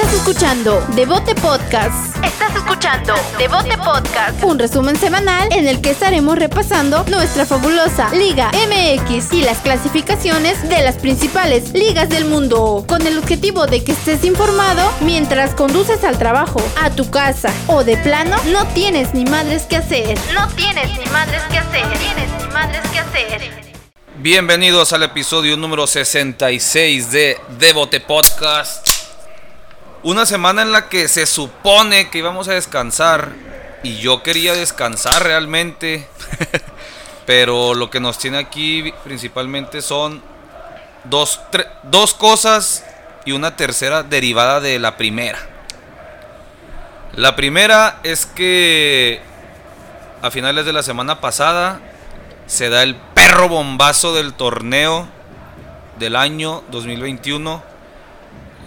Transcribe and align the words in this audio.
Estás 0.00 0.14
escuchando 0.14 0.86
Devote 0.94 1.34
Podcast. 1.34 2.24
Estás 2.24 2.54
escuchando 2.54 3.14
Devote 3.36 3.76
Podcast. 3.78 4.44
Un 4.44 4.56
resumen 4.56 4.94
semanal 4.94 5.48
en 5.50 5.66
el 5.66 5.80
que 5.80 5.90
estaremos 5.90 6.38
repasando 6.38 7.04
nuestra 7.10 7.44
fabulosa 7.44 8.08
Liga 8.14 8.52
MX 8.52 9.32
y 9.32 9.42
las 9.42 9.58
clasificaciones 9.58 10.62
de 10.68 10.84
las 10.84 10.98
principales 10.98 11.72
ligas 11.72 12.08
del 12.10 12.26
mundo. 12.26 12.84
Con 12.86 13.04
el 13.08 13.18
objetivo 13.18 13.66
de 13.66 13.82
que 13.82 13.90
estés 13.90 14.22
informado 14.22 14.88
mientras 15.00 15.52
conduces 15.56 16.04
al 16.04 16.16
trabajo, 16.16 16.62
a 16.80 16.90
tu 16.90 17.10
casa 17.10 17.52
o 17.66 17.82
de 17.82 17.96
plano 17.96 18.36
no 18.52 18.68
tienes 18.68 19.14
ni 19.14 19.24
madres 19.24 19.64
que 19.64 19.78
hacer. 19.78 20.16
No 20.32 20.46
tienes 20.54 20.96
ni 20.96 21.06
madres 21.06 21.42
que 21.50 21.58
hacer. 21.58 21.82
No 21.82 21.98
tienes 21.98 22.30
ni 22.40 22.52
madres 22.52 22.88
que 22.92 23.00
hacer. 23.00 23.68
Bienvenidos 24.18 24.92
al 24.92 25.02
episodio 25.02 25.56
número 25.56 25.88
66 25.88 27.10
de 27.10 27.36
Devote 27.58 27.98
Podcast. 27.98 28.87
Una 30.02 30.26
semana 30.26 30.62
en 30.62 30.70
la 30.70 30.88
que 30.88 31.08
se 31.08 31.26
supone 31.26 32.08
que 32.08 32.18
íbamos 32.18 32.46
a 32.46 32.52
descansar 32.52 33.32
y 33.82 33.96
yo 33.96 34.22
quería 34.22 34.54
descansar 34.54 35.24
realmente. 35.24 36.06
Pero 37.26 37.74
lo 37.74 37.90
que 37.90 37.98
nos 38.00 38.16
tiene 38.18 38.38
aquí 38.38 38.94
principalmente 39.04 39.82
son 39.82 40.22
dos, 41.04 41.40
dos 41.82 42.14
cosas 42.14 42.84
y 43.24 43.32
una 43.32 43.56
tercera 43.56 44.02
derivada 44.02 44.60
de 44.60 44.78
la 44.78 44.96
primera. 44.96 45.38
La 47.14 47.34
primera 47.34 47.98
es 48.04 48.24
que 48.24 49.20
a 50.22 50.30
finales 50.30 50.64
de 50.64 50.72
la 50.72 50.82
semana 50.82 51.20
pasada 51.20 51.80
se 52.46 52.68
da 52.68 52.82
el 52.82 52.94
perro 52.94 53.48
bombazo 53.48 54.14
del 54.14 54.32
torneo 54.34 55.08
del 55.98 56.14
año 56.14 56.62
2021 56.70 57.67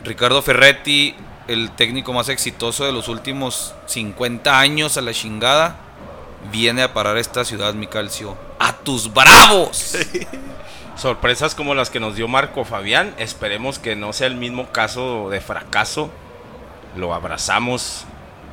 Ricardo 0.03 0.41
Ferretti, 0.41 1.15
el 1.47 1.71
técnico 1.71 2.11
más 2.13 2.29
exitoso 2.29 2.85
de 2.85 2.91
los 2.91 3.07
últimos 3.07 3.75
50 3.85 4.59
años 4.59 4.97
a 4.97 5.01
la 5.01 5.13
chingada, 5.13 5.75
viene 6.51 6.81
a 6.81 6.93
parar 6.93 7.17
esta 7.17 7.45
ciudad, 7.45 7.73
mi 7.73 7.87
calcio. 7.87 8.35
¡A 8.59 8.73
tus 8.73 9.13
bravos! 9.13 9.97
Sorpresas 10.95 11.55
como 11.55 11.75
las 11.75 11.89
que 11.89 11.99
nos 11.99 12.15
dio 12.15 12.27
Marco 12.27 12.65
Fabián. 12.65 13.13
Esperemos 13.17 13.79
que 13.79 13.95
no 13.95 14.13
sea 14.13 14.27
el 14.27 14.35
mismo 14.35 14.71
caso 14.71 15.29
de 15.29 15.39
fracaso. 15.39 16.09
Lo 16.95 17.13
abrazamos 17.13 18.05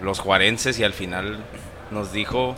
los 0.03 0.21
juarenses 0.21 0.79
y 0.79 0.85
al 0.85 0.93
final 0.93 1.45
nos 1.91 2.13
dijo, 2.13 2.55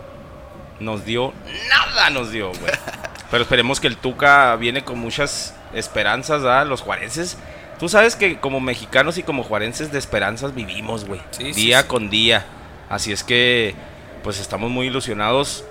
nos 0.81 1.05
dio, 1.05 1.33
nada 1.69 2.11
nos 2.11 2.31
dio, 2.31 2.49
güey. 2.49 2.73
Pero 3.31 3.45
esperemos 3.45 3.79
que 3.79 3.87
el 3.87 3.97
Tuca 3.97 4.57
viene 4.57 4.83
con 4.83 4.99
muchas 4.99 5.55
esperanzas, 5.73 6.43
¿verdad? 6.43 6.67
Los 6.67 6.83
juarenses 6.83 7.37
Tú 7.81 7.89
sabes 7.89 8.15
que 8.15 8.39
como 8.39 8.61
mexicanos 8.61 9.17
y 9.17 9.23
como 9.23 9.43
juarenses 9.43 9.91
de 9.91 9.99
esperanzas 9.99 10.55
vivimos, 10.55 11.07
güey. 11.07 11.23
día 11.55 11.89
con 11.89 12.11
día. 12.11 12.45
Así 12.91 13.11
es 13.11 13.25
que, 13.25 13.75
pues 14.23 14.39
estamos 14.39 14.71
muy 14.71 14.89
ilusionados. 14.89 15.65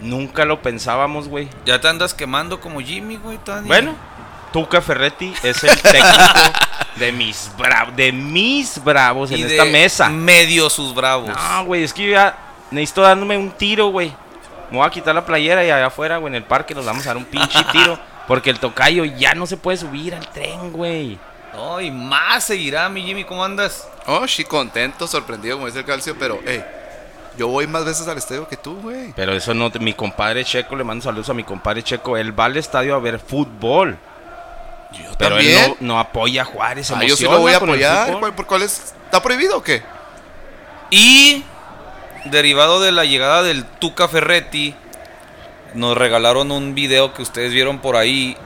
Nunca 0.00 0.44
lo 0.44 0.60
pensábamos, 0.60 1.28
güey. 1.28 1.48
Ya 1.64 1.80
te 1.80 1.86
andas 1.86 2.14
quemando 2.14 2.60
como 2.60 2.80
Jimmy, 2.80 3.16
güey. 3.16 3.38
Bueno, 3.66 3.94
Tuca 4.52 4.82
Ferretti 4.82 5.32
es 5.44 5.62
el 5.62 5.80
técnico 5.80 6.34
de 6.96 7.12
mis 7.12 7.50
bravos, 7.56 7.94
de 7.94 8.10
mis 8.10 8.82
bravos 8.82 9.30
en 9.30 9.46
esta 9.46 9.64
mesa. 9.64 10.08
Medio 10.08 10.68
sus 10.68 10.92
bravos. 10.92 11.30
No, 11.30 11.64
güey, 11.64 11.84
es 11.84 11.94
que 11.94 12.06
yo 12.06 12.12
ya 12.12 12.36
necesito 12.72 13.02
dándome 13.02 13.38
un 13.38 13.52
tiro, 13.52 13.86
güey. 13.88 14.12
Me 14.72 14.78
voy 14.78 14.86
a 14.86 14.90
quitar 14.90 15.14
la 15.14 15.24
playera 15.24 15.64
y 15.64 15.70
allá 15.70 15.86
afuera, 15.86 16.16
güey, 16.16 16.32
en 16.32 16.36
el 16.36 16.44
parque 16.44 16.74
nos 16.74 16.84
vamos 16.84 17.04
a 17.04 17.10
dar 17.10 17.16
un 17.18 17.24
pinche 17.24 17.62
tiro. 17.72 17.98
Porque 18.26 18.50
el 18.50 18.58
tocayo 18.58 19.04
ya 19.04 19.34
no 19.34 19.46
se 19.46 19.56
puede 19.56 19.76
subir 19.76 20.14
al 20.14 20.26
tren, 20.28 20.72
güey. 20.72 21.18
No, 21.52 21.80
y 21.80 21.90
más 21.90 22.44
seguirá, 22.44 22.88
mi 22.88 23.02
Jimmy, 23.02 23.24
¿cómo 23.24 23.44
andas? 23.44 23.88
Oh, 24.06 24.26
sí, 24.26 24.44
contento, 24.44 25.06
sorprendido, 25.06 25.56
como 25.56 25.66
dice 25.66 25.80
el 25.80 25.84
calcio, 25.84 26.16
pero, 26.18 26.40
hey, 26.46 26.64
yo 27.36 27.48
voy 27.48 27.66
más 27.66 27.84
veces 27.84 28.08
al 28.08 28.18
estadio 28.18 28.48
que 28.48 28.56
tú, 28.56 28.80
güey. 28.80 29.12
Pero 29.14 29.32
eso 29.32 29.52
no, 29.54 29.70
mi 29.80 29.92
compadre 29.92 30.44
Checo, 30.44 30.76
le 30.76 30.84
mando 30.84 31.04
saludos 31.04 31.28
a 31.30 31.34
mi 31.34 31.44
compadre 31.44 31.82
Checo, 31.82 32.16
él 32.16 32.38
va 32.38 32.46
al 32.46 32.56
estadio 32.56 32.94
a 32.94 33.00
ver 33.00 33.18
fútbol. 33.18 33.98
Yo 34.92 35.04
pero 35.18 35.38
él 35.38 35.76
no, 35.80 35.98
apoya 35.98 36.42
a 36.42 36.44
Juárez, 36.44 36.90
ah, 36.90 37.02
yo 37.04 37.16
sí 37.16 37.24
lo 37.24 37.38
voy 37.38 37.52
a 37.52 37.56
apoyar, 37.56 38.18
¿por 38.34 38.46
cuál 38.46 38.62
es? 38.62 38.94
¿Está 39.04 39.22
prohibido 39.22 39.58
o 39.58 39.62
qué? 39.62 39.82
Y, 40.90 41.44
derivado 42.26 42.80
de 42.80 42.92
la 42.92 43.04
llegada 43.04 43.42
del 43.42 43.64
Tuca 43.64 44.08
Ferretti, 44.08 44.74
nos 45.74 45.96
regalaron 45.96 46.50
un 46.50 46.74
video 46.74 47.14
que 47.14 47.22
ustedes 47.22 47.52
vieron 47.52 47.78
por 47.78 47.96
ahí 47.96 48.36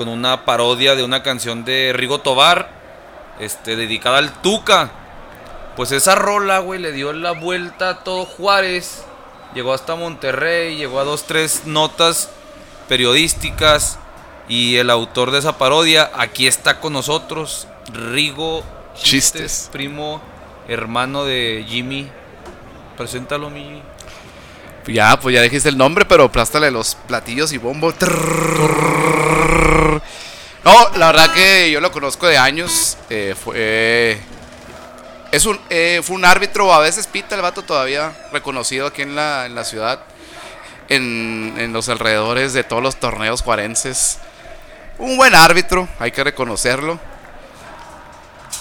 con 0.00 0.08
una 0.08 0.46
parodia 0.46 0.94
de 0.94 1.04
una 1.04 1.22
canción 1.22 1.62
de 1.66 1.92
Rigo 1.94 2.20
Tobar, 2.20 2.70
este, 3.38 3.76
dedicada 3.76 4.16
al 4.16 4.32
Tuca. 4.40 4.90
Pues 5.76 5.92
esa 5.92 6.14
rola, 6.14 6.60
güey, 6.60 6.80
le 6.80 6.92
dio 6.92 7.12
la 7.12 7.32
vuelta 7.32 7.90
a 7.90 7.98
todo 7.98 8.24
Juárez. 8.24 9.04
Llegó 9.54 9.74
hasta 9.74 9.96
Monterrey, 9.96 10.76
llegó 10.76 11.00
a 11.00 11.04
dos, 11.04 11.24
tres 11.24 11.66
notas 11.66 12.30
periodísticas. 12.88 13.98
Y 14.48 14.76
el 14.76 14.88
autor 14.88 15.32
de 15.32 15.40
esa 15.40 15.58
parodia 15.58 16.10
aquí 16.14 16.46
está 16.46 16.80
con 16.80 16.94
nosotros, 16.94 17.68
Rigo 17.92 18.64
Chistes, 18.94 19.68
primo, 19.70 20.22
hermano 20.66 21.26
de 21.26 21.62
Jimmy. 21.68 22.08
Preséntalo, 22.96 23.50
mi. 23.50 23.82
Ya, 24.86 25.20
pues 25.20 25.34
ya 25.34 25.42
dijiste 25.42 25.68
el 25.68 25.76
nombre, 25.76 26.06
pero 26.06 26.32
plástale 26.32 26.70
los 26.70 26.94
platillos 26.94 27.52
y 27.52 27.58
bombo. 27.58 27.92
La 30.96 31.06
verdad 31.06 31.32
que 31.32 31.70
yo 31.70 31.80
lo 31.80 31.92
conozco 31.92 32.26
de 32.26 32.38
años. 32.38 32.96
Eh, 33.08 33.34
fue, 33.42 34.20
es 35.32 35.46
un, 35.46 35.58
eh, 35.70 36.00
fue 36.02 36.16
un 36.16 36.24
árbitro, 36.24 36.72
a 36.72 36.80
veces 36.80 37.06
pita 37.06 37.34
el 37.34 37.42
vato 37.42 37.62
todavía 37.62 38.12
reconocido 38.32 38.86
aquí 38.86 39.02
en 39.02 39.14
la, 39.14 39.46
en 39.46 39.54
la 39.54 39.64
ciudad, 39.64 40.00
en, 40.88 41.54
en 41.58 41.72
los 41.72 41.88
alrededores 41.88 42.52
de 42.52 42.64
todos 42.64 42.82
los 42.82 42.96
torneos 42.96 43.42
juarenses. 43.42 44.18
Un 44.98 45.16
buen 45.16 45.34
árbitro, 45.34 45.88
hay 45.98 46.12
que 46.12 46.24
reconocerlo. 46.24 46.98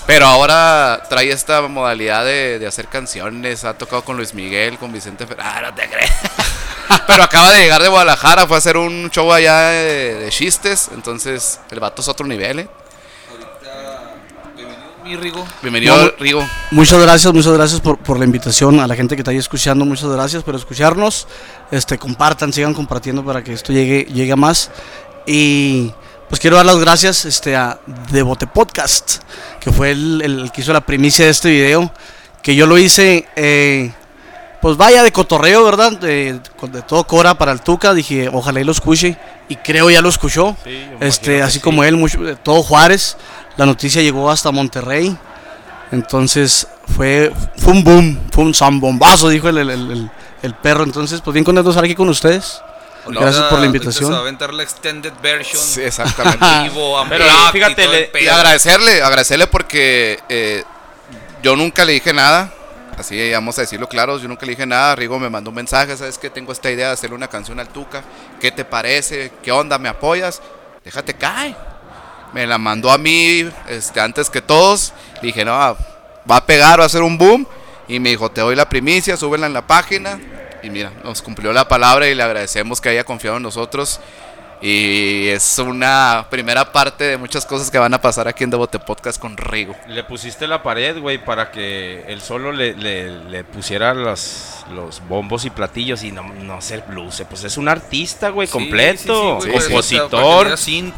Pero 0.09 0.25
ahora 0.25 1.03
trae 1.07 1.29
esta 1.29 1.61
modalidad 1.61 2.25
de, 2.25 2.65
hacer 2.67 2.87
canciones. 2.87 3.63
Ha 3.63 3.77
tocado 3.77 4.03
con 4.03 4.17
Luis 4.17 4.33
Miguel, 4.33 4.79
con 4.79 4.91
Vicente 4.91 5.27
Fernández. 5.27 5.53
Ah, 5.55 5.61
no 5.61 5.75
te 5.75 5.87
crees. 5.87 6.11
Pero 7.07 7.23
acaba 7.23 7.51
de 7.51 7.61
llegar 7.61 7.81
de 7.81 7.87
Guadalajara, 7.87 8.47
fue 8.47 8.57
a 8.57 8.59
hacer 8.59 8.77
un 8.77 9.09
show 9.11 9.31
allá 9.31 9.59
de, 9.69 10.27
chistes. 10.29 10.89
Entonces, 10.93 11.59
el 11.71 11.79
vato 11.79 12.01
es 12.01 12.07
otro 12.07 12.25
nivel, 12.25 12.59
¿eh? 12.59 12.69
Rigo. 15.17 15.43
Bienvenido, 15.63 16.13
Rigo. 16.19 16.47
Muchas 16.69 17.01
gracias, 17.01 17.33
muchas 17.33 17.53
gracias 17.53 17.81
por, 17.81 18.19
la 18.19 18.25
invitación 18.25 18.79
a 18.79 18.85
la 18.85 18.95
gente 18.95 19.15
que 19.15 19.21
está 19.21 19.31
ahí 19.31 19.37
escuchando. 19.37 19.83
Muchas 19.83 20.07
gracias 20.07 20.43
por 20.43 20.55
escucharnos. 20.55 21.27
Este, 21.71 21.97
compartan, 21.97 22.53
sigan 22.53 22.75
compartiendo 22.75 23.25
para 23.25 23.43
que 23.43 23.53
esto 23.53 23.73
llegue, 23.73 24.05
llegue 24.13 24.31
a 24.31 24.35
más. 24.35 24.69
Y 25.25 25.91
pues 26.29 26.39
quiero 26.39 26.57
dar 26.57 26.65
las 26.67 26.77
gracias 26.77 27.25
este, 27.25 27.55
a 27.55 27.79
Devote 28.11 28.45
Podcast, 28.45 29.23
que 29.59 29.71
fue 29.71 29.91
el, 29.91 30.51
que 30.53 30.61
hizo 30.61 30.73
la 30.73 30.81
primicia 30.81 31.25
de 31.25 31.31
este 31.31 31.49
video. 31.49 31.91
Que 32.43 32.55
yo 32.55 32.67
lo 32.67 32.77
hice 32.77 33.27
eh, 33.35 33.91
pues 34.61 34.75
vaya 34.75 35.03
de 35.03 35.11
cotorreo, 35.11 35.63
¿verdad? 35.63 35.93
De, 35.93 36.39
todo 36.87 37.05
Cora 37.05 37.35
para 37.35 37.51
el 37.51 37.61
Tuca, 37.61 37.93
dije, 37.93 38.29
ojalá 38.31 38.59
y 38.59 38.63
lo 38.63 38.71
escuche. 38.71 39.17
Y 39.47 39.55
creo 39.55 39.89
ya 39.89 40.01
lo 40.01 40.09
escuchó. 40.09 40.55
este, 40.99 41.41
así 41.41 41.59
como 41.59 41.83
él, 41.83 41.95
mucho, 41.95 42.19
todo 42.43 42.61
Juárez. 42.61 43.17
La 43.57 43.65
noticia 43.65 44.01
llegó 44.01 44.29
hasta 44.29 44.51
Monterrey. 44.51 45.15
Entonces 45.91 46.67
fue, 46.95 47.31
fue 47.57 47.73
un 47.73 47.83
boom, 47.83 48.19
fue 48.31 48.43
un 48.43 48.53
zambombazo, 48.53 49.29
dijo 49.29 49.49
el, 49.49 50.09
perro. 50.61 50.83
Entonces, 50.83 51.21
pues 51.21 51.33
bien 51.33 51.43
contento 51.43 51.69
de 51.69 51.71
estar 51.71 51.83
aquí 51.83 51.95
con 51.95 52.09
ustedes. 52.09 52.61
Gracias 53.07 53.45
por 53.45 53.59
la 53.59 53.65
invitación. 53.65 54.07
Se 54.07 54.11
va 54.11 54.17
a 54.17 54.21
aventar 54.21 54.53
la 54.53 54.61
extended 54.61 55.13
version. 55.23 55.61
Sí, 55.61 55.81
exactamente. 55.81 56.45
Pero 57.09 57.25
fíjate, 57.51 58.11
y, 58.21 58.27
agradecerle, 58.27 59.01
agradecerle 59.01 59.47
porque 59.47 60.19
eh, 60.27 60.63
yo 61.41 61.55
nunca 61.55 61.85
le 61.85 61.93
dije 61.93 62.13
nada 62.13 62.53
así 62.99 63.31
vamos 63.31 63.57
a 63.57 63.61
decirlo 63.61 63.87
claro, 63.87 64.19
yo 64.19 64.27
nunca 64.27 64.45
le 64.45 64.51
dije 64.51 64.65
nada, 64.65 64.95
Rigo 64.95 65.17
me 65.19 65.29
mandó 65.29 65.49
un 65.49 65.55
mensaje, 65.55 65.95
sabes 65.95 66.17
que 66.17 66.29
tengo 66.29 66.51
esta 66.51 66.69
idea 66.69 66.87
de 66.87 66.93
hacerle 66.93 67.15
una 67.15 67.27
canción 67.27 67.59
al 67.59 67.69
Tuca, 67.69 68.03
¿qué 68.39 68.51
te 68.51 68.65
parece? 68.65 69.31
¿Qué 69.41 69.51
onda? 69.51 69.77
¿Me 69.77 69.89
apoyas? 69.89 70.41
Déjate 70.83 71.13
caer. 71.13 71.55
Me 72.33 72.45
la 72.45 72.57
mandó 72.57 72.91
a 72.91 72.97
mí 72.97 73.49
este, 73.67 73.99
antes 73.99 74.29
que 74.29 74.41
todos, 74.41 74.93
dije, 75.21 75.43
no, 75.45 75.53
va 75.53 75.77
a 76.27 76.45
pegar, 76.45 76.79
va 76.79 76.83
a 76.83 76.85
hacer 76.87 77.01
un 77.01 77.17
boom, 77.17 77.47
y 77.87 77.99
me 77.99 78.09
dijo, 78.09 78.29
te 78.29 78.41
doy 78.41 78.55
la 78.55 78.69
primicia, 78.69 79.17
súbela 79.17 79.47
en 79.47 79.53
la 79.53 79.65
página, 79.65 80.19
y 80.61 80.69
mira, 80.69 80.91
nos 81.03 81.21
cumplió 81.21 81.53
la 81.53 81.67
palabra 81.67 82.07
y 82.07 82.15
le 82.15 82.21
agradecemos 82.21 82.81
que 82.81 82.89
haya 82.89 83.03
confiado 83.03 83.37
en 83.37 83.43
nosotros. 83.43 83.99
Y 84.61 85.29
es 85.29 85.57
una 85.59 86.25
primera 86.29 86.69
parte 86.73 87.05
de 87.05 87.17
muchas 87.17 87.45
cosas 87.45 87.71
que 87.71 87.77
van 87.77 87.93
a 87.93 88.01
pasar 88.01 88.27
aquí 88.27 88.43
en 88.43 88.49
Devote 88.49 88.77
Podcast 88.77 89.19
con 89.19 89.37
Rigo. 89.37 89.73
Le 89.87 90.03
pusiste 90.03 90.47
la 90.47 90.61
pared, 90.61 90.99
güey, 90.99 91.23
para 91.23 91.49
que 91.49 92.03
él 92.07 92.21
solo 92.21 92.51
le, 92.51 92.73
le, 92.73 93.43
pusiera 93.45 93.93
los, 93.93 94.65
los 94.73 95.01
bombos 95.07 95.45
y 95.45 95.49
platillos 95.49 96.03
y 96.03 96.11
no, 96.11 96.23
no 96.23 96.61
se 96.61 96.79
blues. 96.79 97.23
Pues 97.29 97.45
es 97.45 97.57
un 97.57 97.69
artista, 97.69 98.29
güey, 98.29 98.49
completo. 98.49 99.39
compositor, 99.39 100.55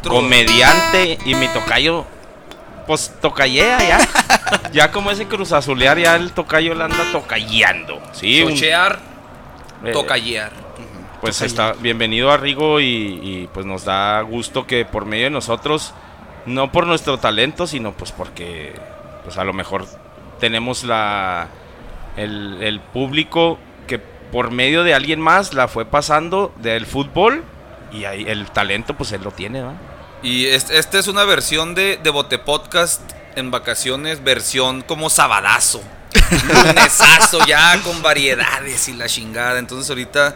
comediante 0.08 1.18
y 1.24 1.34
mi 1.36 1.46
tocayo 1.48 2.04
Pues 2.88 3.12
tocayea 3.20 3.78
ya. 3.80 4.08
ya 4.72 4.90
como 4.90 5.12
ese 5.12 5.26
cruz 5.26 5.52
azulear, 5.52 5.98
ya 5.98 6.16
el 6.16 6.32
tocayo 6.32 6.74
le 6.74 6.82
anda 6.82 7.12
tocayando. 7.12 8.02
Sí, 8.12 8.42
un- 8.42 8.50
Sochear, 8.56 8.98
eh, 9.84 9.92
tocallear. 9.92 10.61
Pues 11.22 11.40
está 11.40 11.72
bienvenido 11.74 12.30
a 12.32 12.36
Rigo 12.36 12.80
y, 12.80 12.84
y, 12.84 13.48
pues 13.54 13.64
nos 13.64 13.84
da 13.84 14.20
gusto 14.22 14.66
que 14.66 14.84
por 14.84 15.04
medio 15.06 15.24
de 15.24 15.30
nosotros, 15.30 15.94
no 16.46 16.72
por 16.72 16.86
nuestro 16.86 17.18
talento, 17.18 17.66
sino 17.66 17.92
pues 17.92 18.10
porque 18.12 18.74
pues 19.24 19.38
a 19.38 19.44
lo 19.44 19.52
mejor 19.52 19.86
tenemos 20.40 20.82
la 20.82 21.46
el, 22.16 22.58
el 22.62 22.80
público 22.80 23.58
que 23.86 23.98
por 24.00 24.50
medio 24.50 24.82
de 24.82 24.94
alguien 24.94 25.20
más 25.20 25.54
la 25.54 25.68
fue 25.68 25.84
pasando 25.84 26.52
del 26.56 26.86
fútbol 26.86 27.44
y 27.92 28.04
ahí 28.04 28.24
el 28.26 28.50
talento 28.50 28.94
pues 28.94 29.12
él 29.12 29.22
lo 29.22 29.30
tiene, 29.30 29.62
¿va? 29.62 29.74
Y 30.24 30.46
es- 30.46 30.70
esta 30.70 30.98
es 30.98 31.06
una 31.06 31.24
versión 31.24 31.74
de, 31.76 31.98
de 32.02 32.10
Bote 32.10 32.38
Podcast 32.38 33.00
en 33.36 33.50
vacaciones, 33.52 34.24
versión 34.24 34.82
como 34.82 35.08
sabadazo. 35.08 35.82
Lunesazo 36.64 37.46
ya 37.46 37.80
con 37.82 38.02
variedades 38.02 38.88
y 38.88 38.94
la 38.94 39.06
chingada. 39.06 39.58
Entonces 39.58 39.88
ahorita 39.88 40.34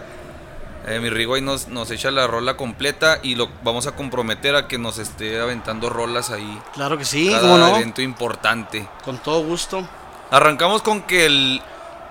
eh, 0.87 1.01
mi 1.01 1.11
Rigo 1.11 1.35
ahí 1.35 1.43
nos, 1.43 1.69
nos 1.69 1.91
echa 1.91 2.11
la 2.11 2.27
rola 2.27 2.57
completa 2.57 3.19
y 3.23 3.35
lo 3.35 3.49
vamos 3.63 3.87
a 3.87 3.93
comprometer 3.93 4.55
a 4.57 4.69
que 4.69 4.79
nos 4.79 4.99
esté 4.99 5.41
aventando 5.41 5.89
rolas 5.91 6.31
ahí. 6.31 6.61
Claro 6.75 6.97
que 6.97 7.05
sí, 7.05 7.29
cada 7.31 7.41
cómo 7.43 7.59
no. 7.59 7.77
evento 7.77 8.03
importante. 8.03 8.89
Con 9.05 9.19
todo 9.19 9.43
gusto. 9.43 9.87
Arrancamos 10.31 10.83
con 10.83 11.03
que 11.03 11.27
el 11.27 11.63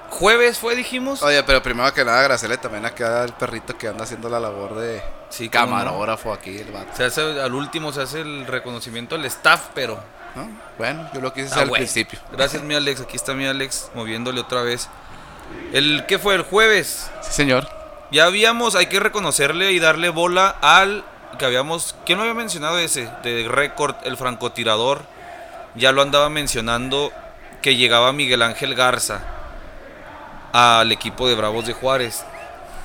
jueves 0.10 0.60
fue, 0.60 0.76
dijimos. 0.76 1.22
Oye, 1.24 1.44
pero 1.44 1.62
primero 1.64 1.94
que 1.94 2.06
nada, 2.06 2.20
agradecerle 2.20 2.58
también 2.58 2.86
acá 2.86 3.24
al 3.24 3.34
perrito 3.36 3.78
que 3.78 3.88
anda 3.88 4.04
haciendo 4.04 4.30
la 4.30 4.40
labor 4.40 4.76
de 4.76 5.02
Sí, 5.30 5.50
cómo 5.50 5.66
no. 5.66 5.72
camarógrafo 5.72 6.32
aquí, 6.34 6.58
el 6.58 6.72
vato. 6.72 6.92
Se 6.96 7.04
hace, 7.06 7.22
al 7.42 7.54
último 7.54 7.92
se 7.92 8.02
hace 8.04 8.22
el 8.22 8.46
reconocimiento 8.48 9.16
al 9.16 9.26
staff, 9.26 9.68
pero 9.74 10.00
¿no? 10.36 10.50
Bueno, 10.78 11.10
yo 11.14 11.22
lo 11.22 11.34
quise 11.34 11.48
Ah, 11.48 11.52
hacer 11.52 11.64
al 11.64 11.70
güey. 11.70 11.80
principio. 11.82 12.20
Gracias, 12.32 12.62
mi 12.64 12.76
Alex. 12.76 13.02
Aquí 13.02 13.16
está 13.16 13.34
mi 13.34 13.46
Alex 13.46 13.90
moviéndole 13.96 14.40
otra 14.42 14.62
vez. 14.62 14.88
El 15.74 16.06
¿Qué 16.08 16.20
fue? 16.20 16.36
El 16.36 16.44
jueves. 16.44 17.10
Sí, 17.22 17.32
señor. 17.34 17.68
Ya 18.16 18.28
habíamos, 18.28 18.76
hay 18.76 18.86
que 18.86 19.02
reconocerle 19.02 19.74
y 19.74 19.80
darle 19.80 20.08
bola 20.08 20.56
al 20.62 21.04
que 21.38 21.44
habíamos. 21.44 21.98
¿Quién 22.06 22.18
lo 22.18 22.24
había 22.24 22.34
mencionado 22.34 22.80
ese? 22.80 23.12
De 23.24 23.46
récord, 23.46 23.94
el 24.06 24.16
francotirador. 24.16 25.02
Ya 25.76 25.92
lo 25.92 26.02
andaba 26.02 26.30
mencionando 26.30 27.12
que 27.62 27.76
llegaba 27.76 28.14
Miguel 28.14 28.42
Ángel 28.42 28.74
Garza 28.74 29.20
al 30.54 30.94
equipo 30.94 31.28
de 31.28 31.36
Bravos 31.36 31.66
de 31.68 31.74
Juárez. 31.74 32.24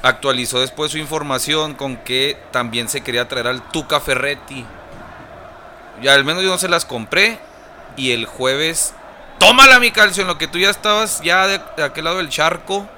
Actualizó 0.03 0.59
después 0.59 0.91
su 0.91 0.99
información 0.99 1.75
con 1.75 1.99
que 1.99 2.37
también 2.51 2.89
se 2.89 3.03
quería 3.03 3.29
traer 3.29 3.47
al 3.47 3.63
Tuca 3.71 4.01
Ferretti. 4.01 4.67
Ya 6.03 6.15
al 6.15 6.25
menos 6.25 6.43
yo 6.43 6.49
no 6.49 6.59
se 6.59 6.69
las 6.69 6.85
compré. 6.85 7.39
Y 7.97 8.11
el 8.11 8.27
jueves. 8.27 8.95
Tómala, 9.39 9.79
mi 9.79 9.93
calcio, 9.93 10.23
en 10.23 10.27
lo 10.27 10.39
que 10.39 10.49
tú 10.49 10.59
ya 10.59 10.71
estabas 10.71 11.21
ya 11.23 11.47
de, 11.47 11.61
de 11.77 11.85
aquel 11.85 12.03
lado 12.03 12.17
del 12.17 12.31
charco. 12.31 12.89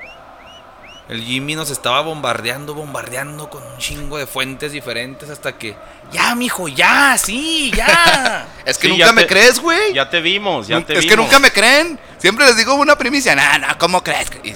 El 1.13 1.23
Jimmy 1.23 1.55
nos 1.55 1.71
estaba 1.71 2.01
bombardeando, 2.01 2.75
bombardeando 2.75 3.49
con 3.51 3.63
un 3.63 3.79
chingo 3.79 4.19
de 4.19 4.27
fuentes 4.27 4.73
diferentes 4.73 5.29
hasta 5.31 5.53
que. 5.59 5.77
Ya, 6.11 6.35
mijo, 6.35 6.69
ya, 6.69 7.17
sí, 7.19 7.71
ya. 7.75 8.47
Es 8.65 8.79
que 8.79 8.89
Sí, 8.89 8.93
nunca 8.95 9.07
ya 9.07 9.13
me 9.13 9.23
te- 9.23 9.29
crees, 9.29 9.61
güey. 9.61 9.93
Ya 9.95 10.09
te 10.09 10.21
vimos, 10.21 10.67
ya 10.69 10.77
Nun- 10.79 10.87
te 10.87 10.95
es 10.95 11.01
vimos. 11.01 11.11
que 11.11 11.17
nunca 11.23 11.39
me 11.39 11.51
creen. 11.51 11.99
Siempre 12.19 12.47
les 12.47 12.57
digo 12.57 12.75
una 12.75 12.97
primicia. 12.97 13.35
Nah, 13.35 13.59
nah, 13.59 13.75
¿cómo 13.79 14.03
crees? 14.03 14.31
Y 14.43 14.53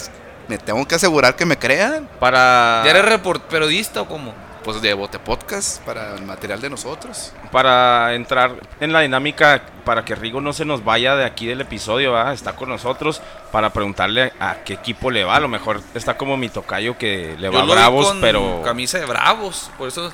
me 0.49 0.59
tengo 0.59 0.87
que 0.87 0.95
asegurar 0.95 1.35
que 1.37 1.45
me 1.45 1.59
crean. 1.59 2.09
Para... 2.21 2.83
¿Ya 2.85 2.91
eres 2.91 3.05
report 3.05 3.43
periodista 3.45 4.01
o 4.03 4.09
cómo? 4.09 4.33
Pues 4.67 4.83
de 4.83 4.95
Bote 4.95 5.21
Podcast 5.21 5.81
para 5.83 6.17
el 6.17 6.23
material 6.23 6.61
de 6.61 6.69
nosotros. 6.69 7.33
para 7.53 8.17
entrar 8.17 8.57
en 8.81 8.93
la 8.93 8.99
dinámica, 8.99 9.63
para 9.85 10.05
que 10.05 10.17
Rigo 10.17 10.41
no 10.41 10.53
se 10.53 10.65
nos 10.65 10.83
vaya 10.83 11.15
de 11.15 11.25
aquí 11.25 11.47
del 11.47 11.61
episodio, 11.61 12.11
¿va? 12.11 12.33
está 12.33 12.57
con 12.57 12.69
nosotros 12.69 13.23
para 13.53 13.73
preguntarle 13.73 14.33
a 14.41 14.57
qué 14.65 14.73
equipo 14.73 15.13
le 15.13 15.23
va. 15.23 15.37
A 15.37 15.41
lo 15.41 15.47
mejor 15.47 15.81
está 15.95 16.17
como 16.17 16.37
mi 16.37 16.49
tocayo 16.49 16.99
que 16.99 17.37
le 17.39 17.49
va 17.49 17.65
Yo 17.65 17.73
a 17.73 17.75
Bravos, 17.77 18.09
con 18.09 18.21
pero 18.21 18.63
Camisa 18.65 18.99
de 18.99 19.07
Bravos, 19.07 19.71
por 19.79 19.87
eso. 19.87 20.11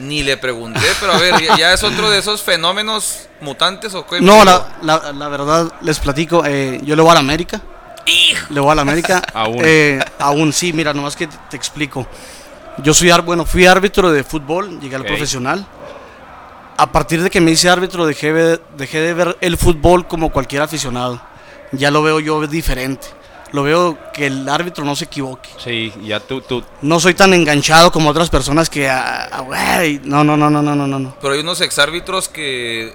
Ni 0.00 0.24
le 0.24 0.36
pregunté, 0.36 0.88
pero 0.98 1.12
a 1.12 1.18
ver, 1.18 1.40
¿ya, 1.40 1.56
ya 1.56 1.72
es 1.72 1.84
otro 1.84 2.10
de 2.10 2.18
esos 2.18 2.42
fenómenos 2.42 3.28
mutantes 3.40 3.94
o 3.94 4.04
qué? 4.04 4.20
No, 4.20 4.44
la, 4.44 4.76
la, 4.82 5.12
la 5.12 5.28
verdad, 5.28 5.72
les 5.82 6.00
platico, 6.00 6.44
eh, 6.44 6.80
yo 6.82 6.96
le 6.96 7.02
voy 7.02 7.12
a 7.12 7.14
la 7.14 7.20
América. 7.20 7.60
Le 8.50 8.58
voy 8.58 8.72
a 8.72 8.74
la 8.74 8.82
América. 8.82 9.22
Aún. 9.34 9.60
Eh, 9.64 10.00
aún 10.18 10.52
sí, 10.52 10.72
mira, 10.72 10.92
nomás 10.92 11.14
que 11.14 11.28
te, 11.28 11.36
te 11.50 11.56
explico. 11.56 12.08
Yo 12.78 12.94
soy, 12.94 13.10
bueno, 13.24 13.44
fui 13.44 13.66
árbitro 13.66 14.10
de 14.10 14.24
fútbol, 14.24 14.80
llegué 14.80 14.96
okay. 14.96 14.96
al 14.96 15.04
profesional. 15.04 15.66
A 16.76 16.90
partir 16.90 17.22
de 17.22 17.30
que 17.30 17.40
me 17.40 17.50
hice 17.50 17.68
árbitro 17.68 18.06
dejé, 18.06 18.32
de, 18.32 18.60
dejé 18.76 19.00
de 19.00 19.14
ver 19.14 19.36
el 19.40 19.56
fútbol 19.56 20.06
como 20.06 20.30
cualquier 20.30 20.62
aficionado. 20.62 21.20
Ya 21.72 21.90
lo 21.90 22.02
veo 22.02 22.18
yo 22.20 22.46
diferente. 22.46 23.06
Lo 23.52 23.62
veo 23.62 23.98
que 24.14 24.26
el 24.26 24.48
árbitro 24.48 24.84
no 24.84 24.96
se 24.96 25.04
equivoque. 25.04 25.50
Sí, 25.58 25.92
ya 26.02 26.20
tú, 26.20 26.40
tú. 26.40 26.64
No 26.80 26.98
soy 26.98 27.12
tan 27.12 27.34
enganchado 27.34 27.92
como 27.92 28.08
otras 28.08 28.30
personas 28.30 28.70
que... 28.70 28.88
Ah, 28.88 29.28
ah, 29.30 29.82
no, 30.04 30.24
no, 30.24 30.36
no, 30.38 30.48
no, 30.48 30.62
no, 30.62 30.74
no, 30.74 30.86
no. 30.86 31.14
Pero 31.20 31.34
hay 31.34 31.40
unos 31.40 31.60
exárbitros 31.60 32.30
que 32.30 32.94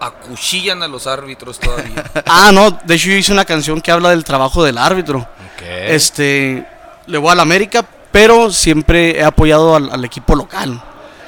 acuchillan 0.00 0.82
a 0.82 0.88
los 0.88 1.08
árbitros 1.08 1.58
todavía. 1.58 2.04
ah, 2.26 2.52
no, 2.52 2.70
de 2.70 2.94
hecho 2.94 3.08
yo 3.08 3.16
hice 3.16 3.32
una 3.32 3.44
canción 3.44 3.80
que 3.80 3.90
habla 3.90 4.10
del 4.10 4.22
trabajo 4.22 4.62
del 4.62 4.78
árbitro. 4.78 5.26
Okay. 5.56 5.94
Este, 5.94 6.66
le 7.06 7.18
voy 7.18 7.32
al 7.32 7.40
América, 7.40 7.84
pero 8.16 8.50
siempre 8.50 9.18
he 9.18 9.22
apoyado 9.22 9.76
al, 9.76 9.90
al 9.92 10.02
equipo 10.02 10.34
local. 10.34 10.80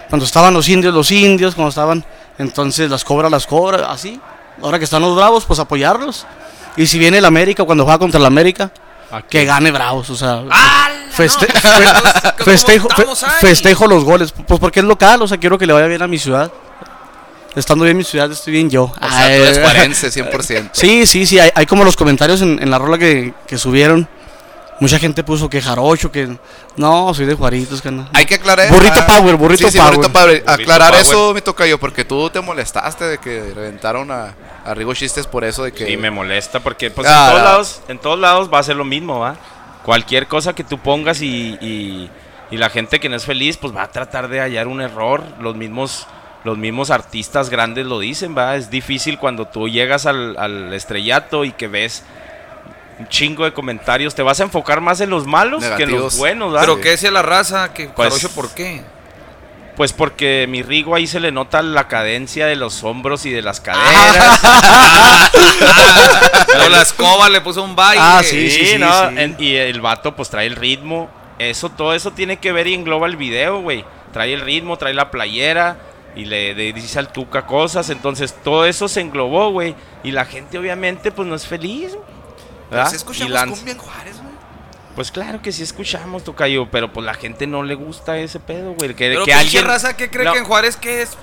Cuando 0.08 0.24
estaban 0.24 0.54
los 0.54 0.66
indios, 0.70 0.94
los 0.94 1.10
indios, 1.10 1.54
cuando 1.54 1.68
estaban, 1.68 2.02
entonces 2.38 2.88
las 2.88 3.04
cobra, 3.04 3.28
las 3.28 3.46
cobra, 3.46 3.90
así. 3.92 4.18
Ahora 4.62 4.78
que 4.78 4.84
están 4.86 5.02
los 5.02 5.14
bravos, 5.14 5.44
pues 5.44 5.60
apoyarlos. 5.60 6.24
Y 6.78 6.86
si 6.86 6.98
viene 6.98 7.18
el 7.18 7.26
América, 7.26 7.64
cuando 7.64 7.84
juega 7.84 7.98
contra 7.98 8.18
el 8.18 8.24
América, 8.24 8.70
Aquí. 9.10 9.26
que 9.28 9.44
gane 9.44 9.70
bravos, 9.70 10.08
o 10.08 10.16
sea. 10.16 10.36
¿cómo 12.38 12.44
festejo, 12.44 12.88
fe- 12.88 13.04
festejo 13.40 13.86
los 13.86 14.04
goles, 14.04 14.32
pues 14.46 14.58
porque 14.58 14.80
es 14.80 14.86
local, 14.86 15.20
o 15.20 15.28
sea, 15.28 15.36
quiero 15.36 15.58
que 15.58 15.66
le 15.66 15.74
vaya 15.74 15.88
bien 15.88 16.00
a 16.00 16.06
mi 16.08 16.18
ciudad. 16.18 16.50
Estando 17.54 17.84
bien 17.84 17.92
en 17.96 17.98
mi 17.98 18.04
ciudad, 18.04 18.30
estoy 18.32 18.52
bien 18.54 18.70
yo. 18.70 18.84
O 18.84 19.08
sea, 19.10 19.26
tú 19.26 19.42
eres 19.42 19.58
Ay, 19.58 19.62
juarense 19.64 20.08
100%. 20.08 20.70
Sí, 20.72 21.06
sí, 21.06 21.26
sí, 21.26 21.38
hay, 21.38 21.50
hay 21.54 21.66
como 21.66 21.84
los 21.84 21.96
comentarios 21.96 22.40
en, 22.40 22.62
en 22.62 22.70
la 22.70 22.78
rola 22.78 22.96
que, 22.96 23.34
que 23.46 23.58
subieron. 23.58 24.08
Mucha 24.80 24.98
gente 24.98 25.24
puso 25.24 25.50
que 25.50 25.60
jarocho, 25.60 26.12
que 26.12 26.28
no, 26.76 27.12
soy 27.12 27.26
de 27.26 27.34
Juaritos, 27.34 27.82
que 27.82 27.90
no. 27.90 28.08
Hay 28.12 28.26
que 28.26 28.36
aclarar. 28.36 28.70
Burrito 28.70 29.00
ah, 29.00 29.06
Power, 29.06 29.34
burrito 29.36 29.66
sí, 29.66 29.72
sí, 29.72 29.78
power. 29.78 29.96
burrito 29.96 30.12
power. 30.12 30.28
Burrito 30.42 30.50
Aclarar 30.52 30.90
power. 30.90 31.00
eso, 31.04 31.34
mi 31.34 31.40
tocayo, 31.40 31.78
porque 31.78 32.04
tú 32.04 32.30
te 32.30 32.40
molestaste 32.40 33.04
de 33.04 33.18
que 33.18 33.52
reventaron 33.54 34.10
a, 34.12 34.34
a 34.64 34.74
Rigo 34.74 34.94
Chistes 34.94 35.26
por 35.26 35.42
eso 35.42 35.64
de 35.64 35.72
que. 35.72 35.84
Sí, 35.86 35.96
me 35.96 36.10
molesta 36.12 36.60
porque 36.60 36.90
pues 36.92 37.08
Ah, 37.08 37.24
en 37.26 37.30
todos 37.32 37.38
no. 37.42 37.44
lados, 37.48 37.80
en 37.88 37.98
todos 37.98 38.18
lados 38.20 38.50
va 38.54 38.58
a 38.60 38.62
ser 38.62 38.76
lo 38.76 38.84
mismo, 38.84 39.18
¿va? 39.18 39.34
Cualquier 39.84 40.26
cosa 40.28 40.52
que 40.52 40.62
tú 40.64 40.78
pongas 40.78 41.22
y, 41.22 41.58
y- 41.60 42.10
y 42.50 42.56
la 42.56 42.70
gente 42.70 42.98
que 43.00 43.08
no 43.08 43.16
es 43.16 43.24
feliz, 43.26 43.56
pues 43.56 43.74
va 43.76 43.82
a 43.82 43.88
tratar 43.90 44.28
de 44.28 44.40
hallar 44.40 44.68
un 44.68 44.80
error. 44.80 45.22
Los 45.40 45.56
mismos, 45.56 46.06
los 46.44 46.56
mismos 46.56 46.90
artistas 46.90 47.50
grandes 47.50 47.84
lo 47.84 47.98
dicen, 47.98 48.34
¿va? 48.38 48.54
Es 48.56 48.70
difícil 48.70 49.18
cuando 49.18 49.46
tú 49.46 49.68
llegas 49.68 50.06
al, 50.06 50.36
al 50.38 50.72
estrellato 50.72 51.44
y 51.44 51.52
que 51.52 51.66
ves 51.68 52.04
un 52.98 53.08
chingo 53.08 53.44
de 53.44 53.52
comentarios. 53.52 54.14
Te 54.14 54.22
vas 54.22 54.40
a 54.40 54.44
enfocar 54.44 54.80
más 54.80 55.00
en 55.00 55.10
los 55.10 55.26
malos 55.26 55.64
que 55.64 55.84
en 55.84 55.92
los 55.92 56.18
buenos, 56.18 56.54
¿va? 56.54 56.60
¿Pero 56.60 56.80
qué 56.80 56.90
decía 56.90 57.10
la 57.10 57.22
raza? 57.22 57.72
¿Que 57.72 57.88
Pues- 57.88 58.26
por 58.28 58.52
qué? 58.54 58.82
Pues 59.76 59.92
porque 59.92 60.46
mi 60.48 60.62
Rigo 60.64 60.96
ahí 60.96 61.06
se 61.06 61.20
le 61.20 61.30
nota 61.30 61.62
la 61.62 61.86
cadencia 61.86 62.46
de 62.46 62.56
los 62.56 62.82
hombros 62.82 63.24
y 63.26 63.30
de 63.30 63.42
las 63.42 63.60
Ah. 63.60 63.62
caderas. 63.62 64.40
Luego 66.54 66.68
la 66.70 66.82
escoba 66.82 67.28
le 67.28 67.40
puso 67.40 67.62
un 67.62 67.76
baile. 67.76 68.02
Ah, 68.04 68.20
Sí, 68.24 68.50
sí, 68.50 68.66
sí, 68.72 68.78
¿no? 68.78 69.10
sí. 69.10 69.14
En- 69.18 69.36
y 69.38 69.54
el 69.54 69.80
vato 69.80 70.16
pues 70.16 70.30
trae 70.30 70.46
el 70.46 70.56
ritmo. 70.56 71.08
Eso, 71.38 71.70
todo 71.70 71.94
eso 71.94 72.10
tiene 72.10 72.38
que 72.38 72.50
ver 72.52 72.66
y 72.66 72.74
engloba 72.74 73.06
el 73.06 73.16
video, 73.16 73.60
güey. 73.60 73.84
Trae 74.12 74.32
el 74.34 74.40
ritmo, 74.40 74.76
trae 74.76 74.92
la 74.94 75.10
playera 75.12 75.76
y 76.16 76.24
le, 76.24 76.54
le 76.54 76.72
dice 76.72 76.98
al 76.98 77.12
Tuca 77.12 77.46
cosas. 77.46 77.88
Entonces 77.90 78.34
todo 78.42 78.64
eso 78.64 78.88
se 78.88 79.00
englobó, 79.00 79.50
güey. 79.52 79.76
Y 80.02 80.10
la 80.10 80.24
gente 80.24 80.58
obviamente 80.58 81.12
pues 81.12 81.28
no 81.28 81.36
es 81.36 81.46
feliz. 81.46 81.92
Pero 81.92 82.17
cumbia 83.56 83.72
en 83.72 83.78
Juárez, 83.78 84.16
güey. 84.16 84.28
Pues 84.94 85.12
claro 85.12 85.40
que 85.40 85.52
sí 85.52 85.62
escuchamos, 85.62 86.24
Tocayo, 86.24 86.68
pero 86.70 86.92
pues 86.92 87.06
la 87.06 87.14
gente 87.14 87.46
no 87.46 87.62
le 87.62 87.74
gusta 87.74 88.18
ese 88.18 88.40
pedo, 88.40 88.72
güey. 88.72 88.94
Que, 88.94 89.08
Pero 89.10 89.24
que 89.24 89.30
pinche 89.32 89.38
alguien... 89.58 89.64
raza 89.66 89.96
que 89.96 90.10
cree 90.10 90.24
No. 90.24 90.32
que 90.32 90.38
en 90.40 90.44
Juárez 90.44 90.76
que 90.76 91.02
es 91.02 91.16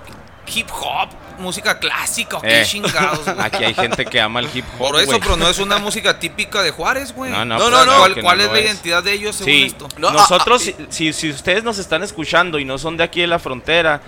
hip 0.47 0.67
hop, 0.71 1.09
música 1.39 1.77
clásica 1.79 2.37
o 2.37 2.41
qué 2.41 2.61
Eh, 2.61 2.65
chingados. 2.65 3.25
güey? 3.25 3.35
Aquí 3.41 3.63
hay 3.65 3.73
gente 3.73 4.05
que 4.05 4.21
ama 4.21 4.39
el 4.39 4.49
hip 4.53 4.63
hop, 4.79 4.91
Por 4.91 5.01
eso, 5.01 5.19
pero 5.19 5.35
no 5.35 5.49
es 5.49 5.59
una 5.59 5.77
música 5.77 6.19
típica 6.19 6.61
de 6.63 6.71
Juárez, 6.71 7.13
güey. 7.13 7.31
No, 7.31 7.43
no, 7.43 7.57
no, 7.59 7.67
claro 7.67 7.85
no, 7.91 7.97
¿Cuál, 7.99 8.21
cuál 8.21 8.37
no 8.37 8.43
es 8.45 8.51
la 8.51 8.59
es. 8.59 8.65
identidad 8.65 9.03
de 9.03 9.11
ellos 9.11 9.35
según 9.35 9.51
Sí, 9.53 9.63
esto? 9.65 9.87
No, 9.97 10.11
nosotros, 10.11 10.71
ah, 10.79 10.83
si 10.89 11.09
ustedes 11.09 11.63
nos 11.65 11.77
están 11.77 12.01
escuchando 12.03 12.59
y 12.59 12.63
no 12.65 12.77
son 12.77 12.95
de 12.95 13.03
aquí 13.03 13.19
de 13.21 13.27
la 13.27 13.39
frontera, 13.39 13.99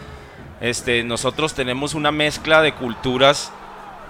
este, 0.61 1.03
nosotros 1.03 1.53
tenemos 1.53 1.93
una 1.93 2.11
mezcla 2.13 2.61
de 2.61 2.73
culturas 2.73 3.51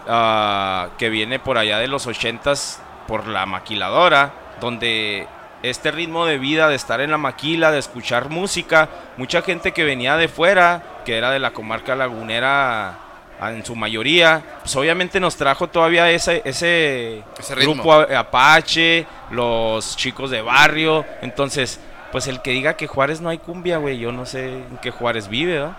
ah, 0.08 0.90
que 1.00 1.10
viene 1.10 1.40
por 1.40 1.58
allá 1.58 1.80
de 1.80 1.88
los 1.88 2.06
ochentas 2.08 2.80
por 3.08 3.28
la 3.28 3.46
maquiladora, 3.46 4.34
donde 4.60 5.28
este 5.64 5.92
ritmo 5.92 6.26
de 6.26 6.38
vida 6.38 6.68
de 6.68 6.76
estar 6.76 7.02
en 7.02 7.12
la 7.12 7.18
maquila, 7.18 7.72
de 7.72 7.80
escuchar 7.80 8.30
música, 8.30 8.90
mucha 9.18 9.42
gente 9.42 9.72
que 9.72 9.84
venía 9.84 10.18
de 10.18 10.28
fuera, 10.28 11.02
que 11.06 11.18
era 11.18 11.32
de 11.32 11.40
la 11.40 11.52
comarca 11.52 11.96
lagunera 11.96 13.00
en 13.42 13.64
su 13.64 13.76
mayoría, 13.76 14.44
pues 14.62 14.76
obviamente 14.76 15.20
nos 15.20 15.36
trajo 15.36 15.68
todavía 15.68 16.10
ese, 16.10 16.42
ese, 16.44 17.24
Ese 17.38 17.56
grupo 17.56 17.94
Apache, 17.94 19.06
los 19.32 19.96
chicos 19.96 20.32
de 20.32 20.42
barrio. 20.42 21.06
Entonces, 21.22 21.80
pues 22.12 22.28
el 22.28 22.42
que 22.42 22.52
diga 22.52 22.76
que 22.76 22.88
Juárez 22.88 23.22
no 23.22 23.30
hay 23.30 23.38
cumbia, 23.38 23.78
güey, 23.78 24.00
yo 24.00 24.12
no 24.12 24.26
sé 24.26 24.48
en 24.50 24.78
qué 24.82 24.92
Juárez 24.92 25.28
vive, 25.28 25.54
¿verdad? 25.54 25.78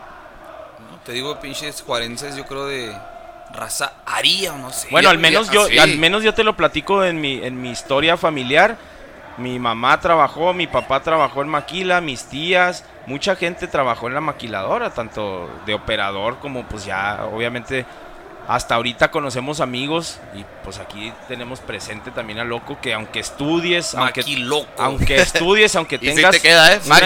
Te 1.05 1.13
digo, 1.13 1.41
pinches 1.41 1.83
juarenses, 1.83 2.37
yo 2.37 2.45
creo 2.45 2.67
de 2.67 2.95
raza 3.53 3.93
aria 4.07 4.53
o 4.53 4.59
no 4.59 4.71
sé. 4.73 4.89
Bueno, 4.91 5.09
al 5.11 5.19
menos 5.19 5.47
ya- 5.49 5.53
yo, 5.55 5.67
sí. 5.67 5.79
al 5.79 5.97
menos 5.99 6.23
yo 6.23 6.35
te 6.35 6.45
lo 6.45 6.57
platico 6.57 7.05
en 7.05 7.21
mi, 7.21 7.43
en 7.45 7.61
mi 7.61 7.71
historia 7.71 8.17
familiar. 8.17 8.77
Mi 9.37 9.59
mamá 9.61 10.01
trabajó, 10.01 10.53
mi 10.53 10.67
papá 10.67 11.01
trabajó 11.01 11.43
en 11.43 11.49
maquila, 11.49 12.01
mis 12.01 12.25
tías, 12.25 12.85
mucha 13.07 13.37
gente 13.37 13.69
trabajó 13.69 14.09
en 14.09 14.15
la 14.15 14.21
maquiladora, 14.21 14.91
tanto 14.91 15.49
de 15.65 15.75
operador 15.75 16.39
como 16.41 16.65
pues 16.65 16.85
ya 16.85 17.25
obviamente 17.33 17.87
hasta 18.49 18.77
ahorita 18.77 19.11
conocemos 19.11 19.61
amigos 19.61 20.19
y 20.35 20.43
pues 20.65 20.79
aquí 20.79 21.13
tenemos 21.29 21.61
presente 21.61 22.11
también 22.11 22.39
a 22.39 22.45
Loco 22.45 22.79
que 22.81 22.95
aunque 22.95 23.21
estudies, 23.21 23.95
aunque, 23.95 24.25
aunque 24.79 25.17
estudies, 25.17 25.77
aunque 25.77 25.99
tengas 25.99 26.31
te 26.33 26.41
queda, 26.41 26.75
¿eh? 26.75 26.81
una 26.87 26.99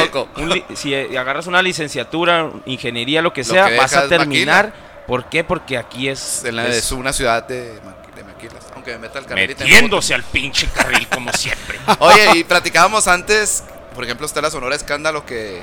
Loco. 0.00 0.28
un 0.38 0.64
si 0.74 0.94
agarras 0.94 1.46
una 1.46 1.60
licenciatura, 1.62 2.50
ingeniería, 2.64 3.20
lo 3.22 3.32
que 3.32 3.42
Lo 3.42 3.52
sea, 3.52 3.68
que 3.68 3.76
vas 3.76 3.94
a 3.94 4.08
terminar. 4.08 4.72
¿Por 5.06 5.28
qué? 5.28 5.44
Porque 5.44 5.78
aquí 5.78 6.08
es, 6.08 6.44
En 6.44 6.56
la- 6.56 6.66
es- 6.68 6.76
es 6.76 6.92
una 6.92 7.12
ciudad 7.12 7.46
de, 7.46 7.80
maqui- 7.84 8.14
de 8.14 8.24
maquilas. 8.24 8.64
Aunque 8.74 8.92
me 8.92 8.98
meta 8.98 9.18
el 9.18 9.26
carril 9.26 9.48
metiéndose 9.48 10.14
al 10.14 10.22
pinche 10.24 10.66
carril 10.68 11.06
como 11.08 11.32
siempre. 11.32 11.78
Oye, 12.00 12.38
y 12.38 12.44
platicábamos 12.44 13.06
antes, 13.08 13.62
por 13.94 14.04
ejemplo, 14.04 14.26
está 14.26 14.40
la 14.40 14.50
Sonora 14.50 14.74
Escándalo, 14.76 15.24
que 15.24 15.62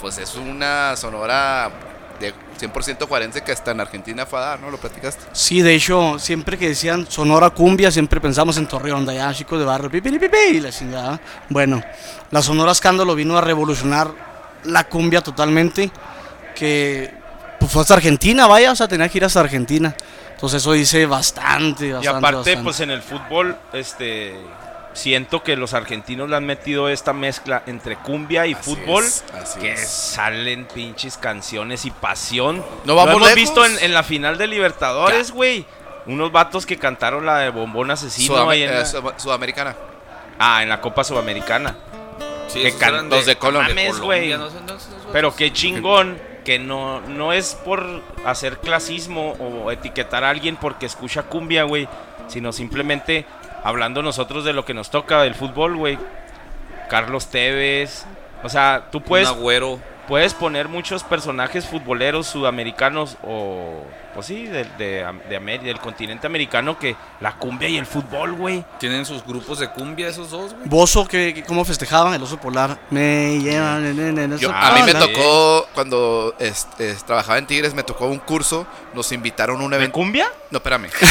pues 0.00 0.18
es 0.18 0.34
una 0.34 0.96
sonora 0.96 1.70
de 2.20 2.32
100% 2.60 3.08
juarense 3.08 3.42
que 3.42 3.52
hasta 3.52 3.70
en 3.72 3.80
Argentina 3.80 4.26
fue 4.26 4.38
a 4.38 4.42
dar, 4.42 4.60
¿no? 4.60 4.70
Lo 4.70 4.76
platicaste. 4.78 5.24
Sí, 5.32 5.62
de 5.62 5.74
hecho, 5.74 6.18
siempre 6.18 6.58
que 6.58 6.68
decían 6.68 7.06
Sonora 7.10 7.50
Cumbia, 7.50 7.90
siempre 7.90 8.20
pensamos 8.20 8.56
en 8.56 8.66
Torreón, 8.68 9.06
de 9.06 9.12
allá, 9.12 9.32
chicos 9.34 9.58
de 9.58 9.64
barrio, 9.64 9.90
pipi, 9.90 10.16
pipi, 10.18 10.36
y 10.52 10.60
la 10.60 10.70
chingada. 10.70 11.20
Bueno, 11.48 11.82
la 12.30 12.42
Sonora 12.42 12.72
Escándalo 12.72 13.14
vino 13.14 13.36
a 13.38 13.40
revolucionar 13.40 14.10
la 14.64 14.84
cumbia 14.84 15.22
totalmente, 15.22 15.90
que 16.54 17.12
pues, 17.64 17.72
fue 17.72 17.82
hasta 17.82 17.94
Argentina, 17.94 18.46
vaya, 18.46 18.72
o 18.72 18.76
sea, 18.76 18.88
tenía 18.88 19.08
que 19.08 19.18
ir 19.18 19.24
hasta 19.24 19.40
Argentina. 19.40 19.94
Entonces 20.34 20.62
eso 20.62 20.72
dice 20.72 21.06
bastante, 21.06 21.86
Y 21.86 21.92
bastante, 21.92 22.18
aparte, 22.18 22.36
bastante. 22.36 22.62
pues 22.62 22.80
en 22.80 22.90
el 22.90 23.02
fútbol, 23.02 23.56
este 23.72 24.36
siento 24.92 25.42
que 25.42 25.56
los 25.56 25.74
argentinos 25.74 26.30
le 26.30 26.36
han 26.36 26.46
metido 26.46 26.88
esta 26.88 27.12
mezcla 27.12 27.64
entre 27.66 27.96
cumbia 27.96 28.46
y 28.46 28.52
Así 28.52 28.62
fútbol. 28.76 29.02
es, 29.04 29.24
así 29.40 29.58
que 29.58 29.72
es. 29.72 29.88
salen 29.88 30.66
pinches 30.72 31.16
canciones 31.16 31.84
y 31.84 31.90
pasión. 31.90 32.58
No 32.58 32.64
Lo 32.84 32.94
vamos 32.94 33.16
hemos 33.16 33.22
lejos. 33.22 33.34
visto 33.34 33.64
en, 33.66 33.76
en 33.80 33.92
la 33.92 34.04
final 34.04 34.38
de 34.38 34.46
Libertadores, 34.46 35.32
güey. 35.32 35.66
Unos 36.06 36.30
vatos 36.30 36.64
que 36.66 36.76
cantaron 36.76 37.26
la 37.26 37.38
de 37.38 37.48
Bombón 37.50 37.90
Asesino 37.90 38.36
Sudam- 38.36 38.50
ahí 38.50 38.62
en, 38.62 38.70
eh, 38.70 38.74
la, 38.74 38.84
Sud- 38.86 39.14
Sudamericana. 39.16 39.74
ah, 40.38 40.62
en 40.62 40.68
la 40.68 40.80
Copa 40.80 41.02
Sudamericana. 41.02 41.74
Sí, 42.48 42.60
que 42.62 42.72
can- 42.76 43.08
los 43.08 43.26
de 43.26 43.36
Colombia. 43.36 43.74
Mames, 43.74 43.94
Colombia, 43.98 44.38
no 44.38 44.48
no 44.50 44.60
no. 44.60 44.76
Pero 45.12 45.34
qué 45.34 45.52
chingón 45.52 46.18
que 46.44 46.58
no, 46.58 47.00
no 47.00 47.32
es 47.32 47.54
por 47.54 48.02
hacer 48.24 48.58
clasismo 48.58 49.32
o 49.32 49.70
etiquetar 49.70 50.24
a 50.24 50.30
alguien 50.30 50.56
porque 50.56 50.86
escucha 50.86 51.24
cumbia, 51.24 51.64
güey, 51.64 51.88
sino 52.28 52.52
simplemente 52.52 53.24
hablando 53.62 54.02
nosotros 54.02 54.44
de 54.44 54.52
lo 54.52 54.64
que 54.64 54.74
nos 54.74 54.90
toca 54.90 55.22
del 55.22 55.34
fútbol, 55.34 55.76
güey. 55.76 55.98
Carlos 56.88 57.28
Tevez, 57.28 58.04
o 58.42 58.48
sea, 58.48 58.88
tú 58.92 59.00
puedes, 59.00 59.28
Un 59.30 59.38
agüero. 59.38 59.80
puedes 60.06 60.34
poner 60.34 60.68
muchos 60.68 61.02
personajes 61.02 61.66
futboleros 61.66 62.26
sudamericanos 62.26 63.16
o, 63.22 63.82
pues 64.14 64.26
sí, 64.26 64.46
de, 64.46 64.64
de, 64.78 65.04
de 65.28 65.36
Ameri- 65.40 65.62
del 65.62 65.80
continente 65.80 66.26
americano 66.26 66.78
que 66.78 66.96
la 67.20 67.36
cumbia 67.36 67.68
y 67.68 67.76
el 67.76 67.86
fútbol, 67.86 68.32
güey. 68.32 68.64
Tienen 68.78 69.04
sus 69.04 69.24
grupos 69.24 69.58
de 69.58 69.68
cumbia 69.70 70.08
esos 70.08 70.30
dos, 70.30 70.54
güey. 70.54 70.68
Bozo, 70.68 71.06
que, 71.06 71.34
que- 71.34 71.42
¿cómo 71.44 71.64
festejaban? 71.64 72.14
El 72.14 72.22
oso 72.22 72.38
polar. 72.38 72.78
Me 72.90 73.38
llevan 73.40 73.84
en, 73.84 73.98
en 74.00 74.18
el 74.18 74.32
oso 74.32 74.42
Yo- 74.42 74.52
a 74.52 74.70
mí 74.72 74.82
me 74.82 74.94
tocó, 74.94 75.66
cuando 75.74 76.34
este, 76.38 76.90
es- 76.90 77.04
trabajaba 77.04 77.38
en 77.38 77.46
Tigres, 77.46 77.74
me 77.74 77.82
tocó 77.82 78.06
un 78.06 78.18
curso, 78.20 78.66
nos 78.94 79.10
invitaron 79.12 79.60
a 79.60 79.64
un 79.64 79.70
¿De 79.70 79.76
evento. 79.76 79.94
cumbia? 79.94 80.26
No, 80.50 80.58
espérame. 80.58 80.88
No, 81.00 81.08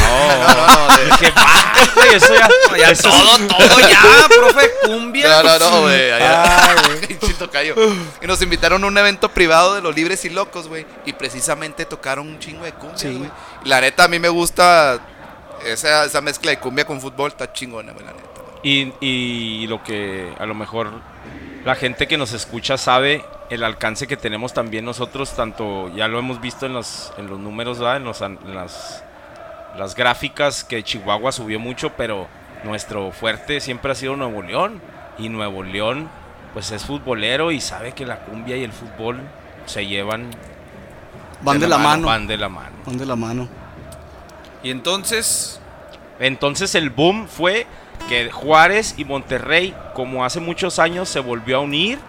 no, 0.55 0.87
no, 0.87 0.97
de- 0.97 1.31
"Va, 1.37 1.73
güey, 1.95 2.15
eso 2.15 2.33
ya, 2.35 2.49
Ya 2.77 2.89
eso- 2.91 3.09
todo, 3.09 3.47
todo 3.47 3.79
ya, 3.79 4.27
profe, 4.29 4.69
cumbia. 4.85 5.27
No, 5.43 5.43
no, 5.43 5.59
no, 5.59 5.81
güey. 5.81 6.11
allá- 6.11 6.75
Pinche 7.07 7.33
tocayo. 7.33 7.75
Y 8.21 8.27
nos 8.27 8.41
invitaron 8.41 8.83
a 8.83 8.87
un 8.87 8.97
evento 8.97 9.29
privado 9.29 9.75
de 9.75 9.81
los 9.81 9.95
libres 9.95 10.23
y 10.25 10.29
locos, 10.29 10.67
güey. 10.67 10.85
Y 11.05 11.13
precisamente 11.13 11.85
tocaron 11.85 12.27
un 12.27 12.39
chingo 12.39 12.63
de 12.63 12.71
cumbia, 12.73 12.92
Sí. 12.95 13.17
güey. 13.17 13.29
La 13.65 13.81
neta, 13.81 14.05
a 14.05 14.07
mí 14.07 14.19
me 14.19 14.29
gusta 14.29 14.99
esa, 15.65 16.05
esa 16.05 16.21
mezcla 16.21 16.51
de 16.51 16.59
cumbia 16.59 16.85
con 16.85 16.99
fútbol, 17.01 17.31
está 17.31 17.51
chingona, 17.53 17.91
güey, 17.93 18.05
la 18.05 18.11
neta. 18.13 18.23
Y, 18.63 18.93
y 19.01 19.67
lo 19.67 19.83
que 19.83 20.33
a 20.39 20.45
lo 20.45 20.53
mejor 20.55 20.89
la 21.65 21.75
gente 21.75 22.07
que 22.07 22.17
nos 22.17 22.31
escucha 22.33 22.77
sabe 22.77 23.23
el 23.49 23.63
alcance 23.63 24.07
que 24.07 24.17
tenemos 24.17 24.53
también 24.53 24.85
nosotros, 24.85 25.35
tanto 25.35 25.89
ya 25.95 26.07
lo 26.07 26.17
hemos 26.19 26.39
visto 26.41 26.65
en 26.65 26.73
los, 26.73 27.13
en 27.17 27.27
los 27.27 27.39
números, 27.39 27.79
¿verdad? 27.79 27.97
En, 27.97 28.03
los 28.05 28.21
an- 28.21 28.39
en 28.45 28.55
las, 28.55 29.03
las 29.77 29.95
gráficas 29.95 30.63
que 30.63 30.81
Chihuahua 30.83 31.31
subió 31.31 31.59
mucho, 31.59 31.91
pero 31.91 32.27
nuestro 32.63 33.11
fuerte 33.11 33.59
siempre 33.59 33.91
ha 33.91 33.95
sido 33.95 34.15
Nuevo 34.15 34.41
León. 34.41 34.81
Y 35.17 35.29
Nuevo 35.29 35.61
León 35.63 36.09
pues 36.53 36.71
es 36.71 36.85
futbolero 36.85 37.51
y 37.51 37.59
sabe 37.61 37.91
que 37.93 38.05
la 38.05 38.19
cumbia 38.21 38.57
y 38.57 38.63
el 38.63 38.71
fútbol 38.71 39.19
se 39.65 39.85
llevan, 39.85 40.29
Van 41.43 41.59
de 41.59 41.67
la 41.67 41.77
mano. 41.77 42.07
van 42.07 42.27
de 42.27 42.37
la 42.37 42.49
mano. 42.49 42.75
Van 42.85 42.97
de 42.97 43.05
la 43.05 43.15
mano. 43.15 43.47
Y 44.63 44.71
entonces, 44.71 45.59
Entonces 46.19 46.75
el 46.75 46.89
boom 46.89 47.27
fue 47.27 47.65
que 48.07 48.29
Juárez 48.31 48.95
y 48.97 49.03
Monterrey, 49.05 49.75
como 49.93 50.23
hace 50.23 50.39
muchos 50.39 50.79
años, 50.79 51.09
se 51.09 51.19
volvió 51.19 51.57
a 51.57 51.59
unir 51.61 51.99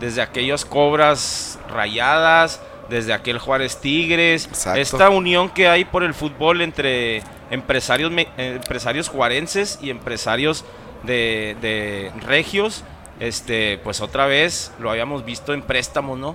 desde 0.00 0.22
aquellas 0.22 0.64
cobras 0.64 1.58
rayadas, 1.68 2.60
desde 2.88 3.12
aquel 3.12 3.38
Juárez 3.38 3.76
Tigres, 3.80 4.46
Exacto. 4.46 4.80
esta 4.80 5.10
unión 5.10 5.50
que 5.50 5.68
hay 5.68 5.84
por 5.84 6.02
el 6.02 6.14
fútbol 6.14 6.62
entre 6.62 7.22
empresarios, 7.50 8.10
eh, 8.16 8.26
empresarios 8.56 9.08
juarenses 9.08 9.78
y 9.82 9.90
empresarios 9.90 10.64
de, 11.04 11.56
de 11.60 12.10
regios, 12.26 12.82
este, 13.20 13.78
pues 13.84 14.00
otra 14.00 14.26
vez 14.26 14.72
lo 14.80 14.90
habíamos 14.90 15.24
visto 15.24 15.52
en 15.52 15.62
préstamos, 15.62 16.18
¿no? 16.18 16.34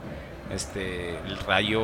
Este, 0.56 1.18
el 1.18 1.38
Rayo, 1.46 1.82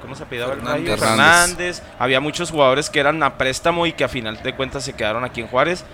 ¿cómo 0.00 0.14
se 0.14 0.22
apellidaba 0.22 0.54
el 0.54 0.60
Rayo? 0.60 0.96
Fernández. 0.96 1.00
Fernández. 1.00 1.82
Había 1.98 2.20
muchos 2.20 2.50
jugadores 2.50 2.88
que 2.90 3.00
eran 3.00 3.22
a 3.22 3.36
préstamo 3.36 3.86
y 3.86 3.92
que 3.92 4.04
a 4.04 4.08
final 4.08 4.40
de 4.42 4.54
cuentas 4.54 4.84
se 4.84 4.92
quedaron 4.92 5.24
aquí 5.24 5.40
en 5.40 5.48
Juárez. 5.48 5.84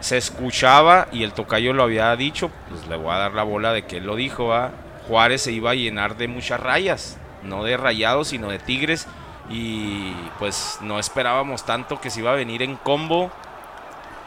Se 0.00 0.16
escuchaba 0.16 1.08
y 1.12 1.24
el 1.24 1.32
tocayo 1.32 1.74
lo 1.74 1.82
había 1.82 2.16
dicho, 2.16 2.50
pues 2.70 2.86
le 2.88 2.96
voy 2.96 3.12
a 3.12 3.18
dar 3.18 3.34
la 3.34 3.42
bola 3.42 3.72
de 3.72 3.82
que 3.82 3.98
él 3.98 4.06
lo 4.06 4.16
dijo, 4.16 4.46
¿va? 4.46 4.70
Juárez 5.06 5.42
se 5.42 5.52
iba 5.52 5.72
a 5.72 5.74
llenar 5.74 6.16
de 6.16 6.26
muchas 6.26 6.58
rayas, 6.58 7.18
no 7.42 7.64
de 7.64 7.76
rayados, 7.76 8.28
sino 8.28 8.48
de 8.48 8.58
tigres. 8.58 9.06
Y 9.50 10.12
pues 10.38 10.78
no 10.80 10.98
esperábamos 10.98 11.66
tanto 11.66 12.00
que 12.00 12.08
se 12.08 12.20
iba 12.20 12.32
a 12.32 12.36
venir 12.36 12.62
en 12.62 12.76
combo 12.76 13.30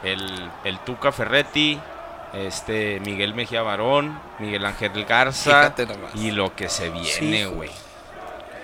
el, 0.04 0.50
el 0.64 0.78
Tuca 0.80 1.10
Ferretti, 1.12 1.80
este 2.36 3.00
Miguel 3.00 3.34
Mejía 3.34 3.62
Barón, 3.62 4.18
Miguel 4.38 4.64
Ángel 4.64 5.04
Garza 5.04 5.74
y 6.14 6.30
lo 6.30 6.54
que 6.56 6.68
se 6.68 6.90
viene, 6.90 7.46
güey. 7.46 7.70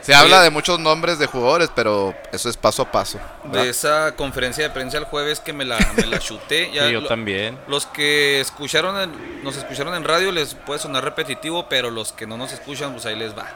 Se 0.02 0.14
habla 0.14 0.40
de 0.40 0.48
muchos 0.48 0.80
nombres 0.80 1.18
de 1.18 1.26
jugadores, 1.26 1.70
pero 1.74 2.14
eso 2.32 2.48
es 2.48 2.56
paso 2.56 2.82
a 2.82 2.90
paso. 2.90 3.20
de 3.44 3.68
esa 3.68 4.16
conferencia 4.16 4.64
de 4.64 4.70
prensa 4.70 4.96
el 4.96 5.04
jueves 5.04 5.40
que 5.40 5.52
me 5.52 5.66
la, 5.66 5.76
me 5.94 6.06
la 6.06 6.18
chuté. 6.18 6.70
Ya 6.74 6.86
Sí, 6.86 6.92
yo 6.92 7.02
lo- 7.02 7.08
también. 7.08 7.58
Los 7.68 7.84
que 7.86 8.40
escucharon 8.40 8.96
el- 8.98 9.44
nos 9.44 9.56
escucharon 9.56 9.94
en 9.94 10.04
radio 10.04 10.32
les 10.32 10.54
puede 10.54 10.80
sonar 10.80 11.04
repetitivo, 11.04 11.68
pero 11.68 11.90
los 11.90 12.12
que 12.12 12.26
no 12.26 12.38
nos 12.38 12.50
escuchan, 12.52 12.92
pues 12.92 13.04
ahí 13.04 13.14
les 13.14 13.36
va. 13.36 13.46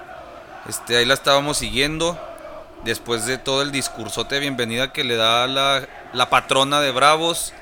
Este, 0.68 0.98
ahí 0.98 1.06
la 1.06 1.14
estábamos 1.14 1.56
siguiendo. 1.56 2.18
Después 2.84 3.24
de 3.24 3.38
todo 3.38 3.62
el 3.62 3.72
discursote 3.72 4.34
de 4.34 4.42
bienvenida 4.42 4.92
que 4.92 5.04
le 5.04 5.16
da 5.16 5.46
la, 5.46 5.86
la 6.12 6.28
patrona 6.28 6.82
de 6.82 6.90
Bravos. 6.90 7.54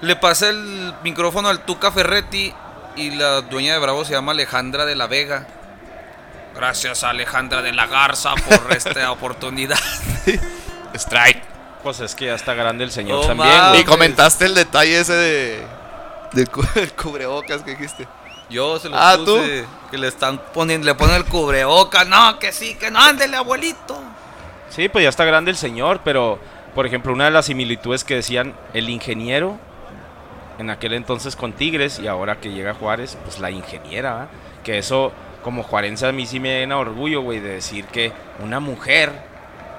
Le 0.00 0.16
pasa 0.16 0.50
el 0.50 0.94
micrófono 1.02 1.48
al 1.48 1.60
Tuca 1.64 1.90
Ferretti 1.90 2.52
y 2.96 3.10
la 3.12 3.40
dueña 3.42 3.72
de 3.74 3.78
Bravos 3.78 4.06
se 4.06 4.12
llama 4.14 4.32
Alejandra 4.32 4.84
de 4.84 4.94
la 4.96 5.06
Vega. 5.06 5.46
Gracias 6.54 7.02
a 7.04 7.10
Alejandra 7.10 7.62
de 7.62 7.72
la 7.72 7.86
Garza 7.86 8.34
por 8.34 8.72
esta 8.76 9.10
oportunidad. 9.10 9.78
Strike. 10.94 11.42
Pues 11.82 12.00
es 12.00 12.14
que 12.14 12.26
ya 12.26 12.34
está 12.34 12.54
grande 12.54 12.84
el 12.84 12.90
señor 12.90 13.20
No 13.22 13.26
también, 13.26 13.48
mames. 13.50 13.68
güey. 13.70 13.80
Y 13.82 13.84
comentaste 13.84 14.46
el 14.46 14.54
detalle 14.54 15.00
ese 15.00 15.12
de. 15.14 15.66
Del 16.32 16.48
cu- 16.48 16.64
el 16.76 16.92
cubrebocas 16.92 17.62
que 17.62 17.72
dijiste. 17.72 18.06
Yo 18.50 18.78
se 18.78 18.88
los 18.90 18.98
Ah, 19.00 19.16
puse 19.18 19.64
que 19.90 19.96
le 19.98 20.06
están 20.08 20.38
poniendo, 20.52 20.84
le 20.86 20.94
ponen 20.94 21.16
el 21.16 21.24
cubreboca, 21.24 22.04
no, 22.04 22.38
que 22.38 22.52
sí, 22.52 22.74
que 22.74 22.90
no, 22.90 23.00
ándele 23.00 23.36
abuelito. 23.38 23.98
Sí, 24.68 24.88
pues 24.90 25.02
ya 25.02 25.08
está 25.08 25.24
grande 25.24 25.50
el 25.50 25.56
señor, 25.56 26.00
pero 26.04 26.38
por 26.74 26.84
ejemplo, 26.86 27.12
una 27.12 27.24
de 27.24 27.30
las 27.30 27.46
similitudes 27.46 28.04
que 28.04 28.16
decían 28.16 28.54
el 28.74 28.90
ingeniero 28.90 29.58
en 30.58 30.70
aquel 30.70 30.92
entonces 30.94 31.36
con 31.36 31.52
Tigres 31.52 31.98
y 31.98 32.06
ahora 32.06 32.40
que 32.40 32.52
llega 32.52 32.74
Juárez, 32.74 33.18
pues 33.24 33.38
la 33.38 33.50
ingeniera, 33.50 34.14
¿va? 34.14 34.28
que 34.62 34.78
eso 34.78 35.12
como 35.42 35.62
juarense 35.62 36.06
a 36.06 36.12
mí 36.12 36.26
sí 36.26 36.40
me 36.40 36.60
llena 36.60 36.78
orgullo, 36.78 37.20
güey, 37.20 37.40
de 37.40 37.50
decir 37.50 37.84
que 37.86 38.12
una 38.40 38.60
mujer 38.60 39.12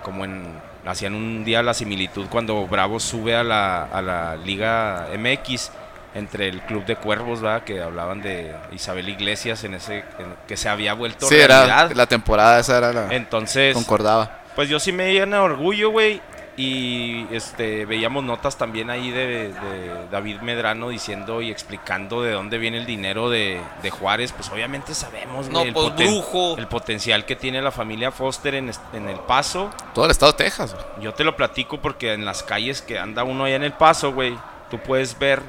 como 0.04 0.24
en 0.24 0.64
hacían 0.86 1.16
un 1.16 1.44
día 1.44 1.64
la 1.64 1.74
similitud 1.74 2.28
cuando 2.30 2.68
Bravo 2.68 3.00
sube 3.00 3.36
a 3.36 3.44
la, 3.44 3.84
a 3.84 4.02
la 4.02 4.36
Liga 4.36 5.08
MX 5.18 5.72
entre 6.14 6.48
el 6.48 6.62
Club 6.62 6.86
de 6.86 6.96
Cuervos, 6.96 7.42
¿verdad? 7.42 7.64
Que 7.64 7.82
hablaban 7.82 8.22
de 8.22 8.56
Isabel 8.72 9.10
Iglesias 9.10 9.64
en 9.66 9.74
ese 9.74 10.06
que 10.48 10.56
se 10.56 10.70
había 10.70 10.94
vuelto 10.94 11.28
sí, 11.28 11.36
realidad. 11.36 11.88
Era, 11.88 11.96
la 11.96 12.06
temporada 12.06 12.60
esa 12.60 12.78
era 12.78 12.94
la 12.94 13.14
Entonces, 13.14 13.74
concordaba. 13.74 14.40
Pues 14.56 14.70
yo 14.70 14.80
sí 14.80 14.94
me 14.94 15.12
llena 15.12 15.44
orgullo, 15.44 15.90
güey. 15.90 16.22
Y 16.58 17.28
este 17.32 17.86
veíamos 17.86 18.24
notas 18.24 18.58
también 18.58 18.90
ahí 18.90 19.12
de, 19.12 19.50
de, 19.50 20.08
David 20.10 20.40
Medrano 20.40 20.88
diciendo 20.88 21.42
y 21.42 21.52
explicando 21.52 22.22
de 22.22 22.32
dónde 22.32 22.58
viene 22.58 22.78
el 22.78 22.86
dinero 22.86 23.30
de, 23.30 23.60
de 23.84 23.90
Juárez. 23.90 24.32
Pues 24.32 24.50
obviamente 24.50 24.94
sabemos, 24.94 25.50
no, 25.50 25.64
el, 25.64 25.74
pues, 25.74 25.96
brujo. 25.96 26.58
el 26.58 26.68
potencial 26.68 27.26
que 27.26 27.36
tiene 27.36 27.62
la 27.62 27.72
familia 27.72 28.12
Foster 28.12 28.56
en, 28.56 28.72
en 28.94 29.10
El 29.10 29.20
Paso. 29.20 29.70
Todo 29.94 30.06
el 30.06 30.12
estado 30.12 30.32
de 30.32 30.38
Texas. 30.38 30.76
Yo 31.02 31.14
te 31.14 31.26
lo 31.26 31.36
platico 31.36 31.82
porque 31.82 32.14
en 32.14 32.24
las 32.24 32.42
calles 32.42 32.82
que 32.82 33.00
anda 33.00 33.26
uno 33.26 33.44
allá 33.44 33.58
en 33.58 33.64
El 33.64 33.74
Paso, 33.74 34.14
güey, 34.14 34.38
tú 34.72 34.80
puedes 34.80 35.20
ver 35.20 35.42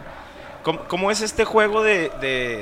cómo, 0.65 0.81
cómo 0.89 1.13
es 1.13 1.21
este 1.21 1.45
juego 1.45 1.85
de, 1.85 2.11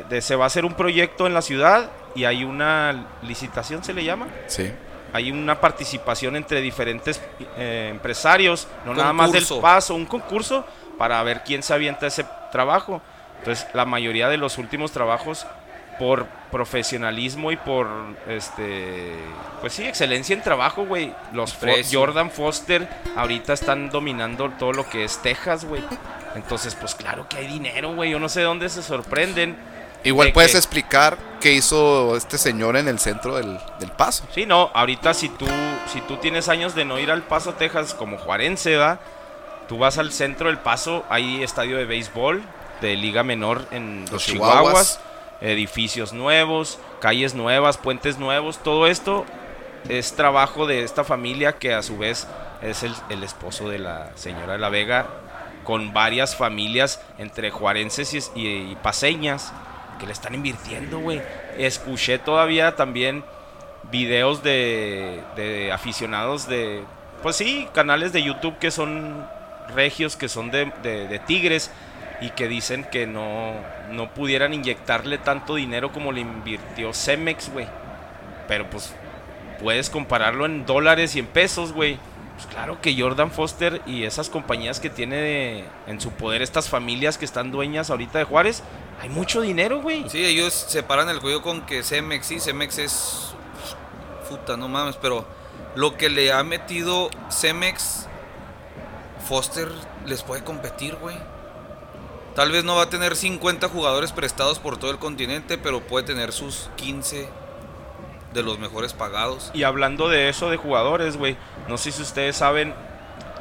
de 0.07 0.21
se 0.21 0.37
va 0.37 0.45
a 0.45 0.47
hacer 0.49 0.67
un 0.67 0.75
proyecto 0.75 1.27
en 1.27 1.33
la 1.33 1.41
ciudad 1.41 1.91
y 2.15 2.25
hay 2.25 2.45
una 2.45 3.07
licitación, 3.23 3.83
¿se 3.83 3.95
le 3.95 4.05
llama? 4.05 4.27
Sí 4.49 4.71
hay 5.15 5.31
una 5.31 5.61
participación 5.61 6.35
entre 6.35 6.61
diferentes 6.61 7.23
eh, 7.57 7.87
empresarios, 7.89 8.67
no 8.85 8.95
nada 8.95 9.13
más 9.13 9.31
del 9.31 9.47
paso, 9.63 9.95
un 9.95 10.07
concurso 10.07 10.67
para 10.99 11.23
ver 11.23 11.45
quién 11.45 11.63
se 11.63 11.73
avienta 11.73 12.09
ese 12.09 12.27
trabajo. 12.51 13.01
Entonces, 13.39 13.65
la 13.75 13.85
mayoría 13.85 14.29
de 14.29 14.39
los 14.39 14.59
últimos 14.59 14.91
trabajos 14.91 15.47
por 16.01 16.27
profesionalismo 16.51 17.53
y 17.53 17.57
por 17.57 17.87
este 18.27 19.15
pues 19.61 19.75
sí, 19.75 19.85
excelencia 19.85 20.35
en 20.35 20.43
trabajo, 20.43 20.85
güey. 20.85 21.15
Los 21.33 21.57
Jordan 21.93 22.33
Foster 22.33 22.89
ahorita 23.15 23.53
están 23.53 23.91
dominando 23.91 24.51
todo 24.59 24.73
lo 24.73 24.89
que 24.89 25.05
es 25.05 25.23
Texas, 25.23 25.65
güey. 25.65 25.83
Entonces, 26.35 26.75
pues 26.75 26.97
claro 26.97 27.29
que 27.29 27.37
hay 27.37 27.47
dinero, 27.47 27.95
güey. 27.95 28.11
Yo 28.11 28.19
no 28.19 28.29
sé 28.29 28.43
dónde 28.43 28.69
se 28.69 28.83
sorprenden 28.83 29.57
Igual 30.05 30.33
puedes 30.33 30.55
explicar 30.55 31.17
qué 31.41 31.53
hizo 31.55 32.17
este 32.17 32.37
señor 32.37 32.77
en 32.77 32.89
el 32.89 32.99
centro 32.99 33.37
del, 33.37 33.59
Paso. 33.97 34.25
Sí, 34.35 34.45
no, 34.45 34.71
ahorita 34.75 35.15
si 35.15 35.29
tú, 35.29 35.47
si 35.93 36.01
tú 36.03 36.17
tienes 36.17 36.49
años 36.49 36.75
de 36.75 36.85
no 36.85 36.99
ir 36.99 37.11
al 37.11 37.23
Paso, 37.23 37.55
Texas, 37.55 37.95
como 37.95 38.19
Juarense, 38.19 38.77
¿va? 38.77 38.99
Tú 39.69 39.79
vas 39.79 39.99
al 39.99 40.13
centro 40.13 40.49
del 40.49 40.59
Paso, 40.59 41.05
hay 41.09 41.43
estadio 41.43 41.77
de 41.77 41.87
béisbol 41.87 42.43
de 42.81 42.97
Liga 42.97 43.23
Menor 43.23 43.67
en 43.71 44.05
los, 44.11 44.25
Chihuahuas, 44.25 45.01
edificios 45.41 46.13
nuevos, 46.13 46.79
calles 47.01 47.35
nuevas, 47.35 47.79
puentes 47.79 48.19
nuevos, 48.19 48.59
todo 48.59 48.87
esto 48.87 49.25
es 49.89 50.15
trabajo 50.15 50.67
de 50.67 50.83
esta 50.83 51.05
familia 51.05 51.53
que 51.53 51.73
a 51.73 51.83
su 51.83 51.97
vez 51.97 52.27
es 52.63 52.83
el, 52.83 53.23
esposo 53.23 53.69
de 53.69 53.79
la 53.79 54.11
señora 54.17 54.55
de 54.55 54.59
la 54.59 54.69
Vega, 54.69 55.07
con 55.63 55.95
varias 55.95 56.37
familias 56.37 57.01
entre 57.19 57.51
juarenses 57.51 58.33
y 58.35 58.77
paseñas 58.83 59.53
que 59.99 60.07
le 60.07 60.13
están 60.13 60.35
invirtiendo, 60.35 60.99
güey. 60.99 61.21
Escuché 61.59 62.19
todavía 62.19 62.77
también 62.77 63.25
videos 63.91 64.43
de, 64.43 65.21
de, 65.37 65.73
aficionados 65.73 66.49
de, 66.49 66.83
pues 67.23 67.37
sí, 67.37 67.69
canales 67.73 68.13
de 68.13 68.23
YouTube 68.23 68.59
que 68.59 68.71
son 68.71 69.27
regios, 69.75 70.17
que 70.17 70.29
son 70.29 70.51
de, 70.51 70.73
de, 70.83 71.19
Tigres 71.21 71.71
y 72.21 72.31
que 72.31 72.49
dicen 72.49 72.85
que 72.91 73.07
no, 73.07 73.53
no 73.91 74.11
pudieran 74.15 74.55
inyectarle 74.55 75.19
tanto 75.19 75.57
dinero 75.57 75.93
como 75.93 76.13
le 76.13 76.21
invirtió 76.21 76.93
Cemex, 76.93 77.51
güey. 77.53 77.67
Pero 78.49 78.69
pues 78.69 78.95
puedes 79.61 79.91
compararlo 79.91 80.47
en 80.47 80.67
dólares 80.67 81.17
y 81.17 81.21
en 81.21 81.27
pesos, 81.27 81.73
güey. 81.73 81.99
Pues 82.35 82.47
claro 82.47 82.81
que 82.81 83.01
Jordan 83.01 83.31
Foster 83.31 83.81
y 83.87 84.05
esas 84.05 84.29
compañías 84.29 84.81
que 84.81 84.91
tiene 84.91 85.65
en 85.87 86.01
su 86.01 86.11
poder 86.11 86.43
estas 86.43 86.69
familias 86.69 87.17
que 87.17 87.25
están 87.25 87.53
dueñas 87.53 87.91
ahorita 87.91 88.19
de 88.19 88.25
Juárez, 88.25 88.63
hay 89.01 89.09
mucho 89.09 89.41
dinero, 89.41 89.81
güey. 89.81 90.09
Sí, 90.09 90.25
ellos 90.25 90.53
separan 90.53 91.09
el 91.09 91.21
juego 91.21 91.43
con 91.43 91.65
que 91.65 91.83
Cemex, 91.83 92.27
sí, 92.27 92.41
Cemex 92.41 92.79
es. 92.79 93.35
Puta, 94.29 94.57
no 94.57 94.69
mames, 94.69 94.97
pero 94.97 95.27
lo 95.77 95.97
que 95.97 96.09
le 96.09 96.33
ha 96.33 96.43
metido 96.43 97.11
Cemex, 97.31 98.07
Foster 99.29 99.69
les 100.07 100.23
puede 100.23 100.43
competir, 100.43 100.97
güey. 100.97 101.17
Tal 102.35 102.51
vez 102.51 102.65
no 102.65 102.75
va 102.75 102.85
a 102.85 102.91
tener 102.91 103.15
50 103.15 103.69
jugadores 103.69 104.11
prestados 104.11 104.59
por 104.59 104.77
todo 104.77 104.91
el 104.91 104.99
continente, 104.99 105.57
pero 105.57 105.87
puede 105.87 106.05
tener 106.05 106.33
sus 106.33 106.69
15 106.77 107.29
de 108.35 108.43
los 108.43 108.59
mejores 108.59 108.93
pagados. 108.93 109.51
Y 109.55 109.63
hablando 109.63 110.09
de 110.09 110.29
eso 110.29 110.51
de 110.51 110.57
jugadores, 110.59 111.17
güey, 111.17 111.37
no 111.69 111.79
sé 111.79 111.93
si 111.93 112.03
ustedes 112.03 112.37
saben 112.37 112.75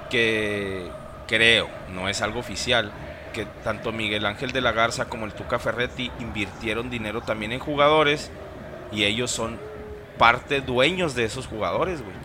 que 0.10 0.90
creo, 1.28 1.68
no 1.90 2.08
es 2.08 2.22
algo 2.22 2.40
oficial, 2.40 2.92
que 3.34 3.46
tanto 3.64 3.92
Miguel 3.92 4.26
Ángel 4.26 4.52
de 4.52 4.62
la 4.62 4.72
Garza 4.72 5.06
como 5.06 5.26
el 5.26 5.34
Tuca 5.34 5.60
Ferretti 5.60 6.12
invirtieron 6.20 6.90
dinero 6.90 7.22
también 7.22 7.52
en 7.52 7.60
jugadores 7.60 8.32
y 8.92 9.04
ellos 9.04 9.32
son 9.32 9.60
parte 10.18 10.62
dueños 10.62 11.16
de 11.16 11.26
esos 11.26 11.48
jugadores, 11.48 12.02
güey. 12.02 12.16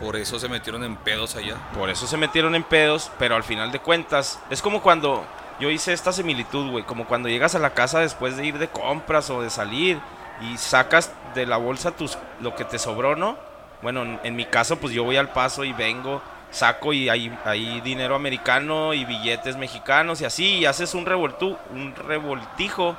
Por 0.00 0.16
eso 0.16 0.38
se 0.38 0.48
metieron 0.48 0.84
en 0.84 0.96
pedos 0.96 1.36
allá. 1.36 1.56
Por 1.72 1.88
eso 1.88 2.06
se 2.06 2.18
metieron 2.18 2.54
en 2.54 2.64
pedos, 2.64 3.10
pero 3.18 3.34
al 3.34 3.44
final 3.44 3.72
de 3.72 3.78
cuentas, 3.78 4.40
es 4.50 4.60
como 4.60 4.82
cuando 4.82 5.24
yo 5.58 5.70
hice 5.70 5.92
esta 5.92 6.12
similitud, 6.12 6.70
güey, 6.70 6.84
como 6.84 7.06
cuando 7.06 7.28
llegas 7.28 7.54
a 7.54 7.58
la 7.58 7.70
casa 7.70 8.00
después 8.00 8.36
de 8.36 8.44
ir 8.44 8.58
de 8.58 8.68
compras 8.68 9.30
o 9.30 9.40
de 9.40 9.48
salir 9.48 9.98
y 10.40 10.56
sacas 10.56 11.12
de 11.34 11.46
la 11.46 11.56
bolsa 11.56 11.92
tus, 11.92 12.18
lo 12.40 12.54
que 12.54 12.64
te 12.64 12.78
sobró, 12.78 13.16
¿no? 13.16 13.36
Bueno, 13.82 14.02
en, 14.02 14.20
en 14.22 14.36
mi 14.36 14.46
caso, 14.46 14.76
pues 14.76 14.92
yo 14.92 15.04
voy 15.04 15.16
al 15.16 15.30
paso 15.30 15.64
y 15.64 15.72
vengo 15.72 16.22
saco 16.50 16.92
y 16.92 17.08
hay, 17.08 17.36
hay 17.44 17.80
dinero 17.80 18.14
americano 18.14 18.94
y 18.94 19.04
billetes 19.04 19.56
mexicanos 19.56 20.20
y 20.20 20.24
así, 20.24 20.58
y 20.58 20.66
haces 20.66 20.94
un, 20.94 21.06
revoltu, 21.06 21.56
un 21.70 21.94
revoltijo. 21.94 22.96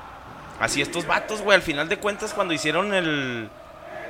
Así 0.60 0.82
estos 0.82 1.06
vatos, 1.06 1.42
güey, 1.42 1.56
al 1.56 1.62
final 1.62 1.88
de 1.88 1.98
cuentas 1.98 2.34
cuando 2.34 2.54
hicieron 2.54 2.92
el, 2.94 3.48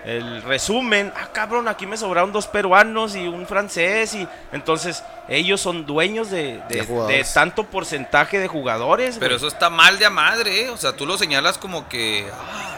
el 0.05 0.41
resumen, 0.43 1.11
ah, 1.17 1.27
cabrón, 1.33 1.67
aquí 1.67 1.85
me 1.85 1.97
sobraron 1.97 2.31
dos 2.31 2.47
peruanos 2.47 3.17
y 3.17 3.27
un 3.27 3.45
francés, 3.45 4.13
y 4.15 4.25
entonces 4.53 5.03
ellos 5.27 5.59
son 5.59 5.85
dueños 5.85 6.29
de, 6.29 6.61
de, 6.69 7.25
tanto 7.33 7.65
porcentaje 7.65 8.39
de 8.39 8.47
jugadores. 8.47 9.17
Pero 9.19 9.35
eso 9.35 9.47
está 9.47 9.69
mal 9.69 9.99
de 9.99 10.05
a 10.05 10.09
madre, 10.09 10.65
¿eh? 10.65 10.69
o 10.69 10.77
sea, 10.77 10.93
tú 10.93 11.05
lo 11.05 11.17
señalas 11.17 11.57
como 11.57 11.89
que 11.89 12.29
ah, 12.31 12.76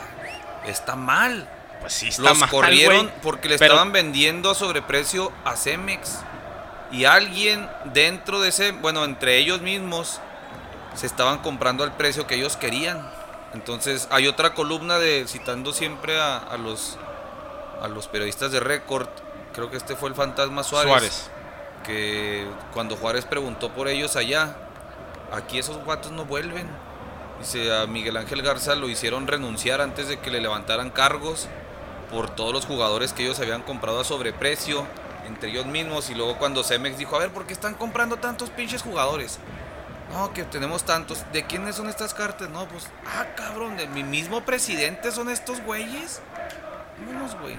está 0.69 0.95
mal. 0.95 1.49
Pues 1.81 1.93
sí, 1.93 2.09
está 2.09 2.21
Los 2.21 2.43
corrieron 2.45 3.11
porque 3.21 3.47
le 3.47 3.55
estaban 3.55 3.91
vendiendo 3.91 4.51
a 4.51 4.55
sobreprecio 4.55 5.31
a 5.45 5.55
Cemex 5.55 6.19
y 6.91 7.05
alguien 7.05 7.69
dentro 7.93 8.41
de 8.41 8.49
ese, 8.49 8.71
bueno, 8.71 9.05
entre 9.05 9.37
ellos 9.37 9.61
mismos, 9.61 10.19
se 10.95 11.05
estaban 11.05 11.39
comprando 11.39 11.83
al 11.83 11.95
precio 11.95 12.27
que 12.27 12.35
ellos 12.35 12.57
querían. 12.57 13.07
Entonces 13.53 14.07
hay 14.11 14.27
otra 14.27 14.53
columna 14.53 14.99
de 14.99 15.25
citando 15.27 15.71
siempre 15.73 16.19
a, 16.19 16.57
los 16.57 16.97
a 17.81 17.87
los 17.87 18.07
periodistas 18.07 18.51
de 18.51 18.59
récord, 18.59 19.07
creo 19.53 19.71
que 19.71 19.77
este 19.77 19.95
fue 19.95 20.09
el 20.09 20.15
fantasma 20.15 20.63
Suárez, 20.63 20.89
Suárez, 20.89 21.29
que 21.85 22.47
cuando 22.73 22.95
Juárez 22.95 23.25
preguntó 23.25 23.71
por 23.71 23.87
ellos 23.87 24.15
allá, 24.15 24.55
aquí 25.31 25.59
esos 25.59 25.77
guatos 25.83 26.11
no 26.11 26.25
vuelven. 26.25 26.67
Dice 27.39 27.73
a 27.75 27.87
Miguel 27.87 28.17
Ángel 28.17 28.41
Garza 28.41 28.75
lo 28.75 28.89
hicieron 28.89 29.27
renunciar 29.27 29.81
antes 29.81 30.07
de 30.07 30.19
que 30.19 30.29
le 30.29 30.41
levantaran 30.41 30.89
cargos 30.89 31.47
por 32.11 32.29
todos 32.29 32.53
los 32.53 32.65
jugadores 32.65 33.13
que 33.13 33.23
ellos 33.23 33.39
habían 33.39 33.61
comprado 33.61 34.01
a 34.01 34.03
sobreprecio 34.03 34.85
entre 35.27 35.49
ellos 35.49 35.65
mismos 35.65 36.09
y 36.09 36.15
luego 36.15 36.37
cuando 36.37 36.63
Cemex 36.63 36.97
dijo, 36.97 37.15
a 37.15 37.19
ver, 37.19 37.29
¿por 37.29 37.45
qué 37.45 37.53
están 37.53 37.75
comprando 37.75 38.17
tantos 38.17 38.49
pinches 38.49 38.81
jugadores? 38.81 39.39
No, 40.11 40.33
que 40.33 40.43
tenemos 40.43 40.83
tantos. 40.83 41.23
¿De 41.31 41.45
quiénes 41.45 41.75
son 41.75 41.87
estas 41.87 42.13
cartas? 42.13 42.49
No, 42.49 42.67
pues, 42.67 42.87
ah, 43.05 43.27
cabrón, 43.35 43.77
de 43.77 43.87
mi 43.87 44.03
mismo 44.03 44.41
presidente 44.41 45.11
son 45.11 45.29
estos 45.29 45.61
güeyes. 45.61 46.21
Vámonos, 46.97 47.39
güey. 47.39 47.57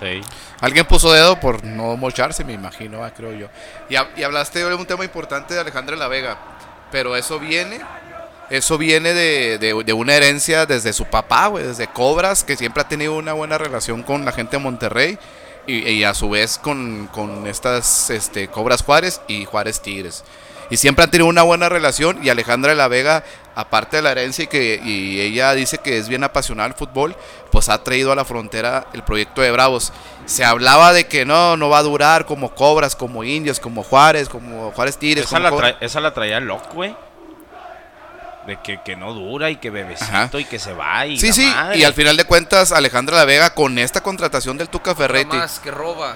Sí. 0.00 0.20
Alguien 0.60 0.86
puso 0.86 1.12
dedo 1.12 1.38
por 1.38 1.62
no 1.62 1.96
mocharse, 1.96 2.42
me 2.42 2.54
imagino, 2.54 3.00
creo 3.14 3.32
yo. 3.32 3.48
Y, 3.88 3.96
y, 4.18 4.22
hablaste 4.22 4.64
de 4.64 4.74
un 4.74 4.86
tema 4.86 5.04
importante 5.04 5.54
de 5.54 5.60
Alejandra 5.60 5.94
La 5.94 6.08
Vega, 6.08 6.38
pero 6.90 7.16
eso 7.16 7.38
viene, 7.38 7.80
eso 8.50 8.78
viene 8.78 9.14
de, 9.14 9.58
de, 9.58 9.92
una 9.92 10.14
herencia 10.14 10.66
desde 10.66 10.92
su 10.92 11.06
papá, 11.06 11.46
güey, 11.46 11.64
desde 11.64 11.86
Cobras, 11.86 12.44
que 12.44 12.56
siempre 12.56 12.82
ha 12.82 12.88
tenido 12.88 13.16
una 13.16 13.32
buena 13.32 13.58
relación 13.58 14.02
con 14.02 14.24
la 14.24 14.32
gente 14.32 14.56
de 14.56 14.62
Monterrey 14.62 15.18
y, 15.66 16.04
a 16.04 16.14
su 16.14 16.30
vez 16.30 16.58
con, 16.58 17.08
estas 17.46 18.10
este, 18.10 18.48
Cobras 18.48 18.82
Juárez 18.82 19.20
y 19.28 19.44
Juárez 19.44 19.80
Tigres. 19.80 20.24
Y 20.70 20.76
siempre 20.78 21.04
han 21.04 21.10
tenido 21.10 21.28
una 21.28 21.42
buena 21.42 21.68
relación 21.68 22.18
y 22.22 22.30
Alejandra 22.30 22.70
de 22.70 22.76
la 22.76 22.88
Vega, 22.88 23.22
aparte 23.54 23.96
de 23.96 24.02
la 24.02 24.12
herencia 24.12 24.44
y 24.44 24.46
que 24.46 24.80
y 24.82 25.20
ella 25.20 25.54
dice 25.54 25.78
que 25.78 25.98
es 25.98 26.08
bien 26.08 26.24
apasionada 26.24 26.66
al 26.66 26.74
fútbol, 26.74 27.14
pues 27.50 27.68
ha 27.68 27.84
traído 27.84 28.12
a 28.12 28.16
la 28.16 28.24
frontera 28.24 28.86
el 28.94 29.04
proyecto 29.04 29.42
de 29.42 29.50
Bravos. 29.50 29.92
Se 30.24 30.42
hablaba 30.42 30.94
de 30.94 31.06
que 31.06 31.26
no, 31.26 31.56
no 31.58 31.68
va 31.68 31.78
a 31.78 31.82
durar 31.82 32.24
como 32.24 32.54
Cobras, 32.54 32.96
como 32.96 33.24
Indios, 33.24 33.60
como 33.60 33.82
Juárez, 33.82 34.28
como 34.28 34.72
Juárez 34.72 34.96
Tigres. 34.96 35.26
Esa, 35.26 35.38
la, 35.38 35.76
esa 35.80 36.00
la 36.00 36.14
traía 36.14 36.40
loco, 36.40 36.68
güey 36.72 36.96
de 38.46 38.58
que, 38.62 38.80
que, 38.82 38.96
no 38.96 39.14
dura 39.14 39.50
y 39.50 39.56
que 39.56 39.70
bebecito 39.70 40.38
y 40.38 40.44
que 40.44 40.58
se 40.58 40.74
va 40.74 41.06
y 41.06 41.18
sí 41.18 41.32
sí 41.32 41.50
y 41.74 41.84
al 41.84 41.94
final 41.94 42.16
de 42.16 42.24
cuentas 42.24 42.72
Alejandra 42.72 43.16
La 43.16 43.24
Vega 43.24 43.54
con 43.54 43.78
esta 43.78 44.02
contratación 44.02 44.58
del 44.58 44.68
Tuca 44.68 44.94
Ferretti 44.94 45.36
más 45.36 45.58
que 45.60 45.70
roba 45.70 46.14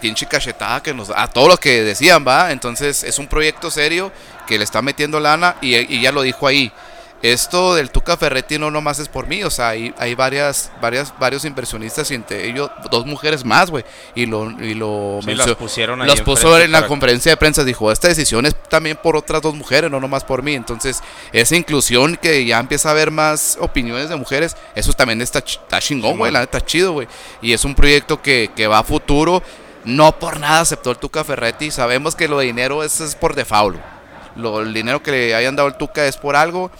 pinche 0.00 0.26
cachetada 0.26 0.82
que 0.82 0.94
nos 0.94 1.10
a 1.10 1.28
todo 1.28 1.48
lo 1.48 1.56
que 1.56 1.82
decían, 1.82 2.24
va. 2.26 2.52
Entonces 2.52 3.04
es 3.04 3.18
un 3.18 3.26
proyecto 3.26 3.70
serio 3.70 4.12
que 4.46 4.58
le 4.58 4.64
está 4.64 4.82
metiendo 4.82 5.20
lana 5.20 5.56
y, 5.60 5.74
y 5.76 6.00
ya 6.00 6.12
lo 6.12 6.22
dijo 6.22 6.46
ahí. 6.46 6.72
Esto 7.22 7.74
del 7.74 7.90
Tuca 7.90 8.16
Ferretti 8.18 8.58
no 8.58 8.70
nomás 8.70 8.98
es 8.98 9.08
por 9.08 9.26
mí, 9.26 9.42
o 9.42 9.48
sea, 9.50 9.70
hay, 9.70 9.92
hay 9.98 10.14
varias, 10.14 10.70
varias, 10.82 11.14
varios 11.18 11.46
inversionistas 11.46 12.10
y 12.10 12.14
entre 12.14 12.46
ellos 12.46 12.70
dos 12.90 13.06
mujeres 13.06 13.42
más, 13.44 13.70
güey. 13.70 13.84
Y 14.14 14.26
lo, 14.26 14.50
y 14.62 14.74
lo 14.74 15.20
Sí, 15.24 15.34
las 15.34 15.54
pusieron 15.54 16.02
ahí 16.02 16.08
Los 16.08 16.20
puso 16.20 16.58
en 16.60 16.70
la 16.72 16.80
para- 16.80 16.88
conferencia 16.88 17.32
de 17.32 17.36
prensa, 17.38 17.64
dijo, 17.64 17.90
esta 17.90 18.08
decisión 18.08 18.44
es 18.44 18.54
también 18.68 18.98
por 19.02 19.16
otras 19.16 19.40
dos 19.40 19.54
mujeres, 19.54 19.90
no 19.90 19.98
nomás 19.98 20.24
por 20.24 20.42
mí. 20.42 20.54
Entonces, 20.54 21.02
esa 21.32 21.56
inclusión 21.56 22.16
que 22.16 22.44
ya 22.44 22.58
empieza 22.60 22.90
a 22.90 22.92
haber 22.92 23.10
más 23.10 23.56
opiniones 23.60 24.10
de 24.10 24.16
mujeres, 24.16 24.54
eso 24.74 24.92
también 24.92 25.22
está, 25.22 25.38
está 25.38 25.80
chingón, 25.80 26.18
güey, 26.18 26.30
la 26.30 26.40
neta 26.40 26.58
está 26.58 26.66
chido, 26.66 26.92
güey. 26.92 27.08
Y 27.40 27.54
es 27.54 27.64
un 27.64 27.74
proyecto 27.74 28.20
que, 28.20 28.50
que 28.54 28.66
va 28.66 28.80
a 28.80 28.84
futuro. 28.84 29.42
No 29.84 30.18
por 30.18 30.38
nada 30.38 30.60
aceptó 30.60 30.90
el 30.90 30.98
Tuca 30.98 31.24
Ferretti. 31.24 31.70
Sabemos 31.70 32.14
que 32.14 32.28
lo 32.28 32.38
de 32.40 32.46
dinero 32.46 32.82
es, 32.84 33.00
es 33.00 33.14
por 33.14 33.34
default. 33.34 33.78
Lo, 34.34 34.60
el 34.60 34.74
dinero 34.74 35.02
que 35.02 35.10
le 35.12 35.34
hayan 35.34 35.56
dado 35.56 35.68
el 35.68 35.76
Tuca 35.76 36.04
es 36.06 36.16
por 36.18 36.36
algo. 36.36 36.70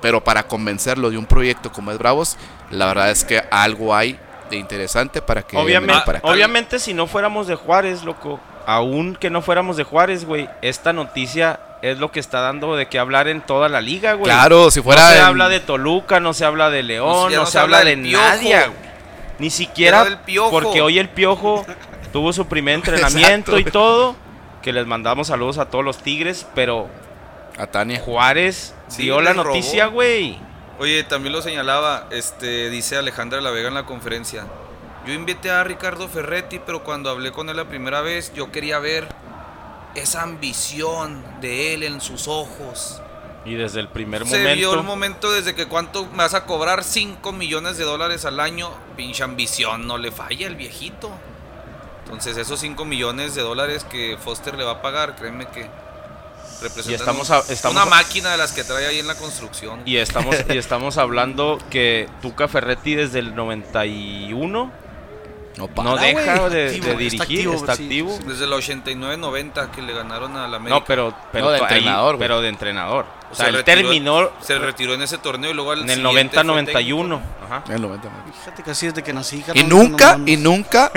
Pero 0.00 0.22
para 0.22 0.44
convencerlo 0.44 1.10
de 1.10 1.18
un 1.18 1.26
proyecto 1.26 1.72
como 1.72 1.90
es 1.90 1.98
Bravos, 1.98 2.36
la 2.70 2.86
verdad 2.86 3.10
es 3.10 3.24
que 3.24 3.42
algo 3.50 3.94
hay 3.94 4.18
de 4.50 4.56
interesante 4.56 5.20
para 5.20 5.42
que 5.42 5.56
Obviamente, 5.56 6.02
para 6.06 6.78
si 6.78 6.94
no 6.94 7.06
fuéramos 7.06 7.46
de 7.46 7.54
Juárez, 7.54 8.04
loco, 8.04 8.40
aún 8.66 9.16
que 9.16 9.30
no 9.30 9.42
fuéramos 9.42 9.76
de 9.76 9.84
Juárez, 9.84 10.24
güey, 10.24 10.48
esta 10.62 10.92
noticia 10.92 11.60
es 11.82 11.98
lo 11.98 12.10
que 12.10 12.20
está 12.20 12.40
dando 12.40 12.74
de 12.76 12.86
qué 12.88 12.98
hablar 12.98 13.28
en 13.28 13.40
toda 13.40 13.68
la 13.68 13.80
liga, 13.80 14.14
güey. 14.14 14.24
Claro, 14.24 14.70
si 14.70 14.80
fuera 14.82 15.02
No 15.02 15.08
se 15.10 15.18
en- 15.18 15.24
habla 15.24 15.48
de 15.48 15.60
Toluca, 15.60 16.20
no 16.20 16.32
se 16.32 16.44
habla 16.44 16.70
de 16.70 16.82
León, 16.82 17.32
no, 17.32 17.46
se, 17.46 17.58
habla 17.58 17.80
de 17.80 17.96
del 17.96 18.02
Piojo. 18.02 18.24
nadie, 18.24 18.56
güey. 18.58 18.88
Ni 19.38 19.50
siquiera 19.50 20.04
del 20.04 20.18
Piojo. 20.18 20.50
porque 20.50 20.80
hoy 20.82 20.98
el 20.98 21.08
Piojo 21.08 21.64
tuvo 22.12 22.32
su 22.32 22.46
primer 22.46 22.74
entrenamiento 22.76 23.52
Exacto, 23.52 23.58
y 23.58 23.64
todo, 23.64 24.16
que 24.62 24.72
les 24.72 24.86
mandamos 24.86 25.28
saludos 25.28 25.58
a 25.58 25.66
todos 25.66 25.84
los 25.84 25.98
Tigres, 25.98 26.46
pero 26.54 26.88
A 27.58 27.66
Tania. 27.66 28.00
Juárez 28.00 28.74
Sí, 28.88 29.02
dio 29.02 29.20
la 29.20 29.34
noticia, 29.34 29.86
güey. 29.86 30.38
Oye, 30.78 31.02
también 31.02 31.32
lo 31.32 31.42
señalaba, 31.42 32.06
este, 32.10 32.70
dice 32.70 32.96
Alejandra 32.96 33.40
La 33.40 33.50
Vega 33.50 33.68
en 33.68 33.74
la 33.74 33.84
conferencia. 33.84 34.46
Yo 35.06 35.12
invité 35.12 35.50
a 35.50 35.64
Ricardo 35.64 36.08
Ferretti, 36.08 36.60
pero 36.64 36.84
cuando 36.84 37.10
hablé 37.10 37.32
con 37.32 37.48
él 37.48 37.56
la 37.56 37.64
primera 37.64 38.00
vez, 38.00 38.32
yo 38.34 38.52
quería 38.52 38.78
ver 38.78 39.08
esa 39.94 40.22
ambición 40.22 41.24
de 41.40 41.74
él 41.74 41.82
en 41.82 42.00
sus 42.00 42.28
ojos. 42.28 43.00
Y 43.44 43.54
desde 43.54 43.80
el 43.80 43.88
primer 43.88 44.26
Se 44.26 44.38
momento 44.38 44.56
vio 44.56 44.74
el 44.74 44.82
momento 44.82 45.32
desde 45.32 45.54
que 45.54 45.66
cuánto 45.66 46.06
me 46.06 46.18
vas 46.18 46.34
a 46.34 46.44
cobrar 46.44 46.84
5 46.84 47.32
millones 47.32 47.78
de 47.78 47.84
dólares 47.84 48.24
al 48.24 48.38
año. 48.38 48.70
Pinche 48.96 49.24
ambición, 49.24 49.86
no 49.86 49.98
le 49.98 50.12
falla 50.12 50.46
el 50.46 50.56
viejito. 50.56 51.10
Entonces 52.04 52.36
esos 52.36 52.60
5 52.60 52.84
millones 52.84 53.34
de 53.34 53.42
dólares 53.42 53.84
que 53.84 54.16
Foster 54.22 54.56
le 54.56 54.64
va 54.64 54.72
a 54.72 54.82
pagar, 54.82 55.16
créeme 55.16 55.46
que 55.46 55.68
Y 56.86 56.94
estamos 56.94 57.30
a- 57.30 57.42
estamos 57.48 57.76
una 57.80 57.86
máquina 57.86 58.30
de 58.32 58.36
las 58.38 58.52
que 58.52 58.64
trae 58.64 58.86
ahí 58.86 58.98
en 58.98 59.06
la 59.06 59.14
construcción. 59.14 59.82
Y 59.86 59.96
estamos, 59.96 60.36
y 60.48 60.56
estamos 60.58 60.96
hablando 60.98 61.58
que 61.70 62.08
Tuca 62.22 62.48
Ferretti 62.48 62.94
desde 62.94 63.20
el 63.20 63.34
91 63.34 64.70
No, 65.58 65.66
no 65.66 65.74
para, 65.74 65.94
deja 66.00 66.38
güey. 66.38 66.50
de, 66.52 66.66
activo, 66.68 66.86
de 66.86 66.90
está 66.92 66.96
dirigir, 66.96 67.22
activo, 67.22 67.54
está 67.54 67.74
sí, 67.76 67.82
activo. 67.84 68.16
sí, 68.16 68.24
Desde 68.26 68.44
el 68.44 68.52
89-90 68.52 69.70
que 69.70 69.82
le 69.82 69.92
ganaron 69.92 70.36
a 70.36 70.46
la 70.48 70.56
América. 70.56 70.78
No, 70.80 70.84
pero, 70.84 71.14
pero, 71.32 71.44
No, 71.46 71.50
de 71.50 71.56
ahí- 71.56 71.62
entrenador, 71.62 72.16
güey. 72.16 72.28
pero 72.28 72.40
de 72.40 72.48
entrenador. 72.48 73.06
O 73.30 73.34
sea, 73.34 73.44
Se 73.46 73.50
él 73.50 73.56
retiró- 73.56 73.64
terminó 73.82 74.30
Se 74.40 74.58
retiró 74.58 74.94
en 74.94 75.02
ese 75.02 75.18
torneo 75.18 75.50
y 75.50 75.54
luego 75.54 75.72
al 75.72 75.80
en 75.82 75.90
el 75.90 75.96
siguiente 76.06 76.34
fue 76.34 76.44
90-91. 76.44 77.20
Ajá. 77.44 77.62
En 77.66 77.72
el 77.74 77.82
90. 77.82 78.08
Fíjate 78.40 78.62
que 78.62 78.70
así 78.70 78.86
desde 78.86 79.02
que 79.02 79.12
nací. 79.12 79.44
Y 79.52 79.64
nunca, 79.64 80.12
no 80.16 80.24
y 80.28 80.36
mames. 80.36 80.38
nunca. 80.40 80.90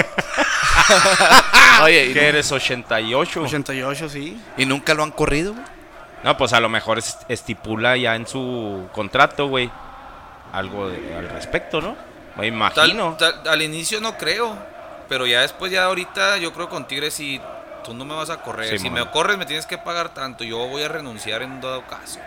Oye, 1.84 2.06
y, 2.08 2.14
¿Qué 2.14 2.22
nu- 2.22 2.28
eres? 2.28 2.52
88. 2.52 3.42
88, 3.44 4.10
sí. 4.10 4.40
y 4.58 4.66
nunca 4.66 4.94
lo 4.94 5.04
han 5.04 5.12
corrido, 5.12 5.54
güey. 5.54 5.66
No, 6.24 6.38
pues 6.38 6.54
a 6.54 6.60
lo 6.60 6.70
mejor 6.70 7.00
es- 7.00 7.18
estipula 7.28 7.98
ya 7.98 8.16
en 8.16 8.28
su 8.28 8.88
contrato, 8.94 9.48
güey, 9.48 9.72
algo 10.54 10.88
de- 10.90 11.16
al 11.18 11.30
respecto, 11.30 11.82
¿no? 11.82 11.96
Me 12.38 12.48
imagino. 12.48 13.16
tal- 13.18 13.42
al 13.48 13.62
inicio 13.62 14.00
no 14.02 14.18
creo, 14.18 14.58
pero 15.10 15.26
ya 15.26 15.42
después, 15.42 15.72
ya 15.72 15.86
ahorita, 15.86 16.38
yo 16.38 16.54
creo 16.54 16.70
con 16.70 16.88
Tigres 16.88 17.14
si 17.14 17.42
tú 17.84 17.94
no 17.94 18.06
me 18.06 18.16
vas 18.16 18.30
a 18.30 18.42
correr. 18.42 18.70
Sí, 18.70 18.80
si 18.80 18.90
me 18.90 19.06
corres 19.12 19.38
me 19.38 19.46
tienes 19.46 19.66
que 19.66 19.78
pagar 19.78 20.10
tanto, 20.14 20.44
yo 20.44 20.58
voy 20.68 20.84
a 20.84 20.88
renunciar 20.88 21.42
en 21.42 21.60
dado 21.62 21.86
caso. 21.88 22.20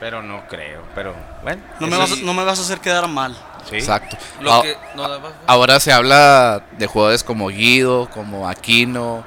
Pero 0.00 0.22
no 0.22 0.42
creo. 0.48 0.82
Pero 0.94 1.14
bueno. 1.42 1.62
No 1.80 1.86
me, 1.86 1.96
vas, 1.96 2.10
sí. 2.10 2.22
no 2.24 2.34
me 2.34 2.44
vas 2.44 2.58
a 2.58 2.62
hacer 2.62 2.80
quedar 2.80 3.06
mal. 3.08 3.36
Sí. 3.68 3.76
Exacto. 3.76 4.16
Lo 4.40 4.52
Ah, 4.52 4.62
que, 4.62 4.76
no, 4.96 5.08
Ahora 5.46 5.78
se 5.80 5.92
habla 5.92 6.62
de 6.72 6.86
jugadores 6.86 7.22
como 7.24 7.48
Guido, 7.48 8.10
como 8.10 8.48
Aquino, 8.48 9.24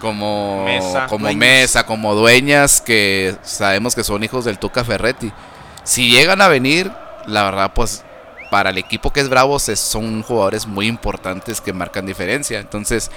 como 0.00 0.64
Mesa. 0.64 1.06
como 1.06 1.24
Dueñas. 1.26 1.38
Mesa, 1.38 1.86
como 1.86 2.14
Dueñas, 2.14 2.80
que 2.80 3.36
sabemos 3.42 3.94
que 3.94 4.02
son 4.02 4.24
hijos 4.24 4.44
del 4.44 4.58
Tuca 4.58 4.84
Ferretti. 4.84 5.32
Si 5.84 6.10
llegan 6.10 6.40
a 6.40 6.48
venir, 6.48 6.90
la 7.26 7.42
verdad, 7.44 7.72
pues 7.74 8.02
para 8.50 8.70
el 8.70 8.78
equipo 8.78 9.12
que 9.12 9.20
es 9.20 9.28
Bravos 9.28 9.68
es- 9.68 9.80
son 9.80 10.22
jugadores 10.22 10.66
muy 10.66 10.86
importantes 10.86 11.60
que 11.60 11.72
marcan 11.72 12.04
diferencia. 12.06 12.58
Entonces, 12.58 13.10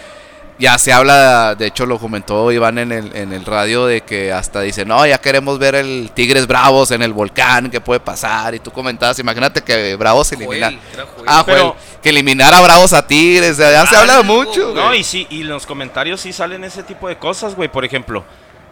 ya 0.59 0.77
se 0.77 0.93
habla, 0.93 1.55
de 1.55 1.65
hecho 1.65 1.87
lo 1.87 1.97
comentó 1.97 2.51
Iván 2.51 2.77
en 2.77 2.91
el, 2.91 3.15
en 3.15 3.33
el 3.33 3.43
radio, 3.43 3.87
de 3.87 4.01
que 4.01 4.31
hasta 4.31 4.61
dice, 4.61 4.85
no, 4.85 5.03
ya 5.07 5.17
queremos 5.17 5.57
ver 5.57 5.73
el 5.73 6.11
Tigres 6.13 6.45
Bravos 6.45 6.91
en 6.91 7.01
el 7.01 7.11
volcán, 7.11 7.71
¿qué 7.71 7.81
puede 7.81 7.99
pasar? 7.99 8.53
Y 8.53 8.59
tú 8.59 8.69
comentabas, 8.71 9.17
imagínate 9.17 9.63
que 9.63 9.95
Bravos 9.95 10.31
elimina... 10.31 10.67
Joel, 10.67 10.79
era 10.93 11.05
Joel. 11.05 11.25
Ah, 11.27 11.43
Pero- 11.45 11.59
Joel, 11.69 11.73
que 12.03 12.09
eliminara 12.09 12.59
a 12.59 12.61
Bravos 12.61 12.93
a 12.93 13.05
Tigres, 13.07 13.57
ya 13.57 13.85
se 13.87 13.95
habla 13.95 14.17
Algo, 14.19 14.31
mucho. 14.45 14.73
No, 14.75 14.93
y 14.93 15.03
sí, 15.03 15.25
y 15.31 15.41
en 15.41 15.47
los 15.49 15.65
comentarios 15.65 16.21
sí 16.21 16.31
salen 16.31 16.63
ese 16.63 16.83
tipo 16.83 17.07
de 17.07 17.17
cosas, 17.17 17.55
güey. 17.55 17.69
Por 17.69 17.83
ejemplo, 17.83 18.23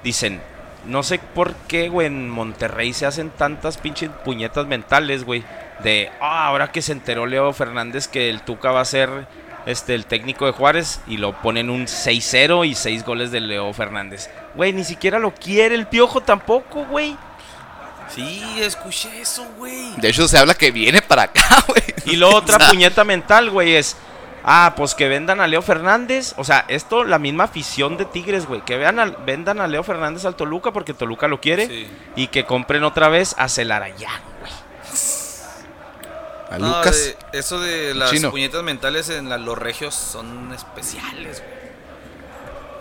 dicen, 0.03 0.39
no 0.85 1.03
sé 1.03 1.19
por 1.19 1.53
qué, 1.67 1.89
güey, 1.89 2.07
en 2.07 2.29
Monterrey 2.29 2.93
se 2.93 3.05
hacen 3.05 3.29
tantas 3.29 3.77
pinches 3.77 4.09
puñetas 4.23 4.65
mentales, 4.67 5.23
güey. 5.23 5.43
De, 5.83 6.11
ah, 6.19 6.47
ahora 6.47 6.71
que 6.71 6.81
se 6.81 6.91
enteró 6.91 7.25
Leo 7.25 7.53
Fernández 7.53 8.07
que 8.07 8.29
el 8.29 8.41
Tuca 8.41 8.71
va 8.71 8.81
a 8.81 8.85
ser 8.85 9.27
este, 9.65 9.95
el 9.95 10.05
técnico 10.05 10.45
de 10.45 10.51
Juárez 10.51 11.01
y 11.07 11.17
lo 11.17 11.33
ponen 11.41 11.69
un 11.69 11.85
6-0 11.85 12.67
y 12.67 12.75
6 12.75 13.05
goles 13.05 13.31
de 13.31 13.39
Leo 13.39 13.71
Fernández. 13.73 14.29
Güey, 14.55 14.73
ni 14.73 14.83
siquiera 14.83 15.19
lo 15.19 15.33
quiere 15.33 15.75
el 15.75 15.87
piojo 15.87 16.21
tampoco, 16.21 16.85
güey. 16.85 17.17
Sí, 18.13 18.43
escuché 18.59 19.21
eso, 19.21 19.45
güey. 19.57 19.95
De 19.97 20.09
hecho, 20.09 20.27
se 20.27 20.37
habla 20.37 20.53
que 20.53 20.71
viene 20.71 21.01
para 21.01 21.23
acá, 21.23 21.63
güey. 21.67 21.83
Y 22.05 22.17
luego 22.17 22.35
otra 22.35 22.57
O 22.57 22.59
sea, 22.59 22.69
puñeta 22.69 23.03
mental, 23.03 23.49
güey, 23.49 23.75
es. 23.75 23.95
Ah, 24.43 24.73
pues 24.75 24.95
que 24.95 25.07
vendan 25.07 25.39
a 25.39 25.47
Leo 25.47 25.61
Fernández. 25.61 26.33
O 26.37 26.43
sea, 26.43 26.65
esto, 26.67 27.03
la 27.03 27.19
misma 27.19 27.43
afición 27.45 27.97
de 27.97 28.05
Tigres, 28.05 28.45
güey. 28.47 28.61
Que 28.61 28.77
vean 28.77 28.99
al- 28.99 29.17
vendan 29.25 29.61
a 29.61 29.67
Leo 29.67 29.83
Fernández 29.83 30.25
al 30.25 30.35
Toluca 30.35 30.71
porque 30.71 30.93
Toluca 30.93 31.27
lo 31.27 31.39
quiere. 31.39 31.67
Sí. 31.67 31.87
Y 32.15 32.27
que 32.27 32.45
compren 32.45 32.83
otra 32.83 33.07
vez 33.09 33.35
a 33.37 33.47
Celarayán, 33.49 34.21
güey. 34.39 34.51
A 36.49 36.57
No, 36.57 36.67
Lucas. 36.79 37.15
de- 37.31 37.39
eso 37.39 37.59
de 37.59 37.93
las 37.93 38.09
Chino. 38.11 38.29
puñetas 38.31 38.61
mentales 38.63 39.09
en 39.09 39.29
la- 39.29 39.37
los 39.37 39.57
regios 39.57 39.95
son 39.95 40.51
especiales, 40.53 41.41
güey. 41.41 41.61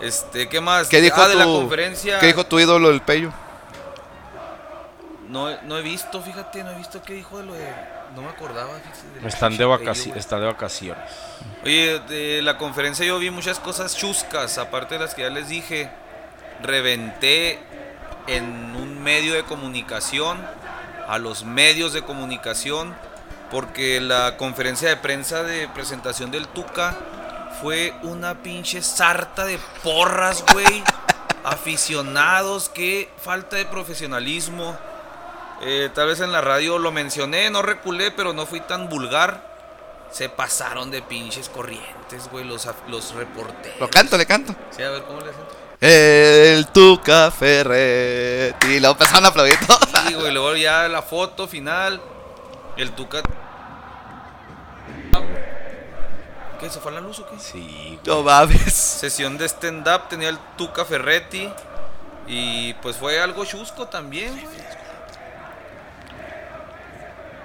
Este, 0.09 0.49
¿qué 0.49 0.59
más? 0.61 0.87
¿Qué 0.89 0.99
dijo 0.99 1.21
ah, 1.21 1.27
de 1.29 1.35
la 1.35 1.43
tu- 1.45 1.53
conferencia. 1.61 2.19
¿Qué 2.19 2.25
dijo 2.27 2.43
tu 2.45 2.59
ídolo, 2.59 2.89
el 2.89 3.01
Pello? 3.01 3.31
No, 5.31 5.49
no 5.61 5.77
he 5.77 5.81
visto, 5.81 6.21
fíjate, 6.21 6.63
no 6.63 6.71
he 6.71 6.75
visto 6.75 7.01
qué 7.01 7.13
dijo 7.13 7.37
de 7.37 7.43
lo 7.45 7.53
de. 7.53 7.67
No 8.15 8.21
me 8.21 8.27
acordaba. 8.29 8.73
de 8.73 9.27
Están 9.27 9.53
de, 9.53 9.57
Pello, 9.59 9.71
vacaci- 9.77 10.07
güey. 10.07 10.19
está 10.19 10.37
de 10.39 10.45
vacaciones. 10.45 11.03
Oye, 11.63 11.99
de 11.99 12.41
la 12.41 12.57
conferencia 12.57 13.05
yo 13.05 13.17
vi 13.19 13.29
muchas 13.31 13.57
cosas 13.59 13.95
chuscas, 13.95 14.57
aparte 14.57 14.95
de 14.95 14.99
las 15.05 15.15
que 15.15 15.21
ya 15.21 15.29
les 15.29 15.47
dije. 15.47 15.89
Reventé 16.61 17.59
en 18.27 18.75
un 18.75 19.01
medio 19.01 19.33
de 19.33 19.43
comunicación, 19.43 20.37
a 21.07 21.17
los 21.17 21.43
medios 21.45 21.93
de 21.93 22.01
comunicación, 22.03 22.93
porque 23.49 23.99
la 24.01 24.37
conferencia 24.37 24.89
de 24.89 24.97
prensa 24.97 25.43
de 25.43 25.67
presentación 25.69 26.29
del 26.31 26.47
Tuca 26.49 26.95
fue 27.61 27.93
una 28.03 28.35
pinche 28.35 28.81
sarta 28.81 29.45
de 29.45 29.57
porras, 29.83 30.43
güey. 30.53 30.83
Aficionados, 31.43 32.69
qué 32.69 33.09
falta 33.17 33.55
de 33.55 33.65
profesionalismo. 33.65 34.77
Eh, 35.63 35.89
tal 35.93 36.07
vez 36.07 36.19
en 36.21 36.31
la 36.31 36.41
radio 36.41 36.77
lo 36.79 36.91
mencioné, 36.91 37.49
no 37.49 37.61
reculé, 37.61 38.11
pero 38.11 38.33
no 38.33 38.45
fui 38.45 38.61
tan 38.61 38.89
vulgar. 38.89 39.49
Se 40.11 40.27
pasaron 40.27 40.91
de 40.91 41.01
pinches 41.01 41.47
corrientes, 41.49 42.29
güey, 42.31 42.43
los, 42.43 42.67
los 42.87 43.13
reporteros. 43.13 43.79
Lo 43.79 43.89
canto, 43.89 44.17
le 44.17 44.25
canto. 44.25 44.53
Sí, 44.75 44.83
a 44.83 44.89
ver 44.89 45.03
cómo 45.03 45.21
le 45.21 45.29
hacen. 45.29 45.61
El 45.79 46.67
Tuca 46.67 47.31
Ferretti. 47.31 48.67
Y 48.67 48.79
luego 48.79 48.93
empezaron 48.93 49.25
a 49.25 49.27
aplaudir 49.29 49.57
todos. 49.65 49.79
Sí, 50.07 50.13
güey, 50.13 50.31
luego 50.31 50.55
ya 50.55 50.87
la 50.87 51.01
foto 51.01 51.47
final. 51.47 52.01
El 52.77 52.91
Tuca. 52.91 53.21
¿Qué? 56.59 56.69
¿Se 56.69 56.79
fue 56.79 56.91
la 56.91 57.01
luz 57.01 57.19
o 57.19 57.27
qué? 57.27 57.39
Sí, 57.39 57.99
No 58.05 58.21
mames. 58.21 58.73
Sesión 58.73 59.37
de 59.37 59.45
stand-up 59.47 60.09
tenía 60.09 60.29
el 60.29 60.37
Tuca 60.57 60.85
Ferretti. 60.85 61.49
Y 62.27 62.73
pues 62.75 62.97
fue 62.97 63.19
algo 63.19 63.45
chusco 63.45 63.87
también. 63.87 64.39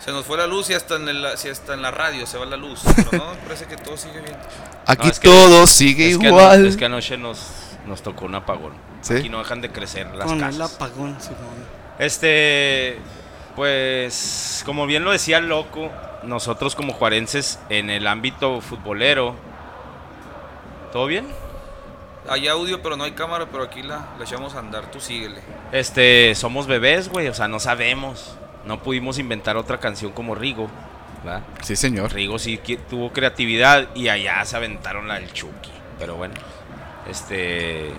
Se 0.06 0.12
nos 0.12 0.24
fue 0.24 0.38
la 0.38 0.46
luz 0.46 0.70
y 0.70 0.74
hasta 0.74 0.96
en, 0.96 1.08
el, 1.08 1.26
si 1.36 1.48
hasta 1.48 1.74
en 1.74 1.82
la 1.82 1.90
radio 1.90 2.26
se 2.26 2.38
va 2.38 2.46
la 2.46 2.56
luz. 2.56 2.80
Pero 3.10 3.24
no, 3.24 3.32
parece 3.42 3.66
que 3.66 3.76
todo 3.76 3.96
sigue 3.96 4.20
bien. 4.20 4.36
Aquí 4.86 5.02
No, 5.06 5.10
es 5.12 5.18
que- 5.20 5.28
todo 5.28 5.66
sigue 5.66 6.06
Es 6.10 6.12
igual. 6.22 6.64
es 6.64 6.76
que 6.76 6.84
anoche 6.84 7.18
nos, 7.18 7.40
nos 7.86 8.02
tocó 8.02 8.24
un 8.24 8.36
apagón. 8.36 8.72
¿Sí? 9.02 9.14
Aquí 9.14 9.28
no 9.28 9.38
dejan 9.38 9.60
de 9.60 9.70
crecer 9.72 10.06
las 10.14 10.26
Con 10.28 10.42
el 10.42 10.56
casas. 10.56 10.74
apagón, 10.76 11.16
Simón. 11.20 11.76
Este, 11.98 12.98
pues, 13.56 14.62
como 14.64 14.86
bien 14.86 15.02
lo 15.04 15.10
decía 15.10 15.38
el 15.38 15.48
loco, 15.48 15.90
nosotros 16.22 16.76
como 16.76 16.92
juarenses 16.92 17.58
en 17.68 17.90
el 17.90 18.06
ámbito 18.06 18.60
futbolero, 18.60 19.34
¿todo 20.92 21.06
bien? 21.06 21.26
Hay 22.28 22.48
audio, 22.48 22.82
pero 22.82 22.96
no 22.96 23.04
hay 23.04 23.12
cámara, 23.12 23.46
pero 23.50 23.64
aquí 23.64 23.82
la, 23.82 24.08
la 24.18 24.24
echamos 24.24 24.54
a 24.54 24.58
andar. 24.60 24.90
Tú 24.90 25.00
síguele. 25.00 25.40
Este, 25.72 26.34
somos 26.34 26.66
bebés, 26.66 27.08
güey, 27.08 27.28
o 27.28 27.34
sea, 27.34 27.48
no 27.48 27.58
sabemos. 27.60 28.36
No 28.66 28.82
pudimos 28.82 29.18
inventar 29.18 29.56
otra 29.56 29.78
canción 29.78 30.12
como 30.12 30.34
Rigo, 30.34 30.68
¿verdad? 31.24 31.42
Sí, 31.62 31.76
señor. 31.76 32.12
Rigo 32.12 32.38
sí 32.38 32.60
tuvo 32.90 33.12
creatividad 33.12 33.88
y 33.94 34.08
allá 34.08 34.44
se 34.44 34.56
aventaron 34.56 35.06
la 35.08 35.14
del 35.14 35.32
Chucky. 35.32 35.70
Pero 35.98 36.16
bueno, 36.16 36.34
este, 37.08 37.90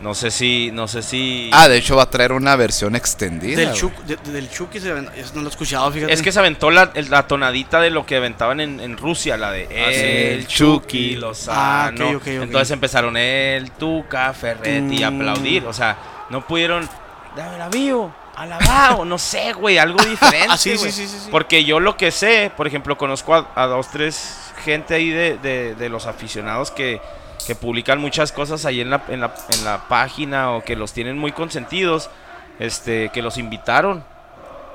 no 0.00 0.14
sé 0.14 0.30
si, 0.30 0.70
no 0.72 0.86
sé 0.88 1.02
si... 1.02 1.50
Ah, 1.52 1.68
de 1.68 1.76
hecho 1.78 1.96
va 1.96 2.02
a 2.04 2.10
traer 2.10 2.32
una 2.32 2.54
versión 2.56 2.96
extendida. 2.96 3.56
Del. 3.56 3.72
Chuck, 3.72 3.92
de- 4.04 4.16
del 4.32 4.50
Chucky 4.50 4.80
se 4.80 4.92
ven- 4.92 5.08
eso 5.16 5.32
no 5.34 5.42
lo 5.42 5.48
he 5.48 5.50
escuchado, 5.50 5.90
fíjate. 5.90 6.12
Es 6.12 6.22
que 6.22 6.32
se 6.32 6.38
aventó 6.38 6.70
la, 6.70 6.90
el- 6.94 7.10
la 7.10 7.26
tonadita 7.26 7.80
de 7.80 7.90
lo 7.90 8.04
que 8.04 8.16
aventaban 8.16 8.60
en, 8.60 8.80
en 8.80 8.96
Rusia, 8.96 9.36
la 9.36 9.50
de 9.52 9.64
Ah, 9.64 9.90
sí. 9.92 10.00
el 10.00 10.38
El 10.40 10.46
Chucky, 10.46 10.80
Chucky. 10.80 11.16
Lozano. 11.16 11.58
Ah, 11.60 11.90
ok, 11.94 12.00
ok, 12.16 12.22
ok. 12.22 12.26
Entonces 12.26 12.70
empezaron 12.72 13.16
el 13.16 13.70
Tuca, 13.72 14.32
Ferretti 14.34 15.02
a 15.02 15.10
Mm. 15.10 15.16
aplaudir. 15.20 15.64
O 15.66 15.72
sea, 15.72 15.96
no 16.30 16.46
pudieron. 16.46 16.88
Dame 17.36 17.58
la 17.58 17.68
bio, 17.68 18.12
alabao, 18.42 19.04
no 19.04 19.18
sé, 19.18 19.52
güey, 19.52 19.78
algo 19.78 20.02
diferente. 20.04 20.48
Ah, 20.50 20.56
sí, 20.56 20.76
sí, 20.78 20.90
sí. 20.92 21.28
Porque 21.30 21.64
yo 21.64 21.80
lo 21.80 21.96
que 21.96 22.10
sé, 22.10 22.50
por 22.56 22.66
ejemplo, 22.66 22.96
conozco 22.98 23.34
a, 23.34 23.50
a 23.54 23.66
dos, 23.66 23.88
tres 23.90 24.52
gente 24.64 24.94
ahí 24.94 25.10
de, 25.10 25.38
de- 25.38 25.74
de 25.74 25.88
los 25.88 26.06
aficionados 26.06 26.70
que, 26.70 27.00
que 27.46 27.54
publican 27.54 28.00
muchas 28.00 28.32
cosas 28.32 28.64
ahí 28.64 28.80
en 28.80 28.90
la, 28.90 29.02
en, 29.08 29.20
la, 29.20 29.34
en 29.50 29.64
la 29.64 29.88
página 29.88 30.52
o 30.52 30.62
que 30.62 30.76
los 30.76 30.92
tienen 30.92 31.18
muy 31.18 31.32
consentidos, 31.32 32.10
este, 32.58 33.10
que 33.10 33.22
los 33.22 33.38
invitaron. 33.38 34.04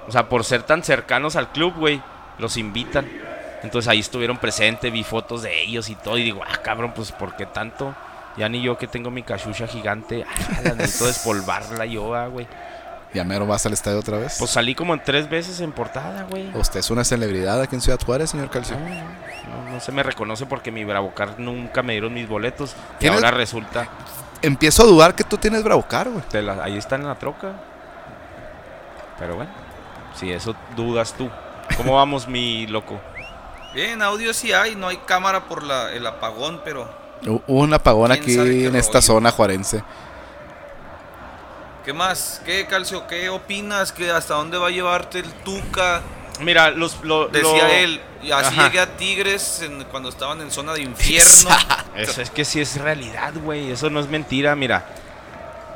O 0.07 0.11
sea, 0.11 0.27
por 0.29 0.43
ser 0.43 0.63
tan 0.63 0.83
cercanos 0.83 1.35
al 1.35 1.51
club, 1.51 1.73
güey, 1.77 2.01
los 2.37 2.57
invitan. 2.57 3.09
Entonces 3.63 3.87
ahí 3.89 3.99
estuvieron 3.99 4.37
presentes, 4.37 4.91
vi 4.91 5.03
fotos 5.03 5.41
de 5.43 5.61
ellos 5.61 5.87
y 5.89 5.95
todo. 5.95 6.17
Y 6.17 6.23
digo, 6.23 6.41
ah, 6.45 6.57
cabrón, 6.61 6.91
pues 6.95 7.11
¿por 7.13 7.35
qué 7.37 7.45
tanto? 7.45 7.95
Ya 8.35 8.49
ni 8.49 8.61
yo 8.61 8.77
que 8.77 8.87
tengo 8.87 9.11
mi 9.11 9.23
cachucha 9.23 9.67
gigante, 9.67 10.25
ah, 10.27 10.61
la 10.63 10.73
necesito 10.73 11.05
despolvarla 11.07 11.85
yo, 11.85 12.13
ah, 12.15 12.27
güey. 12.27 12.47
¿Ya 13.13 13.23
mero 13.23 13.45
vas 13.45 13.65
al 13.65 13.73
estadio 13.73 13.99
otra 13.99 14.17
vez? 14.17 14.37
Pues 14.39 14.49
salí 14.51 14.73
como 14.73 14.93
en 14.93 15.03
tres 15.03 15.29
veces 15.29 15.59
en 15.59 15.71
portada, 15.71 16.23
güey. 16.29 16.49
¿Usted 16.57 16.79
es 16.79 16.89
una 16.89 17.03
celebridad 17.03 17.61
aquí 17.61 17.75
en 17.75 17.81
Ciudad 17.81 17.99
Juárez, 18.03 18.31
señor 18.31 18.49
Calcio? 18.49 18.75
No, 18.77 19.71
no 19.71 19.79
se 19.79 19.91
me 19.91 20.01
reconoce 20.01 20.45
porque 20.47 20.71
mi 20.71 20.83
Bravocar 20.83 21.39
nunca 21.39 21.83
me 21.83 21.93
dieron 21.93 22.13
mis 22.13 22.27
boletos. 22.27 22.75
Y 22.95 22.99
¿Tienes- 23.01 23.17
ahora 23.23 23.31
resulta, 23.31 23.87
Empiezo 24.41 24.83
a 24.83 24.85
dudar 24.87 25.15
que 25.15 25.23
tú 25.23 25.37
tienes 25.37 25.63
Bravocar, 25.63 26.09
güey. 26.09 26.21
te 26.29 26.41
la- 26.41 26.63
ahí 26.63 26.77
está 26.77 26.95
en 26.95 27.05
la 27.07 27.15
troca. 27.15 27.53
Pero 29.19 29.35
bueno, 29.35 29.51
si 30.15 30.31
eso 30.31 30.55
dudas 30.75 31.13
tú. 31.17 31.29
¿Cómo 31.77 31.93
vamos, 31.95 32.27
mi 32.27 32.67
loco? 32.67 32.99
Bien, 33.73 34.01
audio 34.01 34.33
sí 34.33 34.51
hay. 34.51 34.75
No 34.75 34.87
hay 34.89 34.97
cámara 34.97 35.45
por 35.45 35.63
la, 35.63 35.91
el 35.93 36.05
apagón, 36.05 36.61
pero 36.65 36.89
Hu- 37.23 37.41
Hubo 37.47 37.61
un 37.61 37.73
apagón 37.73 38.11
¿Quién 38.11 38.21
aquí 38.41 38.65
en 38.65 38.75
esta 38.75 39.01
zona 39.01 39.31
juarense. 39.31 39.81
¿Qué 41.85 41.93
más? 41.93 42.41
¿Qué, 42.45 42.65
Calcio? 42.65 43.07
¿Qué 43.07 43.29
opinas? 43.29 43.91
¿Que 43.91 44.09
¿Hasta 44.11 44.35
dónde 44.35 44.57
va 44.57 44.67
a 44.67 44.71
llevarte 44.71 45.19
el 45.19 45.29
Tuca? 45.43 46.01
Mira, 46.39 46.71
los, 46.71 47.03
lo, 47.03 47.27
Decía 47.27 47.63
lo- 47.67 47.73
él, 47.73 48.01
y 48.23 48.31
así 48.31 48.47
Ajá. 48.57 48.63
llegué 48.67 48.79
a 48.79 48.97
Tigres 48.97 49.61
en- 49.61 49.83
cuando 49.85 50.09
estaban 50.09 50.41
en 50.41 50.49
zona 50.49 50.73
de 50.73 50.81
infierno. 50.81 51.49
Eso 51.95 52.21
es 52.21 52.29
que 52.29 52.45
sí 52.45 52.61
es 52.61 52.79
realidad, 52.79 53.33
güey. 53.43 53.69
Eso 53.71 53.89
no 53.89 53.99
es 53.99 54.07
mentira, 54.07 54.55
mira. 54.55 54.85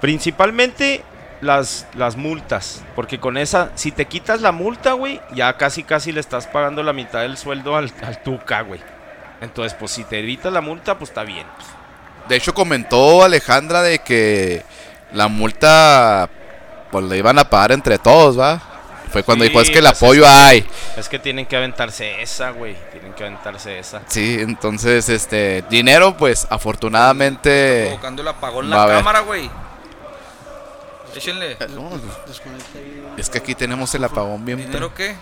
Principalmente 0.01 1.03
las, 1.41 1.85
las 1.95 2.15
multas. 2.15 2.81
Porque 2.95 3.19
con 3.19 3.37
esa, 3.37 3.71
si 3.75 3.91
te 3.91 4.05
quitas 4.05 4.41
la 4.41 4.51
multa, 4.51 4.93
güey, 4.93 5.19
ya 5.33 5.57
casi 5.57 5.83
casi 5.83 6.11
le 6.11 6.19
estás 6.21 6.47
pagando 6.47 6.83
la 6.83 6.93
mitad 6.93 7.21
del 7.21 7.37
sueldo 7.37 7.75
al, 7.75 7.91
al 8.03 8.21
Tuca, 8.23 8.61
güey. 8.61 8.79
Entonces, 9.41 9.75
pues 9.77 9.91
si 9.91 10.03
te 10.03 10.19
evitas 10.19 10.51
la 10.53 10.61
multa, 10.61 10.97
pues 10.97 11.09
está 11.11 11.23
bien. 11.23 11.45
De 12.27 12.35
hecho, 12.35 12.53
comentó 12.53 13.23
Alejandra 13.23 13.81
de 13.81 13.99
que 13.99 14.63
la 15.13 15.27
multa 15.27 16.29
pues 16.91 17.05
le 17.05 17.17
iban 17.17 17.37
a 17.39 17.49
pagar 17.49 17.71
entre 17.73 17.97
todos, 17.97 18.39
¿va? 18.39 18.61
Fue 19.11 19.23
cuando 19.23 19.45
Sí, 19.45 19.49
dijo, 19.49 19.61
es 19.61 19.69
que 19.69 19.79
el 19.79 19.85
pues, 19.85 19.97
apoyo 19.97 20.25
es 20.25 20.29
que- 20.31 20.37
hay. 20.37 20.67
Es 20.97 21.09
que 21.09 21.19
tienen 21.19 21.45
que 21.45 21.55
aventarse 21.55 22.21
esa, 22.21 22.49
güey. 22.49 22.75
Tienen 22.91 23.13
que 23.13 23.23
aventarse 23.23 23.79
esa. 23.79 24.01
Sí, 24.07 24.37
entonces, 24.39 25.07
este, 25.07 25.63
dinero, 25.69 26.17
pues, 26.17 26.45
afortunadamente... 26.49 27.85
Provocando 27.87 28.21
el 28.21 28.27
apagón 28.27 28.71
va 28.71 28.83
a 28.83 28.87
la 28.87 28.93
cámara, 28.95 29.19
güey. 29.21 29.49
Échenle. 31.15 31.57
No, 31.69 31.89
desconecta 32.27 32.77
ahí. 32.77 33.03
Es 33.17 33.29
que 33.29 33.37
aquí 33.37 33.55
tenemos 33.55 33.93
el 33.95 34.03
apagón 34.03 34.45
bien... 34.45 34.57
¿Dinero 34.59 34.93
qué? 34.93 35.15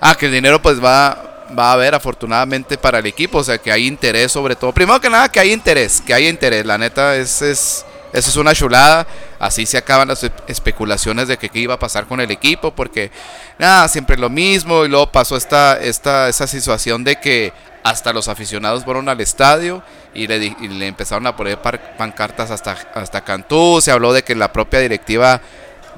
Ah, 0.00 0.14
que 0.14 0.26
el 0.26 0.32
dinero 0.32 0.62
pues 0.62 0.82
va, 0.82 1.44
va 1.58 1.70
a 1.70 1.72
haber 1.72 1.94
afortunadamente 1.94 2.78
para 2.78 3.00
el 3.00 3.06
equipo, 3.06 3.38
o 3.38 3.44
sea 3.44 3.58
que 3.58 3.72
hay 3.72 3.86
interés 3.86 4.30
sobre 4.30 4.54
todo. 4.54 4.72
Primero 4.72 5.00
que 5.00 5.10
nada 5.10 5.28
que 5.28 5.40
hay 5.40 5.52
interés, 5.52 6.00
que 6.00 6.14
hay 6.14 6.28
interés, 6.28 6.64
la 6.64 6.78
neta 6.78 7.16
es, 7.16 7.42
es 7.42 7.84
eso 8.12 8.30
es 8.30 8.36
una 8.36 8.54
chulada. 8.54 9.06
Así 9.38 9.66
se 9.66 9.78
acaban 9.78 10.08
las 10.08 10.24
espe- 10.24 10.32
especulaciones 10.48 11.28
de 11.28 11.36
que 11.36 11.48
qué 11.48 11.58
iba 11.60 11.74
a 11.74 11.78
pasar 11.78 12.06
con 12.06 12.20
el 12.20 12.30
equipo, 12.30 12.74
porque 12.74 13.10
nada, 13.58 13.88
siempre 13.88 14.16
lo 14.16 14.30
mismo 14.30 14.84
y 14.84 14.88
luego 14.88 15.10
pasó 15.12 15.36
esta, 15.36 15.78
esta, 15.80 16.28
esa 16.28 16.46
situación 16.46 17.04
de 17.04 17.16
que 17.20 17.52
hasta 17.84 18.12
los 18.12 18.28
aficionados 18.28 18.84
fueron 18.84 19.08
al 19.08 19.20
estadio 19.20 19.82
y 20.12 20.26
le, 20.26 20.36
y 20.60 20.68
le 20.68 20.86
empezaron 20.88 21.26
a 21.26 21.36
poner 21.36 21.58
pancartas 21.96 22.50
hasta, 22.50 22.72
hasta 22.94 23.20
Cantú, 23.22 23.80
se 23.80 23.90
habló 23.92 24.12
de 24.12 24.22
que 24.24 24.34
la 24.34 24.52
propia 24.52 24.80
directiva 24.80 25.40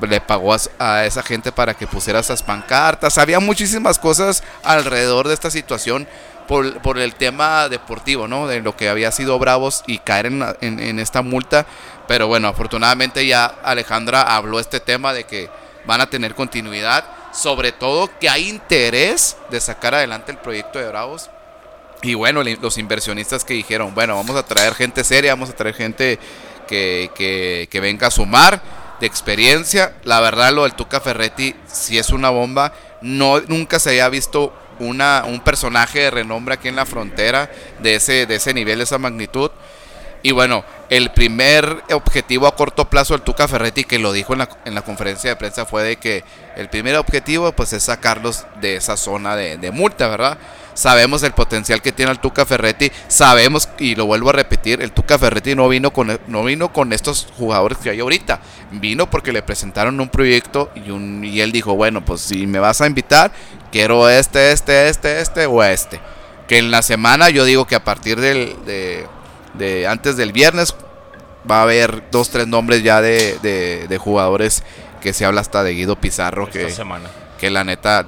le 0.01 0.21
pagó 0.21 0.55
a, 0.79 1.05
esa 1.05 1.23
gente 1.23 1.53
para 1.53 1.75
que 1.75 1.87
pusiera 1.87 2.21
esas 2.21 2.43
pancartas. 2.43 3.19
Había 3.19 3.41
muchísimas 3.41 3.99
cosas 3.99 4.43
alrededor 4.63 5.29
de 5.29 5.35
esta 5.35 5.51
situación 5.51 6.07
por, 6.49 6.81
por 6.81 6.99
el 6.99 7.15
tema 7.15 7.69
deportivo, 7.69 8.27
¿no? 8.27 8.47
De 8.47 8.61
lo 8.61 8.77
que 8.77 8.89
había 8.89 9.13
sido 9.13 9.39
Bravos 9.39 9.83
y 9.87 9.99
caer 9.99 10.27
en- 10.27 10.45
en 10.81 10.99
esta 10.99 11.23
multa. 11.23 11.67
Pero 12.11 12.27
bueno, 12.27 12.49
afortunadamente 12.49 13.25
ya 13.25 13.45
Alejandra 13.63 14.23
habló 14.23 14.59
este 14.59 14.81
tema 14.81 15.13
de 15.13 15.23
que 15.23 15.49
van 15.85 16.01
a 16.01 16.11
tener 16.11 16.35
continuidad. 16.35 17.05
Sobre 17.33 17.71
todo 17.71 18.11
que 18.19 18.29
hay 18.29 18.49
interés 18.49 19.37
de 19.49 19.61
sacar 19.61 19.95
adelante 19.95 20.33
el 20.33 20.39
proyecto 20.39 20.81
de 20.81 20.89
Bravos. 20.89 21.31
Y 22.03 22.15
bueno, 22.15 22.43
los 22.43 22.79
inversionistas 22.79 23.45
que 23.45 23.55
dijeron, 23.55 23.95
bueno, 23.95 24.17
vamos 24.17 24.35
a 24.35 24.43
traer 24.43 24.75
gente 24.75 25.05
seria, 25.05 25.35
vamos 25.35 25.51
a 25.51 25.53
traer 25.55 25.77
gente 25.77 26.19
que, 26.67 27.13
que- 27.15 27.69
que 27.71 27.79
venga 27.81 28.09
a 28.09 28.11
sumar 28.11 28.61
de 28.99 29.07
experiencia. 29.07 29.95
La 30.03 30.19
verdad, 30.19 30.53
lo 30.53 30.65
del 30.65 30.75
Tuca 30.75 30.99
Ferretti 31.01 31.55
sí 31.73 31.97
es 31.97 32.11
una 32.11 32.31
bomba. 32.31 32.73
No, 33.03 33.39
nunca 33.43 33.79
se 33.79 33.91
había 33.91 34.09
visto 34.09 34.53
una, 34.81 35.23
un 35.29 35.39
personaje 35.45 36.01
de 36.01 36.11
renombre 36.11 36.55
aquí 36.55 36.67
en 36.67 36.75
la 36.75 36.87
frontera 36.87 37.49
de 37.79 37.95
ese, 37.95 38.27
de 38.27 38.35
ese 38.35 38.53
nivel, 38.53 38.79
de 38.79 38.85
esa 38.85 38.99
magnitud. 38.99 39.53
Y 40.23 40.33
bueno, 40.33 40.65
el 40.91 41.13
primer 41.13 41.83
objetivo 41.93 42.47
a 42.47 42.55
corto 42.55 42.91
plazo 42.91 43.15
del 43.15 43.23
Tuca 43.23 43.49
Ferretti, 43.49 43.85
que 43.85 43.99
lo 43.99 44.13
dijo 44.13 44.35
en 44.35 44.41
la, 44.41 44.49
en 44.65 44.75
la 44.75 44.83
conferencia 44.83 45.31
de 45.31 45.37
prensa, 45.37 45.65
fue 45.65 45.83
de 45.83 45.97
que 45.97 46.25
el 46.57 46.69
primer 46.69 46.97
objetivo 46.97 47.53
pues 47.53 47.73
es 47.73 47.85
sacarlos 47.85 48.45
de 48.61 48.77
esa 48.77 48.97
zona 48.97 49.35
de, 49.37 49.57
de 49.57 49.71
multa, 49.71 50.09
¿verdad? 50.09 50.37
Sabemos 50.75 51.23
el 51.23 51.33
potencial 51.33 51.83
que 51.83 51.93
tiene 51.93 52.13
el 52.13 52.21
Tuca 52.21 52.47
Ferretti, 52.47 52.93
sabemos, 53.09 53.69
y 53.79 53.95
lo 53.95 54.07
vuelvo 54.07 54.31
a 54.31 54.35
repetir, 54.35 54.81
el 54.83 54.93
Tuca 54.93 55.19
Ferretti 55.19 55.55
no 55.55 55.69
vino 55.69 55.93
con, 55.93 56.19
no 56.27 56.45
vino 56.45 56.73
con 56.73 56.93
estos 56.93 57.27
jugadores 57.37 57.79
que 57.79 57.91
hay 57.91 58.01
ahorita, 58.01 58.41
vino 58.73 59.11
porque 59.11 59.33
le 59.33 59.43
presentaron 59.43 60.01
un 60.01 60.09
proyecto 60.09 60.71
y, 60.75 60.91
un, 60.91 61.25
y 61.25 61.41
él 61.41 61.51
dijo, 61.53 61.75
bueno, 61.75 62.05
pues 62.05 62.21
si 62.21 62.47
me 62.47 62.59
vas 62.59 62.81
a 62.81 62.87
invitar, 62.87 63.33
quiero 63.73 64.09
este, 64.09 64.53
este, 64.53 64.89
este, 64.89 65.21
este 65.21 65.47
o 65.47 65.63
este. 65.63 66.01
Que 66.47 66.59
en 66.59 66.71
la 66.71 66.83
semana 66.83 67.31
yo 67.31 67.45
digo 67.45 67.67
que 67.67 67.77
a 67.77 67.85
partir 67.85 68.21
del, 68.21 68.57
de, 68.65 69.07
de 69.55 69.87
antes 69.87 70.17
del 70.17 70.33
viernes 70.33 70.75
va 71.51 71.61
a 71.61 71.63
haber 71.63 72.03
dos, 72.11 72.31
tres 72.31 72.47
nombres 72.47 72.83
ya 72.83 73.01
de, 73.01 73.39
de- 73.43 73.87
de 73.89 73.99
jugadores 73.99 74.63
que 75.01 75.13
se 75.13 75.25
habla 75.25 75.41
hasta 75.41 75.63
de 75.63 75.73
Guido 75.75 75.97
Pizarro, 75.97 76.45
Esta 76.45 76.59
que, 76.59 76.71
semana. 76.71 77.09
que 77.39 77.51
la 77.51 77.65
neta, 77.65 78.07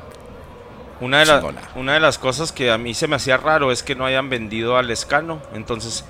Una 1.01 1.21
de, 1.21 1.27
la- 1.27 1.43
una 1.75 1.95
de 1.95 2.01
las 2.01 2.19
cosas 2.19 2.53
que 2.53 2.71
a 2.71 2.79
mí 2.79 2.95
se 2.95 3.09
me 3.09 3.17
hacía 3.17 3.37
raro 3.39 3.73
es 3.73 3.83
que 3.83 3.95
no 3.95 4.05
hayan 4.05 4.29
vendido 4.31 4.77
al 4.77 4.91
Escano. 4.91 5.41
Entonces, 5.55 6.05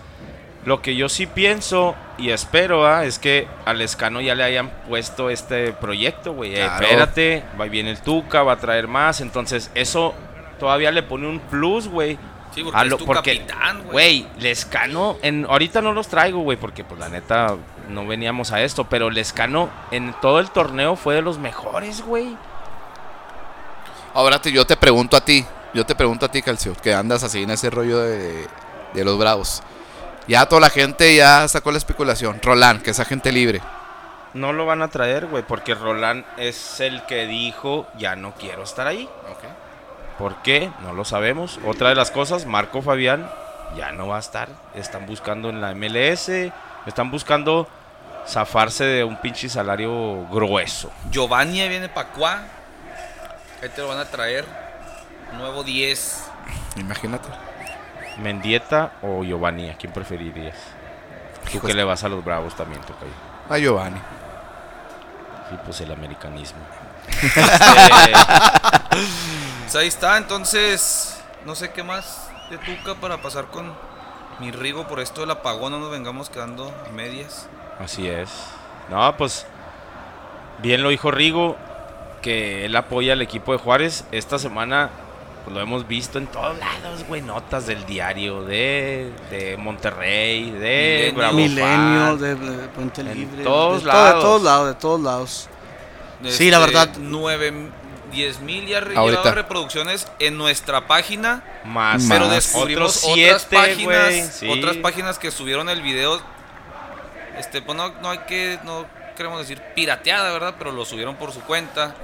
lo 0.67 0.83
que 0.83 0.95
yo 0.97 1.09
sí 1.09 1.27
pienso 1.27 1.95
y 2.19 2.31
espero 2.31 3.01
es 3.01 3.19
que 3.19 3.47
al 3.65 3.81
Escano 3.81 4.21
ya 4.21 4.35
le 4.35 4.43
hayan 4.45 4.71
puesto 4.89 5.31
este 5.31 5.73
proyecto, 5.73 6.35
güey. 6.35 6.53
Eh, 6.55 6.65
Claro. 6.65 6.83
espérate, 6.85 7.43
va 7.59 7.65
viene 7.67 7.91
el 7.91 8.01
Tuca, 8.03 8.43
va 8.43 8.53
a 8.55 8.59
traer 8.59 8.87
más. 8.89 9.21
Entonces, 9.21 9.71
eso 9.75 10.15
todavía 10.59 10.91
le 10.91 11.03
pone 11.03 11.27
un 11.29 11.41
plus, 11.41 11.89
güey. 11.89 12.19
Sí, 12.55 12.63
porque 12.63 12.79
A 12.79 12.83
es 12.83 12.89
lo- 12.91 12.97
tu 12.99 13.07
porque, 13.07 13.39
capitán, 13.39 13.79
güey. 13.85 13.93
Güey, 13.93 14.27
Lescano, 14.43 15.17
en, 15.23 15.47
ahorita 15.49 15.81
no 15.81 15.93
los 15.93 16.09
traigo, 16.09 16.41
güey, 16.41 16.59
porque 16.59 16.85
pues 16.85 17.01
la 17.01 17.09
neta 17.09 17.57
no 17.89 18.07
veníamos 18.07 18.53
a 18.53 18.61
esto, 18.63 18.85
pero 18.85 19.09
Lescano 19.11 19.71
en 19.91 20.15
todo 20.21 20.39
el 20.39 20.51
torneo 20.51 20.97
fue 20.97 21.15
de 21.15 21.23
los 21.23 21.39
mejores, 21.39 22.03
güey. 22.03 22.37
Ahora 24.15 24.41
te, 24.41 24.53
yo 24.53 24.67
te 24.67 24.77
pregunto 24.77 25.17
a 25.17 25.25
ti, 25.25 25.45
yo 25.73 25.87
te 25.87 25.95
pregunto 25.95 26.27
a 26.27 26.29
ti, 26.31 26.43
Calcio, 26.43 26.75
que 26.75 26.93
andas 26.95 27.23
así 27.25 27.43
en 27.43 27.51
ese 27.51 27.71
rollo 27.71 27.99
de, 28.01 28.47
de 28.93 29.05
los 29.05 29.19
bravos. 29.19 29.63
Ya 30.29 30.47
toda 30.47 30.61
la 30.61 30.71
gente 30.71 31.17
ya 31.17 31.49
sacó 31.49 31.73
la 31.73 31.79
especulación. 31.79 32.39
Roland, 32.43 32.83
que 32.83 32.91
es 32.91 33.01
agente 33.01 33.33
libre. 33.33 33.61
No 34.35 34.53
lo 34.53 34.67
van 34.67 34.83
a 34.83 34.89
traer, 34.89 35.27
güey, 35.27 35.43
porque 35.43 35.75
Roland 35.75 36.25
es 36.37 36.81
el 36.81 37.05
que 37.07 37.27
dijo, 37.27 37.87
ya 37.99 38.15
no 38.17 38.33
quiero 38.35 38.63
estar 38.63 38.87
ahí. 38.87 39.09
¿Por 40.23 40.37
qué? 40.37 40.71
No 40.85 40.93
lo 40.93 41.05
sabemos. 41.05 41.59
Otra 41.67 41.89
de 41.89 41.97
las 41.97 42.13
cosas, 42.13 42.47
Marco 42.47 42.81
Fabián 42.81 43.29
ya 43.77 43.91
no 43.91 44.07
va 44.07 44.19
a 44.19 44.21
estar. 44.21 44.49
Están 44.73 45.05
buscando 45.05 45.51
en 45.51 45.61
la 45.61 45.75
MLS, 45.75 46.31
están 46.87 47.11
buscando 47.11 47.69
zafarse 48.29 48.85
de 48.85 49.03
un 49.03 49.17
pinche 49.17 49.49
salario 49.49 50.25
grueso. 50.29 50.93
Giovanni 51.11 51.69
viene 51.69 51.89
para 51.89 52.09
acá. 52.09 52.45
Ahí 53.61 53.69
te 53.71 53.83
lo 53.83 53.89
van 53.89 53.99
a 53.99 54.05
traer. 54.05 54.45
Nuevo 55.37 55.65
10. 55.65 56.31
Imagínate. 56.77 57.29
Mendieta 58.23 58.93
o 59.03 59.25
Giovanni, 59.25 59.71
¿a 59.71 59.77
quién 59.77 59.93
preferirías? 59.93 60.55
Tú 61.51 61.61
que 61.61 61.75
le 61.75 61.83
vas 61.83 62.05
a 62.05 62.09
los 62.09 62.25
Bravos 62.25 62.55
también, 62.55 62.81
Tocayo. 62.83 63.11
A 63.51 63.59
Giovanni. 63.59 63.99
Sí, 65.51 65.57
pues 65.65 65.81
el 65.81 65.91
americanismo. 65.91 66.61
pues 69.73 69.81
ahí 69.81 69.89
está, 69.89 70.19
entonces, 70.19 71.19
no 71.47 71.55
sé 71.55 71.71
qué 71.71 71.83
más 71.83 72.29
de 72.51 72.59
Tuca 72.59 72.95
para 72.95 73.23
pasar 73.23 73.47
con 73.47 73.73
mi 74.39 74.51
Rigo 74.51 74.87
por 74.87 75.01
esto 75.01 75.23
del 75.23 75.31
apagón, 75.31 75.73
no 75.73 75.79
nos 75.79 75.91
vengamos 75.91 76.29
quedando 76.29 76.71
a 76.87 76.93
medias. 76.93 77.49
Así 77.79 78.07
es. 78.07 78.29
No, 78.91 79.17
pues 79.17 79.47
bien 80.59 80.83
lo 80.83 80.91
dijo 80.91 81.11
Rigo, 81.11 81.57
que 82.21 82.67
él 82.67 82.77
apoya 82.77 83.15
al 83.15 83.23
equipo 83.23 83.53
de 83.53 83.59
Juárez. 83.59 84.05
Esta 84.13 84.39
semana 84.39 84.91
pues, 85.45 85.57
lo 85.57 85.63
hemos 85.63 85.89
visto 85.89 86.19
en 86.19 86.27
todos 86.27 86.59
lados, 86.59 87.07
güey, 87.09 87.23
notas 87.23 87.67
del 87.67 87.87
diario 87.87 88.45
de, 88.45 89.11
de 89.31 89.57
Monterrey, 89.57 90.51
de 90.51 91.15
Bravo 91.17 91.33
Milenio, 91.33 92.19
de, 92.19 92.37
Puente 92.77 93.03
Libre. 93.03 93.43
todos 93.43 93.85
de, 93.85 93.89
lados. 93.89 94.17
de 94.17 94.21
todos 94.21 94.43
lados, 94.43 94.69
de 94.69 94.75
todos 94.75 95.01
lados. 95.01 95.49
sí, 96.29 96.51
la 96.51 96.59
este, 96.59 96.67
verdad. 96.67 96.91
9, 96.99 97.71
10 98.13 98.41
mil 98.41 98.67
ya 98.67 98.81
llevado 98.81 99.35
reproducciones 99.35 100.07
en 100.19 100.39
nuestra 100.39 100.87
página. 100.87 101.43
Más. 101.65 102.05
Pero 102.09 102.29
descubrimos 102.29 103.03
otras 103.05 103.45
páginas, 103.47 104.43
otras 104.49 104.77
páginas 104.77 105.19
que 105.19 105.31
subieron 105.31 105.69
el 105.69 105.83
video. 105.83 106.21
Este, 107.39 107.63
pues 107.63 107.77
no, 107.77 107.89
no 108.01 108.11
hay 108.11 108.19
que, 108.19 108.59
no 108.65 108.87
queremos 109.17 109.41
decir 109.41 109.61
pirateada, 109.75 110.33
¿verdad? 110.33 110.55
Pero 110.59 110.71
lo 110.71 110.85
subieron 110.85 111.17
por 111.17 111.33
su 111.33 111.41
cuenta 111.41 111.95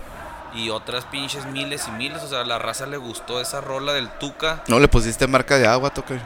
y 0.54 0.70
otras 0.70 1.04
pinches 1.04 1.44
miles 1.46 1.86
y 1.88 1.90
miles. 1.92 2.22
O 2.22 2.28
sea, 2.28 2.40
a 2.40 2.44
la 2.44 2.58
raza 2.58 2.86
le 2.86 2.96
gustó 2.96 3.40
esa 3.40 3.60
rola 3.60 3.92
del 3.92 4.08
Tuca. 4.08 4.64
No 4.66 4.80
le 4.80 4.88
pusiste 4.88 5.26
marca 5.26 5.58
de 5.58 5.66
agua, 5.66 5.90
toque. 5.90 6.18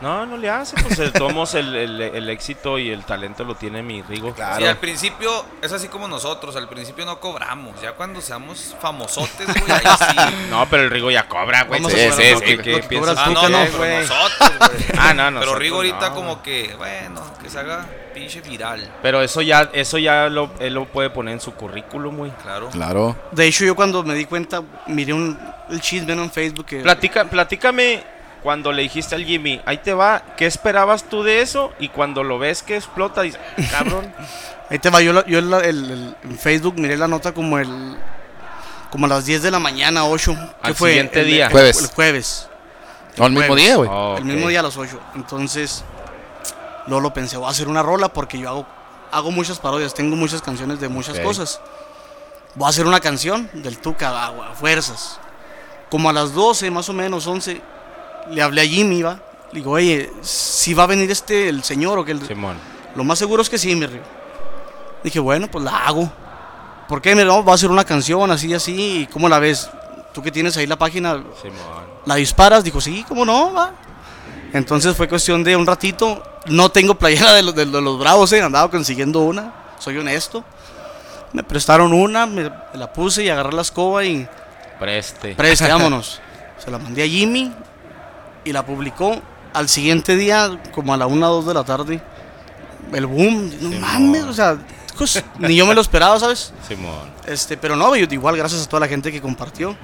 No, 0.00 0.24
no 0.24 0.36
le 0.36 0.48
hace, 0.48 0.76
pues 0.82 1.12
tomos 1.12 1.54
el, 1.54 1.74
el, 1.74 2.30
éxito 2.30 2.78
y 2.78 2.90
el 2.90 3.04
talento 3.04 3.44
lo 3.44 3.54
tiene 3.54 3.82
mi 3.82 4.00
Rigo. 4.00 4.32
Claro. 4.32 4.56
Sí, 4.56 4.64
al 4.64 4.78
principio 4.78 5.44
es 5.60 5.72
así 5.72 5.88
como 5.88 6.08
nosotros, 6.08 6.56
al 6.56 6.68
principio 6.68 7.04
no 7.04 7.20
cobramos, 7.20 7.80
ya 7.82 7.92
cuando 7.92 8.20
seamos 8.22 8.74
famosotes, 8.80 9.46
güey, 9.46 9.70
ahí 9.70 9.84
sí. 9.98 10.34
No, 10.48 10.66
pero 10.70 10.84
el 10.84 10.90
Rigo 10.90 11.10
ya 11.10 11.28
cobra, 11.28 11.64
güey. 11.64 11.82
Sí, 11.84 11.96
sí, 12.12 12.22
sí, 12.44 12.58
¿Qué 12.58 12.82
piensas? 12.88 13.18
Ah, 13.18 13.30
no, 13.30 13.48
no, 13.48 13.66
güey. 13.76 14.00
nosotros, 14.00 14.52
güey. 14.58 14.70
Ah, 14.98 15.14
no, 15.14 15.30
no. 15.30 15.40
Pero 15.40 15.54
Rigo 15.54 15.76
ahorita 15.76 16.12
como 16.12 16.42
que, 16.42 16.74
bueno, 16.76 17.22
que 17.42 17.50
se 17.50 17.58
haga 17.58 17.86
pinche 18.14 18.40
viral. 18.40 18.90
Pero 19.02 19.22
eso 19.22 19.42
ya, 19.42 19.70
eso 19.72 19.98
ya 19.98 20.28
lo, 20.28 20.50
él 20.60 20.74
lo 20.74 20.86
puede 20.86 21.10
poner 21.10 21.34
en 21.34 21.40
su 21.40 21.52
currículum, 21.52 22.16
güey. 22.16 22.32
Claro. 22.42 22.68
Claro. 22.70 23.16
De 23.32 23.46
hecho, 23.46 23.64
yo 23.64 23.74
cuando 23.76 24.02
me 24.02 24.14
di 24.14 24.24
cuenta, 24.24 24.62
miré 24.86 25.12
un, 25.12 25.38
el 25.68 25.80
chisme 25.80 26.12
en 26.12 26.30
Facebook 26.30 26.66
que... 26.66 26.80
Platica, 26.80 27.24
platícame 27.24 28.19
cuando 28.42 28.72
le 28.72 28.82
dijiste 28.82 29.14
al 29.14 29.24
Jimmy, 29.24 29.60
ahí 29.66 29.78
te 29.78 29.92
va, 29.92 30.22
¿qué 30.36 30.46
esperabas 30.46 31.04
tú 31.04 31.22
de 31.22 31.42
eso? 31.42 31.72
Y 31.78 31.88
cuando 31.88 32.24
lo 32.24 32.38
ves 32.38 32.62
que 32.62 32.76
explota, 32.76 33.22
dices, 33.22 33.40
cabrón. 33.70 34.12
ahí 34.70 34.78
te 34.78 34.90
va, 34.90 35.02
yo, 35.02 35.24
yo 35.26 35.38
el, 35.38 36.16
en 36.22 36.38
Facebook 36.38 36.74
miré 36.78 36.96
la 36.96 37.08
nota 37.08 37.32
como 37.32 37.58
el 37.58 37.96
como 38.90 39.06
a 39.06 39.08
las 39.08 39.24
10 39.24 39.42
de 39.42 39.50
la 39.50 39.60
mañana, 39.60 40.04
8. 40.04 40.36
¿Qué 40.64 40.74
fue? 40.74 40.90
siguiente 40.90 41.24
día. 41.24 41.46
El, 41.46 41.52
jueves. 41.52 41.80
El 41.80 41.88
jueves. 41.88 42.48
No, 43.16 43.26
el 43.26 43.32
mismo 43.32 43.54
día, 43.54 43.76
güey. 43.76 43.90
El 44.18 44.24
mismo 44.24 44.48
día 44.48 44.60
a 44.60 44.62
las 44.64 44.76
8. 44.76 45.00
Entonces, 45.14 45.84
luego 46.86 47.00
lo 47.00 47.14
pensé, 47.14 47.36
voy 47.36 47.46
a 47.46 47.50
hacer 47.50 47.68
una 47.68 47.82
rola 47.82 48.12
porque 48.12 48.38
yo 48.38 48.48
hago, 48.48 48.66
hago 49.12 49.30
muchas 49.30 49.58
parodias, 49.58 49.94
tengo 49.94 50.16
muchas 50.16 50.42
canciones 50.42 50.80
de 50.80 50.88
muchas 50.88 51.18
cosas. 51.20 51.60
Voy 52.56 52.66
a 52.66 52.70
hacer 52.70 52.86
una 52.86 53.00
canción 53.00 53.48
del 53.52 53.78
Tuca, 53.78 54.24
agua, 54.24 54.54
fuerzas. 54.54 55.20
Como 55.88 56.10
a 56.10 56.12
las 56.12 56.34
12, 56.34 56.70
más 56.70 56.88
o 56.88 56.92
menos, 56.92 57.26
11, 57.26 57.60
le 58.30 58.42
hablé 58.42 58.62
a 58.62 58.64
Jimmy, 58.64 59.02
va. 59.02 59.18
Le 59.52 59.60
digo, 59.60 59.72
oye, 59.72 60.12
si 60.22 60.74
va 60.74 60.84
a 60.84 60.86
venir 60.86 61.10
este, 61.10 61.48
el 61.48 61.64
señor 61.64 61.98
o 61.98 62.04
que 62.04 62.12
el... 62.12 62.26
Simón. 62.26 62.56
Lo 62.94 63.04
más 63.04 63.18
seguro 63.18 63.42
es 63.42 63.50
que 63.50 63.58
sí, 63.58 63.74
me 63.74 63.86
río. 63.86 64.02
Dije, 65.02 65.18
bueno, 65.18 65.48
pues 65.50 65.64
la 65.64 65.86
hago. 65.86 66.10
¿Por 66.88 67.00
qué? 67.00 67.14
Me 67.14 67.24
va 67.24 67.52
a 67.52 67.54
hacer 67.54 67.70
una 67.70 67.84
canción 67.84 68.30
así, 68.30 68.52
así. 68.52 69.02
¿Y 69.02 69.06
cómo 69.06 69.28
la 69.28 69.38
ves? 69.38 69.70
Tú 70.12 70.22
que 70.22 70.30
tienes 70.30 70.56
ahí 70.56 70.66
la 70.66 70.76
página, 70.76 71.22
Simón. 71.40 71.90
¿la 72.04 72.16
disparas? 72.16 72.64
Dijo, 72.64 72.80
sí, 72.80 73.04
¿cómo 73.06 73.24
no? 73.24 73.52
Va. 73.52 73.72
Entonces 74.52 74.96
fue 74.96 75.08
cuestión 75.08 75.44
de 75.44 75.56
un 75.56 75.66
ratito. 75.66 76.22
No 76.46 76.70
tengo 76.70 76.96
playera 76.96 77.32
de 77.34 77.42
los, 77.42 77.54
de 77.54 77.66
los 77.66 77.98
bravos, 77.98 78.32
eh. 78.32 78.42
andaba 78.42 78.70
consiguiendo 78.70 79.20
una. 79.20 79.52
Soy 79.78 79.98
honesto. 79.98 80.44
Me 81.32 81.44
prestaron 81.44 81.92
una, 81.92 82.26
me, 82.26 82.50
la 82.74 82.92
puse 82.92 83.24
y 83.24 83.28
agarré 83.28 83.52
la 83.52 83.62
escoba 83.62 84.04
y. 84.04 84.28
Preste. 84.78 85.34
Preste, 85.34 85.68
vámonos. 85.72 86.20
Se 86.58 86.70
la 86.70 86.78
mandé 86.78 87.04
a 87.04 87.06
Jimmy 87.06 87.52
y 88.44 88.52
la 88.52 88.64
publicó 88.64 89.20
al 89.52 89.68
siguiente 89.68 90.16
día, 90.16 90.60
como 90.72 90.94
a 90.94 90.96
la 90.96 91.06
1 91.06 91.30
o 91.30 91.34
2 91.36 91.46
de 91.46 91.54
la 91.54 91.64
tarde. 91.64 92.02
El 92.92 93.06
boom, 93.06 93.52
no 93.60 93.80
mames, 93.80 94.24
o 94.24 94.32
sea, 94.32 94.58
pues, 94.96 95.22
ni 95.38 95.56
yo 95.56 95.66
me 95.66 95.74
lo 95.74 95.80
esperaba, 95.80 96.18
¿sabes? 96.18 96.52
Simón. 96.66 97.10
Este, 97.26 97.56
pero 97.56 97.76
no, 97.76 97.94
igual 97.96 98.36
gracias 98.36 98.64
a 98.64 98.68
toda 98.68 98.80
la 98.80 98.88
gente 98.88 99.10
que 99.10 99.20
compartió. 99.20 99.76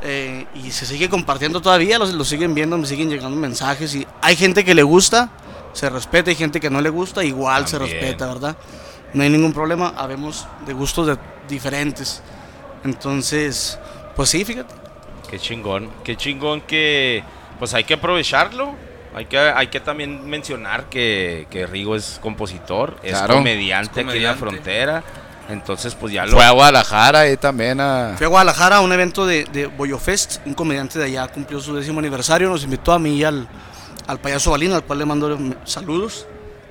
Eh, 0.00 0.46
y 0.54 0.70
se 0.70 0.86
sigue 0.86 1.08
compartiendo 1.08 1.60
todavía, 1.60 1.98
lo, 1.98 2.24
siguen 2.24 2.54
viendo, 2.54 2.78
me 2.78 2.86
siguen 2.86 3.10
llegando 3.10 3.36
mensajes. 3.36 3.94
Y 3.94 4.06
hay 4.22 4.36
gente 4.36 4.64
que 4.64 4.74
le 4.74 4.82
gusta, 4.82 5.30
se 5.72 5.90
respeta, 5.90 6.30
hay 6.30 6.36
gente 6.36 6.60
que 6.60 6.70
no 6.70 6.80
le 6.80 6.90
gusta, 6.90 7.24
igual 7.24 7.66
se 7.66 7.78
respeta, 7.78 8.26
¿verdad? 8.26 8.56
No 9.12 9.22
hay 9.22 9.30
ningún 9.30 9.52
problema, 9.52 9.94
habemos 9.96 10.46
de 10.66 10.72
gustos 10.72 11.06
de, 11.06 11.18
diferentes. 11.48 12.22
Entonces, 12.84 13.78
pues 14.14 14.28
sí, 14.28 14.44
fíjate. 14.44 14.74
Qué 15.30 15.38
chingón, 15.38 15.90
qué 16.04 16.16
chingón 16.16 16.62
que 16.62 17.22
pues 17.58 17.74
hay 17.74 17.84
que 17.84 17.94
aprovecharlo. 17.94 18.74
Hay 19.14 19.24
que, 19.24 19.38
hay 19.38 19.68
que 19.68 19.80
también 19.80 20.28
mencionar 20.28 20.84
que, 20.84 21.46
que 21.50 21.66
Rigo 21.66 21.96
es 21.96 22.18
compositor, 22.22 22.96
es, 23.02 23.18
comediante 23.22 24.02
aquí 24.02 24.18
en 24.18 24.22
la 24.22 24.34
frontera. 24.34 25.02
Entonces, 25.48 25.94
pues 25.94 26.12
ya 26.12 26.26
lo. 26.26 26.32
Fue 26.32 26.44
a 26.44 26.50
Guadalajara 26.50 27.28
y 27.30 27.36
también 27.38 27.80
a. 27.80 28.14
Fue 28.18 28.26
a 28.26 28.28
Guadalajara 28.28 28.76
a 28.76 28.80
un 28.80 28.92
evento 28.92 29.26
de, 29.26 29.44
de 29.44 29.66
Boyo 29.66 29.98
Fest. 29.98 30.40
Un 30.44 30.52
comediante 30.52 30.98
de 30.98 31.06
allá 31.06 31.26
cumplió 31.28 31.58
su 31.58 31.74
décimo 31.74 32.00
aniversario. 32.00 32.50
Nos 32.50 32.64
invitó 32.64 32.92
a 32.92 32.98
mí 32.98 33.16
y 33.16 33.24
al, 33.24 33.48
al 34.06 34.20
payaso 34.20 34.50
Balín, 34.50 34.72
al 34.72 34.84
cual 34.84 34.98
le 34.98 35.06
mando 35.06 35.38
saludos. 35.64 36.26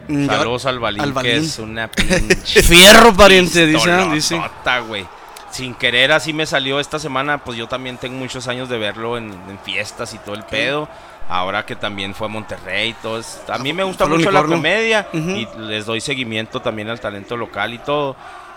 Mm, 0.08 0.28
saludos 0.28 0.66
al 0.68 0.80
Balín, 0.80 1.14
que 1.16 1.38
es 1.38 1.58
una 1.58 1.90
pinche. 1.90 2.62
Fierro, 2.64 3.14
pariente, 3.16 3.66
dice. 3.66 4.10
dice. 4.14 4.42
Sin 5.58 5.74
querer, 5.74 6.12
así 6.12 6.34
me 6.34 6.46
salió 6.46 6.80
esta 6.80 7.00
semana. 7.00 7.40
Pues 7.40 7.58
yo 7.58 7.68
también 7.68 7.98
tengo 7.98 8.16
muchos 8.16 8.48
años 8.48 8.70
de 8.70 8.78
verlo 8.78 9.18
en, 9.18 9.34
fiestas 9.64 10.14
y 10.14 10.20
todo 10.20 10.36
el 10.36 10.44
pedo. 10.44 10.88
Ahora 11.28 11.66
que 11.66 11.76
también 11.76 12.14
fue 12.14 12.28
a 12.28 12.30
Monterrey 12.30 12.90
y 12.90 12.94
todo. 12.94 13.20
a 13.48 13.58
mí 13.58 13.74
me 13.74 13.84
gusta 13.84 14.06
mucho 14.06 14.30
la 14.30 14.44
comedia 14.44 15.08
y 15.12 15.48
les 15.58 15.88
doy 15.88 16.00
seguimiento 16.00 16.62
también 16.62 16.90
al 16.90 17.00
talento 17.00 17.36
local 17.36 17.74
y 17.74 17.80
todo. 17.80 18.16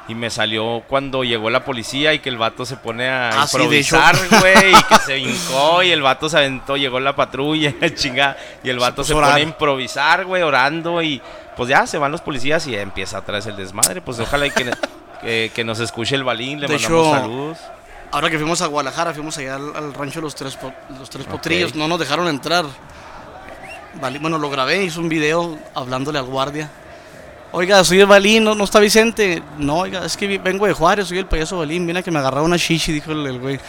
Y 0.09 0.15
me 0.15 0.29
salió 0.29 0.83
cuando 0.89 1.25
llegó 1.25 1.49
la 1.49 1.65
policía 1.65 2.13
y 2.13 2.19
que 2.19 2.29
el 2.29 2.37
vato 2.37 2.67
se 2.67 2.77
pone 2.77 3.09
a 3.09 3.31
ah, 3.31 3.45
improvisar, 3.45 4.17
güey, 4.39 4.73
y 4.73 4.83
que 4.83 4.97
se 5.07 5.19
hincó 5.19 5.83
y 5.83 5.93
el 5.93 6.03
vato 6.03 6.29
se 6.29 6.37
aventó, 6.37 6.77
llegó 6.77 7.01
la 7.01 7.17
patrulla, 7.17 7.73
chinga, 7.95 8.37
y 8.63 8.69
el 8.69 8.79
vato 8.79 9.05
se, 9.05 9.15
pone 9.15 9.27
a 9.29 9.41
improvisar, 9.41 10.27
güey, 10.27 10.43
orando 10.43 11.01
y 11.01 11.23
pues 11.57 11.71
ya 11.71 11.87
se 11.87 11.97
van 11.97 12.13
los 12.13 12.21
policías 12.21 12.67
y 12.67 12.77
empieza 12.77 13.19
a 13.19 13.25
traer 13.25 13.47
el 13.49 13.57
desmadre. 13.57 14.03
Pues 14.03 14.19
ojalá 14.19 14.51
que, 14.51 14.71
que, 15.23 15.63
nos 15.65 15.81
escuche 15.81 16.15
el 16.15 16.25
balín, 16.25 16.61
le 16.61 16.69
mandamos 16.69 17.11
saludos. 17.11 17.59
Ahora 18.13 18.29
que 18.29 18.39
fuimos 18.39 18.61
a 18.61 18.67
Guadalajara, 18.67 19.15
fuimos 19.15 19.39
allá 19.39 19.55
al, 19.55 19.95
rancho 19.95 20.21
Los 20.21 20.35
Tres, 20.35 20.59
los 20.99 21.09
tres 21.09 21.27
Potrillos, 21.27 21.75
no 21.75 21.87
nos 21.87 21.99
dejaron 21.99 22.27
entrar. 22.29 22.65
Bueno, 24.21 24.39
lo 24.39 24.51
grabé, 24.51 24.85
hice 24.85 24.99
un 24.99 25.09
video 25.09 25.59
hablándole 25.75 26.19
al 26.19 26.25
guardia 26.25 26.71
Oiga, 27.53 27.83
soy 27.83 27.99
el 27.99 28.07
Balín, 28.07 28.45
¿no, 28.45 28.63
está 28.63 28.79
Vicente? 28.79 29.43
No, 29.59 29.79
oiga, 29.79 30.07
es 30.07 30.17
que 30.17 30.39
vengo 30.39 30.67
de 30.67 30.73
Juárez, 30.73 31.09
soy 31.09 31.19
el 31.19 31.27
payaso 31.27 31.59
Balín. 31.59 31.85
Viene 31.85 32.01
que 32.01 32.11
me 32.13 32.21
agarraba 32.21 32.47
una 32.47 32.57
chichi, 32.57 32.93
dijo 32.93 33.13
el, 33.13 33.39
güey. 33.39 33.59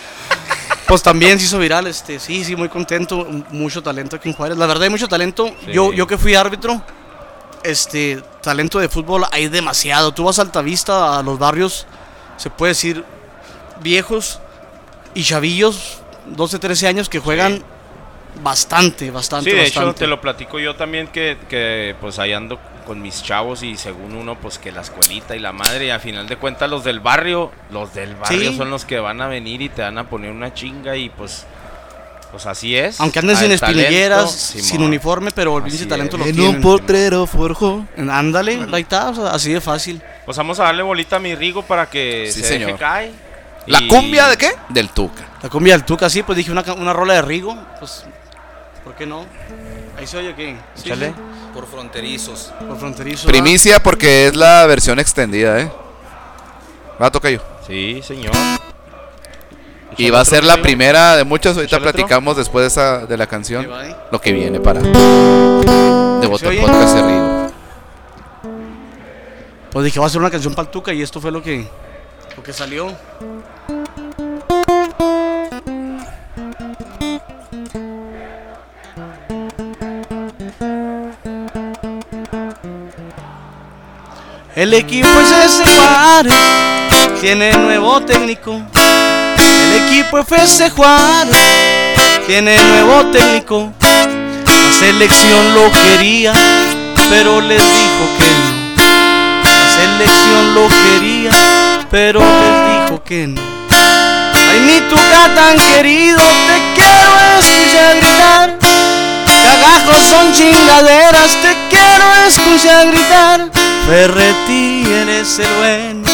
Pues 0.88 1.02
también 1.02 1.40
se 1.40 1.46
hizo 1.46 1.58
viral, 1.58 1.88
este, 1.88 2.20
sí, 2.20 2.44
sí, 2.44 2.54
muy 2.54 2.68
contento, 2.68 3.26
mucho 3.52 3.82
talento 3.82 4.18
aquí 4.18 4.28
en 4.28 4.36
Juárez. 4.36 4.58
La 4.58 4.66
verdad 4.66 4.84
hay 4.84 4.90
mucho 4.90 5.08
talento. 5.08 5.50
Yo, 5.72 5.94
yo 5.94 6.06
que 6.06 6.18
fui 6.18 6.36
árbitro, 6.36 6.82
este, 7.64 8.22
talento 8.42 8.80
de 8.80 8.90
fútbol 8.90 9.26
hay 9.32 9.48
demasiado. 9.48 10.14
Tú 10.14 10.24
vas 10.26 10.40
a 10.40 10.44
Altavista, 10.44 11.20
a 11.20 11.24
los 11.24 11.40
barrios, 11.40 11.86
se 12.38 12.50
puede 12.50 12.72
decir, 12.72 13.04
viejos, 13.82 14.40
y 15.14 15.24
chavillos, 15.24 16.00
12, 16.28 16.60
13 16.60 16.88
años 16.88 17.10
que 17.10 17.20
juegan 17.20 17.64
bastante, 18.44 19.12
bastante. 19.12 19.50
Sí, 19.52 19.56
de 19.56 19.64
bastante. 19.64 19.90
hecho 19.90 19.96
te 19.96 20.08
lo 20.08 20.22
platico 20.22 20.60
yo 20.60 20.76
también 20.76 21.08
que, 21.08 21.38
que 21.50 21.96
pues 22.00 22.18
ahí 22.20 22.32
ando 22.34 22.60
con 22.86 23.02
mis 23.02 23.22
chavos 23.22 23.62
y 23.62 23.76
según 23.78 24.16
uno 24.16 24.36
pues 24.40 24.58
que 24.58 24.72
la 24.72 24.82
escuelita 24.82 25.36
y 25.36 25.40
la 25.40 25.52
madre 25.52 25.88
y 25.88 25.90
al 25.90 26.00
final 26.00 26.28
de 26.28 26.38
cuentas 26.38 26.70
los 26.70 26.84
del 26.84 27.00
barrio, 27.00 27.52
los 27.72 27.94
del 27.94 28.16
barrio 28.16 28.52
Sí. 28.52 28.58
son 28.58 28.70
los 28.70 28.86
que 28.86 29.00
van 29.00 29.22
a 29.22 29.28
venir 29.28 29.62
y 29.62 29.70
te 29.70 29.82
van 29.82 29.98
a 29.98 30.10
poner 30.10 30.32
una 30.32 30.54
chinga 30.54 30.96
y 30.96 31.10
pues 31.10 31.46
pues 32.32 32.46
así 32.46 32.76
es. 32.76 33.00
Aunque 33.02 33.20
anden 33.20 33.36
sin 33.36 33.50
talento, 33.60 33.66
espinilleras, 33.82 34.32
sin 34.32 34.82
uniforme, 34.82 35.32
pero 35.32 35.58
el 35.58 35.64
pinche 35.64 35.86
talento 35.86 36.16
es. 36.16 36.22
lo 36.22 36.26
En 36.30 36.36
tienen. 36.36 36.56
un 36.56 36.62
potrero 36.62 37.28
forjó. 37.28 37.86
Ándale, 37.98 38.66
ahí 38.72 38.82
está, 38.84 39.10
o 39.10 39.16
sea, 39.16 39.28
así 39.32 39.52
de 39.54 39.62
fácil. 39.62 40.02
Pues 40.26 40.38
vamos 40.38 40.60
a 40.60 40.64
darle 40.64 40.82
bolita 40.84 41.18
a 41.18 41.20
mi 41.20 41.36
Rigo 41.36 41.62
para 41.64 41.90
que 41.90 42.30
Sí, 42.32 42.40
se 42.42 42.48
señor. 42.48 42.68
deje 42.68 42.80
caer. 42.80 43.12
¿La 43.68 43.82
Y- 43.82 43.88
cumbia 43.88 44.28
de 44.30 44.38
qué? 44.38 44.52
Del 44.70 44.90
Tuca. 44.90 45.24
La 45.44 45.50
cumbia 45.50 45.74
del 45.74 45.84
Tuca, 45.86 46.10
sí, 46.10 46.24
pues 46.24 46.38
dije 46.38 46.52
una, 46.52 46.64
una 46.74 46.94
rola 46.94 47.14
de 47.16 47.22
Rigo, 47.22 47.56
pues, 47.80 48.06
¿por 48.84 48.96
qué 48.96 49.06
no? 49.06 49.26
Ahí 50.00 50.08
se 50.08 50.18
oye 50.18 50.34
que. 50.34 50.56
Sí, 50.76 50.90
Por 51.54 51.68
fronterizos. 51.68 52.52
por 52.68 52.80
fronterizo. 52.80 53.28
Primicia 53.28 53.84
porque 53.84 54.28
es 54.28 54.36
la 54.36 54.66
versión 54.66 55.00
extendida, 55.00 55.60
¿eh? 55.60 55.72
Va 57.00 57.08
a 57.08 57.12
tocar 57.12 57.32
yo. 57.32 57.40
Sí, 57.68 58.02
señor. 58.04 58.32
Y 59.98 60.10
va 60.10 60.22
a 60.22 60.26
ser 60.26 60.44
la 60.44 60.62
primera 60.62 61.16
de 61.16 61.24
muchas. 61.24 61.56
Ahorita 61.56 61.80
platicamos 61.80 62.38
después 62.38 62.64
de, 62.64 62.68
esa, 62.68 63.06
de 63.06 63.18
la 63.18 63.28
canción. 63.28 63.68
Lo 64.12 64.20
que 64.20 64.32
viene 64.32 64.60
para. 64.60 64.82
De 64.82 66.28
Bote 66.28 66.48
oye? 66.48 66.62
Podcast 66.62 66.96
Rigo. 66.96 67.52
Pues 69.72 69.86
dije, 69.86 70.00
va 70.00 70.08
a 70.08 70.10
ser 70.10 70.20
una 70.20 70.30
canción 70.30 70.54
para 70.54 70.66
el 70.66 70.72
Tuca 70.72 70.94
y 70.94 71.02
esto 71.02 71.22
fue 71.22 71.32
lo 71.32 71.42
que, 71.42 71.66
lo 72.36 72.44
que 72.44 72.52
salió. 72.52 72.94
El 84.54 84.74
equipo 84.74 85.08
es 85.08 85.32
ese 85.32 85.64
Juárez, 85.64 87.22
tiene 87.22 87.54
nuevo 87.54 88.02
técnico. 88.02 88.62
Equipo 89.76 90.20
FC 90.20 90.70
Juárez, 90.70 91.36
tiene 92.28 92.58
nuevo 92.58 93.06
técnico. 93.12 93.72
La 93.82 94.74
selección 94.78 95.54
lo 95.54 95.72
quería, 95.72 96.34
pero 97.10 97.40
les 97.40 97.62
dijo 97.62 98.04
que 98.18 98.26
no. 98.26 98.84
La 99.44 99.70
selección 99.76 100.56
lo 100.56 100.68
quería, 100.68 101.32
pero 101.90 102.20
les 102.20 102.84
dijo 102.84 103.04
que 103.04 103.28
no. 103.28 103.42
Ay, 103.72 104.60
mi 104.62 104.80
tuca 104.90 105.34
tan 105.36 105.58
querido, 105.58 106.20
te 106.20 106.82
quiero 106.82 107.12
escuchar 107.40 107.98
gritar. 107.98 108.58
Cagajos 109.46 110.04
son 110.10 110.34
chingaderas, 110.34 111.32
te 111.42 111.56
quiero 111.70 112.06
escuchar 112.28 112.88
gritar. 112.92 113.50
Ferretti, 113.88 114.84
eres 114.92 115.40
el 115.40 115.48
bueno, 115.60 116.10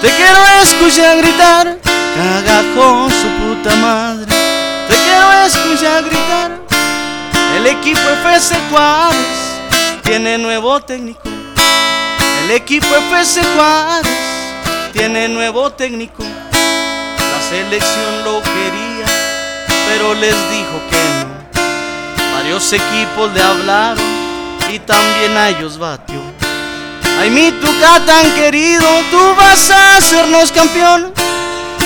te 0.00 0.10
quiero 0.10 0.38
escuchar 0.62 1.16
gritar. 1.18 1.78
Cagajo, 2.16 3.08
su 3.10 3.28
puta 3.38 3.74
madre, 3.76 4.26
te 4.88 4.94
quiero 4.94 5.32
escuchar 5.46 6.04
gritar. 6.04 6.60
El 7.56 7.66
equipo 7.66 8.00
FC 8.00 8.56
Juárez 8.70 9.16
tiene 10.02 10.38
nuevo 10.38 10.80
técnico. 10.80 11.20
El 12.44 12.50
equipo 12.52 12.86
FC 12.86 13.42
Juárez 13.54 14.10
tiene 14.92 15.28
nuevo 15.28 15.70
técnico. 15.70 16.22
La 16.22 17.48
selección 17.48 18.24
lo 18.24 18.42
quería, 18.42 19.06
pero 19.88 20.14
les 20.14 20.34
dijo 20.50 20.80
que 20.90 20.96
no. 21.20 22.32
Varios 22.34 22.72
equipos 22.72 23.32
le 23.32 23.42
hablaron 23.42 24.04
y 24.72 24.78
también 24.78 25.36
a 25.36 25.48
ellos 25.50 25.78
batió. 25.78 26.20
Ay, 27.20 27.30
mi 27.30 27.50
tuca 27.52 28.00
tan 28.06 28.34
querido, 28.34 28.86
tú 29.10 29.34
vas 29.36 29.70
a 29.70 29.96
hacernos 29.96 30.50
campeón. 30.52 31.19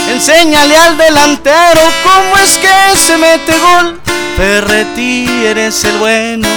Enséñale 0.08 0.76
al 0.76 0.96
delantero 0.96 1.80
cómo 2.02 2.36
es 2.36 2.58
que 2.58 2.96
se 2.96 3.16
mete 3.16 3.58
gol. 3.58 4.00
Ferretti, 4.36 5.26
eres 5.44 5.84
el 5.84 5.96
bueno. 5.98 6.48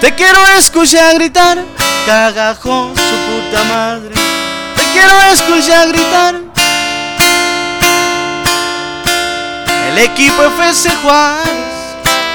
Te 0.00 0.14
quiero 0.14 0.38
escuchar 0.58 1.14
gritar, 1.14 1.58
cagajo 2.06 2.92
su 2.94 3.16
puta 3.26 3.64
madre. 3.64 4.14
Te 4.76 4.82
quiero 4.92 5.20
escuchar 5.32 5.88
gritar. 5.88 6.34
El 9.88 9.98
equipo 9.98 10.42
FC 10.42 10.90
Juárez 11.02 11.46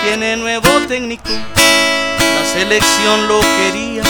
tiene 0.03 0.37
nuevo 0.37 0.69
técnico. 0.87 1.29
La 1.29 2.53
selección 2.53 3.27
lo 3.27 3.39
quería, 3.41 4.03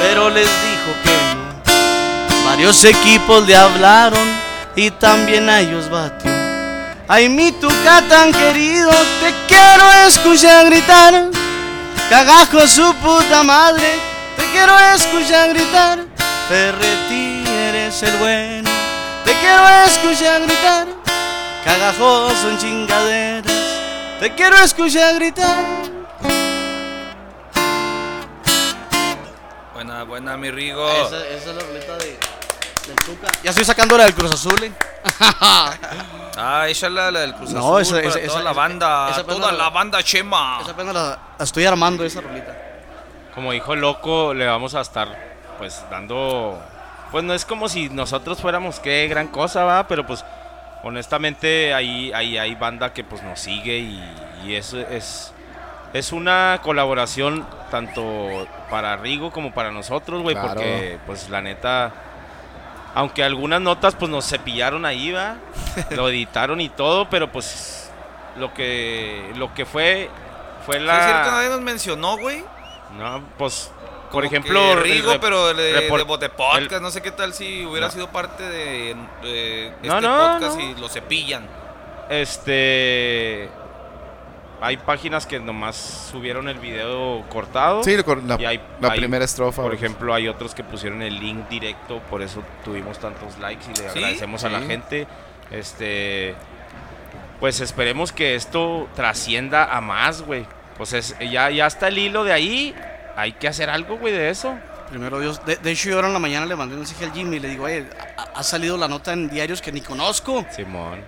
pero 0.00 0.30
les 0.30 0.46
dijo 0.46 0.92
que 1.04 1.10
no. 1.34 2.44
Varios 2.46 2.84
equipos 2.84 3.46
le 3.46 3.54
hablaron 3.54 4.39
y 4.76 4.90
también 4.90 5.48
a 5.48 5.60
ellos 5.60 5.90
batió. 5.90 6.30
Ay, 7.08 7.28
mi 7.28 7.50
tuca 7.52 8.02
tan 8.08 8.32
querido, 8.32 8.90
te 9.20 9.34
quiero 9.48 9.90
escuchar 10.06 10.66
gritar. 10.66 11.30
Cagajo 12.08 12.66
su 12.66 12.94
puta 12.94 13.42
madre, 13.42 13.98
te 14.36 14.44
quiero 14.52 14.78
escuchar 14.94 15.50
gritar. 15.50 15.98
Ferretti, 16.48 17.44
eres 17.68 18.02
el 18.02 18.16
bueno, 18.16 18.70
te 19.24 19.32
quiero 19.34 19.68
escuchar 19.86 20.42
gritar. 20.42 20.86
Cagajos 21.64 22.32
son 22.38 22.58
chingaderas, 22.58 23.52
te 24.18 24.34
quiero 24.34 24.56
escuchar 24.58 25.14
gritar. 25.16 25.64
Buena, 29.74 30.04
buena, 30.04 30.36
mi 30.36 30.50
Rigo. 30.50 30.88
Esa, 30.90 31.26
esa 31.28 31.50
es 31.50 31.56
la 31.56 31.62
roleta 31.62 31.96
de, 31.96 32.18
del 32.90 32.96
Tuca. 33.04 33.28
Ya 33.42 33.50
estoy 33.50 33.64
sacando 33.64 33.96
la 33.96 34.04
del 34.04 34.14
Cruz 34.14 34.32
Azul. 34.32 34.62
¿eh? 34.62 34.72
Ah, 36.42 36.66
échala 36.68 37.10
la 37.10 37.20
del 37.20 37.34
Cruz 37.34 37.50
No, 37.52 37.76
Azul 37.76 37.98
esa- 37.98 38.08
esa- 38.08 38.26
toda 38.26 38.38
esa- 38.38 38.42
la 38.42 38.52
banda. 38.52 39.10
esa 39.10 39.24
toda 39.24 39.52
la- 39.52 39.58
la 39.58 39.70
banda 39.70 40.02
Chema. 40.02 40.58
Esa 40.62 40.70
apenas 40.72 40.94
la, 40.94 41.18
la 41.38 41.44
estoy 41.44 41.66
armando, 41.66 42.04
esa 42.04 42.20
rolita. 42.22 42.56
Como 43.34 43.52
dijo 43.52 43.74
Loco, 43.76 44.32
le 44.34 44.46
vamos 44.46 44.74
a 44.74 44.80
estar 44.80 45.08
pues 45.58 45.82
dando... 45.90 46.58
Pues 47.10 47.24
no 47.24 47.34
es 47.34 47.44
como 47.44 47.68
si 47.68 47.88
nosotros 47.90 48.40
fuéramos 48.40 48.80
qué 48.80 49.06
gran 49.08 49.28
cosa, 49.28 49.64
va, 49.64 49.86
pero 49.88 50.06
pues 50.06 50.24
honestamente 50.84 51.74
ahí, 51.74 52.12
ahí 52.14 52.38
hay 52.38 52.54
banda 52.54 52.92
que 52.94 53.04
pues 53.04 53.22
nos 53.22 53.38
sigue 53.40 53.78
y, 53.78 54.02
y 54.44 54.54
eso 54.54 54.78
es, 54.78 55.32
es 55.92 56.12
una 56.12 56.60
colaboración 56.62 57.46
tanto 57.70 58.46
para 58.70 58.96
Rigo 58.96 59.30
como 59.32 59.52
para 59.52 59.70
nosotros, 59.72 60.22
güey, 60.22 60.34
Claro. 60.36 60.54
porque 60.54 60.98
pues 61.06 61.28
la 61.28 61.42
neta... 61.42 61.92
Aunque 62.94 63.22
algunas 63.22 63.60
notas 63.60 63.94
pues 63.94 64.10
nos 64.10 64.28
cepillaron 64.28 64.84
ahí, 64.84 65.12
va, 65.12 65.36
lo 65.90 66.08
editaron 66.08 66.60
y 66.60 66.68
todo, 66.68 67.08
pero 67.08 67.30
pues 67.30 67.90
lo 68.36 68.52
que 68.54 69.32
lo 69.36 69.52
que 69.54 69.64
fue 69.66 70.08
fue 70.66 70.76
Sí, 70.78 70.82
es 70.86 70.90
cierto, 71.04 71.26
la 71.26 71.30
nadie 71.32 71.48
nos 71.50 71.60
mencionó, 71.60 72.16
güey. 72.18 72.44
no, 72.98 73.22
pues 73.38 73.70
por 74.10 74.24
Como 74.24 74.24
ejemplo, 74.24 74.72
el 74.72 74.80
Rigo, 74.80 75.12
pero 75.20 75.54
de, 75.54 75.88
report- 75.88 75.98
de 75.98 76.02
Bote 76.02 76.28
Podcast, 76.30 76.72
el- 76.72 76.82
no 76.82 76.90
sé 76.90 77.00
qué 77.00 77.12
tal 77.12 77.32
si 77.32 77.64
hubiera 77.64 77.86
No. 77.86 77.92
sido 77.92 78.08
parte 78.10 78.42
de, 78.42 78.96
de 79.22 79.72
No, 79.84 79.94
este 79.98 80.06
no, 80.08 80.16
podcast 80.32 80.56
no. 80.58 80.60
y 80.62 80.74
lo 80.74 80.88
cepillan. 80.88 81.46
Este. 82.08 83.48
Hay 84.62 84.76
páginas 84.76 85.26
que 85.26 85.40
nomás 85.40 86.08
subieron 86.10 86.48
el 86.48 86.58
video 86.58 87.24
cortado. 87.30 87.82
Sí, 87.82 87.96
la, 87.96 88.36
y 88.40 88.44
hay- 88.44 88.60
la 88.80 88.92
hay- 88.92 88.98
primera 88.98 89.24
estrofa. 89.24 89.62
Por 89.62 89.72
güey. 89.72 89.82
ejemplo, 89.82 90.12
hay 90.12 90.28
otros 90.28 90.54
que 90.54 90.62
pusieron 90.62 91.00
el 91.02 91.18
link 91.18 91.48
directo, 91.48 92.00
por 92.10 92.20
eso 92.22 92.42
tuvimos 92.64 92.98
tantos 92.98 93.38
likes 93.38 93.64
y 93.66 93.68
le 93.70 93.90
¿Sí? 93.90 93.98
agradecemos 93.98 94.44
a 94.44 94.48
la 94.50 94.60
gente. 94.60 95.06
Este. 95.50 96.34
Pues 97.40 97.60
esperemos 97.60 98.12
que 98.12 98.34
esto 98.34 98.86
trascienda 98.94 99.64
a 99.74 99.80
más, 99.80 100.22
güey. 100.22 100.44
Pues 100.76 100.92
es, 100.92 101.16
ya, 101.30 101.50
ya 101.50 101.66
está 101.66 101.88
el 101.88 101.96
hilo 101.98 102.22
de 102.24 102.32
ahí. 102.34 102.74
Hay 103.16 103.32
que 103.32 103.48
hacer 103.48 103.70
algo, 103.70 103.96
güey, 103.96 104.12
de 104.12 104.28
eso. 104.30 104.54
Primero 104.90 105.20
Dios. 105.20 105.44
De, 105.46 105.56
de 105.56 105.70
hecho, 105.70 105.88
yo 105.88 105.96
ahora 105.96 106.08
en 106.08 106.12
la 106.14 106.18
mañana 106.20 106.44
le 106.46 106.54
mandé 106.56 106.74
un 106.74 106.80
mensaje 106.80 107.04
al 107.06 107.12
Jimmy 107.12 107.36
y 107.36 107.40
le 107.40 107.48
digo, 107.48 107.64
oye, 107.64 107.86
ha, 108.18 108.38
ha 108.38 108.42
salido 108.42 108.76
la 108.76 108.88
nota 108.88 109.12
en 109.14 109.30
diarios 109.30 109.62
que 109.62 109.72
ni 109.72 109.80
conozco. 109.80 110.44
Simón. 110.54 111.00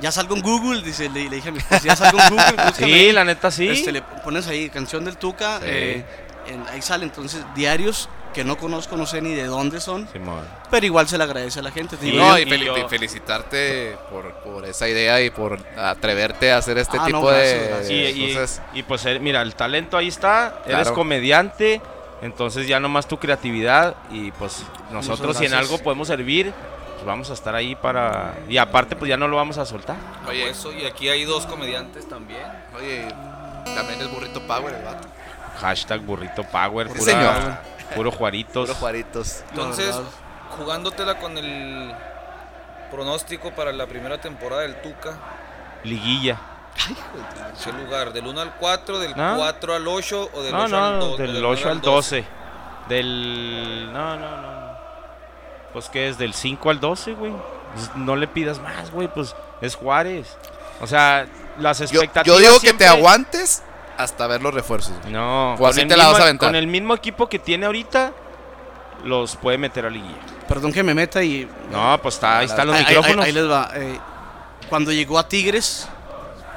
Ya 0.00 0.12
salgo 0.12 0.36
en 0.36 0.42
Google, 0.42 0.82
dice, 0.82 1.08
le, 1.08 1.28
le 1.28 1.36
dije 1.36 1.48
a 1.48 1.52
mi 1.52 1.58
esposa, 1.58 1.82
ya 1.84 1.96
salgo 1.96 2.20
en 2.20 2.28
Google. 2.30 2.44
búscame 2.66 2.72
Sí, 2.74 2.84
ahí". 2.92 3.12
la 3.12 3.24
neta 3.24 3.50
sí. 3.50 3.68
Este, 3.68 3.90
le 3.92 4.02
pones 4.02 4.46
ahí 4.46 4.68
canción 4.70 5.04
del 5.04 5.16
Tuca, 5.16 5.58
Sí. 5.58 5.64
eh, 5.66 6.04
en- 6.46 6.66
ahí 6.68 6.80
sale 6.82 7.04
entonces 7.04 7.42
diarios 7.54 8.08
que 8.34 8.44
no 8.44 8.56
conozco, 8.58 8.96
no 8.96 9.06
sé 9.06 9.20
ni 9.22 9.34
de 9.34 9.46
dónde 9.46 9.80
son, 9.80 10.06
Simón. 10.12 10.44
pero 10.70 10.84
igual 10.86 11.08
se 11.08 11.18
le 11.18 11.24
agradece 11.24 11.58
a 11.58 11.62
la 11.62 11.70
gente. 11.72 11.96
te 11.96 12.06
Sí, 12.10 12.12
No, 12.16 12.38
y, 12.38 12.44
fel- 12.44 12.62
yo- 12.64 12.76
y 12.78 12.88
felicitarte 12.88 13.96
por, 14.10 14.32
por 14.34 14.64
esa 14.66 14.86
idea 14.88 15.20
y 15.20 15.30
por 15.30 15.58
atreverte 15.76 16.52
a 16.52 16.58
hacer 16.58 16.78
este 16.78 16.96
Ah, 16.98 17.00
no, 17.00 17.06
tipo 17.06 17.26
gracias, 17.26 17.60
de, 17.60 17.68
gracias. 17.68 17.90
Y, 17.90 18.76
y- 18.76 18.78
y, 18.78 18.82
pues 18.84 19.06
eh, 19.06 19.18
mira, 19.18 19.42
el 19.42 19.54
talento 19.54 19.96
ahí 19.96 20.08
está, 20.08 20.60
eres 20.66 20.82
Claro. 20.82 20.94
comediante, 20.94 21.80
entonces 22.22 22.68
ya 22.68 22.78
nomás 22.78 23.08
tu 23.08 23.18
creatividad 23.18 23.96
y 24.10 24.30
pues 24.32 24.62
nosotros 24.92 25.36
si 25.38 25.46
en 25.46 25.54
algo 25.54 25.78
podemos 25.78 26.06
servir, 26.06 26.52
vamos 27.08 27.30
a 27.30 27.32
estar 27.32 27.54
ahí 27.54 27.74
para... 27.74 28.34
Y 28.48 28.56
aparte, 28.58 28.94
pues 28.94 29.08
ya 29.08 29.16
no 29.16 29.26
lo 29.26 29.36
vamos 29.36 29.58
a 29.58 29.66
soltar. 29.66 29.96
Oye, 30.28 30.48
eso, 30.48 30.72
y 30.72 30.84
aquí 30.86 31.08
hay 31.08 31.24
dos 31.24 31.46
comediantes 31.46 32.08
también. 32.08 32.42
Oye, 32.76 33.08
también 33.74 34.00
es 34.00 34.10
burrito 34.10 34.40
power 34.46 34.74
el 34.74 34.84
vato. 34.84 35.08
Hashtag 35.60 36.00
burrito 36.02 36.44
power, 36.44 36.86
Sí, 36.88 36.98
pura- 36.98 37.04
señor. 37.12 37.58
puro 37.96 38.10
Juaritos. 38.12 38.68
Puro 38.68 38.78
Juaritos. 38.78 39.42
Entonces, 39.50 39.98
jugándotela 40.56 41.18
con 41.18 41.36
el 41.36 41.92
pronóstico 42.90 43.50
para 43.52 43.72
la 43.72 43.86
primera 43.86 44.20
temporada 44.20 44.62
del 44.62 44.80
Tuca, 44.80 45.16
Liguilla. 45.84 46.38
¿qué 47.64 47.72
lugar? 47.72 48.12
¿Del 48.12 48.26
1 48.26 48.40
al 48.40 48.54
4, 48.54 48.98
del 49.00 49.16
No. 49.16 49.36
4 49.36 49.74
al 49.74 49.88
8 49.88 50.30
o 50.32 50.42
del 50.42 50.52
No, 50.52 50.64
8 50.64 50.76
al 50.84 50.98
no, 51.00 51.06
12? 51.06 51.22
del 51.24 51.44
8 51.44 51.68
al 51.70 51.80
12. 51.80 52.24
Del... 52.88 53.90
No, 53.92 54.16
no, 54.16 54.36
no. 54.40 54.67
No. 55.78 55.80
Pues 55.80 55.90
que 55.90 56.08
es 56.08 56.18
del 56.18 56.34
5 56.34 56.70
al 56.70 56.80
12, 56.80 57.14
güey. 57.14 57.32
Pues, 57.74 57.90
no 57.96 58.16
le 58.16 58.26
pidas 58.28 58.60
más, 58.60 58.90
güey, 58.90 59.08
pues 59.08 59.34
es 59.60 59.74
Juárez. 59.74 60.36
O 60.80 60.86
sea, 60.86 61.26
las 61.58 61.80
expectativas 61.80 62.26
yo 62.26 62.38
digo 62.38 62.60
que 62.60 62.72
te 62.72 62.86
aguantes 62.86 63.62
hasta 63.96 64.26
ver 64.26 64.40
los 64.42 64.54
refuerzos. 64.54 64.94
güey. 65.02 65.12
No, 65.12 65.54
O 65.54 65.66
así 65.66 65.80
el 65.80 65.88
te 65.88 65.96
la 65.96 66.04
vas 66.04 66.12
mismo- 66.14 66.22
a 66.22 66.26
aventar. 66.28 66.48
Con 66.48 66.56
el 66.56 66.66
mismo 66.66 66.94
equipo 66.94 67.28
que 67.28 67.38
tiene 67.38 67.66
ahorita, 67.66 68.12
los 69.04 69.36
puede 69.36 69.58
meter 69.58 69.86
a 69.86 69.90
liguilla. 69.90 70.16
Perdón 70.48 70.72
que 70.72 70.82
me 70.82 70.94
meta 70.94 71.22
y. 71.22 71.48
No, 71.70 71.98
pues 72.02 72.14
está, 72.14 72.38
ahí 72.38 72.46
están 72.46 72.66
los 72.66 72.76
Ahí- 72.76 72.84
ahí- 72.84 72.88
micrófonos. 72.96 73.24
Ahí, 73.26 73.32
les 73.32 73.50
va. 73.50 73.70
eh, 73.74 73.98
cuando 74.68 74.90
llegó 74.92 75.18
a 75.18 75.28
Tigres, 75.28 75.88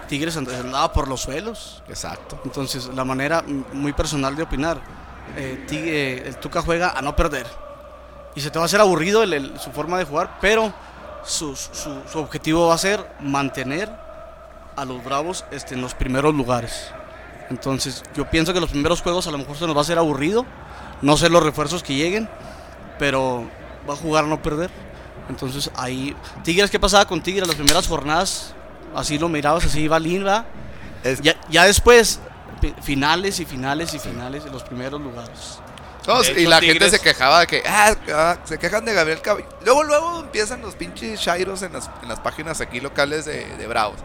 Tigres 0.07 0.37
and- 0.37 0.49
andaba 0.49 0.91
por 0.93 1.07
los 1.07 1.21
suelos. 1.21 1.83
Exacto. 1.89 2.39
Entonces, 2.45 2.87
la 2.95 3.03
manera 3.03 3.43
muy 3.73 3.91
personal 3.93 4.35
de 4.35 4.43
opinar, 4.43 4.77
eh, 5.35 5.65
eh, 5.71 6.23
el 6.25 6.37
Tuca 6.37 6.61
juega 6.61 6.91
a 6.97 7.01
no 7.01 7.15
perder. 7.15 7.45
Y 8.35 8.41
se 8.41 8.49
te 8.49 8.59
va 8.59 8.63
a 8.63 8.67
hacer 8.67 8.79
aburrido 8.81 9.23
el- 9.23 9.33
el- 9.33 9.59
su 9.59 9.71
forma 9.71 9.97
de 9.97 10.05
jugar, 10.05 10.37
pero 10.41 10.73
su, 11.25 11.55
su- 11.55 12.01
su 12.11 12.19
objetivo 12.19 12.67
va 12.67 12.75
a 12.75 12.77
ser 12.77 13.05
mantener 13.19 13.89
a 14.75 14.85
los 14.85 15.03
Bravos 15.03 15.43
este, 15.51 15.75
en 15.75 15.81
los 15.81 15.93
primeros 15.93 16.33
lugares. 16.33 16.91
Entonces, 17.49 18.03
yo 18.15 18.29
pienso 18.29 18.53
que 18.53 18.61
los 18.61 18.69
primeros 18.69 19.01
juegos 19.01 19.27
a 19.27 19.31
lo 19.31 19.37
mejor 19.37 19.57
se 19.57 19.67
nos 19.67 19.75
va 19.75 19.79
a 19.79 19.83
hacer 19.83 19.97
aburrido. 19.97 20.45
No 21.01 21.17
sé 21.17 21.29
los 21.29 21.43
refuerzos 21.43 21.83
que 21.83 21.93
lleguen, 21.95 22.29
pero 22.97 23.49
va 23.89 23.93
a 23.93 23.97
jugar 23.97 24.23
a 24.23 24.27
no 24.27 24.41
perder. 24.41 24.69
Entonces, 25.29 25.69
ahí. 25.75 26.15
Tigres, 26.43 26.69
¿qué 26.71 26.79
pasaba 26.79 27.05
con 27.05 27.21
Tigres? 27.21 27.47
Las 27.47 27.55
primeras 27.57 27.87
jornadas, 27.87 28.53
así 28.95 29.17
lo 29.19 29.27
mirabas, 29.27 29.65
así 29.65 29.81
iba 29.81 29.99
linda. 29.99 30.45
Ya, 31.21 31.35
ya 31.49 31.65
después, 31.65 32.19
finales 32.81 33.39
y 33.39 33.45
finales 33.45 33.93
y 33.93 33.99
finales 33.99 34.45
en 34.45 34.51
los 34.53 34.63
primeros 34.63 35.01
lugares. 35.01 35.59
No, 36.07 36.21
y 36.23 36.45
la 36.47 36.59
Tigres- 36.59 36.79
gente 36.79 36.89
se 36.97 36.99
quejaba 36.99 37.41
de 37.41 37.47
que, 37.47 37.63
ah, 37.67 37.95
ah, 38.13 38.37
se 38.43 38.57
quejan 38.57 38.83
de 38.85 38.93
Gabriel 38.93 39.21
Caballero. 39.21 39.49
Luego, 39.63 39.83
luego 39.83 40.19
empiezan 40.21 40.61
los 40.61 40.75
pinches 40.75 41.19
shairos 41.19 41.61
en 41.61 41.73
las, 41.73 41.89
en 42.01 42.09
las 42.09 42.19
páginas 42.19 42.59
aquí 42.61 42.79
locales 42.79 43.25
de, 43.25 43.45
de 43.57 43.67
Bravos. 43.67 43.97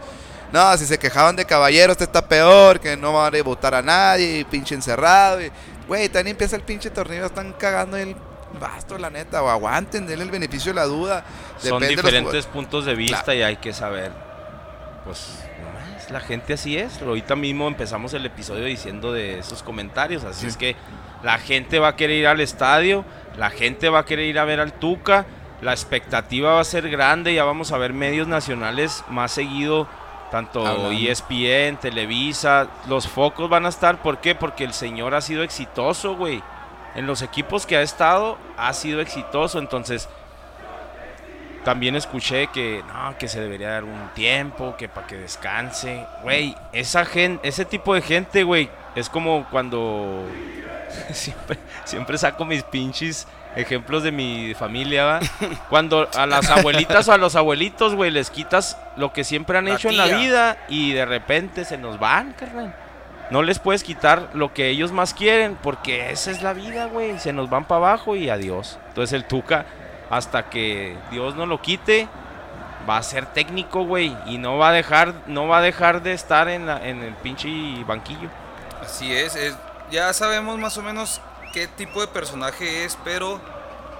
No, 0.52 0.76
si 0.76 0.86
se 0.86 0.98
quejaban 0.98 1.34
de 1.36 1.44
Caballero, 1.44 1.92
este 1.92 2.04
está 2.04 2.28
peor, 2.28 2.78
que 2.80 2.96
no 2.96 3.12
van 3.14 3.34
a 3.34 3.42
votar 3.42 3.74
a 3.74 3.82
nadie, 3.82 4.38
y 4.40 4.44
pinche 4.44 4.74
encerrado. 4.74 5.42
y- 5.42 5.50
Güey, 5.88 6.08
también 6.08 6.34
empieza 6.34 6.56
el 6.56 6.62
pinche 6.62 6.90
torneo, 6.90 7.26
están 7.26 7.52
cagando 7.54 7.96
el 7.96 8.14
basto, 8.60 8.98
la 8.98 9.08
neta, 9.10 9.42
o 9.42 9.48
aguanten, 9.48 10.06
denle 10.06 10.24
el 10.24 10.30
beneficio 10.30 10.72
de 10.72 10.76
la 10.76 10.84
duda. 10.84 11.24
Son 11.58 11.80
Depende 11.80 11.86
de 11.88 11.94
los 11.96 12.04
diferentes 12.04 12.46
puntos 12.46 12.84
de 12.84 12.94
vista 12.94 13.22
Claro. 13.24 13.38
y 13.38 13.42
hay 13.42 13.56
que 13.56 13.72
saber. 13.72 14.12
Pues 15.04 15.38
la 16.10 16.20
gente 16.20 16.52
así 16.54 16.76
es. 16.76 17.00
Ahorita 17.02 17.36
mismo 17.36 17.68
empezamos 17.68 18.12
el 18.14 18.26
episodio 18.26 18.64
diciendo 18.64 19.12
de 19.12 19.38
esos 19.38 19.62
comentarios. 19.62 20.24
Así 20.24 20.42
Sí. 20.42 20.46
es 20.48 20.56
que 20.56 20.76
la 21.22 21.38
gente 21.38 21.78
va 21.78 21.88
a 21.88 21.96
querer 21.96 22.18
ir 22.18 22.26
al 22.26 22.40
estadio, 22.40 23.04
la 23.36 23.50
gente 23.50 23.88
va 23.88 24.00
a 24.00 24.04
querer 24.04 24.26
ir 24.26 24.38
a 24.38 24.44
ver 24.44 24.60
al 24.60 24.72
Tuca. 24.72 25.26
La 25.62 25.72
expectativa 25.72 26.52
va 26.52 26.60
a 26.60 26.64
ser 26.64 26.90
grande, 26.90 27.32
ya 27.32 27.44
vamos 27.44 27.72
a 27.72 27.78
ver 27.78 27.94
medios 27.94 28.28
nacionales 28.28 29.02
más 29.08 29.32
seguido, 29.32 29.88
tanto 30.30 30.66
Hablando. 30.66 30.90
ESPN, 30.90 31.78
Televisa, 31.80 32.68
los 32.88 33.08
focos 33.08 33.48
van 33.48 33.64
a 33.64 33.70
estar, 33.70 34.02
¿por 34.02 34.18
qué? 34.18 34.34
Porque 34.34 34.64
el 34.64 34.74
señor 34.74 35.14
ha 35.14 35.22
sido 35.22 35.42
exitoso, 35.42 36.14
güey. 36.14 36.42
En 36.94 37.06
los 37.06 37.22
equipos 37.22 37.64
que 37.64 37.76
ha 37.76 37.82
estado, 37.82 38.36
ha 38.58 38.72
sido 38.74 39.00
exitoso, 39.00 39.58
entonces 39.58 40.08
también 41.64 41.96
escuché 41.96 42.46
que 42.46 42.84
no, 42.86 43.18
que 43.18 43.26
se 43.26 43.40
debería 43.40 43.70
dar 43.70 43.84
un 43.84 44.08
tiempo, 44.14 44.76
que 44.78 44.88
para 44.88 45.06
que 45.06 45.16
descanse. 45.16 46.06
Güey, 46.22 46.54
esa 46.72 47.04
gente, 47.04 47.48
ese 47.48 47.64
tipo 47.64 47.92
de 47.94 48.02
gente, 48.02 48.44
güey, 48.44 48.70
es 48.94 49.08
como 49.08 49.46
cuando 49.50 50.24
siempre, 51.12 51.58
siempre 51.84 52.18
saco 52.18 52.44
mis 52.44 52.62
pinches 52.62 53.26
ejemplos 53.56 54.02
de 54.02 54.12
mi 54.12 54.54
familia, 54.54 55.04
¿va? 55.04 55.20
Cuando 55.70 56.08
a 56.14 56.26
las 56.26 56.50
abuelitas 56.50 57.08
o 57.08 57.12
a 57.12 57.16
los 57.16 57.36
abuelitos, 57.36 57.94
güey, 57.94 58.10
les 58.10 58.30
quitas 58.30 58.78
lo 58.96 59.12
que 59.12 59.24
siempre 59.24 59.56
han 59.58 59.64
La 59.66 59.74
hecho 59.74 59.88
en 59.88 59.96
la 59.96 60.06
vida 60.18 60.56
y 60.68 60.92
de 60.92 61.06
repente 61.06 61.64
se 61.64 61.78
nos 61.78 61.98
van, 61.98 62.32
carnal. 62.34 62.74
No 63.30 63.42
les 63.42 63.58
puedes 63.58 63.82
quitar 63.82 64.28
lo 64.34 64.52
que 64.54 64.68
ellos 64.68 64.92
más 64.92 65.12
quieren, 65.12 65.56
porque 65.60 66.10
esa 66.10 66.30
es 66.30 66.42
la 66.42 66.52
vida, 66.52 66.84
güey. 66.86 67.18
Se 67.18 67.32
nos 67.32 67.50
van 67.50 67.64
para 67.64 67.78
abajo 67.78 68.14
y 68.14 68.28
adiós. 68.30 68.78
Entonces 68.88 69.14
el 69.14 69.24
Tuca, 69.24 69.66
hasta 70.10 70.44
que 70.48 70.96
Dios 71.10 71.34
no 71.34 71.44
lo 71.46 71.60
quite, 71.60 72.06
va 72.88 72.98
a 72.98 73.02
ser 73.02 73.26
técnico, 73.26 73.84
güey. 73.84 74.14
Y 74.26 74.38
no 74.38 74.58
va 74.58 74.68
a 74.68 74.72
dejar, 74.72 75.12
no 75.26 75.48
va 75.48 75.58
a 75.58 75.60
dejar 75.60 76.02
de 76.02 76.12
estar 76.12 76.48
en, 76.48 76.66
la- 76.66 76.86
en 76.86 77.02
el 77.02 77.14
pinche 77.14 77.48
banquillo. 77.84 78.28
Así 78.80 79.12
es, 79.12 79.34
es- 79.34 79.56
ya 79.90 80.12
sabemos 80.12 80.58
más 80.58 80.76
o 80.78 80.82
menos 80.82 81.20
qué 81.52 81.66
tipo 81.66 82.00
de 82.00 82.08
personaje 82.08 82.84
es, 82.84 82.98
pero 83.04 83.40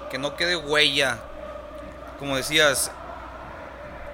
que 0.09 0.17
no 0.17 0.35
quede 0.35 0.55
huella. 0.55 1.19
Como 2.19 2.35
decías, 2.35 2.91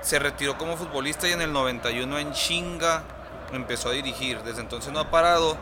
se 0.01 0.19
retiró 0.19 0.57
como 0.57 0.77
futbolista 0.77 1.27
y 1.27 1.31
en 1.31 1.41
el 1.41 1.53
91 1.53 2.19
en 2.19 2.33
chinga 2.33 3.03
empezó 3.51 3.89
a 3.89 3.93
dirigir. 3.93 4.41
Desde 4.43 4.61
entonces 4.61 4.91
no 4.91 4.99
ha 4.99 5.11
parado 5.11 5.57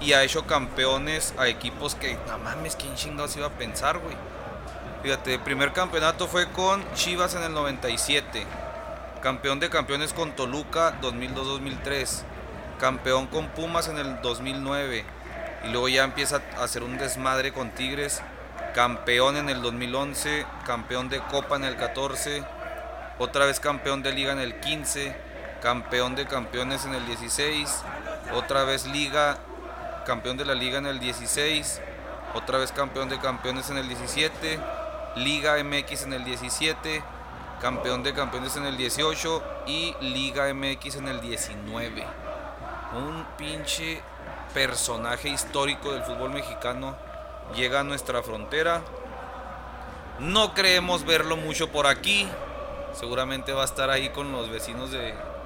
y 0.00 0.14
ha 0.14 0.22
hecho 0.22 0.46
campeones 0.46 1.34
a 1.38 1.48
equipos 1.48 1.94
que, 1.94 2.18
no 2.26 2.38
mames, 2.38 2.76
¿quién 2.76 2.94
chingados 2.94 3.36
iba 3.36 3.46
a 3.46 3.50
pensar, 3.50 3.98
güey? 3.98 4.16
Fíjate, 5.02 5.34
el 5.34 5.40
primer 5.40 5.72
campeonato 5.72 6.28
fue 6.28 6.48
con 6.50 6.82
Chivas 6.94 7.34
en 7.34 7.42
el 7.42 7.52
97. 7.52 8.46
Campeón 9.20 9.60
de 9.60 9.68
campeones 9.68 10.12
con 10.12 10.32
Toluca 10.32 11.00
2002-2003. 11.00 12.22
Campeón 12.78 13.26
con 13.26 13.48
Pumas 13.48 13.88
en 13.88 13.98
el 13.98 14.20
2009. 14.22 15.04
Y 15.64 15.68
luego 15.68 15.88
ya 15.88 16.04
empieza 16.04 16.42
a 16.58 16.64
hacer 16.64 16.82
un 16.82 16.98
desmadre 16.98 17.52
con 17.52 17.70
Tigres. 17.70 18.22
Campeón 18.74 19.36
en 19.36 19.48
el 19.48 19.62
2011. 19.62 20.46
Campeón 20.66 21.08
de 21.08 21.20
Copa 21.20 21.56
en 21.56 21.64
el 21.64 21.76
14. 21.76 22.44
Otra 23.18 23.46
vez 23.46 23.60
campeón 23.60 24.02
de 24.02 24.12
Liga 24.12 24.32
en 24.32 24.40
el 24.40 24.58
15. 24.58 25.14
Campeón 25.62 26.16
de 26.16 26.26
campeones 26.26 26.84
en 26.84 26.94
el 26.94 27.06
16. 27.06 27.84
Otra 28.34 28.64
vez 28.64 28.86
Liga. 28.86 29.38
Campeón 30.04 30.36
de 30.36 30.44
la 30.44 30.54
Liga 30.54 30.78
en 30.78 30.86
el 30.86 30.98
16. 30.98 31.80
Otra 32.34 32.58
vez 32.58 32.72
campeón 32.72 33.08
de 33.08 33.18
campeones 33.20 33.70
en 33.70 33.76
el 33.76 33.86
17. 33.86 34.58
Liga 35.16 35.62
MX 35.62 36.04
en 36.04 36.14
el 36.14 36.24
17. 36.24 37.04
Campeón 37.60 38.02
de 38.02 38.12
campeones 38.14 38.56
en 38.56 38.64
el 38.64 38.76
18. 38.76 39.42
Y 39.66 39.94
Liga 40.00 40.52
MX 40.52 40.96
en 40.96 41.08
el 41.08 41.20
19. 41.20 42.04
Un 42.94 43.24
pinche 43.38 44.02
personaje 44.54 45.28
histórico 45.28 45.92
del 45.92 46.02
fútbol 46.02 46.30
mexicano 46.30 46.96
llega 47.54 47.80
a 47.80 47.84
nuestra 47.84 48.22
frontera. 48.22 48.82
No 50.18 50.54
creemos 50.54 51.04
verlo 51.04 51.36
mucho 51.36 51.70
por 51.70 51.86
aquí. 51.86 52.28
Seguramente 52.92 53.52
va 53.52 53.62
a 53.62 53.64
estar 53.64 53.90
ahí 53.90 54.10
con 54.10 54.32
los 54.32 54.50
vecinos 54.50 54.90
de, 54.90 54.98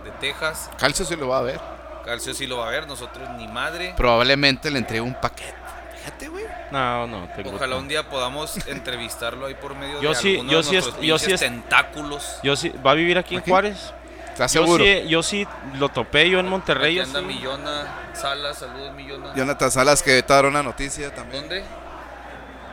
de 0.05 0.11
Texas. 0.21 0.71
Calcio 0.79 1.05
sí 1.05 1.17
lo 1.17 1.29
va 1.29 1.39
a 1.39 1.43
ver. 1.43 1.61
Calcio 2.05 2.35
sí 2.35 2.47
lo 2.47 2.59
va 2.59 2.69
a 2.69 2.71
ver, 2.71 2.87
nosotros 2.87 3.29
ni 3.31 3.49
madre. 3.49 3.95
Probablemente 3.97 4.71
le 4.71 4.79
entregue 4.79 5.01
un 5.01 5.15
paquete. 5.15 5.55
Fíjate, 5.99 6.29
güey. 6.29 6.45
No, 6.71 7.07
no. 7.07 7.29
tengo- 7.35 7.55
Ojalá 7.55 7.77
un 7.77 7.89
día 7.89 8.09
podamos 8.09 8.57
entrevistarlo 8.67 9.47
ahí 9.47 9.55
por 9.55 9.75
medio 9.75 10.01
Yo 10.01 10.11
de 10.11 10.15
sí- 10.17 10.33
alguno 10.35 10.53
yo 10.53 10.59
de 10.59 10.65
sí 10.65 10.77
es- 10.77 10.85
yo 10.85 11.19
sí 11.19 11.27
pinches 11.27 11.33
es- 11.33 11.41
tentáculos. 11.41 12.39
Yo 12.43 12.57
sí, 12.57 12.73
¿Va 12.85 12.91
a 12.93 12.95
vivir 12.95 13.19
aquí 13.19 13.37
en. 13.37 13.43
Juárez? 13.43 13.93
¿Estás 14.37 14.53
Yo 14.53 14.63
seguro? 14.63 14.85
sí, 14.85 15.05
yo 15.09 15.23
sí 15.23 15.49
lo 15.79 15.89
topé 15.89 16.29
yo 16.29 16.39
en 16.41 16.47
Monterrey. 16.49 16.99
Aquí 16.99 17.09
anda 17.09 17.21
sí. 17.21 17.27
Millona 17.27 17.87
Salas, 18.13 18.59
saludos 18.59 18.93
Millona. 18.95 19.35
Jonathan 19.35 19.71
Salas 19.71 20.03
que 20.03 20.23
te 20.23 20.33
dará 20.33 20.49
una 20.49 20.63
noticia 20.63 21.15
también. 21.15 21.43
¿Dónde? 21.49 21.65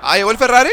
Ah, 0.01 0.17
llegó 0.17 0.31
el 0.31 0.37
Ferrari. 0.37 0.71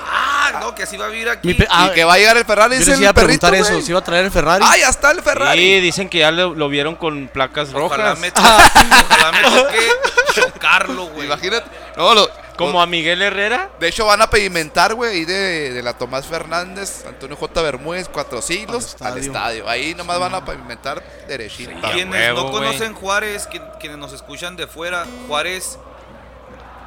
Ah, 0.00 0.58
no, 0.60 0.74
que 0.76 0.84
así 0.84 0.96
va 0.96 1.06
a 1.06 1.08
vivir 1.08 1.28
aquí. 1.28 1.56
Ah, 1.68 1.88
y 1.90 1.94
que 1.94 2.04
va 2.04 2.14
a 2.14 2.18
llegar 2.18 2.36
el 2.36 2.44
Ferrari, 2.44 2.74
Yo 2.74 2.78
les 2.80 2.88
el 2.88 3.00
iba 3.00 3.10
a 3.10 3.14
perrito, 3.14 3.40
preguntar 3.48 3.54
eso, 3.56 3.72
güey. 3.72 3.82
si 3.84 3.90
iba 3.90 3.98
a 3.98 4.04
traer 4.04 4.24
el 4.26 4.30
Ferrari. 4.30 4.64
Ah, 4.66 4.76
ya 4.78 4.88
está 4.88 5.10
el 5.10 5.22
Ferrari. 5.22 5.58
Sí, 5.58 5.80
dicen 5.80 6.08
que 6.08 6.18
ya 6.18 6.30
lo, 6.30 6.54
lo 6.54 6.68
vieron 6.68 6.94
con 6.94 7.26
placas 7.28 7.70
Ojalá 7.74 8.14
rojas. 8.14 8.18
me, 8.20 8.28
ojalá 8.30 9.32
me 9.32 9.42
toque 9.42 9.78
chocarlo, 10.34 11.06
güey. 11.08 11.26
Imagínate. 11.26 11.66
No, 11.96 12.14
lo- 12.14 12.30
Como 12.58 12.82
a 12.82 12.86
Miguel 12.86 13.22
Herrera. 13.22 13.70
de 13.80 13.88
hecho, 13.88 14.04
van 14.06 14.20
a 14.20 14.28
pavimentar, 14.28 14.94
güey, 14.94 15.12
ahí 15.12 15.24
de, 15.24 15.72
de 15.72 15.82
la 15.82 15.96
Tomás 15.96 16.26
Fernández, 16.26 17.04
Antonio 17.06 17.36
J. 17.36 17.62
Bermúdez, 17.62 18.08
Cuatro 18.08 18.42
Siglos, 18.42 18.96
Al 19.00 19.12
al 19.14 19.18
estadio. 19.18 19.68
Ahí 19.68 19.94
nomás 19.94 20.18
van 20.18 20.34
a 20.34 20.44
pavimentar 20.44 21.02
derechito. 21.26 21.70
Sí. 21.70 21.92
Quienes 21.92 22.14
huevo, 22.32 22.42
no 22.44 22.50
conocen 22.50 22.94
Juárez, 22.94 23.46
quien- 23.46 23.64
quienes 23.80 23.98
nos 23.98 24.12
escuchan 24.12 24.56
de 24.56 24.66
fuera, 24.66 25.06
Juárez, 25.26 25.78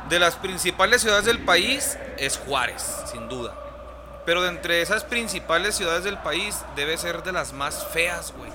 de 0.09 0.19
las 0.19 0.35
principales 0.35 1.01
ciudades 1.01 1.25
del 1.25 1.39
país, 1.39 1.97
es 2.17 2.37
Juárez, 2.37 2.83
sin 3.11 3.29
duda. 3.29 3.53
Pero 4.25 4.41
de 4.43 4.49
entre 4.49 4.81
esas 4.81 5.03
principales 5.03 5.75
ciudades 5.75 6.03
del 6.03 6.17
país 6.17 6.57
debe 6.75 6.97
ser 6.97 7.23
de 7.23 7.31
las 7.31 7.53
más 7.53 7.87
feas, 7.87 8.33
güey. 8.37 8.51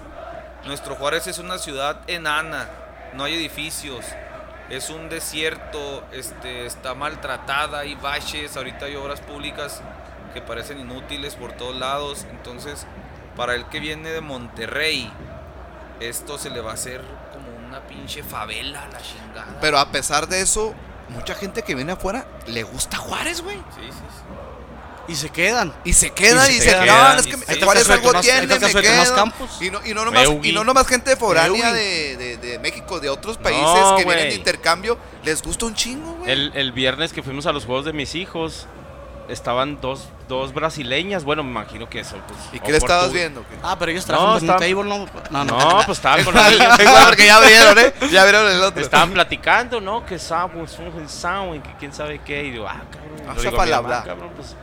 Nuestro 0.65 0.95
Juárez 0.97 1.27
es 1.27 1.39
una 1.39 1.59
ciudad 1.59 2.01
enana, 2.09 2.69
no 3.15 3.25
hay 3.25 3.35
edificios, 3.35 4.05
es 4.71 4.91
un 4.91 5.09
desierto, 5.09 6.05
este, 6.13 6.67
está 6.67 6.95
maltratada, 6.95 7.81
hay 7.81 7.95
baches, 7.95 8.57
ahorita 8.57 8.87
hay 8.87 8.97
obras 8.97 9.21
públicas 9.21 9.83
que 10.35 10.41
parecen 10.41 10.81
inútiles 10.81 11.35
por 11.37 11.53
todos 11.53 11.77
lados. 11.77 12.27
Entonces, 12.31 12.87
para 13.37 13.55
el 13.55 13.67
que 13.67 13.81
viene 13.81 14.11
de 14.11 14.21
Monterrey, 14.21 15.11
esto 16.01 16.39
se 16.39 16.51
le 16.51 16.61
va 16.61 16.73
a 16.73 16.75
hacer 16.75 17.01
como 17.33 17.67
una 17.67 17.81
pinche 17.87 18.23
favela 18.23 18.83
a 18.83 18.89
la 18.89 19.01
chingada. 19.01 19.59
Pero 19.61 19.79
a 19.79 19.91
pesar 19.91 20.27
de 20.27 20.41
eso, 20.41 20.75
mucha 21.09 21.35
gente 21.35 21.63
que 21.63 21.75
viene 21.75 21.93
afuera 21.93 22.27
le 22.47 22.63
gusta 22.65 22.97
Juárez, 22.97 23.43
güey. 23.43 23.57
Sí, 23.75 23.83
sí, 23.91 23.93
sí. 23.93 24.46
Y 25.09 25.15
se 25.15 25.31
quedan. 25.31 25.73
Y 25.85 25.93
se 25.93 26.11
quedan 26.11 26.51
Y 26.51 26.55
y, 26.55 26.59
se 26.59 26.63
se 26.63 26.71
quedan. 26.71 26.85
quedan. 26.85 27.19
Es 27.19 27.27
Y 27.27 27.31
que 27.31 27.37
sí. 27.37 27.61
Juárez 27.63 27.91
algo 27.91 28.13
de 28.13 28.21
tiene, 28.21 28.47
me 28.47 28.59
quedo. 28.59 29.15
Campos. 29.15 29.51
Y 29.61 29.71
no, 29.71 29.81
y 29.85 29.95
no 29.95 30.05
nomás, 30.05 30.29
y 30.43 30.53
no 30.53 30.65
nomás 30.65 30.87
gente 30.87 31.17
foránea 31.17 31.73
de, 31.73 32.17
de, 32.17 32.37
de 32.39 32.59
México, 32.59 33.01
de 33.01 33.09
otros 33.09 33.37
países 33.39 33.63
No, 33.63 33.97
que 33.97 34.05
vienen 34.05 34.29
de 34.31 34.35
intercambio, 34.35 34.99
les 35.25 35.43
gusta 35.43 35.67
un 35.67 35.75
chingo, 35.75 36.13
güey. 36.15 36.31
El, 36.31 36.53
el 36.55 36.73
viernes 36.73 37.13
que 37.13 37.23
fuimos 37.23 37.47
a 37.47 37.53
los 37.53 37.65
juegos 37.65 37.85
de 37.85 37.93
mis 37.93 38.15
hijos, 38.15 38.67
estaban 39.29 39.81
dos, 39.81 40.09
dos 40.29 40.53
brasileñas. 40.55 41.25
Bueno, 41.25 41.43
me 41.43 41.51
imagino 41.51 41.89
que 41.89 42.01
eso. 42.01 42.17
Pues, 42.29 42.39
¿Y 42.53 42.61
qué 42.61 42.71
le 42.73 42.79
estabas 42.79 43.13
viendo? 43.13 43.45
Ah, 43.63 43.77
pero 43.79 43.91
ellos 43.91 44.07
No, 44.07 44.15
trabajan 44.15 44.37
en 44.39 44.45
un 44.45 44.51
está- 44.51 44.59
table, 44.61 44.85
¿no? 44.89 45.07
No, 45.31 45.45
no. 45.45 45.59
No, 45.59 45.87
pues 45.87 45.99
estaban 45.99 46.25
con 46.25 46.35
los 46.35 46.43
porque 47.07 47.27
ya 47.27 47.37
abrieron, 47.37 47.79
¿eh? 47.79 47.93
Ya 48.11 48.23
abrieron 48.23 48.49
el 48.51 48.63
otro. 48.63 48.81
Estaban 48.83 49.13
platicando, 49.13 49.81
¿no? 49.81 50.05
Que 50.07 50.19
sábado, 50.19 50.65
sábado, 51.09 51.53
que 51.55 51.75
quién 51.79 51.93
sabe 51.93 52.21
qué. 52.25 52.45
Y 52.45 52.51
digo, 52.53 52.67
ah, 52.69 52.83
cabrón. 52.91 53.21
Ah, 53.29 53.33
Le 53.35 53.41
esa 53.41 53.51
digo 53.51 53.61
a 53.63 53.65
mi 53.65 53.71
mamá, 53.71 53.83
palabra. 53.89 54.05
cabrón, 54.05 54.31
pues, 54.37 54.57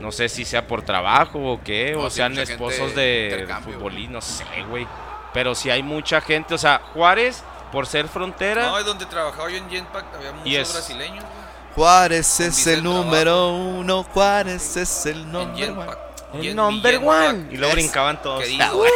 no 0.00 0.12
sé 0.12 0.28
si 0.28 0.44
sea 0.44 0.66
por 0.66 0.82
trabajo 0.82 1.38
o 1.52 1.60
qué, 1.62 1.92
No, 1.92 2.02
o 2.02 2.10
sí, 2.10 2.16
sean 2.16 2.38
esposos 2.38 2.94
de 2.94 3.46
futbolistas, 3.64 4.12
no 4.12 4.20
sé, 4.20 4.44
güey. 4.68 4.86
Pero 5.32 5.54
sí 5.54 5.68
hay 5.70 5.82
mucha 5.82 6.20
gente, 6.20 6.54
o 6.54 6.58
sea, 6.58 6.80
Juárez, 6.94 7.42
por 7.72 7.86
ser 7.86 8.08
frontera, 8.08 8.66
No, 8.66 8.78
es 8.78 8.86
donde 8.86 9.04
trabajaba 9.06 9.50
yo 9.50 9.56
en 9.58 9.68
Genpack, 9.68 10.14
había 10.14 10.32
muchos 10.32 10.52
es- 10.52 10.72
brasileños, 10.72 11.24
güey. 11.24 11.46
Juárez 11.74 12.40
es 12.40 12.66
el 12.68 12.78
el 12.78 12.84
número 12.84 13.50
uno, 13.52 14.02
Juárez 14.02 14.76
es 14.78 15.04
el 15.06 15.18
En 15.18 15.32
number 15.32 15.70
one. 15.70 15.76
Genpack. 15.76 15.98
el 16.42 16.56
number 16.56 16.96
one. 17.04 17.46
Y 17.50 17.56
luego 17.58 17.74
brincaban 17.74 18.22
todos. 18.22 18.42
que 18.44 18.56
Ah, 18.62 18.70
digo, 18.70 18.84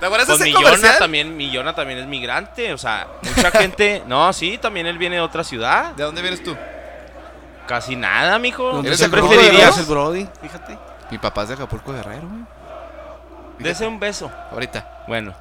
¿Te 0.00 0.06
acuerdas 0.06 0.26
de 0.26 0.32
Pues 0.32 0.40
ese 0.40 0.44
Millona 0.46 0.64
comercial? 0.64 0.98
también, 0.98 1.36
Millona 1.36 1.74
también 1.74 2.00
es 2.00 2.06
migrante, 2.06 2.72
o 2.72 2.78
sea, 2.78 3.06
mucha 3.22 3.50
gente, 3.52 4.02
no, 4.06 4.32
sí, 4.32 4.58
también 4.58 4.86
él 4.88 4.98
viene 4.98 5.14
de 5.16 5.22
otra 5.22 5.44
ciudad. 5.44 5.92
¿De 5.94 6.02
dónde 6.02 6.22
vienes 6.22 6.42
tú? 6.42 6.56
Casi 7.68 7.94
nada, 7.94 8.38
mijo. 8.38 8.72
¿Dónde 8.72 8.88
¿Eres 8.88 9.00
es 9.02 9.08
¿Qué 9.10 9.16
el 9.16 9.22
Brody? 9.22 9.46
¿Eres 9.60 9.78
el 9.78 9.84
Brody? 9.84 10.28
Fíjate. 10.42 10.78
Mi 11.10 11.18
papá 11.18 11.42
es 11.42 11.48
de 11.48 11.54
Acapulco 11.54 11.92
Guerrero, 11.92 12.26
güey. 12.28 12.42
Dese 13.58 13.86
un 13.86 14.00
beso. 14.00 14.30
Ahorita. 14.50 15.04
Bueno, 15.06 15.34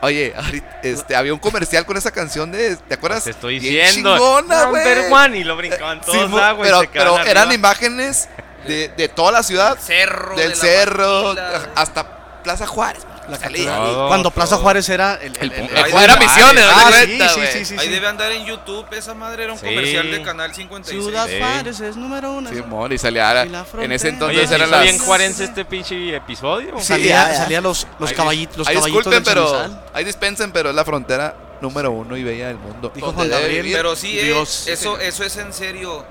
Oye, 0.00 0.32
ahorita, 0.36 0.80
este, 0.84 1.16
había 1.16 1.32
un 1.34 1.40
comercial 1.40 1.84
con 1.84 1.96
esa 1.96 2.12
canción 2.12 2.52
de. 2.52 2.76
¿Te 2.76 2.94
acuerdas? 2.94 3.24
te 3.24 3.30
estoy 3.30 3.58
diciendo. 3.58 4.14
chingona, 4.16 4.64
güey. 4.66 4.84
number 4.84 5.12
one. 5.12 5.38
Y 5.38 5.44
lo 5.44 5.56
brincaban 5.56 6.00
todos, 6.00 6.30
Sí, 6.30 6.36
ah, 6.40 6.54
pero 6.56 6.82
se 6.82 7.30
eran 7.30 7.48
arriba. 7.48 7.54
imágenes 7.54 8.28
de, 8.66 8.88
de 8.96 9.08
toda 9.08 9.32
la 9.32 9.42
ciudad, 9.42 9.76
cerro. 9.80 10.36
de 10.36 10.42
del 10.42 10.54
cerro, 10.54 11.24
Maquila. 11.34 11.68
hasta 11.74 12.42
Plaza 12.44 12.66
Juárez. 12.68 13.04
La 13.28 13.38
catedral. 13.38 13.76
Todo, 13.84 14.08
Cuando 14.08 14.30
Plaza 14.30 14.54
todo. 14.56 14.62
Juárez 14.62 14.88
era 14.88 15.14
el. 15.16 15.36
el, 15.38 15.52
el- 15.52 15.76
Ahí 15.76 15.92
Era 16.02 16.14
de- 16.14 16.20
misiones, 16.20 16.64
Ah, 16.66 16.82
¿no 16.84 16.90
te 16.90 16.96
sí, 17.06 17.06
cuenta, 17.18 17.28
sí, 17.28 17.40
sí, 17.52 17.64
sí, 17.64 17.74
Ahí 17.78 17.86
sí. 17.86 17.92
debe 17.92 18.06
andar 18.08 18.32
en 18.32 18.44
YouTube, 18.46 18.86
esa 18.92 19.14
madre 19.14 19.44
era 19.44 19.52
un 19.52 19.58
Sí. 19.58 19.66
comercial 19.66 20.10
de 20.10 20.22
Canal 20.22 20.54
56. 20.54 21.04
Ciudad. 21.04 21.28
Juárez 21.38 21.80
es 21.80 21.96
número 21.96 22.32
uno. 22.32 22.50
Sí, 22.50 22.62
mon, 22.66 22.92
y 22.92 22.98
salía. 22.98 23.44
Y 23.44 23.48
la 23.50 23.66
En 23.80 23.92
ese 23.92 24.08
entonces 24.08 24.38
Oye, 24.38 24.46
¿sí 24.48 24.54
eran 24.54 24.64
está 24.66 24.76
las. 24.78 24.84
bien 24.84 24.98
juarense 24.98 25.44
este 25.44 25.64
pinche 25.64 26.16
episodio? 26.16 26.78
Sí, 26.78 26.84
Salía, 26.86 27.26
ya, 27.26 27.32
ya. 27.32 27.38
salía 27.38 27.60
los, 27.60 27.86
los 27.98 28.10
Ahí- 28.10 28.16
caballitos, 28.16 28.56
los 28.58 28.68
ahí 28.68 28.74
caballitos 28.76 29.04
disculpen, 29.12 29.24
pero. 29.24 29.80
Ahí 29.92 30.04
dispensen, 30.04 30.52
pero 30.52 30.70
es 30.70 30.74
la 30.74 30.84
frontera 30.84 31.36
número 31.60 31.90
uno 31.90 32.16
y 32.16 32.22
bella 32.24 32.46
del 32.48 32.56
mundo. 32.58 32.90
Dijo 32.94 33.12
Juan 33.12 33.28
Gabriel. 33.28 33.68
Pero 33.72 33.96
sí, 33.96 34.18
eh, 34.18 34.24
Dios. 34.24 34.66
eso, 34.68 34.98
eso 34.98 35.24
es 35.24 35.36
en 35.36 35.52
serio. 35.52 36.04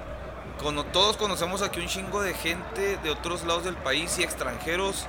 Cono- 0.61 0.85
todos 0.85 1.17
conocemos 1.17 1.61
aquí 1.61 1.79
un 1.79 1.87
chingo 1.87 2.21
de 2.21 2.33
gente 2.33 2.97
de 3.03 3.09
otros 3.11 3.43
lados 3.45 3.63
del 3.63 3.75
país 3.75 4.17
y 4.17 4.23
extranjeros 4.23 5.05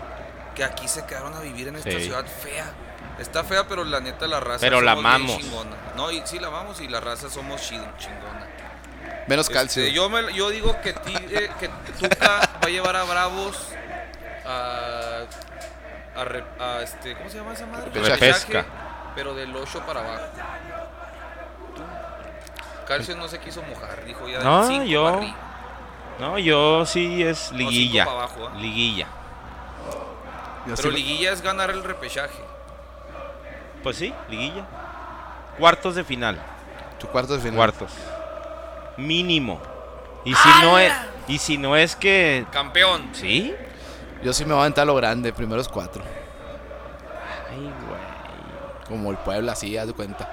que 0.58 0.64
aquí 0.64 0.88
se 0.88 1.06
quedaron 1.06 1.32
a 1.34 1.38
vivir 1.40 1.68
en 1.68 1.76
esta 1.76 1.88
Sí. 1.92 2.00
ciudad 2.02 2.26
fea. 2.26 2.66
Está 3.20 3.44
fea, 3.44 3.68
pero 3.68 3.84
la 3.84 4.00
neta 4.00 4.26
la 4.26 4.40
raza 4.40 4.58
Pero 4.60 4.80
la 4.80 4.94
bien 4.94 5.06
amamos. 5.06 5.38
chingona. 5.38 5.76
No, 5.96 6.10
y 6.10 6.20
sí 6.24 6.40
la 6.40 6.48
amamos 6.48 6.80
y 6.80 6.88
la 6.88 6.98
raza 6.98 7.30
somos 7.30 7.62
chingona. 7.62 8.46
Menos 9.28 9.48
calcio. 9.48 9.82
Este, 9.84 9.94
yo, 9.94 10.08
me- 10.08 10.32
yo 10.34 10.50
digo 10.50 10.76
que, 10.80 10.90
eh, 10.90 11.50
que 11.60 11.68
Tuca 12.00 12.40
va 12.56 12.60
a 12.62 12.66
llevar 12.68 12.96
a 12.96 13.04
Bravos 13.04 13.56
a, 14.44 15.20
a, 16.16 16.24
re- 16.24 16.44
a 16.58 16.80
este, 16.82 17.14
¿cómo 17.16 17.30
se 17.30 17.36
llama 17.38 17.52
esa 17.52 17.66
madre? 17.66 17.90
Repechaje, 17.94 18.64
Pero 19.14 19.34
del 19.34 19.54
8 19.54 19.80
para 19.86 20.00
abajo. 20.00 20.24
Tú. 21.76 21.82
Calcio 22.88 23.14
no 23.16 23.28
se 23.28 23.38
quiso 23.38 23.62
mojar, 23.62 24.04
dijo 24.04 24.28
ya 24.28 24.40
No, 24.40 24.66
5 24.66 24.84
yo- 24.86 25.06
arriba. 25.08 25.36
No, 26.18 26.36
yo 26.38 26.84
sí 26.84 27.22
es 27.22 27.52
liguilla. 27.52 28.02
abajo, 28.04 28.46
¿eh? 28.48 28.58
Liguilla. 28.58 29.06
Y 30.68 30.72
así 30.72 30.82
Pero 30.82 30.90
lo- 30.92 30.96
liguilla 30.98 31.32
es 31.32 31.40
ganar 31.42 31.70
el 31.70 31.82
repechaje. 31.82 32.40
Pues 33.82 33.96
sí, 33.96 34.12
liguilla. 34.28 34.64
Cuartos 35.58 35.94
de 35.94 36.04
final. 36.04 36.38
Tu 37.00 37.06
cuarto 37.08 37.34
de 37.34 37.40
final. 37.40 37.56
Cuartos. 37.56 37.90
Mínimo. 38.96 39.60
Y 40.24 40.34
si 40.34 40.48
no 40.62 40.78
es, 40.78 40.92
y 41.28 41.38
si 41.38 41.58
no 41.58 41.76
es 41.76 41.96
que. 41.96 42.44
Campeón. 42.50 43.08
¿Sí? 43.12 43.54
Yo 44.22 44.32
sí 44.32 44.44
me 44.44 44.50
voy 44.52 44.58
a 44.58 44.62
aventar 44.62 44.82
a 44.82 44.86
lo 44.86 44.94
grande, 44.96 45.32
primeros 45.32 45.68
cuatro. 45.68 46.02
Ay, 47.50 47.60
güey. 47.60 48.00
Como 48.88 49.10
el 49.10 49.16
Puebla, 49.18 49.52
así, 49.52 49.76
haz 49.78 49.86
de 49.86 49.92
cuenta. 49.92 50.30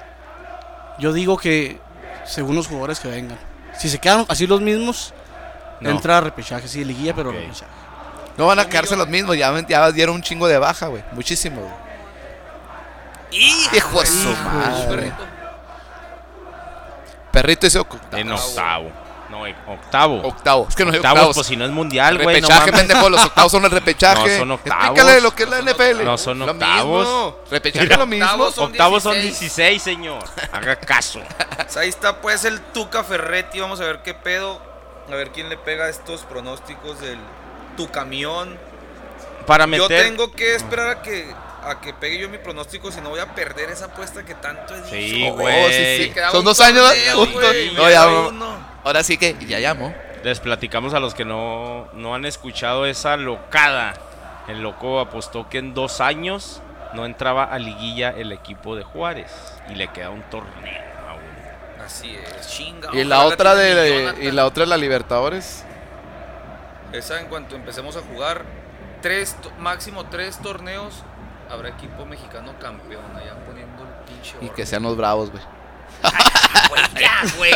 Yo 1.00 1.14
digo 1.14 1.38
que 1.38 1.80
según 2.26 2.56
los 2.56 2.68
jugadores 2.68 3.00
que 3.00 3.08
vengan. 3.10 3.38
Si 3.78 3.90
se 3.90 4.00
quedan 4.00 4.26
así 4.30 4.48
los 4.48 4.62
mismos, 4.62 5.14
No. 5.82 5.90
entra 5.90 6.18
a 6.18 6.22
repechaje, 6.22 6.68
sí, 6.68 6.84
liguilla, 6.84 7.14
pero 7.14 7.32
repechaje. 7.32 7.72
No 8.38 8.48
van 8.48 8.60
a 8.60 8.66
quedarse 8.68 8.96
los 8.96 9.08
mismos, 9.08 9.38
ya, 9.38 9.54
ya 9.68 9.92
dieron 9.92 10.16
un 10.16 10.22
chingo 10.22 10.48
de 10.48 10.58
baja, 10.58 10.88
güey. 10.88 11.04
Muchísimo, 11.14 11.62
güey. 11.62 11.74
Hijo 13.32 14.00
de 14.02 14.06
su 14.08 14.30
madre. 14.30 14.88
Perrito. 14.96 15.26
Perrito 17.32 17.68
ese 17.68 17.80
octavo. 17.80 18.18
En 18.18 18.32
octavo. 18.32 18.92
No, 19.30 19.42
octavo. 19.74 20.22
Octavo. 20.24 20.66
Es 20.70 20.76
que 20.76 20.86
no 20.86 20.92
hay 20.92 20.98
Octavos, 20.98 21.18
octavos. 21.20 21.36
pues 21.36 21.48
si 21.48 21.58
no 21.58 21.66
es 21.66 21.72
mundial, 21.72 22.16
güey. 22.22 22.40
No 22.40 22.48
repechaje, 22.48 22.72
mames. 22.72 22.88
pendejo. 22.88 23.10
Los 23.10 23.24
octavos 23.26 23.52
son 23.52 23.66
el 23.66 23.72
repechaje. 23.80 24.32
No 24.34 24.40
son 24.40 24.52
octavos. 24.52 24.86
Explícale 24.86 25.22
lo 25.22 25.36
que 25.36 25.44
es 25.44 25.50
la 25.50 25.62
NFL. 25.62 26.04
No 26.06 26.18
son 26.18 26.40
Lo 26.40 26.52
octavos. 26.52 27.06
mismo. 27.06 27.36
Repechaje 27.52 27.92
es 27.92 27.98
lo 27.98 28.06
mismo. 28.06 28.26
Octavos 28.26 28.56
son 28.56 28.72
Octavos 28.72 29.04
son 29.04 29.14
16. 29.14 29.40
16, 29.40 29.82
señor. 29.82 30.24
Haga 30.52 30.76
caso. 30.78 31.20
Pues 31.58 31.78
Ahí 31.78 31.90
está 31.90 32.22
pues 32.22 32.46
el 32.46 32.62
Tuca 32.62 33.04
Ferretti. 33.04 33.60
Vamos 33.60 33.82
a 33.82 33.86
ver 33.86 34.02
qué 34.04 34.14
pedo. 34.14 34.62
A 35.12 35.16
ver 35.16 35.32
quién 35.32 35.50
le 35.50 35.58
pega 35.58 35.86
a 35.86 35.90
estos 35.90 36.22
pronósticos 36.22 37.00
del 37.02 37.20
tu 37.76 37.90
camión. 37.90 38.58
Para 39.46 39.66
Yo 39.66 39.70
meter. 39.70 40.04
tengo 40.04 40.32
que 40.32 40.56
esperar 40.56 40.90
a 40.90 41.02
que 41.02 41.28
a 41.64 41.82
que 41.82 41.94
pegue 41.94 42.20
yo 42.20 42.30
mi 42.30 42.38
pronóstico, 42.38 42.92
si 42.92 43.02
no 43.02 43.10
voy 43.10 43.20
a 43.20 43.34
perder 43.34 43.72
esa 43.72 43.86
apuesta 43.86 44.24
que 44.24 44.36
tanto 44.36 44.76
he 44.76 44.82
dicho. 44.82 44.90
Sí, 44.96 45.28
Oh, 45.32 45.68
sí, 45.70 46.14
sí. 46.14 46.14
Son 46.32 46.46
dos 46.46 46.60
años. 46.62 46.94
No, 47.76 47.90
ya. 47.90 48.04
Ahora 48.84 49.04
sí 49.04 49.18
que 49.18 49.36
ya 49.48 49.60
llamó. 49.60 49.94
Les 50.24 50.40
platicamos 50.40 50.94
a 50.94 51.00
los 51.00 51.14
que 51.16 51.26
no, 51.26 51.88
no 51.94 52.14
han 52.16 52.26
escuchado 52.26 52.86
esa 52.86 53.18
locada. 53.18 53.94
El 54.48 54.62
loco 54.62 55.00
apostó 55.00 55.50
que 55.50 55.58
en 55.58 55.74
dos 55.74 56.02
años 56.02 56.62
no 56.94 57.06
entraba 57.06 57.44
a 57.46 57.58
liguilla 57.58 58.10
el 58.16 58.32
equipo 58.32 58.76
de 58.76 58.84
Juárez. 58.84 59.32
Y 59.70 59.76
le 59.76 59.88
queda 59.88 60.12
un 60.12 60.22
torneo 60.24 60.84
aún. 61.10 61.84
Así 61.84 62.16
es, 62.16 62.48
chinga. 62.48 62.90
Y 62.94 63.04
la 63.06 63.26
otra 63.26 63.56
de 63.56 64.02
Jonathan. 64.04 64.24
y 64.24 64.32
la 64.32 64.46
otra 64.46 64.64
de 64.66 64.70
la 64.70 64.78
Libertadores. 64.78 65.64
Esa 66.98 67.20
en 67.20 67.28
cuanto 67.28 67.56
empecemos 67.56 67.96
a 67.98 68.02
jugar 68.02 68.44
tres 69.02 69.36
to- 69.42 69.52
máximo 69.60 70.06
tres 70.10 70.38
torneos 70.42 71.04
habrá 71.50 71.70
equipo 71.70 72.06
mexicano 72.06 72.54
campeón 72.60 73.04
allá 73.16 73.36
poniendo 73.46 73.84
el 73.84 73.90
pinche 74.06 74.36
Y 74.42 74.50
que 74.50 74.66
sean 74.66 74.84
los 74.84 74.96
bravos, 74.98 75.30
güey. 75.32 75.44
Ya, 77.00 77.22
güey. 77.38 77.54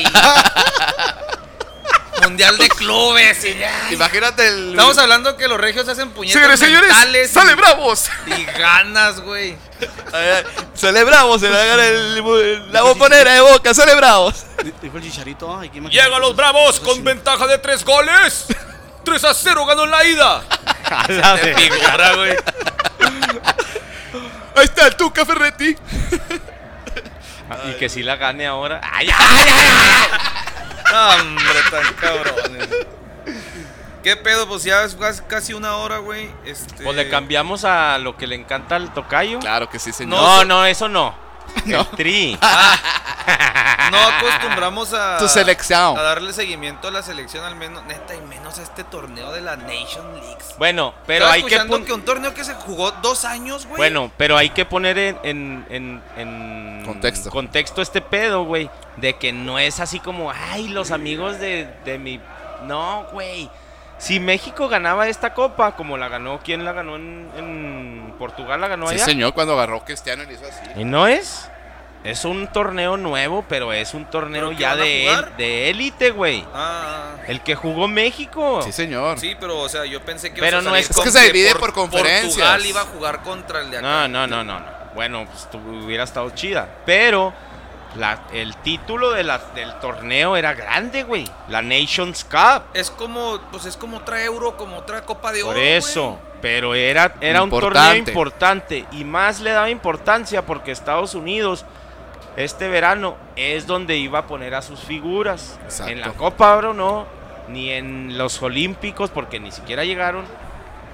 Mundial 2.21 2.57
de 2.57 2.67
clubes 2.67 3.45
y 3.45 3.57
ya. 3.57 3.71
Imagínate 3.91 4.45
el. 4.49 4.71
Estamos 4.71 4.97
hablando 4.97 5.37
que 5.37 5.47
los 5.47 5.57
regios 5.59 5.87
hacen 5.87 6.09
puñetas 6.11 6.33
Señores, 6.33 6.59
señores, 6.59 7.29
sale 7.31 7.53
y- 7.53 7.55
bravos. 7.55 8.09
y 8.27 8.43
ganas, 8.43 9.21
güey. 9.21 9.55
Celebramos, 10.75 11.39
se 11.39 11.49
le 11.49 11.57
haga 11.57 11.85
el- 11.87 12.71
la 12.73 12.81
bombonera 12.81 13.33
de 13.33 13.41
boca, 13.41 13.73
celebramos. 13.73 14.45
Di- 14.63 14.73
Dijo 14.81 14.97
el 14.97 15.03
chicharito, 15.03 15.61
Llegan 15.61 16.19
los 16.19 16.35
bravos 16.35 16.79
con 16.81 17.01
ventaja 17.05 17.47
de 17.47 17.57
tres 17.57 17.85
goles. 17.85 18.45
3 19.09 19.23
a 19.23 19.33
0 19.33 19.65
ganó 19.65 19.85
en 19.85 19.91
la 19.91 20.05
ida. 20.05 20.43
Te 21.41 21.55
figura, 21.55 22.15
güey. 22.15 22.35
Ahí 24.55 24.65
está 24.65 24.87
el 24.87 24.95
Tuca 24.95 25.25
Ferretti. 25.25 25.75
y 27.65 27.73
que 27.79 27.89
si 27.89 28.03
la 28.03 28.17
gane 28.17 28.45
ahora. 28.45 28.81
¡Ay, 28.83 29.09
Hombre, 30.91 31.59
tan 31.71 31.93
cabrones. 31.95 32.69
¿Qué 34.03 34.15
pedo? 34.15 34.47
Pues 34.47 34.63
ya 34.63 34.83
es 34.83 34.95
casi 35.27 35.53
una 35.53 35.75
hora, 35.77 35.97
güey. 35.97 36.29
Este... 36.45 36.83
Pues 36.83 36.95
le 36.95 37.09
cambiamos 37.09 37.65
a 37.65 37.97
lo 37.97 38.15
que 38.15 38.27
le 38.27 38.35
encanta 38.35 38.75
al 38.75 38.93
tocayo. 38.93 39.39
Claro 39.39 39.69
que 39.69 39.79
sí, 39.79 39.91
señor. 39.91 40.19
No, 40.19 40.45
no, 40.45 40.65
eso 40.65 40.87
no. 40.87 41.15
El 41.65 41.87
tri. 41.97 42.37
No 43.91 43.97
acostumbramos 43.97 44.93
a. 44.93 45.17
Tu 45.17 45.27
selección. 45.27 45.97
A 45.97 46.01
darle 46.01 46.31
seguimiento 46.33 46.87
a 46.87 46.91
la 46.91 47.01
selección, 47.01 47.43
al 47.43 47.55
menos. 47.55 47.83
Neta, 47.85 48.15
y 48.15 48.21
menos 48.21 48.57
a 48.59 48.63
este 48.63 48.83
torneo 48.83 49.31
de 49.31 49.41
la 49.41 49.55
Nation 49.55 50.13
Leagues. 50.15 50.55
Bueno, 50.57 50.93
pero 51.07 51.25
Estaba 51.25 51.33
hay 51.33 51.43
que, 51.43 51.85
que 51.85 51.93
un 51.93 52.03
torneo 52.03 52.33
que 52.33 52.43
se 52.43 52.53
jugó 52.55 52.91
dos 52.91 53.25
años, 53.25 53.65
güey. 53.65 53.77
Bueno, 53.77 54.11
pero 54.17 54.37
hay 54.37 54.49
que 54.51 54.65
poner 54.65 54.97
en, 54.97 55.17
en, 55.23 55.65
en- 55.69 56.03
en 56.17 56.83
Contexto. 56.85 57.29
contexto 57.31 57.81
este 57.81 58.01
pedo, 58.01 58.43
güey. 58.43 58.69
De 58.97 59.15
que 59.17 59.31
no 59.33 59.57
es 59.59 59.79
así 59.79 59.99
como, 59.99 60.31
ay, 60.31 60.67
los 60.69 60.91
amigos 60.91 61.39
de, 61.39 61.71
de 61.85 61.97
mi... 61.97 62.19
No, 62.65 63.05
güey. 63.11 63.49
Si 63.99 64.19
México 64.19 64.67
ganaba 64.69 65.07
esta 65.07 65.33
copa, 65.35 65.75
como 65.75 65.97
la 65.97 66.07
ganó, 66.07 66.39
¿quién 66.43 66.65
la 66.65 66.71
ganó 66.73 66.95
en, 66.95 67.29
en 67.37 68.13
Portugal? 68.17 68.59
¿La 68.61 68.67
ganó 68.67 68.87
Sí, 68.87 68.95
allá? 68.95 69.05
señor, 69.05 69.33
cuando 69.33 69.53
agarró 69.53 69.83
Cristiano 69.85 70.23
le 70.23 70.33
hizo 70.33 70.45
así. 70.47 70.61
Y 70.79 70.85
no 70.85 71.05
es... 71.07 71.47
Es 72.01 72.23
un 72.23 72.47
torneo 72.47 72.95
nuevo, 72.95 73.43
pero 73.49 73.73
es 73.73 73.93
un 73.93 74.05
torneo 74.05 74.45
¿Pero 74.47 74.49
qué 74.51 74.61
ya 74.61 74.75
de 74.77 75.07
él- 75.07 75.25
de 75.37 75.69
élite, 75.69 76.11
güey. 76.11 76.45
Ah. 76.53 77.15
El 77.27 77.41
que 77.41 77.55
jugó 77.55 77.89
México. 77.89 78.61
Sí, 78.61 78.71
señor. 78.71 79.19
Sí, 79.19 79.35
pero, 79.37 79.59
o 79.59 79.67
sea, 79.67 79.83
yo 79.83 80.01
pensé 80.05 80.31
que. 80.33 80.39
Pero 80.39 80.61
no 80.61 80.73
es- 80.77 80.89
Es 80.89 80.97
que 80.97 81.11
se 81.11 81.25
divide 81.25 81.51
por- 81.51 81.59
por 81.59 81.73
conferencias. 81.73 82.35
Portugal 82.35 82.65
iba 82.65 82.79
a 82.79 82.85
jugar 82.85 83.21
contra 83.21 83.59
el 83.59 83.69
de 83.69 83.79
acá. 83.79 83.85
No, 83.85 84.07
no, 84.07 84.27
no, 84.27 84.45
no, 84.45 84.59
no. 84.61 84.65
Bueno, 84.95 85.25
pues 85.29 85.49
tu- 85.49 85.57
hubiera 85.57 86.05
estado 86.05 86.29
chida. 86.29 86.69
Pero 86.85 87.33
la- 87.95 88.21
el 88.31 88.55
título 88.57 89.11
de 89.11 89.23
la- 89.23 89.39
del 89.55 89.73
torneo 89.79 90.37
era 90.37 90.53
grande, 90.53 91.03
güey. 91.03 91.25
La 91.47 91.61
Nations 91.61 92.23
Cup. 92.23 92.63
Es 92.73 92.91
como, 92.91 93.39
pues 93.51 93.65
es 93.65 93.75
como 93.77 93.97
otra 93.97 94.23
euro, 94.23 94.55
como 94.57 94.77
otra 94.77 95.01
copa 95.01 95.31
de 95.31 95.43
oro. 95.43 95.53
Por 95.53 95.61
eso. 95.61 96.19
Pero 96.41 96.73
era, 96.75 97.15
era 97.19 97.43
un 97.43 97.49
torneo 97.49 97.95
importante. 97.95 98.85
Y 98.93 99.03
más 99.03 99.41
le 99.41 99.51
daba 99.51 99.69
importancia 99.69 100.45
porque 100.45 100.71
Estados 100.71 101.13
Unidos, 101.15 101.65
este 102.37 102.69
verano, 102.69 103.17
es 103.35 103.67
donde 103.67 103.97
iba 103.97 104.19
a 104.19 104.27
poner 104.27 104.55
a 104.55 104.61
sus 104.61 104.79
figuras. 104.79 105.59
Exacto. 105.65 105.91
En 105.91 105.99
la 105.99 106.11
Copa 106.11 106.55
Oro 106.55 106.73
no. 106.73 107.05
Ni 107.49 107.71
en 107.71 108.17
los 108.17 108.41
Olímpicos, 108.43 109.09
porque 109.09 109.39
ni 109.39 109.51
siquiera 109.51 109.83
llegaron. 109.83 110.23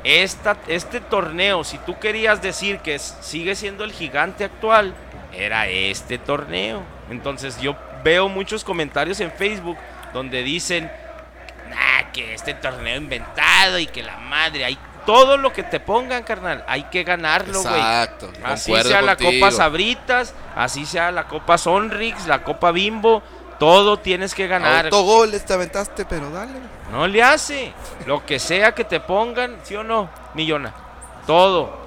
Esta, 0.04 0.56
este 0.68 1.02
torneo, 1.02 1.64
si 1.64 1.78
tú 1.80 2.00
querías 2.00 2.41
decir 2.41 2.80
que 2.80 2.96
es- 2.96 3.18
sigue 3.22 3.56
siendo 3.56 3.84
el 3.84 3.91
gigante 3.91 4.43
actual, 4.46 4.93
era 5.38 5.68
este 5.68 6.18
torneo. 6.18 6.84
Entonces 7.10 7.60
yo 7.60 7.76
veo 8.04 8.30
muchos 8.30 8.64
comentarios 8.64 9.20
en 9.20 9.32
Facebook 9.32 9.78
donde 10.14 10.44
dicen, 10.44 10.92
nah, 11.70 12.12
que 12.12 12.34
este 12.34 12.54
torneo 12.54 12.98
inventado 12.98 13.80
y 13.80 13.88
que 13.88 14.04
la 14.04 14.18
madre, 14.18 14.66
hay 14.66 14.78
todo 15.06 15.38
lo 15.38 15.54
que 15.54 15.64
te 15.64 15.80
pongan, 15.80 16.24
carnal, 16.24 16.64
hay 16.68 16.84
que 16.84 17.04
ganarlo, 17.04 17.62
güey. 17.62 17.76
Exacto. 17.76 18.32
Así 18.44 18.74
sea 18.76 19.02
la. 19.02 19.16
Copa 19.16 19.52
Sabritas, 19.52 20.34
así 20.56 20.86
sea 20.86 21.12
la 21.12 21.26
Copa 21.26 21.58
Sonrix, 21.58 22.26
la 22.28 22.44
Copa 22.44 22.72
Bimbo, 22.72 23.22
todo 23.60 23.98
tienes 23.98 24.34
que 24.34 24.48
ganar. 24.48 24.86
Autogoles 24.86 25.46
te 25.46 25.54
aventaste, 25.54 26.06
pero 26.06 26.30
dale. 26.32 26.54
No 26.92 27.08
le 27.08 27.22
hace. 27.22 27.74
Lo 28.06 28.26
que 28.26 28.40
sea 28.40 28.74
que 28.74 28.84
te 28.84 29.00
pongan, 29.00 29.58
¿sí 29.64 29.76
o 29.76 29.84
no? 29.84 30.10
Millona. 30.34 30.74
Todo. 31.28 31.85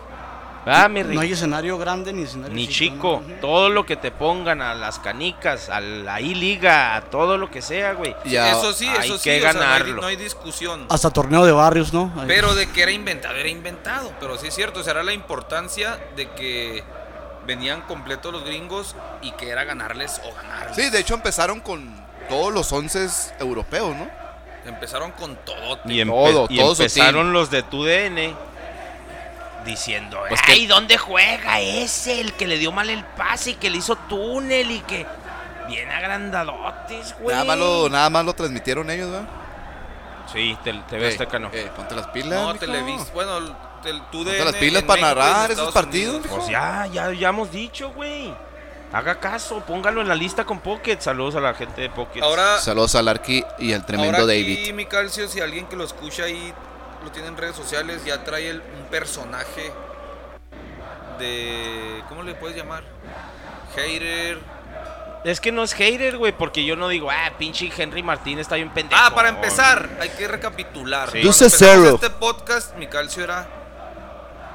Ah, 0.70 0.88
mi 0.88 1.02
No 1.02 1.20
hay 1.20 1.32
escenario 1.32 1.78
grande 1.78 2.12
ni 2.12 2.22
escenario 2.22 2.54
Ni 2.54 2.68
chico. 2.68 3.22
Todo 3.40 3.68
lo 3.70 3.86
que 3.86 3.96
te 3.96 4.10
pongan 4.10 4.60
a 4.62 4.74
las 4.74 4.98
canicas, 4.98 5.68
a 5.68 5.80
la 5.80 6.20
I-Liga, 6.20 6.96
a 6.96 7.00
todo 7.02 7.38
lo 7.38 7.50
que 7.50 7.62
sea, 7.62 7.94
güey. 7.94 8.14
Ya, 8.24 8.50
eso 8.52 8.72
sí, 8.72 8.86
hay 8.86 9.06
eso 9.08 9.18
sí. 9.18 9.24
que 9.30 9.38
o 9.38 9.40
sea, 9.42 9.52
no 9.54 9.60
hay- 9.60 9.66
ganarlo. 9.66 10.00
no, 10.02 10.06
hay, 10.06 10.16
discusión. 10.16 10.86
Hasta 10.90 11.10
torneo 11.10 11.44
de 11.44 11.52
barrios, 11.52 11.92
¿no? 11.92 12.12
Ahí. 12.18 12.24
Pero 12.26 12.54
de 12.54 12.70
que 12.70 12.82
era 12.82 12.90
inventado, 12.92 13.34
era 13.34 13.48
inventado. 13.48 14.12
Pero 14.20 14.36
sí 14.38 14.48
es 14.48 14.54
cierto, 14.54 14.80
o 14.80 14.82
sea, 14.82 14.92
era 14.92 15.02
la 15.02 15.12
importancia 15.12 15.98
de 16.16 16.28
que 16.30 16.84
venían 17.46 17.80
completos 17.82 18.30
los 18.32 18.44
gringos 18.44 18.94
y 19.22 19.30
que 19.32 19.48
era 19.48 19.64
ganarles 19.64 20.20
o 20.24 20.34
ganarles. 20.34 20.76
Sí, 20.76 20.90
de 20.90 20.98
hecho 21.00 21.14
empezaron 21.14 21.60
con 21.60 21.94
todos 22.28 22.52
los 22.52 22.70
once 22.72 23.08
europeos, 23.38 23.96
¿no? 23.96 24.06
Empezaron 24.66 25.12
con 25.12 25.34
todo. 25.46 25.78
Y, 25.86 26.00
empe- 26.00 26.08
Todo, 26.32 26.46
y 26.50 26.58
todo 26.58 26.72
empezaron 26.72 27.32
los 27.32 27.50
de 27.50 27.62
tu 27.62 27.84
DN 27.84 28.34
diciendo, 29.68 30.20
Pues 30.28 30.42
que- 30.42 30.52
ay, 30.52 30.66
¿dónde 30.66 30.98
juega 30.98 31.60
ese? 31.60 32.20
El 32.20 32.32
que 32.34 32.46
le 32.46 32.58
dio 32.58 32.72
mal 32.72 32.90
el 32.90 33.04
pase 33.04 33.50
y 33.50 33.54
que 33.54 33.70
le 33.70 33.78
hizo 33.78 33.94
túnel 33.96 34.70
y 34.70 34.80
que... 34.80 35.06
Bien 35.68 35.88
agrandadotes, 35.90 37.14
güey. 37.20 37.34
Nada 37.36 37.44
más, 37.44 37.58
lo, 37.58 37.88
nada 37.90 38.08
más 38.10 38.24
lo 38.24 38.32
transmitieron 38.34 38.88
ellos, 38.90 39.10
¿verdad? 39.10 39.28
Sí, 40.32 40.56
te, 40.64 40.72
te 40.88 40.96
ves 40.98 41.12
Azteca 41.14 41.38
no. 41.38 41.50
eh, 41.52 41.70
ponte 41.76 41.94
las 41.94 42.06
pilas. 42.08 42.40
No. 42.40 42.54
Televis. 42.54 43.12
Bueno, 43.12 43.38
el- 43.38 44.02
tú 44.10 44.24
de. 44.24 44.32
Ponte 44.32 44.44
las 44.46 44.54
pilas 44.56 44.82
para 44.84 45.00
narrar 45.02 45.50
esos 45.50 45.72
partidos. 45.72 46.26
Pues 46.26 46.48
ya, 46.48 46.86
ya, 46.92 47.12
ya 47.12 47.28
hemos 47.28 47.50
dicho, 47.50 47.90
güey. 47.92 48.32
Haga 48.92 49.20
caso, 49.20 49.60
póngalo 49.66 50.00
en 50.00 50.08
la 50.08 50.14
lista 50.14 50.44
con 50.46 50.60
Pocket. 50.60 50.98
Saludos 51.00 51.34
a 51.36 51.40
la 51.40 51.52
gente 51.52 51.82
de 51.82 51.90
Pocket. 51.90 52.22
Ahora, 52.22 52.58
Saludos 52.58 52.94
al 52.94 53.06
Arqui 53.08 53.44
y 53.58 53.74
al 53.74 53.84
tremendo 53.84 54.18
ahora 54.18 54.32
aquí, 54.32 54.42
David. 54.42 54.72
mi 54.74 54.86
calcio, 54.86 55.28
si 55.28 55.40
alguien 55.42 55.66
que 55.66 55.76
lo 55.76 55.84
escucha 55.84 56.22
ahí 56.24 56.52
lo 57.08 57.12
tiene 57.12 57.28
en 57.28 57.36
redes 57.38 57.56
sociales, 57.56 58.04
ya 58.04 58.22
trae 58.22 58.50
el- 58.50 58.60
un 58.60 58.84
personaje 58.90 59.72
de. 61.18 62.02
¿Cómo 62.08 62.22
le 62.22 62.34
puedes 62.34 62.56
llamar? 62.56 62.82
Hater. 63.74 64.38
Es 65.24 65.40
que 65.40 65.50
no 65.50 65.62
es 65.64 65.72
hater, 65.74 66.16
güey, 66.16 66.32
porque 66.32 66.64
yo 66.64 66.76
no 66.76 66.88
digo, 66.88 67.10
ah, 67.10 67.32
pinche 67.38 67.70
Henry 67.76 68.02
Martín 68.02 68.38
está 68.38 68.54
bien 68.54 68.70
pendejo. 68.70 69.00
Ah, 69.04 69.14
para 69.14 69.30
empezar, 69.30 69.88
hay 70.00 70.10
que 70.10 70.28
recapitular. 70.28 71.10
Sí. 71.10 71.20
Cero. 71.32 71.94
Este 71.94 72.10
podcast, 72.10 72.76
mi 72.76 72.86
calcio 72.86 73.24
era 73.24 73.46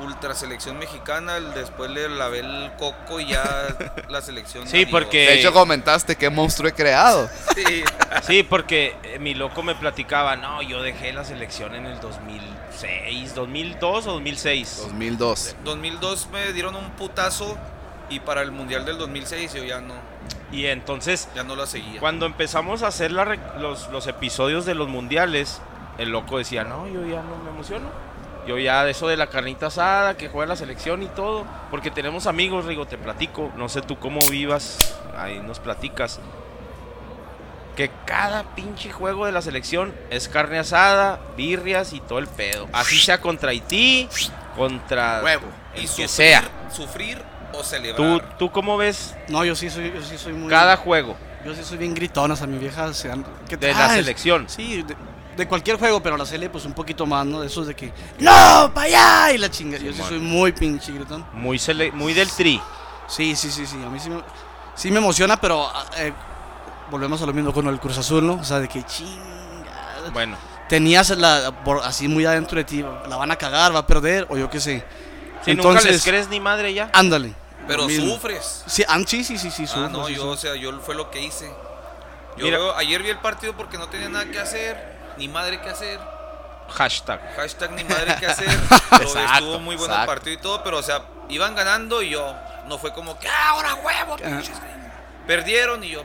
ultra 0.03 0.35
selección 0.35 0.77
mexicana, 0.77 1.37
el- 1.37 1.53
después 1.53 1.89
le 1.91 2.07
lavé 2.09 2.39
el 2.39 2.71
coco 2.77 3.19
y 3.19 3.27
ya 3.27 3.43
la 4.09 4.21
selección. 4.21 4.67
Sí, 4.67 4.85
porque- 4.85 5.25
De 5.27 5.33
hecho, 5.39 5.53
comentaste 5.53 6.15
qué 6.15 6.29
monstruo 6.29 6.69
he 6.69 6.73
creado. 6.73 7.29
Sí. 7.55 7.83
Sí, 8.23 8.43
porque 8.43 8.95
eh, 9.03 9.19
mi 9.19 9.33
loco 9.33 9.63
me 9.63 9.75
platicaba, 9.75 10.35
no, 10.35 10.61
yo 10.61 10.81
dejé 10.81 11.13
la 11.13 11.23
selección 11.25 11.75
en 11.75 11.85
el 11.85 11.99
2006, 11.99 13.35
2002 13.35 14.07
o 14.07 14.11
2006. 14.13 14.77
2002. 14.83 15.55
2002 15.63 16.29
me 16.31 16.51
dieron 16.53 16.75
un 16.75 16.89
putazo 16.91 17.57
y 18.09 18.19
para 18.19 18.41
el 18.41 18.51
mundial 18.51 18.85
del 18.85 18.97
2006 18.97 19.53
yo 19.53 19.63
ya 19.63 19.81
no, 19.81 19.93
Y 20.51 20.65
entonces, 20.65 21.27
ya 21.35 21.43
no 21.43 21.55
la 21.55 21.65
seguía. 21.65 21.99
cuando 21.99 22.25
empezamos 22.25 22.83
a 22.83 22.87
hacer 22.87 23.11
la 23.11 23.25
los, 23.57 23.89
los 23.89 24.07
episodios 24.07 24.65
de 24.65 24.75
los 24.75 24.87
mundiales, 24.87 25.61
el 25.97 26.09
loco 26.09 26.37
decía, 26.37 26.63
no, 26.63 26.87
yo 26.87 27.05
ya 27.05 27.21
no 27.23 27.37
me 27.43 27.49
emociono. 27.49 27.87
Yo 28.47 28.57
ya 28.57 28.83
de 28.83 28.91
eso 28.91 29.07
de 29.07 29.17
la 29.17 29.27
carnita 29.27 29.67
asada, 29.67 30.17
que 30.17 30.27
juega 30.27 30.49
la 30.49 30.55
selección 30.55 31.01
y 31.01 31.07
todo, 31.07 31.45
porque 31.71 31.91
tenemos 31.91 32.27
amigos, 32.27 32.65
Rigo, 32.65 32.85
te 32.85 32.97
platico, 32.97 33.51
no 33.55 33.69
sé 33.69 33.81
tú 33.81 33.97
cómo 33.97 34.19
vivas, 34.29 34.95
ahí 35.17 35.39
nos 35.39 35.59
platicas, 35.59 36.19
que 37.75 37.89
cada 38.05 38.43
pinche 38.55 38.91
juego 38.91 39.25
de 39.25 39.31
la 39.31 39.41
selección 39.41 39.93
es 40.09 40.27
carne 40.27 40.59
asada, 40.59 41.19
birrias 41.37 41.93
y 41.93 41.99
todo 42.01 42.19
el 42.19 42.27
pedo. 42.27 42.67
Así 42.73 42.97
sea 42.97 43.19
contra 43.19 43.51
Haití, 43.51 44.07
contra 44.55 45.21
Huevo. 45.23 45.47
el 45.75 45.83
y 45.83 45.87
que 45.87 45.87
sufrir, 45.87 46.09
sea. 46.09 46.43
sufrir 46.71 47.21
o 47.53 47.57
¿Tú, 47.57 47.63
celebrar. 47.63 48.37
¿Tú 48.37 48.51
cómo 48.51 48.77
ves 48.77 49.15
No, 49.27 49.45
yo 49.45 49.55
sí 49.55 49.69
soy, 49.69 49.91
yo 49.93 50.01
sí 50.01 50.17
soy 50.17 50.33
muy. 50.33 50.49
cada 50.49 50.75
juego 50.75 51.15
Yo 51.45 51.53
sí 51.55 51.63
soy 51.63 51.77
bien 51.77 51.93
gritona, 51.93 52.35
a 52.39 52.47
mi 52.47 52.57
vieja 52.57 52.93
se 52.93 53.11
¿qué 53.47 53.57
de 53.57 53.73
la 53.73 53.89
selección? 53.89 54.49
Sí, 54.49 54.83
de, 54.83 54.95
de 55.35 55.47
cualquier 55.47 55.77
juego, 55.77 56.01
pero 56.01 56.17
la 56.17 56.25
serie 56.25 56.49
pues 56.49 56.65
un 56.65 56.73
poquito 56.73 57.05
más, 57.05 57.25
¿no? 57.25 57.41
De 57.41 57.47
esos 57.47 57.67
de 57.67 57.75
que 57.75 57.91
¡No! 58.19 58.71
¡Para 58.73 58.81
allá! 59.27 59.33
Y 59.33 59.37
la 59.37 59.49
chinga. 59.49 59.77
Yo 59.77 59.91
sí 59.93 60.01
soy 60.07 60.19
muy 60.19 60.51
pinche 60.51 60.91
gritón. 60.91 61.25
Muy, 61.33 61.57
sele- 61.57 61.91
muy 61.91 62.13
del 62.13 62.29
tri. 62.29 62.61
Sí, 63.07 63.35
sí, 63.35 63.51
sí, 63.51 63.65
sí. 63.65 63.75
A 63.85 63.89
mí 63.89 63.99
sí 63.99 64.09
me, 64.09 64.21
sí 64.75 64.91
me 64.91 64.97
emociona, 64.97 65.39
pero 65.39 65.67
ah, 65.67 65.85
eh, 65.97 66.13
volvemos 66.89 67.21
a 67.21 67.25
lo 67.25 67.33
mismo 67.33 67.51
con 67.53 67.67
el 67.67 67.79
Cruz 67.79 67.97
Azul, 67.97 68.25
¿no? 68.25 68.33
O 68.35 68.43
sea, 68.43 68.59
de 68.59 68.67
que 68.67 68.83
chinga. 68.83 70.09
Bueno, 70.13 70.37
Tenías 70.69 71.09
la, 71.11 71.51
por- 71.63 71.83
así 71.83 72.07
muy 72.07 72.25
adentro 72.25 72.57
de 72.57 72.63
ti, 72.63 72.83
la 73.07 73.15
van 73.17 73.29
a 73.31 73.35
cagar, 73.35 73.75
va 73.75 73.79
a 73.79 73.87
perder, 73.87 74.25
o 74.29 74.37
yo 74.37 74.49
qué 74.49 74.59
sé. 74.59 74.83
si 75.43 75.53
nunca 75.55 75.81
les 75.81 76.03
crees 76.03 76.29
ni 76.29 76.39
madre 76.39 76.73
ya. 76.73 76.89
Ándale. 76.93 77.33
Pero 77.67 77.87
sufres. 77.89 78.63
Sí, 78.65 78.83
sí, 79.05 79.23
sí, 79.23 79.37
sí, 79.37 79.51
sí, 79.51 79.65
Ah, 79.75 79.89
no, 79.91 80.05
sí, 80.07 80.13
yo, 80.13 80.19
sufro. 80.21 80.31
o 80.31 80.37
sea, 80.37 80.55
yo 80.55 80.71
fue 80.79 80.95
lo 80.95 81.11
que 81.11 81.21
hice. 81.21 81.51
Yo 82.37 82.45
Mira. 82.45 82.57
ayer 82.77 83.03
vi 83.03 83.09
el 83.09 83.19
partido 83.19 83.53
porque 83.55 83.77
no 83.77 83.87
tenía 83.89 84.09
nada 84.09 84.25
que 84.25 84.39
hacer, 84.39 84.92
ni 85.17 85.27
madre 85.27 85.59
que 85.61 85.69
hacer. 85.69 85.99
Hashtag. 86.69 87.19
Hashtag 87.35 87.71
ni 87.73 87.83
madre 87.83 88.15
que 88.19 88.25
hacer. 88.25 88.47
Pero 88.89 89.03
Exacto, 89.03 89.33
estuvo 89.33 89.59
muy 89.59 89.75
bueno 89.75 89.95
el 89.99 90.05
partido 90.05 90.33
y 90.33 90.37
todo, 90.41 90.63
pero 90.63 90.77
o 90.79 90.83
sea, 90.83 91.01
iban 91.29 91.55
ganando 91.55 92.01
y 92.01 92.09
yo. 92.11 92.35
No 92.67 92.77
fue 92.77 92.93
como 92.93 93.19
que 93.19 93.27
"Ah, 93.27 93.49
ahora 93.49 93.75
huevo, 93.75 94.15
pinches 94.15 94.59
gringos". 94.59 94.91
Perdieron 95.27 95.83
y 95.83 95.89
yo. 95.91 96.03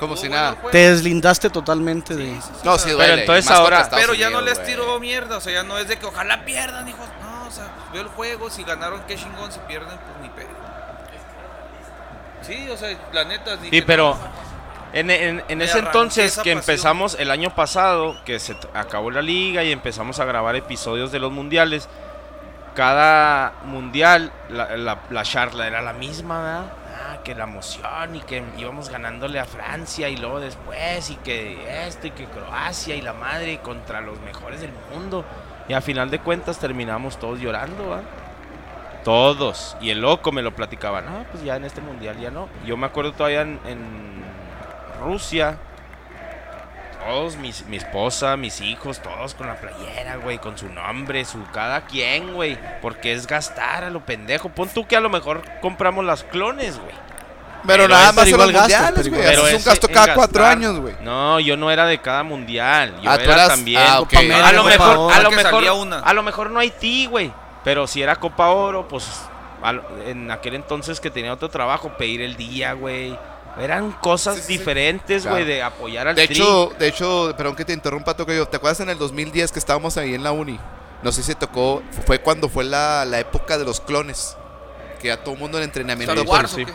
Como 0.00 0.14
estuvo 0.14 0.30
si 0.30 0.34
nada. 0.34 0.56
Te 0.72 0.90
deslindaste 0.90 1.48
totalmente 1.50 2.14
de... 2.16 2.32
No, 2.64 2.76
sí 2.78 2.84
Pero 2.86 2.96
duele. 2.96 3.20
entonces 3.20 3.44
más 3.48 3.58
ahora- 3.58 3.88
Pero 3.90 4.14
ya 4.14 4.30
no 4.30 4.40
les 4.40 4.62
tiro 4.64 4.98
mierda, 4.98 5.36
o 5.36 5.40
sea, 5.40 5.52
ya 5.52 5.62
no 5.62 5.78
es 5.78 5.86
de 5.86 5.96
que 5.98 6.06
ojalá 6.06 6.44
pierdan, 6.44 6.88
hijos. 6.88 7.06
No, 7.22 7.46
o 7.46 7.50
sea, 7.50 7.66
pues, 7.76 7.92
veo 7.92 8.02
el 8.02 8.08
juego, 8.08 8.50
si 8.50 8.64
ganaron, 8.64 9.02
qué 9.06 9.16
chingón, 9.16 9.52
si 9.52 9.60
pierden, 9.60 9.96
pues 9.98 10.20
ni 10.22 10.28
pedo. 10.30 10.48
Sí, 12.42 12.68
o 12.70 12.76
sea, 12.76 12.96
la 13.12 13.24
neta. 13.24 13.56
dije, 13.56 13.70
Sí, 13.76 13.82
pero 13.82 14.18
En, 14.92 15.10
en- 15.10 15.42
en 15.48 15.58
Me 15.58 15.64
ese 15.64 15.78
entonces 15.78 16.32
que 16.34 16.38
pasión. 16.40 16.58
empezamos 16.58 17.16
el 17.18 17.30
año 17.30 17.54
pasado, 17.54 18.14
que 18.24 18.38
se 18.38 18.54
acabó 18.74 19.10
la 19.10 19.22
liga 19.22 19.64
y 19.64 19.72
empezamos 19.72 20.20
a 20.20 20.24
grabar 20.26 20.54
episodios 20.56 21.10
de 21.12 21.18
los 21.18 21.32
mundiales, 21.32 21.88
cada 22.74 23.52
mundial 23.64 24.32
la, 24.48 24.76
la, 24.76 24.98
la 25.10 25.22
charla 25.24 25.66
era 25.66 25.82
la 25.82 25.92
misma, 25.92 26.42
¿verdad? 26.42 26.72
Ah, 26.94 27.18
que 27.24 27.34
la 27.34 27.44
emoción 27.44 28.16
y 28.16 28.20
que 28.20 28.42
íbamos 28.58 28.88
ganándole 28.88 29.38
a 29.40 29.44
Francia 29.44 30.08
y 30.08 30.16
luego 30.16 30.40
después 30.40 31.10
y 31.10 31.16
que 31.16 31.86
esto 31.86 32.06
y 32.06 32.10
que 32.12 32.24
Croacia 32.26 32.94
y 32.96 33.02
la 33.02 33.12
madre 33.12 33.58
contra 33.60 34.00
los 34.00 34.18
mejores 34.20 34.60
del 34.60 34.72
mundo. 34.92 35.24
Y 35.68 35.74
a 35.74 35.80
final 35.80 36.10
de 36.10 36.18
cuentas 36.18 36.58
terminamos 36.58 37.18
todos 37.18 37.38
llorando, 37.40 37.90
¿verdad? 37.90 38.04
Todos. 39.04 39.76
Y 39.80 39.90
el 39.90 40.00
loco 40.00 40.32
me 40.32 40.42
lo 40.42 40.52
platicaba. 40.54 41.00
No, 41.00 41.24
pues 41.30 41.42
ya 41.44 41.56
en 41.56 41.64
este 41.64 41.80
mundial 41.80 42.18
ya 42.20 42.30
no. 42.30 42.48
Yo 42.64 42.76
me 42.76 42.86
acuerdo 42.86 43.12
todavía 43.12 43.42
en, 43.42 43.58
en 43.66 44.22
Rusia. 45.04 45.56
Todos, 47.06 47.34
mis, 47.36 47.66
mi 47.66 47.76
esposa, 47.78 48.36
mis 48.36 48.60
hijos, 48.60 49.00
todos 49.02 49.34
con 49.34 49.48
la 49.48 49.56
playera, 49.56 50.16
güey, 50.16 50.38
con 50.38 50.56
su 50.56 50.68
nombre, 50.68 51.24
su 51.24 51.42
cada 51.52 51.80
quien, 51.86 52.32
güey. 52.34 52.56
Porque 52.80 53.12
es 53.12 53.26
gastar 53.26 53.82
a 53.82 53.90
lo 53.90 54.04
pendejo. 54.06 54.50
Pon 54.50 54.68
tú 54.68 54.86
que 54.86 54.96
a 54.96 55.00
lo 55.00 55.10
mejor 55.10 55.42
compramos 55.60 56.04
las 56.04 56.22
clones, 56.22 56.78
güey. 56.78 56.94
Pero, 57.66 57.84
Pero 57.84 57.88
nada 57.88 58.10
es 58.10 58.14
más 58.14 58.26
en 58.28 58.36
los 58.38 58.52
mundiales, 58.52 59.08
güey. 59.08 59.20
igual. 59.22 59.36
Haces 59.46 59.54
un 59.58 59.64
gasto 59.64 59.88
cada 59.88 60.14
cuatro 60.14 60.46
años, 60.46 60.78
güey. 60.78 60.94
No, 61.02 61.40
yo 61.40 61.56
no 61.56 61.70
era 61.72 61.86
de 61.86 61.98
cada 61.98 62.22
mundial. 62.22 62.94
Yo 63.02 63.10
Ah, 63.10 63.14
era 63.16 63.24
eras- 63.34 63.48
también. 63.48 63.82
ah. 63.84 63.96
Copa 63.98 64.18
A 64.20 64.52
lo 64.52 64.64
mejor, 64.64 64.96
Oro. 64.96 65.10
a 65.14 65.20
lo 65.20 65.30
mejor, 65.30 65.50
salía 65.50 65.72
una. 65.72 65.98
a 66.00 66.12
lo 66.12 66.22
mejor 66.22 66.50
no 66.50 66.60
Haití, 66.60 67.06
güey. 67.06 67.32
Pero 67.64 67.86
si 67.88 68.00
era 68.02 68.16
Copa 68.16 68.48
Oro, 68.50 68.86
pues 68.88 69.08
en 70.06 70.30
aquel 70.30 70.54
entonces 70.54 71.00
que 71.00 71.10
tenía 71.10 71.32
otro 71.32 71.48
trabajo, 71.50 71.90
pedir 71.96 72.20
el 72.22 72.36
día, 72.36 72.72
güey. 72.74 73.16
Eran 73.58 73.92
cosas 73.92 74.36
Sí, 74.36 74.40
sí, 74.40 74.46
sí. 74.46 74.58
diferentes, 74.58 75.22
Claro. 75.22 75.36
güey, 75.36 75.46
de 75.46 75.62
apoyar 75.62 76.08
al 76.08 76.14
De 76.14 76.26
tri. 76.26 76.34
hecho, 76.36 76.72
de 76.78 76.88
hecho, 76.88 77.34
perdón 77.36 77.54
que 77.54 77.64
te 77.64 77.72
interrumpa, 77.72 78.14
toque 78.14 78.34
yo. 78.36 78.46
¿Te 78.48 78.56
acuerdas 78.56 78.80
en 78.80 78.88
el 78.88 78.98
2010 78.98 79.52
que 79.52 79.58
estábamos 79.58 79.96
ahí 79.98 80.14
en 80.14 80.22
la 80.22 80.32
uni? 80.32 80.58
No 81.02 81.12
sé 81.12 81.22
si 81.22 81.34
tocó, 81.34 81.82
fue 82.06 82.20
cuando 82.20 82.48
fue 82.48 82.64
la, 82.64 83.04
la 83.04 83.18
época 83.18 83.58
de 83.58 83.64
los 83.64 83.80
clones. 83.80 84.36
Que 85.00 85.08
ya 85.08 85.16
todo 85.18 85.34
el 85.34 85.40
mundo 85.40 85.58
en 85.58 85.64
entrenamiento. 85.64 86.22
Wars, 86.22 86.52
¿o 86.52 86.56
sí. 86.56 86.66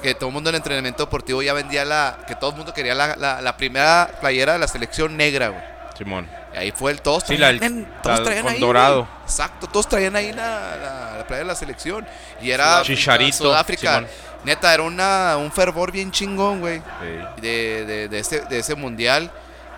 Que 0.00 0.14
todo 0.14 0.28
el 0.28 0.32
mundo 0.34 0.50
en 0.50 0.56
entrenamiento 0.56 1.04
deportivo 1.04 1.42
ya 1.42 1.52
vendía 1.54 1.84
la. 1.84 2.18
Que 2.26 2.34
todo 2.36 2.50
el 2.50 2.56
mundo 2.56 2.72
quería 2.72 2.94
la, 2.94 3.16
la- 3.16 3.40
la 3.40 3.56
primera 3.56 4.10
playera 4.20 4.52
de 4.52 4.58
la 4.60 4.68
selección 4.68 5.16
negra, 5.16 5.48
güey. 5.48 5.62
Simón. 5.98 6.28
Y 6.54 6.56
ahí 6.56 6.72
fue 6.72 6.92
el. 6.92 7.00
Todos 7.02 7.24
Sí, 7.26 7.36
la, 7.36 7.48
traían, 7.56 7.92
todos 8.02 8.18
la 8.18 8.24
traían 8.24 8.44
con 8.44 8.52
ahí, 8.52 8.60
dorado. 8.60 8.96
güey. 9.00 9.08
Exacto, 9.24 9.66
todos 9.66 9.88
traían 9.88 10.14
ahí 10.14 10.32
la, 10.32 10.76
la, 10.76 11.18
la 11.18 11.26
playera 11.26 11.38
de 11.38 11.44
la 11.52 11.54
selección. 11.56 12.06
Y 12.40 12.50
era. 12.50 12.82
Chicharito, 12.82 13.38
Sudáfrica. 13.38 13.94
Simón. 13.96 14.08
Neta, 14.44 14.72
era 14.74 14.82
una, 14.82 15.36
un 15.38 15.50
fervor 15.50 15.90
bien 15.92 16.10
chingón, 16.10 16.60
güey 16.60 16.78
Sí. 16.78 17.40
de, 17.42 17.84
de, 17.86 18.08
de 18.08 18.18
ese, 18.18 18.40
de 18.42 18.58
ese 18.58 18.74
mundial. 18.74 19.30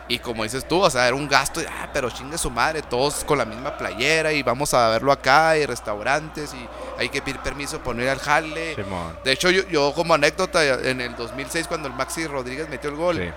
Y 0.09 0.21
como 0.21 0.45
dices 0.45 0.67
tú, 0.69 0.81
o 0.81 0.89
sea, 0.89 1.09
era 1.09 1.17
un 1.17 1.27
gasto, 1.29 1.61
ah, 1.69 1.89
pero 1.93 2.09
chingue 2.11 2.39
su 2.39 2.49
madre, 2.49 2.81
todos 2.81 3.25
con 3.25 3.39
la 3.39 3.45
misma 3.45 3.77
playera 3.77 4.33
y 4.33 4.41
vamos 4.45 4.73
a 4.73 4.89
verlo 4.91 5.11
acá, 5.11 5.57
y 5.59 5.67
restaurantes, 5.67 6.55
y 6.55 6.69
hay 6.97 7.09
que 7.09 7.21
pedir 7.21 7.41
permiso 7.41 7.81
para 7.81 7.97
no 7.97 8.03
ir 8.05 8.09
al 8.11 8.21
jale. 8.21 8.77
Simón. 8.77 9.19
De 9.25 9.33
hecho, 9.33 9.51
yo, 9.51 9.67
yo 9.69 9.93
como 9.95 10.15
anécdota, 10.15 10.63
en 10.65 11.01
el 11.01 11.17
2006 11.17 11.67
cuando 11.67 11.89
el 11.89 11.95
Maxi 11.95 12.25
Rodríguez 12.29 12.69
metió 12.69 12.89
el 12.91 12.95
gol, 12.95 13.17
Sí. 13.17 13.31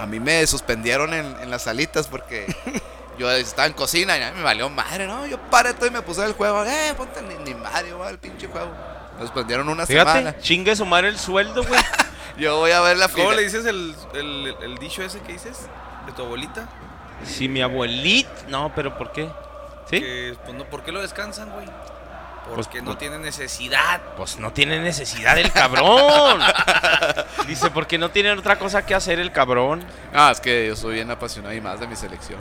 a 0.00 0.06
mí 0.06 0.18
me 0.18 0.44
suspendieron 0.48 1.14
en, 1.14 1.26
en 1.40 1.48
las 1.48 1.62
salitas 1.62 2.08
porque 2.08 2.46
yo 3.18 3.30
estaba 3.30 3.68
en 3.68 3.74
cocina 3.74 4.18
y 4.18 4.22
a 4.24 4.32
mí 4.32 4.38
me 4.38 4.42
valió 4.42 4.68
madre, 4.70 5.06
¿no? 5.06 5.24
Yo 5.26 5.38
paré 5.42 5.74
todo 5.74 5.86
y 5.86 5.90
me 5.92 6.02
puse 6.02 6.24
el 6.24 6.32
juego, 6.32 6.64
eh, 6.64 6.92
ponte 6.96 7.22
ni, 7.22 7.36
ni 7.44 7.54
madre, 7.54 7.92
va 7.92 8.10
el 8.10 8.18
pinche 8.18 8.48
juego. 8.48 8.72
Me 9.16 9.22
suspendieron 9.22 9.68
una 9.68 9.86
Fíjate, 9.86 10.10
semana. 10.10 10.38
chingue 10.38 10.74
su 10.76 10.84
madre 10.86 11.08
el 11.08 11.18
sueldo, 11.18 11.62
güey. 11.64 11.80
Yo 12.36 12.58
voy 12.58 12.72
a 12.72 12.80
ver 12.80 12.96
la 12.96 13.06
¿Cómo 13.08 13.22
final. 13.24 13.36
le 13.36 13.42
dices 13.44 13.64
el, 13.66 13.94
el, 14.14 14.56
el 14.62 14.78
dicho 14.78 15.02
ese 15.02 15.20
que 15.20 15.32
dices? 15.34 15.68
De 16.06 16.12
tu 16.12 16.22
abuelita. 16.22 16.66
si 17.24 17.48
mi 17.48 17.62
abuelita. 17.62 18.30
No, 18.48 18.72
pero 18.74 18.96
¿por 18.98 19.12
qué? 19.12 19.28
¿Sí? 19.88 20.00
Que, 20.00 20.36
pues, 20.44 20.56
no, 20.56 20.64
¿Por 20.64 20.82
qué 20.82 20.90
lo 20.92 21.00
descansan, 21.00 21.50
güey? 21.50 21.66
Pues, 21.66 22.56
Porque 22.66 22.80
no 22.80 22.86
pues- 22.86 22.98
tiene 22.98 23.18
necesidad. 23.18 24.00
Pues 24.16 24.38
no 24.38 24.52
tiene 24.52 24.80
necesidad 24.80 25.38
el 25.38 25.50
cabrón. 25.52 26.40
Dice, 27.46 27.70
porque 27.70 27.98
no 27.98 28.10
tiene 28.10 28.32
otra 28.32 28.58
cosa 28.58 28.84
que 28.84 28.94
hacer 28.94 29.18
el 29.20 29.30
cabrón. 29.32 29.84
Ah, 30.12 30.30
es 30.32 30.40
que 30.40 30.66
yo 30.66 30.76
soy 30.76 30.94
bien 30.94 31.10
apasionado 31.10 31.54
y 31.54 31.60
más 31.60 31.78
de 31.80 31.86
mi 31.86 31.96
selección. 31.96 32.40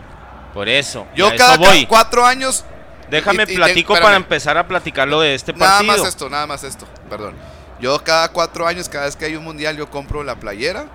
Por 0.53 0.67
eso. 0.69 1.07
Yo 1.15 1.33
cada 1.35 1.53
eso 1.53 1.63
voy. 1.63 1.85
cuatro 1.85 2.25
años. 2.25 2.65
Déjame 3.13 3.43
y- 3.43 3.43
y 3.43 3.47
te- 3.47 3.55
platico 3.55 3.93
para 3.99 4.15
empezar 4.15 4.57
a 4.57 4.67
platicar 4.67 5.07
lo 5.07 5.21
de 5.21 5.33
este 5.35 5.53
Nada 5.53 5.77
partido. 5.77 5.97
más 5.97 6.07
esto, 6.07 6.29
nada 6.29 6.47
más 6.47 6.63
esto. 6.63 6.85
Perdón. 7.09 7.35
Yo 7.79 8.01
cada 8.03 8.29
cuatro 8.29 8.67
años, 8.67 8.87
cada 8.89 9.05
vez 9.05 9.15
que 9.15 9.25
hay 9.25 9.35
un 9.35 9.43
mundial, 9.43 9.75
yo 9.77 9.89
compro 9.89 10.23
la 10.23 10.35
playera 10.35 10.85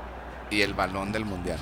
y 0.51 0.63
el 0.63 0.75
balón 0.75 1.13
del 1.13 1.25
mundial. 1.25 1.59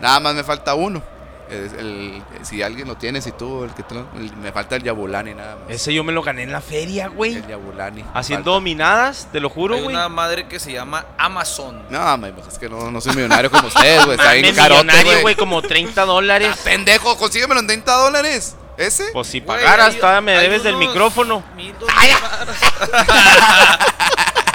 Nada 0.00 0.20
más 0.20 0.34
me 0.34 0.44
falta 0.44 0.74
uno. 0.74 1.02
Es 1.48 1.72
el- 1.72 2.22
si 2.42 2.62
alguien 2.62 2.86
lo 2.86 2.96
tiene, 2.98 3.22
si 3.22 3.32
tú, 3.32 3.64
el 3.64 3.70
que 3.72 3.82
te 3.82 3.94
lo- 3.94 4.06
el- 4.16 4.36
me 4.36 4.52
falta 4.52 4.76
el 4.76 4.82
Yabulani 4.82 5.32
nada 5.32 5.56
más. 5.56 5.64
Ese 5.70 5.94
yo 5.94 6.04
me 6.04 6.12
lo 6.12 6.22
gané 6.22 6.42
en 6.42 6.52
la 6.52 6.60
feria, 6.60 7.08
güey. 7.08 7.36
El 7.36 7.46
Yabulani. 7.46 8.04
Haciendo 8.12 8.52
dominadas, 8.52 9.28
te 9.32 9.40
lo 9.40 9.48
juro, 9.48 9.76
Hay 9.76 9.82
güey. 9.82 9.96
una 9.96 10.10
madre 10.10 10.46
que 10.46 10.58
se 10.60 10.72
llama 10.72 11.06
Amazon. 11.16 11.84
No, 11.88 12.20
pues 12.34 12.48
es 12.48 12.58
que 12.58 12.68
no, 12.68 12.90
no 12.90 13.00
soy 13.00 13.14
millonario 13.16 13.50
como 13.50 13.68
ustedes, 13.68 14.04
güey. 14.04 14.18
Está 14.18 14.32
bien 14.34 14.54
carote, 14.54 14.84
millonario, 14.84 15.20
güey. 15.22 15.36
como 15.36 15.62
30 15.62 16.02
Ah, 16.02 16.04
dólares. 16.04 16.54
pendejo, 16.62 17.16
consíguemelo 17.16 17.60
en 17.60 17.66
30 17.66 17.94
dólares. 17.94 18.54
¿Ese? 18.78 19.08
Pues 19.12 19.26
si 19.26 19.40
pagaras, 19.40 19.96
todavía 19.96 20.20
me 20.20 20.32
hay 20.36 20.44
debes 20.46 20.62
del 20.62 20.76
unos 20.76 20.88
micrófono. 20.88 21.42
mil, 21.56 21.74
varos. 21.74 22.56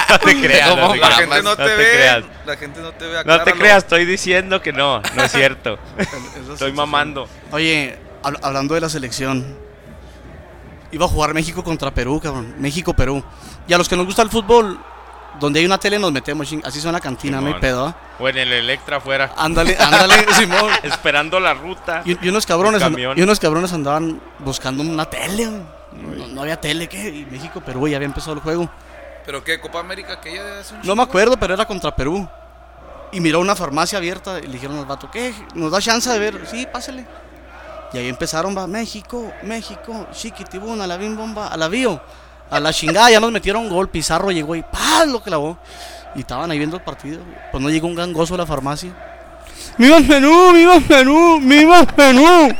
No 0.09 0.19
te 0.19 0.39
creas, 0.41 0.69
¿Cómo 0.69 0.81
no 0.89 0.91
te 0.93 0.99
La 0.99 1.07
creas. 1.07 1.19
gente 1.19 1.37
no 1.37 1.49
No 1.49 1.55
te, 1.55 1.63
te 1.63 1.75
ve. 1.75 1.91
creas. 1.91 2.23
La 2.45 2.57
gente 2.57 2.81
no 2.81 2.91
te 2.91 3.05
ve. 3.07 3.13
No 3.13 3.23
te 3.23 3.31
acláralo. 3.31 3.57
creas, 3.57 3.77
estoy 3.79 4.05
diciendo 4.05 4.61
que 4.61 4.71
no, 4.71 5.01
no 5.15 5.23
es 5.23 5.31
cierto. 5.31 5.79
Estoy 6.53 6.71
mamando. 6.71 7.27
Oye, 7.51 7.97
hab- 8.21 8.37
hablando 8.43 8.75
de 8.75 8.81
la 8.81 8.89
selección, 8.89 9.57
iba 10.91 11.05
a 11.05 11.09
jugar 11.09 11.33
México 11.33 11.63
contra 11.63 11.89
Perú, 11.91 12.19
cabrón. 12.21 12.53
México-Perú. 12.59 13.23
Y 13.67 13.73
a 13.73 13.77
los 13.79 13.89
que 13.89 13.95
nos 13.95 14.05
gusta 14.05 14.21
el 14.21 14.29
fútbol, 14.29 14.79
donde 15.39 15.59
hay 15.59 15.65
una 15.65 15.77
tele 15.77 15.99
nos 15.99 16.11
metemos, 16.11 16.51
ching- 16.51 16.61
así 16.65 16.79
son 16.79 16.93
la 16.93 16.99
cantina, 16.99 17.41
no 17.41 17.47
hay 17.47 17.55
pedo. 17.55 17.93
O 18.19 18.29
en 18.29 18.37
el 18.37 18.51
Electra 18.53 18.97
afuera, 18.97 19.31
Ándale, 19.37 19.75
ándale, 19.79 20.25
Simón. 20.37 20.71
esperando 20.83 21.39
la 21.39 21.53
ruta. 21.53 22.01
Y, 22.05 22.25
y 22.25 22.29
unos 22.29 22.45
cabrones 22.45 22.81
y 23.15 23.21
unos 23.21 23.39
cabrones 23.39 23.73
andaban 23.73 24.21
buscando 24.39 24.83
una 24.83 25.05
tele, 25.05 25.45
no, 25.47 26.27
no 26.27 26.41
había 26.41 26.59
tele, 26.59 26.87
¿qué? 26.87 27.09
Y 27.09 27.25
México, 27.25 27.61
Perú, 27.61 27.87
ya 27.87 27.97
había 27.97 28.07
empezado 28.07 28.33
el 28.33 28.39
juego. 28.39 28.69
¿Pero 29.25 29.43
qué? 29.43 29.59
¿Copa 29.59 29.79
América 29.79 30.19
que 30.19 30.31
ella 30.33 30.59
hace 30.59 30.75
un 30.75 30.81
No 30.83 30.95
me 30.95 31.03
acuerdo, 31.03 31.37
pero 31.37 31.53
era 31.53 31.65
contra 31.65 31.95
Perú. 31.95 32.27
Y 33.11 33.19
miró 33.19 33.39
una 33.39 33.55
farmacia 33.55 33.97
abierta 33.99 34.39
y 34.39 34.47
le 34.47 34.53
dijeron 34.53 34.77
al 34.79 34.85
vato, 34.85 35.09
¿qué? 35.11 35.33
¿Nos 35.53 35.71
da 35.71 35.79
chance 35.79 36.09
de 36.09 36.17
ver? 36.19 36.47
Sí, 36.49 36.67
pásale. 36.71 37.05
Y 37.93 37.97
ahí 37.99 38.09
empezaron, 38.09 38.57
va, 38.57 38.65
México, 38.65 39.31
México, 39.43 40.07
chiquitibuna, 40.11 40.85
a 40.85 40.87
la 40.87 40.97
bim 40.97 41.15
bomba, 41.15 41.47
a 41.47 41.55
la 41.57 41.67
bio. 41.67 42.01
A 42.53 42.59
la 42.59 42.71
chingada, 42.71 43.09
ya 43.09 43.19
nos 43.19 43.31
metieron 43.31 43.67
gol, 43.67 43.89
Pizarro 43.89 44.29
llegó 44.29 44.55
y 44.55 44.61
¡paz! 44.61 45.07
lo 45.07 45.21
clavó. 45.23 45.57
Y 46.15 46.19
estaban 46.19 46.51
ahí 46.51 46.59
viendo 46.59 46.77
el 46.77 46.83
partido. 46.83 47.19
Pues 47.51 47.63
no 47.63 47.67
llegó 47.71 47.87
un 47.87 47.95
gangoso 47.95 48.35
a 48.35 48.37
la 48.37 48.45
farmacia. 48.45 48.91
¡Viva 49.79 49.97
el 49.97 50.05
menú! 50.07 50.53
¡Viva 50.53 50.75
el 50.75 50.85
menú! 50.87 51.39
¡Viva 51.41 51.79
el 51.79 51.87
menú! 51.97 52.55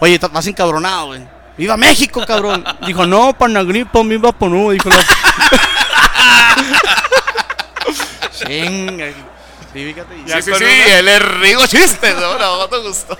Oye, 0.00 0.18
más 0.32 0.46
encabronado, 0.46 1.08
güey. 1.08 1.20
¡Viva 1.58 1.76
México, 1.76 2.24
cabrón! 2.26 2.64
Dijo, 2.86 3.06
no, 3.06 3.34
panagripo, 3.36 4.02
viva 4.04 4.32
Ponú. 4.32 4.70
Dijo 4.70 4.88
la... 4.88 5.04
Chinga. 8.32 9.06
Sí, 9.72 9.92
fíjate. 9.92 10.22
Ya 10.26 10.40
sí, 10.40 10.50
sí, 10.56 10.64
una- 10.64 10.98
él 10.98 11.08
es 11.08 11.22
Rigo 11.40 11.66
Chistes, 11.66 12.14
¿no? 12.16 12.38
No, 12.38 12.66
te 12.68 12.78
gustó. 12.78 13.18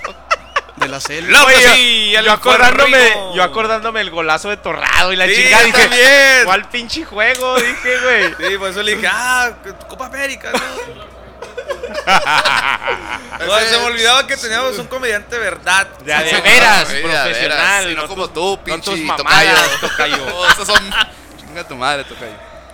De 0.87 0.93
la 0.93 1.01
selva. 1.01 1.43
Oye, 1.43 1.57
sí, 1.75 2.11
yo, 2.23 2.31
acordándome, 2.31 3.13
yo 3.35 3.43
acordándome 3.43 3.99
el 4.01 4.09
golazo 4.09 4.49
de 4.49 4.55
Torrado 4.57 5.11
y 5.11 5.17
la 5.17 5.25
Sí, 5.27 5.35
chingada 5.35 5.63
dije, 5.65 5.81
también. 5.81 6.45
¿cuál 6.45 6.69
pinche 6.69 7.03
juego? 7.03 7.59
Dije, 7.59 7.97
güey. 7.99 8.33
Sí, 8.51 8.57
por 8.57 8.69
eso 8.69 8.81
le 8.83 8.95
dije, 8.95 9.07
ah, 9.11 9.51
Copa 9.89 10.05
América, 10.05 10.51
¿no? 10.53 10.59
No, 13.45 13.59
se 13.59 13.77
me 13.77 13.83
olvidaba 13.85 14.25
que 14.25 14.37
teníamos 14.37 14.77
un 14.79 14.87
comediante 14.87 15.37
verdad. 15.37 15.87
De 15.99 16.13
veras, 16.41 16.85
profesional. 16.85 17.33
veras, 17.33 17.83
sí, 17.85 17.95
no 17.95 18.01
no 18.03 18.07
como 18.07 18.29
tú, 18.29 18.51
no 18.57 18.63
pinche 18.63 18.91
tus 18.91 18.99
tocayo. 19.17 19.51
mamadas, 19.51 19.81
tocayo. 19.81 20.55
Son. 20.65 20.89
Chinga 21.37 21.67
tu 21.67 21.75
madre, 21.75 22.03
tocayo. 22.05 22.31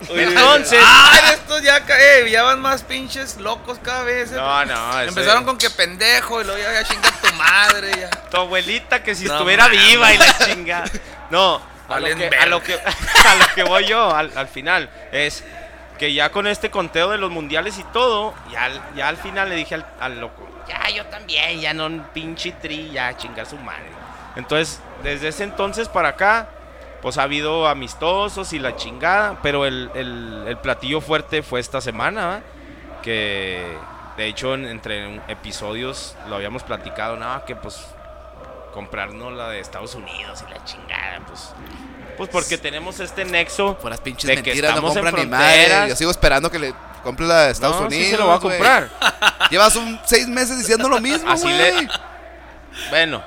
Entonces- 0.09 0.79
Ah, 0.83 1.31
estos 1.33 1.61
ya, 1.61 1.77
eh, 1.77 2.29
ya 2.29 2.43
van 2.43 2.59
más 2.61 2.83
pinches 2.83 3.37
locos 3.37 3.79
cada 3.83 4.03
vez. 4.03 4.31
eh. 4.31 4.35
No, 4.35 4.65
no, 4.65 4.99
ese- 4.99 5.09
Empezaron 5.09 5.43
con 5.45 5.57
que 5.57 5.69
pendejo 5.69 6.41
y 6.41 6.43
luego 6.45 6.61
ya, 6.61 6.73
ya 6.73 6.83
chinga 6.83 7.09
tu 7.11 7.33
madre. 7.35 7.91
Ya. 7.99 8.09
Tu 8.09 8.37
abuelita 8.37 9.03
que 9.03 9.15
si 9.15 9.25
No 9.25 9.33
estuviera 9.33 9.67
viva 9.67 10.13
y 10.13 10.17
la 10.17 10.37
chinga. 10.37 10.83
No, 11.29 11.61
a 11.89 11.99
lo, 11.99 12.07
que, 12.15 12.27
a, 12.27 12.45
lo 12.45 12.61
que, 12.63 12.73
a 13.27 13.35
lo 13.35 13.45
que 13.55 13.63
voy 13.63 13.85
yo 13.87 14.15
al, 14.15 14.31
al 14.37 14.47
final 14.47 14.89
es 15.11 15.43
que 15.99 16.13
ya 16.13 16.31
con 16.31 16.47
este 16.47 16.69
conteo 16.71 17.09
de 17.11 17.17
los 17.17 17.29
mundiales 17.31 17.77
y 17.77 17.83
todo, 17.85 18.33
ya, 18.51 18.65
al- 18.65 18.81
ya 18.95 19.07
al 19.07 19.17
final 19.17 19.49
le 19.49 19.55
dije 19.55 19.75
al, 19.75 19.85
al 19.99 20.19
loco, 20.19 20.47
ya 20.67 20.89
yo 20.89 21.05
también, 21.05 21.59
ya 21.61 21.73
no 21.73 21.85
un 21.85 22.03
pinche 22.13 22.51
tri, 22.53 22.89
ya 22.91 23.15
chingar 23.17 23.45
su 23.45 23.57
madre. 23.57 23.91
Entonces, 24.35 24.79
desde 25.03 25.27
ese 25.27 25.43
entonces 25.43 25.87
para 25.89 26.09
acá, 26.09 26.47
pues 27.03 27.19
ha 27.19 27.23
habido 27.23 27.67
amistosos 27.67 28.51
y 28.53 28.59
la 28.59 28.75
chingada, 28.75 29.37
pero 29.43 29.65
el, 29.67 29.91
el- 29.93 30.45
el 30.47 30.57
platillo 30.57 31.01
fuerte 31.01 31.43
fue 31.43 31.59
esta 31.59 31.79
semana, 31.81 32.41
que 33.03 33.77
De 34.17 34.27
hecho, 34.27 34.53
en- 34.53 34.65
entre 34.65 35.15
episodios 35.27 36.15
lo 36.29 36.35
habíamos 36.35 36.61
platicado, 36.63 37.15
no, 37.17 37.43
que 37.45 37.55
pues 37.55 37.83
comprarnos 38.73 39.33
la 39.33 39.49
de 39.49 39.59
Estados 39.59 39.95
Unidos 39.95 40.43
y 40.47 40.51
la 40.53 40.63
chingada, 40.65 41.19
pues. 41.27 41.49
Pues 42.17 42.29
porque 42.29 42.59
tenemos 42.59 42.99
este 42.99 43.25
nexo. 43.25 43.75
Por 43.79 43.89
las 43.89 43.99
pinches 44.01 44.27
de 44.27 44.35
que 44.43 44.51
mentiras, 44.51 44.71
no 44.71 44.77
estamos 44.77 44.95
en 44.97 45.03
compran 45.03 45.25
ni 45.25 45.31
madre. 45.31 45.55
fronteras. 45.55 45.89
Yo 45.89 45.95
sigo 45.95 46.11
esperando 46.11 46.51
que 46.51 46.59
le 46.59 46.73
compre 47.03 47.25
la 47.25 47.45
de 47.45 47.51
Estados 47.53 47.79
No, 47.81 47.87
Unidos. 47.87 48.05
sí 48.05 48.11
se 48.11 48.17
lo 48.17 48.27
va 48.27 48.35
a 48.35 48.39
comprar. 48.39 48.89
Llevas 49.49 49.75
un 49.75 49.99
seis 50.05 50.27
meses 50.27 50.59
diciendo 50.59 50.87
lo 50.87 50.99
mismo, 51.01 51.31
Así 51.31 51.47
le- 51.47 51.87
Bueno, 52.91 53.23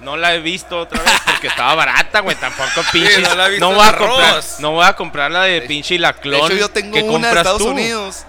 no 0.00 0.16
la 0.16 0.34
he 0.34 0.40
visto 0.40 0.78
otra 0.80 1.02
vez 1.02 1.12
porque 1.26 1.48
estaba 1.48 1.74
barata, 1.74 2.20
güey. 2.20 2.36
Tampoco 2.36 2.82
pinche. 2.92 3.20
no 3.22 3.34
la 3.34 3.46
he 3.46 3.50
visto 3.50 3.64
no 3.64 3.70
en 3.72 3.76
voy 3.76 3.84
a 3.86 3.88
arroz. 3.88 4.08
comprar. 4.08 4.44
No 4.60 4.70
voy 4.72 4.86
a 4.86 4.92
comprar 4.94 5.30
la 5.30 5.42
de 5.42 5.62
pinche 5.62 5.94
y 5.94 5.98
la 5.98 6.12
De 6.12 6.20
clon. 6.20 6.40
hecho, 6.46 6.54
yo 6.54 6.68
tengo 6.70 6.94
que 6.94 7.02
una 7.02 7.28
de 7.30 7.36
Estados 7.38 7.62
tú. 7.62 7.68
Unidos. 7.70 8.24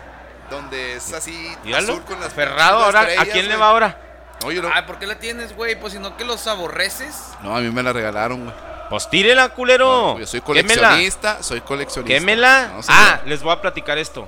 Donde 0.49 0.95
es 0.97 1.13
así 1.13 1.55
Míralo, 1.63 1.93
azul 1.93 2.03
con 2.03 2.19
las 2.19 2.27
aferrado 2.29 2.79
las 2.79 2.85
ahora. 3.07 3.21
¿A 3.21 3.25
quién 3.25 3.47
le 3.47 3.55
va 3.55 3.69
ahora? 3.69 3.97
No, 4.43 4.51
yo 4.51 4.61
no. 4.61 4.69
Ay, 4.73 4.81
¿por 4.83 4.99
qué 4.99 5.07
la 5.07 5.15
tienes, 5.15 5.55
güey? 5.55 5.79
Pues 5.79 5.93
si 5.93 5.99
no 5.99 6.17
que 6.17 6.25
los 6.25 6.45
aborreces. 6.47 7.15
No, 7.41 7.55
a 7.55 7.61
mí 7.61 7.69
me 7.69 7.81
la 7.83 7.93
regalaron, 7.93 8.43
güey. 8.45 8.55
Pues 8.89 9.09
tírela, 9.09 9.47
culero. 9.49 9.87
No, 10.13 10.19
yo 10.19 10.27
soy 10.27 10.41
Quémela. 10.41 10.81
coleccionista, 10.89 11.41
soy 11.41 11.61
coleccionista. 11.61 12.13
Quémela. 12.13 12.71
No, 12.73 12.81
ah, 12.89 13.19
les 13.25 13.41
voy 13.41 13.53
a 13.53 13.61
platicar 13.61 13.97
esto. 13.97 14.27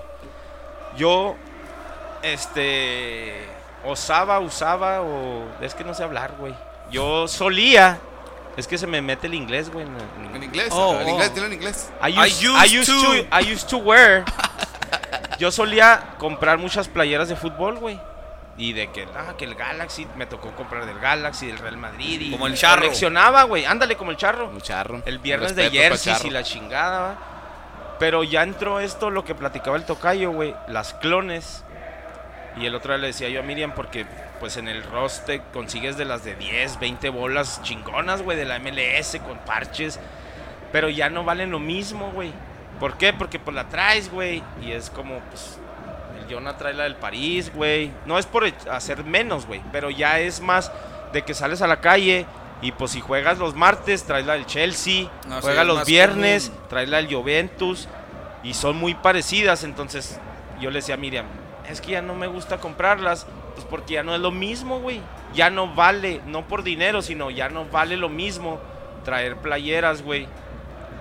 Yo, 0.96 1.36
este, 2.22 3.46
osaba, 3.84 4.40
usaba, 4.40 5.02
o 5.02 5.44
es 5.62 5.74
que 5.76 5.84
no 5.84 5.94
sé 5.94 6.04
hablar, 6.04 6.34
güey. 6.38 6.54
Yo 6.94 7.28
solía, 7.28 8.00
es 8.56 8.68
que 8.68 8.78
se 8.78 8.88
me 8.88 9.02
mete 9.02 9.28
el 9.28 9.34
inglés, 9.34 9.70
güey. 9.72 9.86
en- 9.86 10.44
inglés, 10.44 10.68
Oh, 10.72 10.96
en 11.00 11.08
oh. 11.08 11.10
inglés, 11.10 11.34
dilo 11.34 11.48
en 11.48 11.54
inglés. 11.54 11.92
I 12.02 12.10
I 12.12 12.20
used, 12.28 12.44
used 12.44 12.66
I 12.66 12.80
used 12.80 12.94
to. 12.94 13.02
to. 13.02 13.14
I 13.42 13.54
used 13.54 13.68
to 13.70 13.78
wear. 13.78 14.24
Yo 15.40 15.52
solía 15.52 16.14
comprar 16.20 16.58
muchas 16.60 16.88
playeras 16.88 17.28
de 17.28 17.36
fútbol, 17.36 17.80
güey. 17.80 18.00
Y 18.56 18.74
de 18.74 18.92
que, 18.92 19.08
ah, 19.16 19.34
que 19.36 19.46
el 19.46 19.56
Galaxy, 19.56 20.06
me 20.16 20.28
tocó 20.28 20.52
comprar 20.52 20.86
del 20.86 21.00
Galaxy, 21.00 21.48
del 21.48 21.58
Real 21.58 21.78
Madrid. 21.78 22.22
Y 22.22 22.32
Como 22.32 22.46
el 22.46 22.54
charro. 22.56 22.84
Coleccionaba, 22.84 23.44
güey. 23.44 23.66
Ándale, 23.66 23.96
como 23.96 24.12
el 24.12 24.18
charro. 24.18 24.48
Un 24.48 24.62
charro. 24.62 25.02
El 25.08 25.18
viernes 25.18 25.56
de 25.56 25.72
jerseys 25.72 26.24
y 26.24 26.30
la 26.30 26.44
chingada, 26.44 27.00
¿va? 27.02 27.16
Pero 27.98 28.24
ya 28.24 28.44
entró 28.44 28.80
esto, 28.80 29.10
lo 29.10 29.24
que 29.26 29.34
platicaba 29.34 29.76
el 29.78 29.86
tocayo, 29.86 30.32
güey. 30.32 30.56
Las 30.68 30.94
clones. 30.94 31.64
Y 32.58 32.68
el 32.68 32.76
otro 32.76 32.94
día 32.94 33.00
le 33.02 33.08
decía 33.08 33.30
yo 33.30 33.40
a 33.40 33.44
Miriam, 33.44 33.72
porque 33.74 34.06
pues 34.44 34.58
en 34.58 34.68
el 34.68 34.84
roster 34.84 35.42
consigues 35.54 35.96
de 35.96 36.04
las 36.04 36.26
de 36.26 36.36
10, 36.36 36.78
20 36.78 37.08
bolas 37.12 37.62
chingonas, 37.64 38.24
güey, 38.24 38.36
de 38.36 38.44
la 38.44 38.60
MLS 38.60 39.18
con 39.26 39.38
parches. 39.38 40.02
Pero 40.74 40.90
ya 40.90 41.10
no 41.10 41.24
valen 41.24 41.50
lo 41.50 41.60
mismo, 41.60 42.12
güey. 42.12 42.34
¿Por 42.78 42.98
qué? 42.98 43.14
Porque 43.14 43.40
pues 43.40 43.56
la 43.56 43.70
traes, 43.70 44.12
güey. 44.12 44.44
Y 44.62 44.74
es 44.74 44.90
como, 44.90 45.20
pues, 45.30 45.60
el 46.20 46.30
Jonah 46.30 46.58
trae 46.58 46.74
la 46.74 46.84
del 46.84 46.98
París, 46.98 47.54
güey. 47.56 47.94
No 48.06 48.20
es 48.20 48.26
por 48.26 48.44
hacer 48.70 49.06
menos, 49.06 49.46
güey. 49.46 49.62
Pero 49.72 49.90
ya 49.90 50.20
es 50.20 50.42
más 50.42 50.74
de 51.14 51.22
que 51.22 51.34
sales 51.34 51.62
a 51.62 51.68
la 51.68 51.80
calle 51.80 52.26
y 52.62 52.74
pues 52.74 52.92
si 52.92 53.00
juegas 53.00 53.38
los 53.38 53.56
martes, 53.56 54.04
traes 54.04 54.26
la 54.26 54.34
del 54.34 54.46
Chelsea. 54.46 55.10
No, 55.26 55.40
juegas 55.40 55.66
los 55.66 55.86
viernes, 55.86 56.50
común. 56.50 56.64
traes 56.68 56.90
la 56.90 56.98
del 56.98 57.16
Juventus. 57.16 57.88
Y 58.44 58.56
son 58.56 58.76
muy 58.76 58.94
parecidas. 58.94 59.64
Entonces 59.64 60.20
yo 60.60 60.70
le 60.70 60.80
decía 60.80 60.96
a 60.96 60.98
Miriam, 60.98 61.28
es 61.70 61.80
que 61.80 61.94
ya 61.94 62.02
no 62.02 62.14
me 62.14 62.28
gusta 62.28 62.58
comprarlas. 62.58 63.26
Pues 63.56 63.66
porque 63.70 63.94
ya 63.96 64.04
no 64.04 64.14
es 64.16 64.22
lo 64.22 64.32
mismo, 64.32 64.80
güey. 64.80 65.02
Ya 65.34 65.50
no 65.50 65.74
vale, 65.74 66.22
no 66.26 66.48
por 66.48 66.64
dinero, 66.64 67.02
sino 67.02 67.30
ya 67.32 67.50
no 67.50 67.66
vale 67.66 67.98
lo 67.98 68.10
mismo 68.10 68.60
traer 69.04 69.38
playeras, 69.38 70.02
güey. 70.02 70.28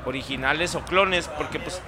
Originales 0.04 0.74
o 0.74 0.80
clones, 0.80 1.28
porque 1.28 1.58
pues 1.60 1.80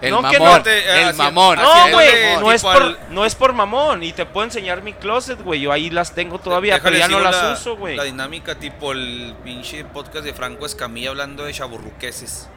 El 0.00 0.10
No, 0.10 0.28
que 0.28 0.36
mamón. 0.40 0.56
no 0.56 0.62
te- 0.64 0.78
eh, 0.80 1.02
el 1.02 1.08
así- 1.10 1.18
mamón. 1.18 1.58
no, 1.60 1.90
güey, 1.92 2.36
no, 2.40 2.50
es 2.50 2.64
al- 2.64 2.72
por, 2.96 2.98
no 3.10 3.24
es 3.24 3.36
por 3.36 3.52
mamón. 3.52 4.02
Y 4.02 4.12
te 4.12 4.26
puedo 4.26 4.44
enseñar 4.44 4.82
mi 4.82 4.94
closet, 4.94 5.40
güey. 5.40 5.60
Yo 5.60 5.70
ahí 5.70 5.90
las 5.90 6.12
tengo 6.12 6.40
todavía, 6.40 6.80
pero 6.82 6.96
ya 6.96 7.06
no 7.06 7.20
las 7.20 7.40
la- 7.40 7.52
uso, 7.52 7.76
güey. 7.76 7.94
La 7.94 8.02
dinámica 8.02 8.56
tipo 8.56 8.90
el 8.90 9.36
pinche 9.44 9.84
podcast 9.84 10.24
de 10.24 10.34
Franco 10.34 10.66
Escamilla 10.66 11.10
hablando 11.10 11.44
de 11.44 11.52
chaburruqueses. 11.52 12.48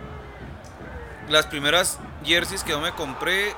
Las 1.30 1.46
primeras 1.46 2.00
jerseys 2.24 2.64
que 2.64 2.72
yo 2.72 2.80
me 2.80 2.92
compré 2.94 3.54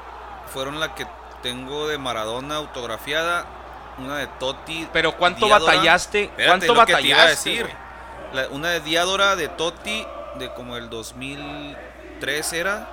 fueron 0.54 0.82
la 0.82 0.94
que 0.94 1.06
tengo 1.42 1.88
de 1.88 1.98
Maradona 1.98 2.56
autografiada, 2.56 3.46
una 3.98 4.18
de 4.18 4.28
Totti. 4.40 4.88
Pero 4.94 5.14
¿cuánto 5.18 5.46
Diadora. 5.48 5.74
batallaste? 5.74 6.24
Espérate, 6.26 6.48
¿Cuánto 6.50 6.74
lo 6.76 6.86
que 6.86 6.96
te 6.96 7.02
iba 7.08 7.18
a 7.18 7.22
batallaste? 7.26 7.50
decir. 7.50 7.64
güey? 7.64 7.76
La- 8.34 8.48
una 8.50 8.70
de 8.70 8.80
Diadora 8.82 9.36
de 9.36 9.48
Totti 9.48 10.06
de 10.36 10.54
como 10.54 10.76
el 10.78 10.90
2003 10.90 12.54
era 12.54 12.88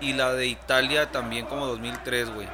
y 0.00 0.12
la 0.14 0.32
de 0.32 0.46
Italia 0.46 1.10
también 1.12 1.46
como 1.46 1.66
2003, 1.66 2.30
güey. 2.34 2.48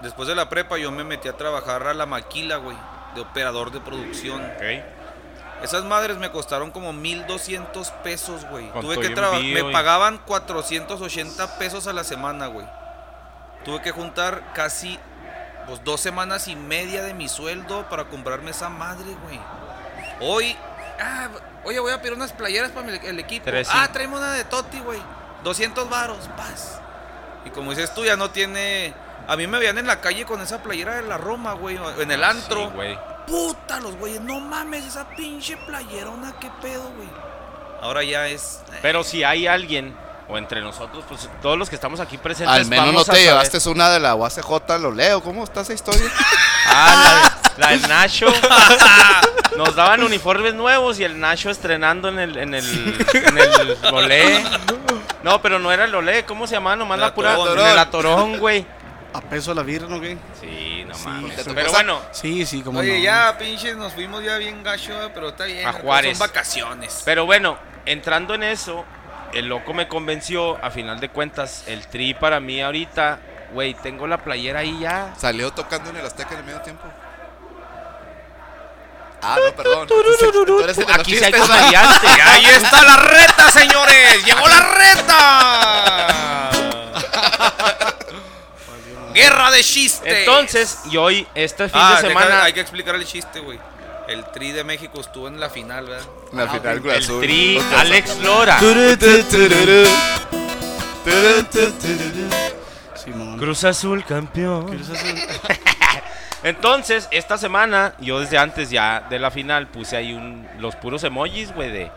Después 0.00 0.26
de 0.28 0.34
la 0.34 0.48
prepa 0.48 0.78
yo 0.78 0.90
me 0.90 1.04
metí 1.04 1.28
a 1.28 1.36
trabajar 1.36 1.86
a 1.86 1.92
la 1.94 2.06
maquila, 2.06 2.56
güey, 2.56 2.76
de 3.14 3.20
operador 3.20 3.70
de 3.70 3.80
producción. 3.80 4.40
Ok. 4.42 4.62
Esas 5.62 5.84
madres 5.84 6.16
me 6.16 6.30
costaron 6.30 6.70
como 6.70 6.94
1200 6.94 7.90
pesos, 8.02 8.46
güey. 8.46 8.70
Tuve 8.80 8.98
que 8.98 9.10
trabajar. 9.10 9.42
Me 9.44 9.62
pagaban 9.64 10.16
480 10.26 11.58
pesos 11.58 11.86
a 11.86 11.92
la 11.92 12.02
semana, 12.02 12.46
güey. 12.46 12.66
Tuve 13.64 13.80
que 13.82 13.90
juntar 13.90 14.52
casi 14.54 14.98
pues, 15.66 15.82
dos 15.84 16.00
semanas 16.00 16.48
y 16.48 16.56
media 16.56 17.02
de 17.02 17.14
mi 17.14 17.28
sueldo 17.28 17.88
para 17.88 18.04
comprarme 18.04 18.50
esa 18.50 18.68
madre, 18.68 19.14
güey. 19.22 19.40
Hoy, 20.20 20.56
ah, 21.00 21.28
oye, 21.64 21.78
voy 21.80 21.92
a 21.92 22.00
pedir 22.00 22.14
unas 22.14 22.32
playeras 22.32 22.70
para 22.70 22.86
mi- 22.86 22.98
el 23.06 23.18
equipo. 23.18 23.44
Tres, 23.44 23.68
ah, 23.72 23.88
traemos 23.92 24.18
una 24.18 24.32
de 24.32 24.44
Totti, 24.44 24.80
güey. 24.80 25.00
200 25.44 25.88
varos, 25.88 26.28
paz. 26.36 26.78
Y 27.44 27.50
como 27.50 27.70
dices 27.70 27.94
tú, 27.94 28.04
ya 28.04 28.16
no 28.16 28.30
tiene. 28.30 28.92
A 29.28 29.36
mí 29.36 29.46
me 29.46 29.58
veían 29.58 29.78
en 29.78 29.86
la 29.86 30.00
calle 30.00 30.24
con 30.24 30.40
esa 30.40 30.62
playera 30.62 30.96
de 30.96 31.02
la 31.02 31.16
Roma, 31.18 31.52
güey, 31.52 31.78
en 31.98 32.10
el 32.10 32.24
antro. 32.24 32.66
Sí, 32.66 32.70
güey. 32.74 32.98
Puta, 33.26 33.78
los 33.80 33.96
güeyes, 33.96 34.20
no 34.22 34.40
mames, 34.40 34.84
esa 34.84 35.08
pinche 35.10 35.56
playerona, 35.58 36.34
qué 36.40 36.50
pedo, 36.60 36.90
güey. 36.96 37.08
Ahora 37.80 38.02
ya 38.02 38.26
es. 38.28 38.60
eh, 38.72 38.78
Pero 38.82 39.04
si 39.04 39.22
hay 39.24 39.46
alguien, 39.46 39.96
o 40.30 40.38
entre 40.38 40.60
nosotros, 40.60 41.04
pues 41.08 41.28
todos 41.42 41.58
los 41.58 41.68
que 41.68 41.74
estamos 41.74 41.98
aquí 42.00 42.16
presentes. 42.16 42.54
Al 42.54 42.66
menos 42.66 42.86
no 42.86 42.92
vamos 42.92 43.08
a 43.08 43.12
te 43.12 43.18
saber- 43.18 43.24
llevaste 43.48 43.68
una 43.68 43.90
de 43.90 44.00
la 44.00 44.14
UACJ, 44.14 44.78
lo 44.80 44.92
leo. 44.92 45.22
¿Cómo 45.22 45.44
está 45.44 45.60
esa 45.62 45.72
historia? 45.74 46.10
Ah, 46.72 47.32
la, 47.56 47.66
la 47.66 47.70
del 47.72 47.88
Nacho. 47.88 48.26
Nos 49.56 49.74
daban 49.74 50.02
uniformes 50.04 50.54
nuevos 50.54 51.00
y 51.00 51.04
el 51.04 51.18
Nacho 51.18 51.50
estrenando 51.50 52.08
en 52.08 52.18
el, 52.20 52.36
en 52.36 52.54
el, 52.54 53.06
en 53.12 53.38
el. 53.38 53.76
No, 55.22 55.42
pero 55.42 55.58
no 55.58 55.72
era 55.72 55.84
el 55.84 55.94
Olé, 55.94 56.24
¿cómo 56.24 56.46
se 56.46 56.54
llamaba? 56.54 56.76
Nomás 56.76 56.96
El 56.96 57.00
la 57.02 57.14
pura. 57.14 57.32
Atorón. 57.34 57.58
En 57.66 57.72
el 57.72 57.78
Atorón, 57.78 58.38
güey. 58.38 58.66
A 59.12 59.20
peso 59.20 59.52
la 59.52 59.62
birra, 59.62 59.88
¿no, 59.88 59.98
güey? 59.98 60.16
Sí, 60.40 60.84
no 60.86 60.94
Sí. 60.94 61.08
mames. 61.08 61.36
¿Te 61.36 61.42
tocó 61.42 61.54
Pero 61.56 61.72
bueno, 61.72 62.00
Sí, 62.12 62.46
sí, 62.46 62.62
como 62.62 62.78
Oye, 62.78 62.98
no. 62.98 63.04
ya, 63.04 63.36
pinches, 63.38 63.76
nos 63.76 63.92
fuimos 63.92 64.22
ya 64.22 64.36
bien 64.36 64.62
gacho, 64.62 64.92
pero 65.12 65.30
está 65.30 65.44
bien. 65.44 65.66
A 65.66 65.72
Juárez. 65.72 66.16
Son 66.16 66.28
vacaciones. 66.28 67.02
pero 67.04 67.26
bueno, 67.26 67.58
entrando 67.86 68.34
en 68.34 68.44
eso, 68.44 68.84
el 69.32 69.46
loco 69.46 69.72
me 69.74 69.88
convenció, 69.88 70.58
a 70.64 70.70
final 70.70 71.00
de 71.00 71.08
cuentas, 71.08 71.64
el 71.66 71.86
tri 71.86 72.14
para 72.14 72.40
mí 72.40 72.60
ahorita, 72.60 73.18
güey, 73.52 73.74
tengo 73.74 74.06
la 74.06 74.18
playera 74.18 74.60
ahí 74.60 74.78
ya. 74.80 75.14
Salió 75.18 75.52
tocando 75.52 75.90
en 75.90 75.96
el 75.96 76.06
Azteca 76.06 76.32
en 76.32 76.38
el 76.40 76.44
medio 76.44 76.60
tiempo. 76.62 76.84
Ah, 79.22 79.36
no, 79.44 79.52
perdón. 79.54 79.86
Entonces, 79.90 80.86
Aquí 80.94 81.14
sí 81.18 81.22
hay 81.24 81.32
comediante. 81.32 82.06
Ahí 82.24 82.46
está 82.46 82.82
la 82.82 82.96
reta, 82.96 83.50
señores. 83.50 84.24
Llegó 84.24 84.48
la 84.48 84.60
reta. 84.72 86.50
Guerra 89.14 89.50
de 89.50 89.62
chistes. 89.62 90.02
Entonces, 90.20 90.78
y 90.90 90.96
hoy, 90.96 91.26
este 91.34 91.68
fin 91.68 91.78
Ah, 91.82 91.96
de 92.00 92.08
deja- 92.08 92.08
semana, 92.08 92.44
hay 92.44 92.52
que 92.54 92.60
explicar 92.60 92.94
el 92.94 93.04
chiste, 93.04 93.40
güey. 93.40 93.58
El 94.10 94.24
Tri 94.32 94.50
de 94.52 94.64
México 94.64 95.00
estuvo 95.00 95.28
en 95.28 95.38
la 95.38 95.48
final, 95.50 95.86
¿verdad? 95.86 96.06
Al 96.36 96.50
final, 96.50 96.80
Cruz 96.80 96.94
el 96.94 97.02
Azul. 97.04 97.20
tri. 97.22 97.58
Alex 97.76 98.18
Lora. 98.18 98.58
Cruz 103.38 103.64
Azul 103.64 104.04
campeón. 104.04 104.66
Cruz 104.66 104.90
Azul. 104.90 105.18
Entonces, 106.42 107.08
esta 107.10 107.36
semana, 107.38 107.94
yo 108.00 108.20
desde 108.20 108.38
antes 108.38 108.70
ya 108.70 109.06
de 109.10 109.18
la 109.18 109.30
final 109.30 109.66
puse 109.68 109.96
ahí 109.96 110.12
un, 110.12 110.46
los 110.58 110.74
puros 110.76 111.04
emojis, 111.04 111.52
güey, 111.54 111.70
de, 111.70 111.90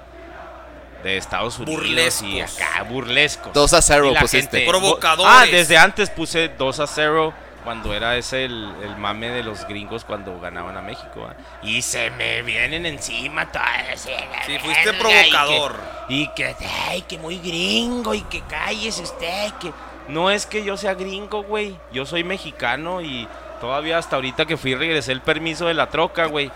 de 1.04 1.18
Estados 1.18 1.60
Unidos 1.60 2.22
y 2.22 2.36
Burlescos. 2.36 2.62
acá, 2.62 2.84
burlescos. 2.84 3.54
2 3.54 3.74
a 3.74 3.82
0 3.82 4.08
Y 4.10 4.14
la 4.14 4.20
pusiste. 4.22 4.58
gente- 4.58 4.70
Provocadores. 4.70 5.34
Ah, 5.34 5.46
desde 5.50 5.78
antes 5.78 6.10
puse 6.10 6.50
2 6.58 6.80
a 6.82 6.88
0 6.88 7.34
cuando 7.64 7.94
era 7.94 8.18
ese 8.18 8.46
el, 8.46 8.72
el 8.84 8.96
mame 8.98 9.30
de 9.30 9.44
los 9.44 9.66
gringos 9.68 10.04
cuando 10.06 10.40
ganaban 10.40 10.78
a 10.78 10.82
México. 10.82 11.28
Y 11.62 11.82
se 11.82 12.10
me 12.12 12.42
vienen 12.42 12.86
encima 12.86 13.52
todas. 13.52 14.06
la 14.06 14.44
Sí, 14.46 14.58
fuiste 14.60 14.94
provocador. 14.94 15.76
Y 16.10 16.28
que, 16.30 16.52
y 16.52 16.54
que, 16.56 16.66
ay, 16.90 17.02
que 17.04 17.18
muy 17.18 17.38
gringo 17.40 18.14
y 18.14 18.22
que 18.24 18.42
cállese 18.42 19.04
usted. 19.04 19.54
Que... 19.60 19.72
No 20.08 20.30
es 20.30 20.46
que 20.46 20.64
yo 20.64 20.76
sea 20.78 20.94
gringo, 20.96 21.44
güey. 21.44 21.78
Yo 21.92 22.06
soy 22.06 22.24
mexicano 22.24 23.02
y 23.02 23.28
todavía 23.62 23.98
hasta 23.98 24.18
ahorita 24.18 24.46
que 24.46 24.58
fui 24.58 24.76
regresé 24.76 25.14
el 25.14 25.22
permiso 25.22 25.66
de 25.66 25.74
la 25.74 25.88
troca, 25.90 26.26
güey. 26.26 26.52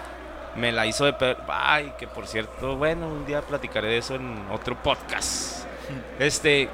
Me 0.55 0.71
la 0.71 0.85
hizo 0.85 1.05
de... 1.05 1.13
per- 1.13 1.37
Ay, 1.47 1.93
que 1.97 2.07
por 2.07 2.27
cierto, 2.27 2.75
bueno, 2.75 3.07
un 3.07 3.25
día 3.25 3.41
platicaré 3.41 3.87
de 3.89 3.97
eso 3.99 4.15
en 4.15 4.45
otro 4.51 4.75
podcast. 4.81 5.65
Este, 6.19 6.67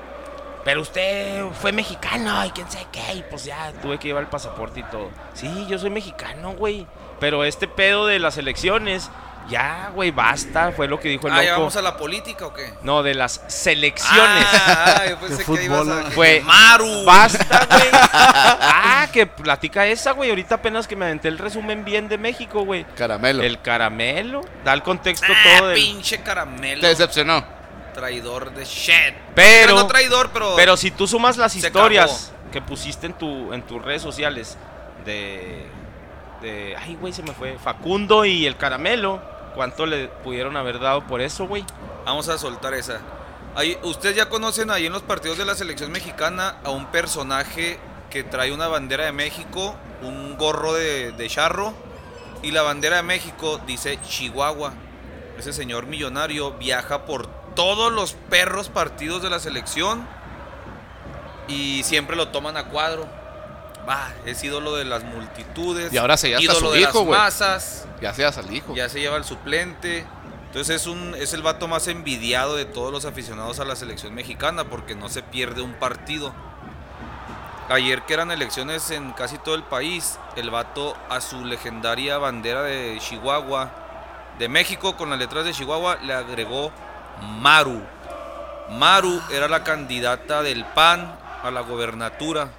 pero 0.64 0.82
usted 0.82 1.44
fue 1.62 1.72
mexicano 1.72 2.46
y 2.46 2.52
quién 2.52 2.70
sabe 2.72 2.88
qué, 2.92 3.14
y 3.16 3.24
pues 3.30 3.44
ya 3.46 3.72
tuve 3.82 3.98
que 4.00 4.08
llevar 4.08 4.24
el 4.24 4.30
pasaporte 4.30 4.80
y 4.80 4.84
todo. 4.84 5.10
Sí, 5.34 5.66
yo 5.68 5.78
soy 5.78 5.90
mexicano, 5.90 6.54
güey. 6.54 6.88
Pero 7.20 7.44
este 7.44 7.68
pedo 7.68 8.06
de 8.08 8.20
las 8.20 8.38
elecciones, 8.38 9.10
ya, 9.50 9.92
güey, 9.94 10.12
basta, 10.12 10.72
fue 10.72 10.88
lo 10.88 11.00
que 11.00 11.10
dijo 11.10 11.28
el 11.28 11.34
Ah, 11.34 11.44
¿ya 11.44 11.50
loco. 11.52 11.62
vamos 11.62 11.76
a 11.78 11.82
la 11.82 11.98
política 11.98 12.46
o 12.48 12.54
qué? 12.54 12.74
No, 12.82 13.04
de 13.04 13.14
las 13.14 13.42
selecciones. 13.48 14.46
Ah, 14.68 15.04
yo 15.10 15.18
pensé 15.20 15.44
que 15.46 15.64
ibas 15.66 15.80
fútbol, 15.82 15.92
a... 16.00 16.02
¿no? 16.04 16.12
Fue 16.12 16.42
Maru. 16.42 17.04
Basta, 17.06 17.66
güey. 17.70 17.90
Ah, 17.94 19.08
que 19.12 19.26
platica 19.26 19.86
esa, 19.86 20.12
güey. 20.12 20.30
Ahorita 20.30 20.56
apenas 20.56 20.88
que 20.88 20.96
me 20.96 21.06
aventé 21.06 21.28
el 21.28 21.38
resumen 21.38 21.84
bien 21.86 22.08
de 22.10 22.18
México, 22.18 22.64
güey. 22.66 22.86
Caramelo. 22.96 23.44
El 23.44 23.62
caramelo. 23.62 24.42
Da 24.64 24.74
el 24.74 24.82
contexto 24.84 25.28
Ah, 25.30 25.58
todo 25.60 25.68
del... 25.70 25.76
pinche 25.78 26.22
caramelo. 26.22 26.82
Te 26.82 26.88
decepcionó. 26.88 27.46
Traidor 27.94 28.54
de 28.54 28.66
shit. 28.66 29.14
Pero- 29.36 29.76
no 29.76 29.88
traidor, 29.88 30.30
pero... 30.34 30.54
Pero 30.56 30.78
si 30.78 30.92
tú 30.92 31.08
sumas 31.08 31.38
las 31.38 31.56
historias 31.56 32.32
que 32.52 32.62
pusiste 32.62 33.08
en 33.08 33.14
tu 33.14 33.52
en 33.54 33.64
tus 33.64 33.82
redes 33.82 34.02
sociales 34.02 34.58
de 35.06 35.66
de 36.42 36.76
ay 36.78 36.96
güey 36.96 37.12
se 37.14 37.24
me 37.24 37.32
fue 37.34 37.58
Facundo 37.58 38.26
y 38.26 38.46
el 38.46 38.58
caramelo, 38.58 39.22
¿cuánto 39.56 39.86
le 39.86 40.08
pudieron 40.08 40.58
haber 40.58 40.80
dado 40.80 41.08
por 41.08 41.22
eso, 41.22 41.48
güey? 41.48 41.66
Vamos 42.06 42.28
a 42.30 42.38
soltar 42.38 42.74
esa. 42.74 43.00
Ahí, 43.56 43.78
Ustedes 43.84 44.16
ya 44.16 44.30
conocen 44.30 44.70
ahí 44.72 44.86
en 44.88 44.94
los 44.94 45.04
partidos 45.04 45.38
de 45.38 45.46
la 45.46 45.56
selección 45.56 45.92
mexicana 45.92 46.58
a 46.64 46.70
un 46.72 46.88
personaje 46.88 47.80
que 48.10 48.24
trae 48.24 48.52
una 48.52 48.68
bandera 48.68 49.06
de 49.06 49.12
México, 49.12 49.76
un 50.02 50.38
gorro 50.38 50.74
de, 50.74 51.12
de 51.14 51.28
charro 51.30 51.74
y 52.44 52.52
la 52.52 52.62
bandera 52.62 52.98
de 52.98 53.04
México 53.04 53.60
dice 53.66 54.00
Chihuahua. 54.08 54.74
Ese 55.38 55.54
señor 55.54 55.88
millonario 55.88 56.52
viaja 56.54 57.06
por 57.06 57.28
todos 57.56 57.92
los 57.92 58.14
perros 58.14 58.70
partidos 58.70 59.22
de 59.22 59.30
la 59.30 59.40
selección 59.40 60.08
y 61.48 61.84
siempre 61.84 62.16
lo 62.16 62.30
toman 62.30 62.58
a 62.58 62.66
cuadro. 62.66 63.08
Va, 63.88 64.14
es 64.26 64.42
ídolo 64.44 64.76
de 64.76 64.86
las 64.86 65.04
multitudes. 65.04 65.92
Y 65.92 65.98
ahora 65.98 66.16
se 66.16 66.30
ídolo 66.30 66.60
su 66.60 66.72
de 66.72 66.82
hijo, 66.82 67.00
las 67.00 67.08
masas 67.20 67.88
Ya 68.02 68.14
seas 68.14 68.38
al 68.38 68.54
hijo. 68.54 68.74
ya 68.76 68.88
se 68.88 69.00
lleva 69.00 69.18
el 69.18 69.26
suplente. 69.26 70.06
Entonces 70.46 70.82
es, 70.82 70.88
un, 70.88 71.16
es 71.16 71.34
el 71.34 71.42
vato 71.42 71.68
más 71.68 71.88
envidiado 71.88 72.56
de 72.56 72.66
todos 72.66 72.92
los 72.92 73.06
aficionados 73.06 73.60
a 73.60 73.66
la 73.66 73.76
selección 73.76 74.14
mexicana 74.14 74.64
porque 74.66 74.96
no 74.96 75.10
se 75.10 75.24
pierde 75.24 75.62
un 75.62 75.74
partido. 75.74 76.34
Ayer 77.70 78.04
que 78.04 78.14
eran 78.14 78.30
elecciones 78.30 78.92
en 78.92 79.14
casi 79.14 79.38
todo 79.38 79.56
el 79.56 79.64
país, 79.64 80.20
el 80.36 80.50
vato 80.52 80.96
a 81.10 81.22
su 81.22 81.44
legendaria 81.44 82.18
bandera 82.20 82.62
de 82.62 82.98
Chihuahua, 83.00 83.72
de 84.38 84.48
México 84.48 84.96
con 84.96 85.10
las 85.10 85.18
letras 85.18 85.44
de 85.46 85.54
Chihuahua, 85.54 85.98
le 86.04 86.14
agregó 86.14 86.72
Maru. 87.24 87.82
Maru 88.70 89.22
era 89.32 89.48
la 89.48 89.64
candidata 89.64 90.42
del 90.42 90.66
PAN 90.66 91.16
a 91.44 91.52
la 91.52 91.62
gobernatura. 91.62 92.50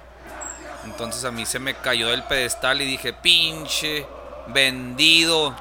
Entonces 0.85 1.25
a 1.25 1.31
mí 1.31 1.45
se 1.45 1.59
me 1.59 1.73
cayó 1.73 2.09
del 2.09 2.23
pedestal 2.23 2.81
y 2.81 2.85
dije, 2.85 3.13
pinche, 3.13 4.05
vendido. 4.47 5.55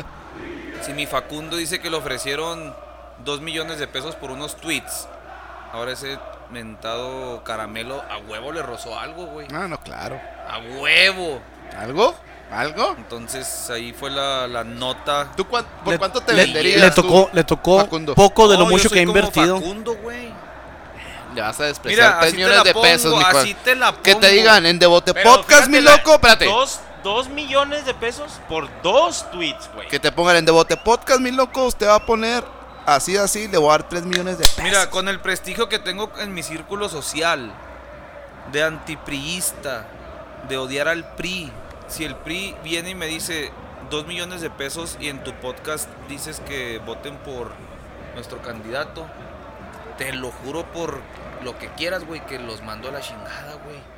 si 0.82 0.92
mi 0.92 1.06
Facundo 1.06 1.56
dice 1.56 1.80
que 1.80 1.90
le 1.90 1.96
ofrecieron 1.96 2.74
dos 3.24 3.40
millones 3.40 3.78
de 3.78 3.86
pesos 3.86 4.14
por 4.14 4.30
unos 4.30 4.56
tweets, 4.56 5.08
ahora 5.72 5.92
ese 5.92 6.18
mentado 6.50 7.42
caramelo 7.44 8.02
a 8.10 8.18
huevo 8.18 8.52
le 8.52 8.62
rozó 8.62 8.98
algo, 8.98 9.26
güey. 9.26 9.48
Ah, 9.52 9.68
no, 9.68 9.78
claro. 9.80 10.20
A 10.48 10.58
huevo. 10.58 11.40
¿Algo? 11.76 12.14
¿Algo? 12.50 12.94
Entonces 12.96 13.68
ahí 13.70 13.92
fue 13.92 14.10
la, 14.10 14.46
la 14.46 14.62
nota. 14.64 15.28
¿Tú 15.36 15.46
cuán- 15.46 15.66
por 15.84 15.92
Le- 15.94 15.98
cuánto 15.98 16.20
te 16.20 16.32
le, 16.32 16.44
venderías 16.44 16.80
le 16.80 16.90
tú, 16.92 17.02
tocó, 17.02 17.30
le 17.32 17.44
tocó 17.44 17.80
Facundo? 17.80 18.14
poco 18.14 18.48
de 18.48 18.54
lo 18.56 18.64
No, 18.64 18.70
yo 18.70 18.76
mucho 18.76 18.88
soy 18.88 18.94
que 18.94 19.00
ha 19.00 19.02
invertido. 19.02 19.56
Facundo, 19.58 19.96
güey. 19.96 20.32
Le 21.34 21.40
vas 21.42 21.58
a 21.60 21.64
despreciar 21.64 22.06
Mira, 22.06 22.18
3 22.20 22.28
así 22.28 22.30
te 22.30 22.36
millones 22.48 22.64
de 22.64 22.74
pesos, 22.80 23.14
mi 23.18 23.22
así 23.24 23.54
te 23.64 23.74
la 23.74 23.92
Que 24.02 24.14
te 24.14 24.28
digan 24.30 24.64
en 24.64 24.78
Devote 24.78 25.12
Pero 25.12 25.34
Podcast, 25.34 25.68
mi 25.68 25.80
la- 25.80 25.96
loco. 25.96 26.14
Espérate. 26.14 26.46
Dos, 26.46 26.80
dos 27.02 27.28
millones 27.28 27.84
de 27.84 27.92
pesos 27.94 28.32
por 28.48 28.68
dos 28.82 29.28
tweets, 29.32 29.68
güey. 29.74 29.88
Que 29.88 29.98
te 30.00 30.12
pongan 30.12 30.36
en 30.36 30.44
Devote 30.46 30.76
Podcast, 30.76 31.20
mi 31.20 31.32
loco. 31.32 31.64
Usted 31.66 31.88
va 31.88 31.96
a 31.96 32.06
poner 32.06 32.42
así, 32.86 33.16
así. 33.18 33.48
Le 33.48 33.58
voy 33.58 33.68
a 33.68 33.72
dar 33.72 33.88
3 33.88 34.04
millones 34.04 34.38
de 34.38 34.44
pesos. 34.44 34.62
Mira, 34.62 34.88
con 34.88 35.08
el 35.08 35.20
prestigio 35.20 35.68
que 35.68 35.78
tengo 35.80 36.10
en 36.20 36.32
mi 36.32 36.42
círculo 36.44 36.88
social, 36.88 37.52
de 38.52 38.62
antipriista, 38.62 39.84
de 40.48 40.56
odiar 40.56 40.88
al 40.88 41.04
PRI, 41.16 41.52
si 41.88 42.04
el 42.04 42.14
PRI 42.16 42.54
viene 42.62 42.90
y 42.90 42.94
me 42.94 43.06
dice 43.06 43.50
dos 43.90 44.06
millones 44.06 44.40
de 44.40 44.50
pesos 44.50 44.96
y 45.00 45.08
en 45.08 45.22
tu 45.22 45.32
podcast 45.34 45.88
dices 46.08 46.40
que 46.40 46.78
voten 46.78 47.16
por 47.18 47.52
nuestro 48.14 48.42
candidato, 48.42 49.06
te 49.98 50.12
lo 50.12 50.30
juro 50.30 50.64
por 50.72 51.00
lo 51.42 51.58
que 51.58 51.68
quieras, 51.68 52.04
güey, 52.04 52.24
que 52.26 52.38
los 52.38 52.62
mando 52.62 52.88
a 52.88 52.92
la 52.92 53.00
chingada, 53.00 53.54
güey. 53.64 53.95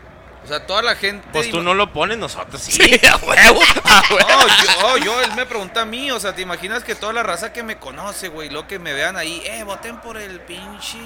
O 0.48 0.50
sea, 0.50 0.66
toda 0.66 0.80
la 0.80 0.96
gente... 0.96 1.28
Pues 1.30 1.50
tú 1.50 1.60
no 1.60 1.74
lo 1.74 1.92
pones, 1.92 2.16
nosotros 2.16 2.62
sí. 2.62 2.80
a 3.06 3.16
huevo. 3.18 3.60
A 3.84 4.02
huevo. 4.10 4.28
No, 4.30 4.46
yo, 4.48 4.86
oh, 4.86 4.96
yo, 4.96 5.20
él 5.20 5.34
me 5.36 5.44
pregunta 5.44 5.82
a 5.82 5.84
mí, 5.84 6.10
o 6.10 6.18
sea, 6.18 6.34
¿te 6.34 6.40
imaginas 6.40 6.84
que 6.84 6.94
toda 6.94 7.12
la 7.12 7.22
raza 7.22 7.52
que 7.52 7.62
me 7.62 7.76
conoce, 7.76 8.28
güey, 8.28 8.48
lo 8.48 8.66
que 8.66 8.78
me 8.78 8.94
vean 8.94 9.18
ahí, 9.18 9.42
eh, 9.44 9.62
voten 9.64 10.00
por 10.00 10.16
el 10.16 10.40
pinche... 10.40 10.96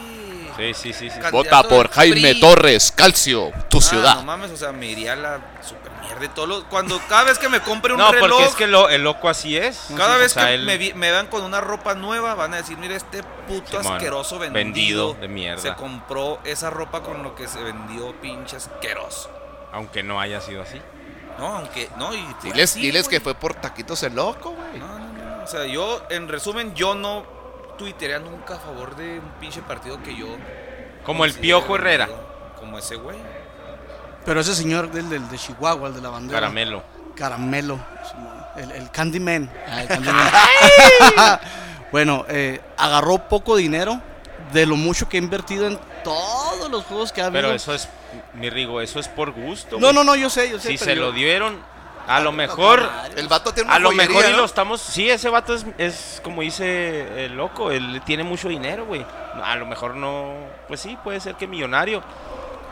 Sí, 0.56 0.74
sí, 0.74 0.92
sí, 0.92 1.10
sí. 1.10 1.18
Vota 1.32 1.62
por 1.64 1.90
Jaime 1.90 2.20
PRI. 2.32 2.40
Torres, 2.40 2.92
Calcio, 2.94 3.50
tu 3.68 3.78
Ah, 3.78 3.80
ciudad. 3.80 4.14
No 4.16 4.22
mames, 4.22 4.50
o 4.52 4.56
sea, 4.56 4.70
me 4.70 4.86
iría 4.86 5.14
a 5.14 5.16
la 5.16 5.40
super 5.66 5.90
mierda. 6.02 6.24
y 6.24 6.28
Todo 6.28 6.46
lo- 6.46 6.68
cuando 6.68 7.00
cada 7.08 7.24
vez 7.24 7.38
que 7.38 7.48
me 7.48 7.60
compre 7.60 7.94
un 7.94 7.98
No, 7.98 8.12
reloj, 8.12 8.28
porque 8.30 8.44
es 8.44 8.54
que 8.54 8.66
lo- 8.68 8.90
el 8.90 9.02
loco 9.02 9.28
así 9.28 9.56
es. 9.56 9.80
cada 9.96 10.18
vez 10.18 10.32
sea, 10.32 10.46
que 10.46 10.54
él- 10.54 10.66
me, 10.66 10.76
vi- 10.78 10.92
me 10.92 11.10
vean 11.10 11.26
con 11.28 11.42
una 11.42 11.60
ropa 11.60 11.94
nueva, 11.94 12.34
van 12.34 12.52
a 12.54 12.58
decir, 12.58 12.76
mira, 12.78 12.94
este 12.94 13.22
puto 13.48 13.78
asqueroso 13.80 14.38
vendido. 14.38 14.54
vendido 14.62 15.14
de 15.14 15.26
mierda. 15.28 15.62
Se 15.62 15.74
compró 15.74 16.38
esa 16.44 16.68
ropa 16.70 17.02
con 17.02 17.22
lo 17.22 17.34
que 17.34 17.48
se 17.48 17.60
vendió, 17.62 18.12
pinche 18.20 18.56
asqueroso. 18.56 19.30
Aunque 19.72 20.02
no 20.02 20.20
haya 20.20 20.40
sido 20.40 20.62
así. 20.62 20.80
No, 21.38 21.56
aunque, 21.56 21.88
no, 21.96 22.14
y 22.14 22.22
fue 22.40 22.50
Diles, 22.50 22.70
así, 22.70 22.80
diles 22.80 23.08
que 23.08 23.20
fue 23.20 23.34
por 23.34 23.54
taquitos 23.54 24.02
el 24.02 24.14
loco, 24.14 24.50
güey. 24.50 24.78
No, 24.78 24.98
no, 24.98 25.12
no. 25.12 25.44
O 25.44 25.46
sea, 25.46 25.64
yo, 25.64 26.04
en 26.10 26.28
resumen, 26.28 26.74
yo 26.74 26.94
no 26.94 27.24
tuitearía 27.78 28.18
nunca 28.18 28.56
a 28.56 28.58
favor 28.58 28.94
de 28.96 29.18
un 29.18 29.30
pinche 29.40 29.62
partido 29.62 30.02
que 30.02 30.14
yo. 30.14 30.26
Como 31.04 31.24
el 31.24 31.32
Piojo 31.34 31.74
Herrera. 31.74 32.08
Como 32.58 32.78
ese 32.78 32.96
güey. 32.96 33.18
Pero 34.24 34.40
ese 34.40 34.54
señor 34.54 34.90
del, 34.92 35.08
del 35.08 35.28
de 35.28 35.38
Chihuahua, 35.38 35.88
el 35.88 35.94
de 35.94 36.00
la 36.00 36.10
bandera. 36.10 36.40
Caramelo. 36.40 36.82
Caramelo. 37.16 37.78
El, 38.56 38.70
el 38.70 38.90
Candyman. 38.90 39.50
Ah, 39.68 39.82
el 39.82 39.88
Candyman. 39.88 40.30
bueno, 41.92 42.24
eh, 42.28 42.60
agarró 42.76 43.26
poco 43.28 43.56
dinero 43.56 44.00
de 44.52 44.66
lo 44.66 44.76
mucho 44.76 45.08
que 45.08 45.16
ha 45.16 45.20
invertido 45.20 45.66
en 45.66 45.78
todos 46.04 46.70
los 46.70 46.84
juegos 46.84 47.12
que 47.12 47.22
ha 47.22 47.26
habido. 47.26 47.42
Pero 47.42 47.54
eso 47.54 47.74
es, 47.74 47.88
mi 48.34 48.50
Rigo, 48.50 48.80
eso 48.80 48.98
es 49.00 49.08
por 49.08 49.30
gusto. 49.32 49.76
no, 49.76 49.86
güey. 49.88 49.94
no, 49.94 50.04
no, 50.04 50.14
yo 50.16 50.28
sé, 50.30 50.50
yo 50.50 50.58
sé. 50.58 50.68
Si 50.68 50.78
pero 50.78 50.84
se 50.90 50.96
yo- 50.96 51.02
lo 51.02 51.12
dieron, 51.12 51.58
a 52.06 52.20
lo 52.20 52.32
mejor. 52.32 52.88
El 53.16 53.28
vato 53.28 53.52
tiene 53.54 53.68
una 53.68 53.76
A 53.76 53.78
lo 53.78 53.90
joyería, 53.90 54.08
mejor 54.08 54.24
y 54.26 54.30
¿no? 54.32 54.36
lo 54.38 54.44
estamos. 54.44 54.80
Sí, 54.80 55.08
ese 55.08 55.28
vato 55.28 55.54
es, 55.54 55.64
es 55.78 56.20
como 56.24 56.42
dice 56.42 57.24
el 57.26 57.36
loco. 57.36 57.70
Él 57.70 58.02
tiene 58.04 58.24
mucho 58.24 58.48
dinero, 58.48 58.86
güey. 58.86 59.04
A 59.42 59.54
lo 59.56 59.66
mejor 59.66 59.94
no. 59.94 60.34
Pues 60.68 60.80
sí, 60.80 60.98
puede 61.04 61.20
ser 61.20 61.36
que 61.36 61.46
millonario. 61.46 62.02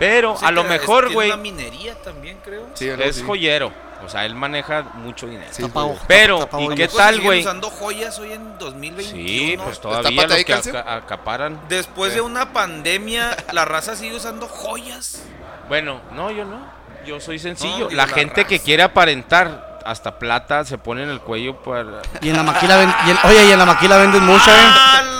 Pero 0.01 0.37
Sí, 0.37 0.45
a 0.45 0.51
lo 0.51 0.63
es- 0.63 0.69
mejor, 0.69 1.13
güey, 1.13 1.29
una 1.29 1.37
minería 1.37 1.95
también, 2.03 2.39
creo. 2.43 2.67
Sí, 2.75 2.89
es 2.89 2.99
así. 2.99 3.23
joyero. 3.25 3.71
O 4.05 4.09
sea, 4.09 4.25
él 4.25 4.35
maneja 4.35 4.83
mucho 4.95 5.27
dinero. 5.27 5.51
Sí, 5.53 5.63
Pero, 6.09 6.49
¿y 6.59 6.69
qué 6.75 6.89
tal, 6.89 7.21
güey? 7.21 7.41
usando 7.41 7.69
joyas 7.69 8.19
hoy 8.19 8.33
en 8.33 8.59
2021. 8.59 9.13
Sí, 9.29 9.59
pues 9.63 9.79
todavía 9.79 10.27
los 10.27 10.43
que 10.45 10.55
aca- 10.55 10.95
acaparan. 10.97 11.61
Después 11.69 12.15
de 12.15 12.23
una 12.23 12.53
pandemia, 12.55 13.37
la 13.53 13.67
raza 13.67 13.95
sigue 13.97 14.17
usando 14.17 14.49
joyas. 14.49 15.23
Bueno, 15.69 16.01
no, 16.13 16.31
yo 16.31 16.47
no. 16.47 16.67
Yo 17.07 17.21
soy 17.21 17.39
sencillo. 17.39 17.89
la 17.91 18.07
la 18.07 18.09
gente 18.09 18.45
que 18.47 18.59
quiere 18.59 18.83
aparentar 18.83 19.70
hasta 19.91 20.19
plata 20.19 20.65
se 20.65 20.79
pone 20.79 21.03
en 21.03 21.11
el 21.11 21.21
cuello 21.21 21.57
para 21.63 22.03
Y 22.21 22.31
en 22.31 22.37
la 22.37 22.43
maquila 22.43 22.77
ven- 22.77 22.95
y 23.07 23.11
en- 23.11 23.19
oye, 23.25 23.45
y 23.47 23.51
en 23.53 23.59
la 23.59 23.67
maquila 23.67 23.97
venden 23.97 24.25
mucha, 24.25 24.51
¿eh? 24.57 24.69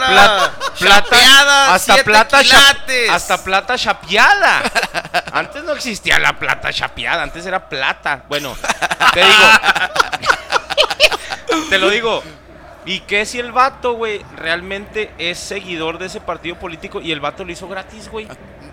Plata, 0.07 0.53
plata, 0.79 1.75
hasta 1.75 1.97
plata, 2.05 2.43
cha- 2.45 2.59
quilates. 2.75 3.11
hasta 3.11 3.43
plata 3.45 3.77
chapeada. 3.77 4.63
Antes 5.33 5.63
no 5.65 5.73
existía 5.73 6.19
la 6.19 6.39
plata 6.39 6.73
chapeada, 6.73 7.23
antes 7.23 7.45
era 7.47 7.69
plata. 7.69 8.25
Bueno, 8.29 8.57
te 9.13 9.21
digo, 9.21 9.45
te 11.69 11.79
lo 11.79 11.91
digo. 11.91 12.23
¿Y 12.87 13.01
qué 13.01 13.27
si 13.27 13.39
el 13.39 13.53
vato, 13.53 13.93
güey, 13.93 14.25
realmente 14.37 15.13
es 15.19 15.39
seguidor 15.39 15.99
de 15.99 16.07
ese 16.07 16.21
partido 16.21 16.57
político 16.59 17.01
y 17.01 17.13
el 17.13 17.21
vato 17.21 17.45
lo 17.45 17.53
hizo 17.53 17.69
gratis, 17.69 18.09
güey? 18.09 18.27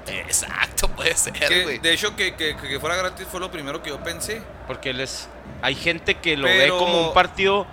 Exacto, 0.07 0.87
puede 0.87 1.15
ser, 1.17 1.63
güey. 1.63 1.79
de 1.79 1.93
hecho, 1.93 2.15
que, 2.15 2.33
que- 2.35 2.55
que 2.55 2.79
fuera 2.79 2.95
gratis 2.95 3.27
fue 3.29 3.39
lo 3.41 3.51
primero 3.51 3.83
que 3.83 3.89
yo 3.89 3.99
pensé. 4.01 4.41
Porque 4.65 4.91
él 4.91 5.01
es, 5.01 5.27
hay 5.61 5.75
gente 5.75 6.15
que 6.15 6.37
lo 6.37 6.47
Pero- 6.47 6.73
ve 6.75 6.79
como 6.79 7.07
un 7.07 7.13
partido, 7.13 7.65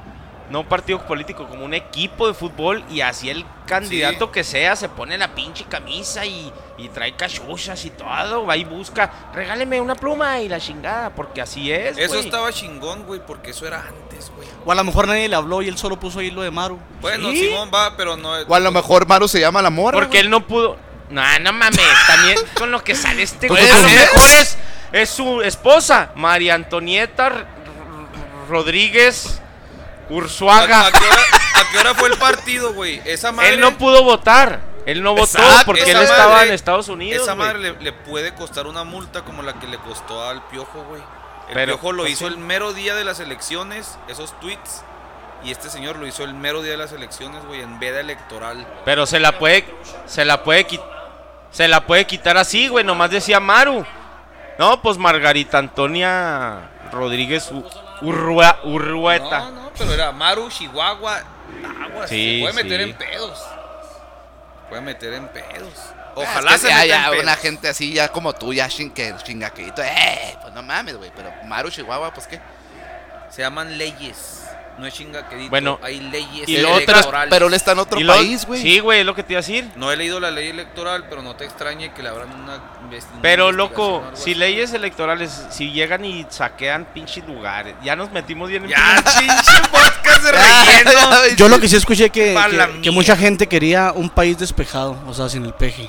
no 0.51 0.61
un 0.61 0.67
partido 0.67 1.01
político, 1.07 1.47
como 1.49 1.65
un 1.65 1.73
equipo 1.75 2.27
de 2.29 2.35
fútbol 2.35 2.85
y 2.91 3.01
así 3.01 3.31
el 3.31 3.45
candidato 3.67 4.27
Sí. 4.27 4.33
que 4.33 4.45
sea 4.45 4.77
se 4.77 4.89
pone 4.91 5.17
la 5.17 5.35
pinche 5.35 5.65
camisa 5.65 6.27
y, 6.27 6.53
y 6.77 6.89
trae 6.91 7.15
cachuchas 7.17 7.83
y 7.87 7.91
todo, 7.91 8.45
va 8.45 8.55
y 8.57 8.65
busca, 8.65 9.11
regáleme 9.33 9.81
una 9.81 9.95
pluma 9.95 10.41
y 10.41 10.49
la 10.51 10.61
chingada, 10.61 11.11
porque 11.11 11.41
así 11.41 11.73
es. 11.73 11.97
Eso 11.97 12.19
estaba 12.19 12.53
chingón, 12.53 13.05
güey, 13.05 13.21
porque 13.27 13.51
eso 13.53 13.67
era 13.67 13.81
antes, 13.89 14.31
güey. 14.37 14.47
O 14.67 14.71
a 14.73 14.75
lo 14.75 14.85
mejor 14.85 15.09
nadie 15.09 15.29
le 15.29 15.37
habló 15.37 15.63
y 15.63 15.69
él 15.69 15.79
solo 15.79 15.99
puso 15.99 16.19
ahí 16.19 16.31
lo 16.31 16.43
de 16.43 16.51
Maru. 16.51 16.79
Bueno, 17.01 17.31
Sí. 17.31 17.47
Simón 17.49 17.71
va, 17.73 17.97
pero 17.97 18.17
no. 18.17 18.33
O 18.47 18.55
a 18.55 18.61
lo 18.61 18.71
mejor 18.71 19.07
Maru 19.07 19.29
se 19.29 19.41
llama 19.41 19.63
la 19.63 19.71
morra. 19.71 19.99
Porque 19.99 20.21
él 20.21 20.29
no 20.31 20.47
pudo, 20.47 20.77
No, 21.11 21.23
no 21.41 21.53
mames, 21.53 21.81
también 22.07 22.39
con 22.55 22.71
lo 22.71 22.83
que 22.85 22.95
sale 22.95 23.23
este 23.23 23.49
güey. 23.49 23.63
A 23.71 23.77
lo 23.81 23.89
mejor 23.89 24.31
es, 24.41 24.59
es 24.93 25.09
su 25.11 25.41
esposa, 25.43 26.11
María 26.17 26.55
Antonieta 26.55 27.47
Rodríguez 28.49 29.41
¿A, 30.09 30.13
Ursuaga. 30.13 30.87
a 30.87 30.93
qué 30.93 30.99
hora, 30.99 31.23
a 31.55 31.73
qué 31.73 31.79
hora 31.79 31.95
fue 31.95 32.09
el 32.09 32.19
partido, 32.19 32.73
güey? 32.75 33.01
Esa 33.05 33.33
madre. 33.33 33.55
Él 33.55 33.61
no 33.61 33.77
pudo 33.79 34.03
votar. 34.05 34.61
Él 34.87 35.03
no 35.03 35.13
votó 35.13 35.39
Exacto, 35.39 35.65
porque 35.65 35.91
él 35.91 35.97
estaba 35.97 36.45
en 36.45 36.53
Estados 36.53 36.89
Unidos. 36.89 37.23
Esa 37.23 37.35
madre 37.35 37.59
le, 37.59 37.73
le 37.81 37.93
puede 37.93 38.35
costar 38.35 38.67
una 38.67 38.85
multa 38.85 39.23
como 39.23 39.43
la 39.43 39.55
que 39.59 39.67
le 39.67 39.79
costó 39.79 40.23
al 40.29 40.43
Piojo, 40.49 40.85
güey. 40.85 41.01
El 41.49 41.55
Pero, 41.55 41.73
Piojo 41.73 41.93
lo 41.93 42.03
pues, 42.03 42.13
hizo 42.13 42.27
sí. 42.29 42.35
el 42.35 42.39
mero 42.39 42.75
día 42.75 42.95
de 42.95 43.05
las 43.05 43.19
elecciones, 43.21 43.99
esos 44.09 44.39
tweets. 44.41 44.85
Y 45.43 45.51
este 45.51 45.69
señor 45.69 45.97
lo 45.97 46.07
hizo 46.07 46.25
el 46.25 46.35
mero 46.35 46.63
día 46.63 46.73
de 46.73 46.79
las 46.79 46.93
elecciones, 46.93 47.45
güey, 47.47 47.61
en 47.61 47.79
veda 47.79 48.01
electoral. 48.01 48.67
Pero 48.85 49.07
se 49.07 49.21
la 49.21 49.39
puede, 49.39 49.65
se 50.07 50.25
la 50.25 50.43
puede 50.43 50.65
quitar, 50.65 50.87
se 51.51 51.69
la 51.69 51.87
puede 51.87 52.07
quitar 52.07 52.37
así, 52.37 52.69
güey. 52.69 52.85
Nomás 52.85 53.11
decía 53.11 53.41
Maru. 53.41 53.85
No, 54.59 54.81
pues 54.81 54.99
Margarita 54.99 55.59
Antonia 55.59 56.71
Rodríguez 56.93 57.51
Urrua- 58.03 58.59
Urrueta. 58.65 59.39
No, 59.41 59.51
no, 59.51 59.71
pero 59.77 59.93
era 59.93 60.13
Maru, 60.13 60.49
Chihuahua. 60.51 61.23
Agua, 61.85 62.09
Sí, 62.09 62.37
se 62.37 62.41
puede 62.53 62.65
meter 62.65 62.81
sí. 62.85 62.91
en 62.91 62.97
pedos. 62.97 63.43
Puede 64.69 64.83
meter 64.83 65.13
en 65.15 65.29
pedos. 65.29 65.73
Ojalá 66.17 66.31
Ojalá 66.31 66.59
se 66.59 66.69
ya, 66.69 66.75
meta 66.77 66.87
ya, 66.87 67.05
en 67.05 67.11
pedos. 67.11 67.23
una 67.25 67.37
gente 67.37 67.69
así, 67.69 67.93
ya 67.93 68.09
como 68.09 68.33
tú, 68.33 68.53
ya 68.53 68.69
chingaquito. 68.69 69.83
Eh, 69.83 70.37
pues 70.41 70.53
no 70.55 70.63
mames, 70.63 70.97
güey. 70.97 71.11
Pero 71.15 71.31
Maru 71.45 71.71
Chihuahua, 71.71 72.13
pues 72.15 72.27
qué. 72.27 72.41
Se 73.31 73.43
llaman 73.43 73.77
leyes. 73.79 74.45
No 74.77 74.87
es 74.87 74.95
chingaquedito. 74.95 75.51
Bueno, 75.51 75.79
hay 75.83 76.01
leyes 76.01 76.49
y 76.49 76.57
electorales. 76.57 77.31
pero 77.31 77.47
él 77.47 77.55
está 77.55 77.73
en 77.73 77.79
otro 77.79 77.99
país, 78.07 78.45
güey. 78.45 78.61
Sí, 78.61 78.81
güey, 78.81 79.01
es 79.01 79.07
lo 79.07 79.15
que 79.15 79.23
te 79.23 79.33
iba 79.35 79.39
a 79.39 79.43
decir. 79.43 79.71
No 79.77 79.93
he 79.93 79.97
leído 79.97 80.19
la 80.19 80.33
ley 80.33 80.49
electoral, 80.49 81.07
pero 81.09 81.23
no 81.23 81.37
te 81.37 81.45
extrañe 81.45 81.93
que 81.95 82.03
le 82.03 82.09
abran 82.09 82.29
una 82.33 82.57
investi- 82.57 83.13
una 83.13 83.23
Pero 83.23 83.51
investigación 83.51 83.57
loco, 83.57 84.03
si 84.15 84.21
así. 84.33 84.35
leyes 84.35 84.73
electorales, 84.73 85.47
si 85.51 85.71
llegan 85.71 86.05
y 86.05 86.27
saquean 86.29 86.87
pinches 86.93 87.25
lugares, 87.27 87.75
ya 87.85 87.95
nos 87.95 88.11
metimos 88.11 88.49
bien 88.51 88.65
en 88.65 88.71
Ya, 88.71 89.03
pinche 89.19 89.53
podcast 89.71 90.23
de 90.25 90.33
relleno. 90.85 91.37
Yo 91.37 91.49
lo 91.49 91.61
que 91.61 91.69
sí 91.69 91.77
escuché 91.77 92.11
que, 92.11 92.35
que, 92.51 92.81
que 92.83 92.91
mucha 92.91 93.17
gente 93.17 93.47
quería 93.47 93.93
un 93.95 94.11
país 94.11 94.39
despejado, 94.39 94.99
o 95.07 95.15
sea, 95.15 95.29
sin 95.29 95.45
el 95.45 95.55
peje. 95.55 95.89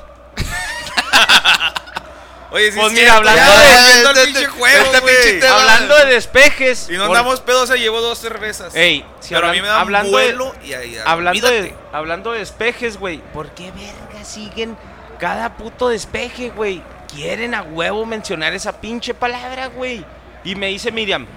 Oye, 2.56 2.72
sí, 2.72 2.80
Pues 2.80 2.88
es 2.88 2.94
mira, 2.94 3.12
cierto, 3.12 3.18
hablando 3.30 3.42
ya, 3.44 4.14
de- 4.14 4.46
juego, 4.46 4.94
este 4.94 5.34
tema. 5.42 5.60
Hablando 5.62 5.98
de 5.98 6.06
despejes. 6.06 6.88
Y 6.90 6.94
no 6.94 7.08
por- 7.08 7.18
andamos 7.18 7.42
pedos, 7.42 7.68
se 7.68 7.78
llevó 7.78 8.00
dos 8.00 8.18
cervezas. 8.18 8.74
Ey, 8.74 9.06
si 9.20 9.34
pero 9.34 9.48
a 9.48 9.50
hablan- 9.50 9.56
mí 9.58 9.62
me 9.62 9.68
dan 9.68 9.82
hablando 9.82 10.12
vuelo 10.12 10.56
de, 10.62 10.68
y 10.68 10.74
ahí, 10.74 10.98
hablando 11.06 11.48
de, 11.50 11.74
hablando 11.92 12.32
de 12.32 12.40
despejes, 12.40 12.98
güey. 12.98 13.18
¿Por 13.34 13.50
qué 13.50 13.72
verga 13.72 14.24
siguen 14.24 14.78
cada 15.20 15.58
puto 15.58 15.90
despeje, 15.90 16.50
güey? 16.50 16.82
Quieren 17.14 17.54
a 17.56 17.62
huevo 17.62 18.06
mencionar 18.06 18.54
esa 18.54 18.80
pinche 18.80 19.14
palabra, 19.14 19.68
güey. 19.68 20.06
Y 20.46 20.56
me 20.56 20.68
dice 20.68 20.94
Miriam, 20.94 21.28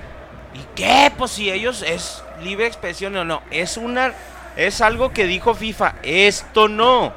¿y 0.55 0.61
qué? 0.77 1.11
Pues 1.19 1.33
si 1.33 1.51
ellos 1.51 1.83
es 1.83 2.23
libre 2.43 2.67
expresión 2.69 3.17
o 3.17 3.25
no. 3.25 3.43
Es 3.51 3.77
una, 3.77 4.15
es 4.57 4.81
algo 4.81 5.13
que 5.13 5.25
dijo 5.25 5.53
FIFA. 5.55 5.97
Esto 6.05 6.69
no. 6.69 7.13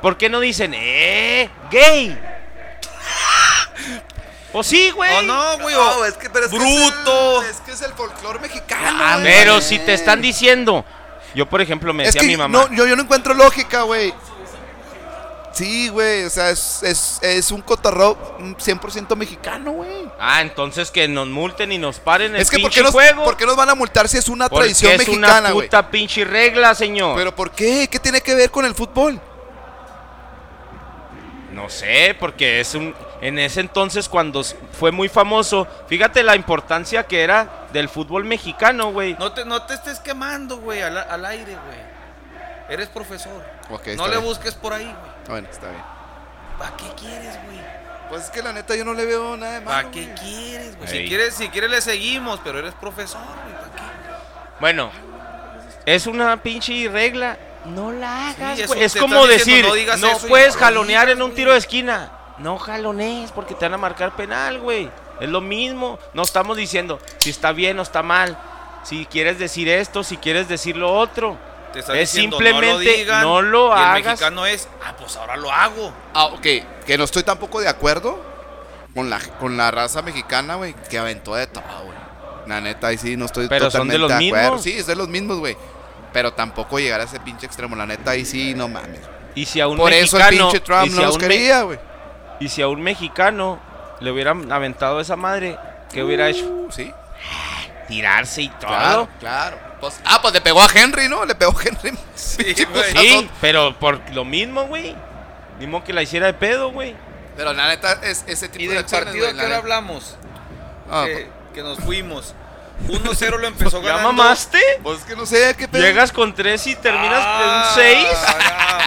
¿Por 0.00 0.16
qué 0.16 0.28
no 0.28 0.38
dicen, 0.38 0.74
eh, 0.74 1.48
gay? 1.72 2.16
Pues 4.52 4.66
sí, 4.66 4.90
güey. 4.90 5.10
Oh, 5.18 5.22
no, 5.22 5.58
güey. 5.60 5.74
No, 5.74 5.80
o- 5.98 6.04
es 6.04 6.14
que, 6.14 6.28
pero 6.28 6.44
es 6.46 6.52
bruto. 6.52 7.40
Que 7.42 7.48
es, 7.48 7.50
el, 7.50 7.50
es 7.54 7.60
que 7.62 7.72
es 7.72 7.82
el 7.82 7.92
folclore 7.94 8.38
mexicano. 8.38 8.98
Ah. 9.02 9.18
Pero 9.22 9.60
si 9.62 9.78
te 9.78 9.94
están 9.94 10.20
diciendo, 10.20 10.84
yo 11.34 11.46
por 11.48 11.60
ejemplo 11.62 11.92
me 11.94 12.02
Es 12.02 12.08
decía 12.08 12.20
que 12.20 12.26
mi 12.26 12.36
mamá. 12.36 12.58
no, 12.68 12.74
yo, 12.74 12.86
yo 12.86 12.94
no 12.96 13.02
encuentro 13.02 13.32
lógica, 13.34 13.82
güey. 13.82 14.12
Sí, 15.54 15.88
güey, 15.90 16.24
o 16.24 16.30
sea, 16.30 16.48
es, 16.48 16.82
es, 16.82 17.18
es 17.20 17.50
un 17.50 17.60
cotorreo 17.60 18.16
mm, 18.38 18.52
100% 18.54 19.14
mexicano, 19.16 19.72
güey. 19.72 20.08
Ah, 20.18 20.40
entonces 20.40 20.90
que 20.90 21.06
nos 21.08 21.28
multen 21.28 21.70
y 21.72 21.76
nos 21.78 21.98
paren 21.98 22.34
el 22.34 22.40
Es 22.40 22.48
que, 22.50 22.56
¿por 22.58 22.70
pinche 22.70 22.80
qué, 22.80 22.84
nos, 22.84 22.92
juego. 22.92 23.24
¿por 23.24 23.36
qué 23.36 23.44
nos 23.44 23.54
van 23.56 23.68
a 23.68 23.74
multar 23.74 24.08
si 24.08 24.16
es 24.16 24.28
una 24.30 24.48
Porque 24.48 24.64
tradición 24.68 24.92
es 24.92 24.98
mexicana, 25.00 25.40
una 25.40 25.50
güey? 25.50 25.66
puta 25.68 25.90
pinche 25.90 26.24
regla, 26.24 26.74
señor. 26.74 27.14
¿Pero 27.16 27.34
por 27.36 27.50
qué? 27.50 27.86
¿Qué 27.90 27.98
tiene 27.98 28.22
que 28.22 28.34
ver 28.34 28.50
con 28.50 28.64
el 28.64 28.74
fútbol? 28.74 29.20
No 31.52 31.68
sé, 31.68 32.16
porque 32.18 32.60
es 32.60 32.74
un... 32.74 32.94
En 33.20 33.38
ese 33.38 33.60
entonces 33.60 34.08
cuando 34.08 34.42
fue 34.42 34.90
muy 34.90 35.08
famoso, 35.08 35.68
fíjate 35.86 36.22
la 36.22 36.34
importancia 36.34 37.04
que 37.04 37.22
era 37.22 37.66
del 37.72 37.88
fútbol 37.88 38.24
mexicano, 38.24 38.90
güey. 38.90 39.14
No 39.18 39.32
te, 39.32 39.44
no 39.44 39.62
te 39.62 39.74
estés 39.74 40.00
quemando, 40.00 40.58
güey, 40.58 40.80
al, 40.82 40.96
al 40.96 41.24
aire, 41.26 41.52
güey. 41.52 41.92
Eres 42.68 42.88
profesor. 42.88 43.44
Ok, 43.70 43.88
no 43.96 44.06
le 44.06 44.16
bien. 44.16 44.24
busques 44.24 44.54
por 44.54 44.72
ahí, 44.72 44.84
güey. 44.84 45.12
Bueno, 45.28 45.48
está 45.50 45.68
bien. 45.68 45.82
¿Para 46.58 46.76
qué 46.76 46.84
quieres, 46.98 47.38
güey? 47.44 47.60
Pues 48.08 48.24
es 48.24 48.30
que 48.30 48.42
la 48.42 48.52
neta 48.52 48.74
yo 48.74 48.84
no 48.84 48.94
le 48.94 49.04
veo 49.04 49.36
nada 49.36 49.54
de 49.54 49.60
malo. 49.60 49.70
¿Para 49.70 49.90
qué 49.90 50.12
quieres, 50.14 50.76
güey? 50.76 50.90
Ey. 50.90 51.02
Si 51.02 51.08
quieres, 51.08 51.34
si 51.34 51.48
quieres 51.48 51.70
le 51.70 51.80
seguimos, 51.80 52.40
pero 52.42 52.58
eres 52.58 52.74
profesor, 52.74 53.20
güey. 53.22 53.54
¿Para 53.54 53.74
qué? 53.76 53.82
Bueno, 54.60 54.90
es 55.86 56.06
una 56.06 56.42
pinche 56.42 56.88
regla. 56.88 57.36
No 57.66 57.92
la 57.92 58.30
hagas, 58.30 58.56
te 58.56 58.84
es 58.84 58.96
como 58.96 59.26
diciendo, 59.26 59.28
decir, 59.28 59.64
no 59.64 59.74
digas 59.74 60.00
no 60.00 60.08
eso 60.08 60.26
y 60.26 60.30
puedes 60.30 60.56
jalonear 60.56 61.08
en 61.10 61.22
un 61.22 61.32
tiro 61.34 61.52
de 61.52 61.58
esquina. 61.58 62.10
No 62.38 62.58
jalonees 62.58 63.30
porque 63.30 63.54
te 63.54 63.64
van 63.66 63.74
a 63.74 63.78
marcar 63.78 64.16
penal, 64.16 64.58
güey. 64.58 64.90
Es 65.20 65.28
lo 65.28 65.40
mismo. 65.40 65.98
No 66.14 66.22
estamos 66.22 66.56
diciendo 66.56 66.98
si 67.18 67.30
está 67.30 67.52
bien 67.52 67.78
o 67.78 67.82
está 67.82 68.02
mal. 68.02 68.36
Si 68.82 69.06
quieres 69.06 69.38
decir 69.38 69.68
esto, 69.68 70.02
si 70.02 70.16
quieres 70.16 70.48
decir 70.48 70.76
lo 70.76 70.92
otro. 70.92 71.36
Te 71.72 71.78
Es 71.78 71.86
diciendo, 71.86 72.36
simplemente 72.36 72.66
no 72.66 72.72
lo, 72.72 72.78
digan, 72.78 73.22
no 73.22 73.42
lo 73.42 73.68
y 73.68 73.72
hagas. 73.80 73.96
El 73.96 74.04
mexicano 74.04 74.46
es, 74.46 74.68
ah, 74.84 74.94
pues 74.98 75.16
ahora 75.16 75.36
lo 75.36 75.50
hago. 75.50 75.92
Ah, 76.12 76.26
ok. 76.26 76.46
Que 76.84 76.98
no 76.98 77.04
estoy 77.04 77.22
tampoco 77.22 77.60
de 77.60 77.68
acuerdo 77.68 78.20
con 78.94 79.08
la, 79.08 79.20
con 79.40 79.56
la 79.56 79.70
raza 79.70 80.02
mexicana, 80.02 80.56
güey, 80.56 80.74
que 80.90 80.98
aventó 80.98 81.34
de 81.34 81.46
todo, 81.46 81.64
güey. 81.84 81.96
La 82.46 82.60
neta, 82.60 82.88
ahí 82.88 82.98
sí 82.98 83.16
no 83.16 83.26
estoy 83.26 83.46
Pero 83.48 83.70
son 83.70 83.88
totalmente 83.88 83.92
de 83.94 83.98
los 84.00 84.10
acuerdo. 84.10 84.50
mismos. 84.56 84.62
Sí, 84.62 84.76
es 84.76 84.86
de 84.86 84.96
los 84.96 85.08
mismos, 85.08 85.38
güey. 85.38 85.56
Pero 86.12 86.32
tampoco 86.32 86.78
llegar 86.78 87.00
a 87.00 87.04
ese 87.04 87.20
pinche 87.20 87.46
extremo. 87.46 87.74
La 87.76 87.86
neta, 87.86 88.10
ahí 88.12 88.24
sí, 88.24 88.54
no 88.54 88.68
mames. 88.68 89.00
Y 89.34 89.46
si 89.46 89.60
a 89.60 89.68
un 89.68 89.78
Por 89.78 89.92
eso 89.92 90.18
el 90.18 90.24
mexicano, 90.24 90.50
pinche 90.50 90.60
Trump 90.64 90.86
y 90.86 90.90
si 90.90 90.96
no 90.96 91.02
a 91.02 91.06
los 91.06 91.18
quería, 91.18 91.62
güey. 91.62 91.78
y 92.40 92.48
si 92.48 92.60
a 92.62 92.68
un 92.68 92.82
mexicano 92.82 93.58
le 94.00 94.10
hubieran 94.10 94.50
aventado 94.52 95.00
esa 95.00 95.16
madre, 95.16 95.58
¿qué 95.92 96.02
hubiera 96.02 96.28
hecho? 96.28 96.44
Uh, 96.46 96.70
Sí, 96.70 96.92
Tirarse 97.88 98.42
y 98.42 98.48
todo. 98.48 98.68
claro, 98.68 99.08
claro. 99.20 99.56
Pues, 99.80 100.00
ah, 100.04 100.20
pues 100.22 100.32
le 100.34 100.40
pegó 100.40 100.62
a 100.62 100.68
Henry, 100.72 101.08
¿no? 101.08 101.24
Le 101.24 101.34
pegó 101.34 101.52
a 101.58 101.62
Henry. 101.62 101.90
Güey. 102.36 102.54
Sí, 102.54 102.64
putazo. 102.66 103.30
pero 103.40 103.76
por 103.78 104.00
lo 104.12 104.24
mismo, 104.24 104.66
güey. 104.66 104.94
Mismo 105.58 105.82
que 105.82 105.92
la 105.92 106.02
hiciera 106.02 106.26
de 106.26 106.34
pedo, 106.34 106.70
güey. 106.70 106.94
Pero 107.36 107.52
la 107.52 107.66
neta, 107.68 107.94
es 108.02 108.24
ese 108.28 108.48
tipo 108.48 108.64
Y 108.64 108.68
de 108.68 108.74
del 108.76 108.84
partido 108.84 109.32
que 109.34 109.40
ahora 109.40 109.56
hablamos, 109.56 110.16
Ah, 110.90 111.04
que, 111.06 111.28
que 111.54 111.62
nos 111.62 111.78
fuimos. 111.80 112.34
1-0 112.88 113.38
lo 113.38 113.46
empezó 113.46 113.80
¿Ya 113.82 113.88
ganando. 113.90 114.12
mamaste? 114.12 114.60
Pues 114.82 114.98
es 115.00 115.04
que 115.04 115.16
no 115.16 115.26
sé 115.26 115.54
qué 115.56 115.68
pedo. 115.68 115.82
Llegas 115.82 116.12
con 116.12 116.34
tres 116.34 116.66
y 116.66 116.74
terminas 116.76 117.22
Ah, 117.24 117.72
de 117.76 117.92
un 117.94 118.04
6. 118.04 118.08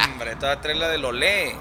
hombre, 0.10 0.36
te 0.36 0.46
va 0.46 0.52
a 0.54 0.62
traer 0.62 0.78
la 0.78 0.88
del 0.90 1.06
Olé. 1.06 1.56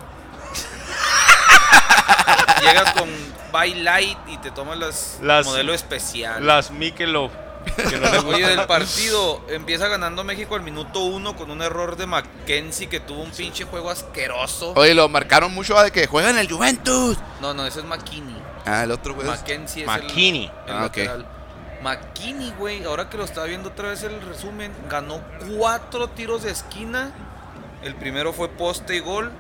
Llegas 2.63 2.93
con 2.93 3.09
Buy 3.53 3.75
Light 3.75 4.19
y 4.29 4.39
te 4.39 4.51
tomas 4.51 4.79
las, 4.79 5.19
Las- 5.23 5.47
modelo 5.47 5.75
especial. 5.75 6.47
Las 6.47 6.71
Michelob. 6.71 7.31
Que 7.77 7.97
no 7.97 8.29
Oye, 8.29 8.47
del 8.47 8.67
partido, 8.67 9.41
empieza 9.49 9.89
ganando 9.89 10.23
México 10.23 10.55
al 10.55 10.61
minuto 10.63 11.01
uno 11.01 11.35
con 11.35 11.51
un 11.51 11.63
error 11.63 11.97
de 11.97 12.07
Mackenzie 12.07 12.89
que 12.91 13.01
tuvo 13.01 13.23
un 13.23 13.31
pinche 13.31 13.65
juego 13.65 13.91
asqueroso. 13.91 14.75
Oye, 14.77 14.93
lo 14.95 15.09
marcaron 15.09 15.53
mucho 15.53 15.75
de 15.83 15.91
que 15.91 16.07
juegan 16.07 16.37
el 16.39 16.51
Juventus. 16.51 17.17
No, 17.41 17.55
no, 17.55 17.67
ese 17.67 17.81
es 17.81 17.87
McKinney. 17.87 18.37
Ah, 18.67 18.85
el 18.85 18.91
otro, 18.91 19.15
güey. 19.15 19.27
es- 19.27 19.35
Mackenzie 19.35 19.83
es 19.83 19.89
McKinney. 19.89 20.45
el, 20.45 20.71
el 20.71 20.77
Ah, 20.77 20.81
lateral. 20.83 21.27
McKinney, 21.85 22.51
güey, 22.59 22.83
ahora 22.85 23.11
que 23.11 23.19
lo 23.19 23.25
estaba 23.25 23.47
viendo 23.47 23.69
otra 23.69 23.91
vez 23.91 24.03
el 24.03 24.21
resumen, 24.23 24.73
ganó 24.89 25.21
cuatro 25.57 26.09
tiros 26.09 26.43
de 26.43 26.51
esquina. 26.51 27.13
El 27.83 27.95
primero 27.95 28.33
fue 28.33 28.49
poste 28.49 28.97
y 28.97 29.01
gol. 29.01 29.31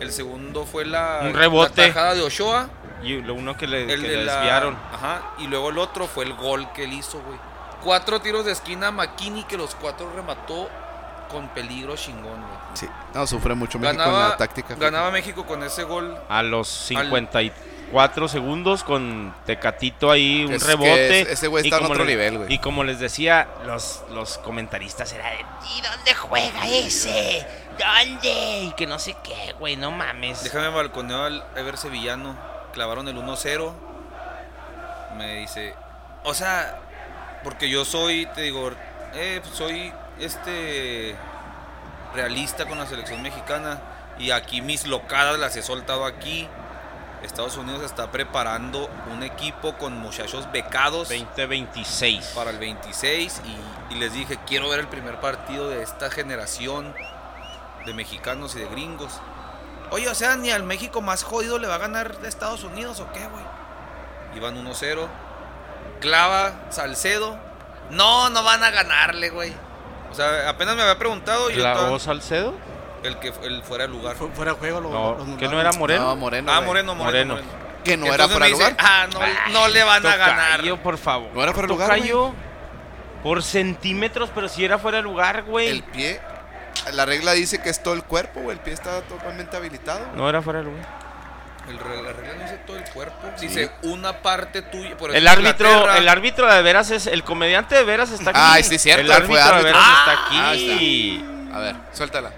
El 0.00 0.10
segundo 0.10 0.66
fue 0.66 0.84
la, 0.84 1.20
Un 1.22 1.34
rebote. 1.34 1.80
la 1.82 1.86
tajada 1.88 2.14
de 2.14 2.22
Ochoa. 2.22 2.68
Y 3.04 3.20
lo 3.22 3.34
uno 3.34 3.56
que 3.56 3.68
le, 3.68 3.82
El 3.92 4.02
que 4.02 4.08
de 4.08 4.16
le 4.16 4.24
la- 4.24 4.34
desviaron. 4.36 4.76
Ajá. 4.92 5.22
Y 5.38 5.46
luego 5.46 5.70
el 5.70 5.78
otro 5.78 6.08
fue 6.08 6.24
el 6.24 6.34
gol 6.34 6.66
que 6.72 6.84
él 6.84 6.92
hizo, 6.94 7.20
güey. 7.22 7.38
Cuatro 7.82 8.20
tiros 8.20 8.44
de 8.44 8.52
esquina 8.52 8.90
McKinney 8.90 9.44
que 9.44 9.56
los 9.56 9.74
cuatro 9.76 10.10
remató 10.16 10.68
con 11.30 11.48
peligro 11.50 11.94
chingón, 11.96 12.24
güey. 12.40 12.58
Sí, 12.74 12.88
no, 13.14 13.26
sufre 13.26 13.54
mucho 13.54 13.78
México 13.78 13.92
en 14.02 14.06
Ganaba, 14.08 14.28
la 14.30 14.36
táctica. 14.36 14.74
ganaba 14.74 15.10
México 15.12 15.46
con 15.46 15.62
ese 15.62 15.84
gol. 15.84 16.16
A 16.28 16.42
los 16.42 16.90
54 17.90 18.28
segundos 18.28 18.82
con 18.84 19.34
Tecatito 19.46 20.10
ahí, 20.10 20.44
un 20.44 20.52
Es 20.54 20.62
que 20.64 20.68
rebote. 20.70 21.20
es- 21.22 21.28
ese 21.28 21.46
güey 21.48 21.64
Y 21.64 21.68
está 21.68 21.76
en 21.76 21.82
como 21.82 21.92
otro 21.92 22.04
le- 22.04 22.12
nivel, 22.12 22.38
güey. 22.38 22.52
Y 22.52 22.58
como 22.58 22.84
les 22.84 22.98
decía, 22.98 23.48
los, 23.66 24.02
los 24.10 24.38
comentaristas 24.38 25.12
era 25.12 25.30
de, 25.30 25.38
¿y 25.76 25.80
dónde 25.82 26.14
juega 26.14 26.66
ese? 26.68 27.46
¿Dónde? 27.78 28.60
Y 28.64 28.72
que 28.76 28.86
no 28.86 28.98
sé 28.98 29.16
qué, 29.22 29.54
güey, 29.58 29.76
no 29.76 29.90
mames. 29.90 30.42
Déjame 30.44 30.68
balconeo 30.68 31.24
al 31.24 31.44
Ever 31.56 31.76
Sevillano. 31.76 32.36
Clavaron 32.72 33.06
el 33.08 33.16
1-0. 33.16 33.74
Me 35.16 35.36
dice, 35.36 35.74
o 36.24 36.34
sea, 36.34 36.80
porque 37.44 37.68
yo 37.68 37.84
soy, 37.84 38.26
te 38.34 38.42
digo, 38.42 38.72
eh, 39.14 39.40
soy 39.52 39.92
este 40.18 41.14
realista 42.14 42.66
con 42.66 42.78
la 42.78 42.86
selección 42.86 43.22
mexicana. 43.22 43.80
Y 44.18 44.30
aquí 44.30 44.60
mis 44.60 44.86
locadas 44.86 45.38
las 45.38 45.56
he 45.56 45.62
soltado 45.62 46.04
aquí. 46.04 46.48
Estados 47.24 47.56
Unidos 47.56 47.82
está 47.82 48.10
preparando 48.10 48.88
un 49.12 49.22
equipo 49.22 49.76
con 49.78 49.96
muchachos 49.98 50.46
becados 50.52 51.08
2026. 51.08 52.32
para 52.34 52.50
el 52.50 52.58
26 52.58 53.40
y, 53.90 53.94
y 53.94 53.98
les 53.98 54.12
dije, 54.12 54.38
quiero 54.46 54.68
ver 54.68 54.80
el 54.80 54.88
primer 54.88 55.20
partido 55.20 55.68
de 55.70 55.82
esta 55.82 56.10
generación 56.10 56.94
de 57.86 57.94
mexicanos 57.94 58.54
y 58.56 58.60
de 58.60 58.66
gringos. 58.68 59.12
Oye, 59.90 60.08
o 60.08 60.14
sea, 60.14 60.36
ni 60.36 60.50
al 60.50 60.62
México 60.62 61.00
más 61.02 61.22
jodido 61.24 61.58
le 61.58 61.66
va 61.66 61.76
a 61.76 61.78
ganar 61.78 62.18
de 62.18 62.28
Estados 62.28 62.64
Unidos 62.64 63.00
o 63.00 63.10
qué, 63.12 63.26
güey. 63.26 63.44
Iban 64.36 64.56
1-0. 64.64 65.06
Clava, 66.00 66.52
Salcedo. 66.70 67.36
No, 67.90 68.30
no 68.30 68.42
van 68.42 68.62
a 68.64 68.70
ganarle, 68.70 69.30
güey. 69.30 69.52
O 70.10 70.14
sea, 70.14 70.48
apenas 70.48 70.74
me 70.76 70.82
había 70.82 70.98
preguntado. 70.98 71.50
y 71.50 71.54
yo 71.54 71.60
¿Clavó 71.60 71.78
estaba- 71.80 71.98
Salcedo? 72.00 72.54
El 73.04 73.18
que 73.18 73.32
el 73.44 73.62
fuera 73.62 73.84
de 73.86 73.90
lugar. 73.90 74.16
Fu- 74.16 74.30
Fuera 74.30 74.52
de 74.52 74.58
juego 74.58 74.80
lo, 74.80 74.90
No, 74.90 75.24
lo 75.24 75.36
que 75.36 75.46
no 75.48 75.60
era 75.60 75.72
Moreno. 75.72 76.04
No, 76.06 76.16
Moreno. 76.16 76.50
Ah. 76.52 76.60
Moreno, 76.60 76.94
Moreno, 76.94 77.04
Moreno. 77.04 77.34
Moreno. 77.34 77.64
Que 77.84 77.96
no 77.98 78.06
era 78.06 78.26
fuera 78.28 78.46
de 78.46 78.52
dice, 78.52 78.62
lugar. 78.70 78.76
ah, 78.80 79.06
no, 79.12 79.52
no 79.52 79.68
le 79.68 79.84
van 79.84 80.06
a 80.06 80.16
ganar. 80.16 80.62
Por 80.82 80.96
favor. 80.98 81.30
No 81.34 81.42
era 81.42 81.52
fuera 81.52 81.66
de 81.68 81.74
lugar, 81.74 81.98
por 83.22 83.42
centímetros, 83.42 84.30
pero 84.34 84.48
si 84.48 84.64
era 84.64 84.78
fuera 84.78 84.98
de 84.98 85.02
lugar, 85.02 85.42
güey. 85.44 85.68
El 85.68 85.82
pie. 85.82 86.20
La 86.92 87.04
regla 87.06 87.32
dice 87.32 87.62
que 87.62 87.70
es 87.70 87.82
todo 87.82 87.94
el 87.94 88.02
cuerpo, 88.02 88.40
güey. 88.40 88.56
El 88.56 88.62
pie 88.62 88.74
está 88.74 89.00
totalmente 89.02 89.56
habilitado. 89.56 90.00
güey. 90.06 90.16
No 90.16 90.28
era 90.28 90.42
fuera 90.42 90.58
de 90.60 90.64
lugar. 90.66 91.04
El, 91.68 91.76
la 91.76 92.12
regla 92.12 92.34
no 92.36 92.42
dice 92.42 92.58
todo 92.66 92.76
el 92.76 92.84
cuerpo. 92.84 93.26
Dice 93.40 93.70
una 93.82 94.12
parte 94.20 94.60
tuya. 94.62 94.96
Por 94.98 95.14
El 95.14 95.26
árbitro, 95.26 95.68
Inglaterra- 95.70 95.98
el 95.98 96.08
árbitro 96.08 96.52
de 96.52 96.62
veras 96.62 96.90
es, 96.90 97.06
el 97.06 97.22
comediante 97.24 97.74
de 97.74 97.84
veras 97.84 98.10
está 98.10 98.30
aquí. 98.30 98.40
Ay, 98.42 98.62
sí, 98.64 98.78
cierto, 98.78 99.00
El 99.02 99.06
fue 99.08 99.16
árbitro 99.16 99.34
de 99.36 99.42
árbitro. 99.42 99.64
veras 99.64 99.82
Ah, 99.82 100.04
está 100.14 100.26
aquí. 100.26 100.38
ahí 100.38 101.50
A 101.54 101.58
ver, 101.60 101.76
suéltala. 101.92 102.30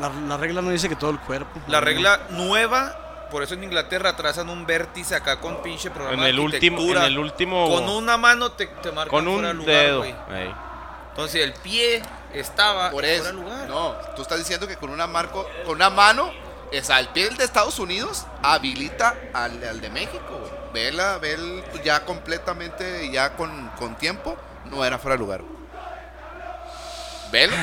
La, 0.00 0.08
la 0.10 0.36
regla 0.36 0.62
no 0.62 0.70
dice 0.70 0.88
que 0.88 0.96
todo 0.96 1.10
el 1.10 1.18
cuerpo. 1.20 1.60
La 1.68 1.80
regla 1.80 2.20
nueva, 2.30 3.28
por 3.30 3.42
eso 3.42 3.54
en 3.54 3.64
Inglaterra 3.64 4.14
trazan 4.16 4.48
un 4.50 4.66
vértice 4.66 5.14
acá 5.14 5.40
con 5.40 5.62
pinche 5.62 5.90
programa 5.90 6.14
En 6.16 6.24
de 6.24 6.30
el 6.30 6.38
último, 6.38 6.80
en 6.82 6.98
el 7.02 7.18
último, 7.18 7.68
Con 7.68 7.88
una 7.88 8.16
mano 8.16 8.52
te, 8.52 8.66
te 8.66 8.92
marcan 8.92 9.10
con 9.10 9.24
fuera 9.32 9.50
un 9.50 9.56
lugar, 9.56 9.74
dedo. 9.74 10.04
Entonces 11.10 11.42
el 11.42 11.54
pie 11.54 12.02
estaba 12.34 12.90
Por 12.90 13.02
fuera 13.02 13.08
eso. 13.14 13.24
de 13.24 13.32
lugar. 13.32 13.68
No, 13.68 13.92
tú 14.14 14.22
estás 14.22 14.38
diciendo 14.38 14.68
que 14.68 14.76
con 14.76 14.90
una 14.90 15.06
marco, 15.06 15.46
con 15.64 15.76
una 15.76 15.88
mano, 15.88 16.30
es 16.72 16.90
al 16.90 17.08
pie 17.08 17.24
del 17.24 17.36
de 17.38 17.44
Estados 17.44 17.78
Unidos, 17.78 18.26
habilita 18.42 19.14
al, 19.32 19.62
al 19.64 19.80
de 19.80 19.88
México. 19.88 20.40
Vela, 20.74 21.16
ve 21.18 21.32
el- 21.32 21.64
ya 21.82 22.04
completamente, 22.04 23.10
ya 23.10 23.34
con, 23.34 23.70
con 23.78 23.94
tiempo, 23.96 24.36
no 24.66 24.84
era 24.84 24.98
fuera 24.98 25.14
de 25.16 25.20
lugar. 25.20 25.40
Velo, 27.30 27.56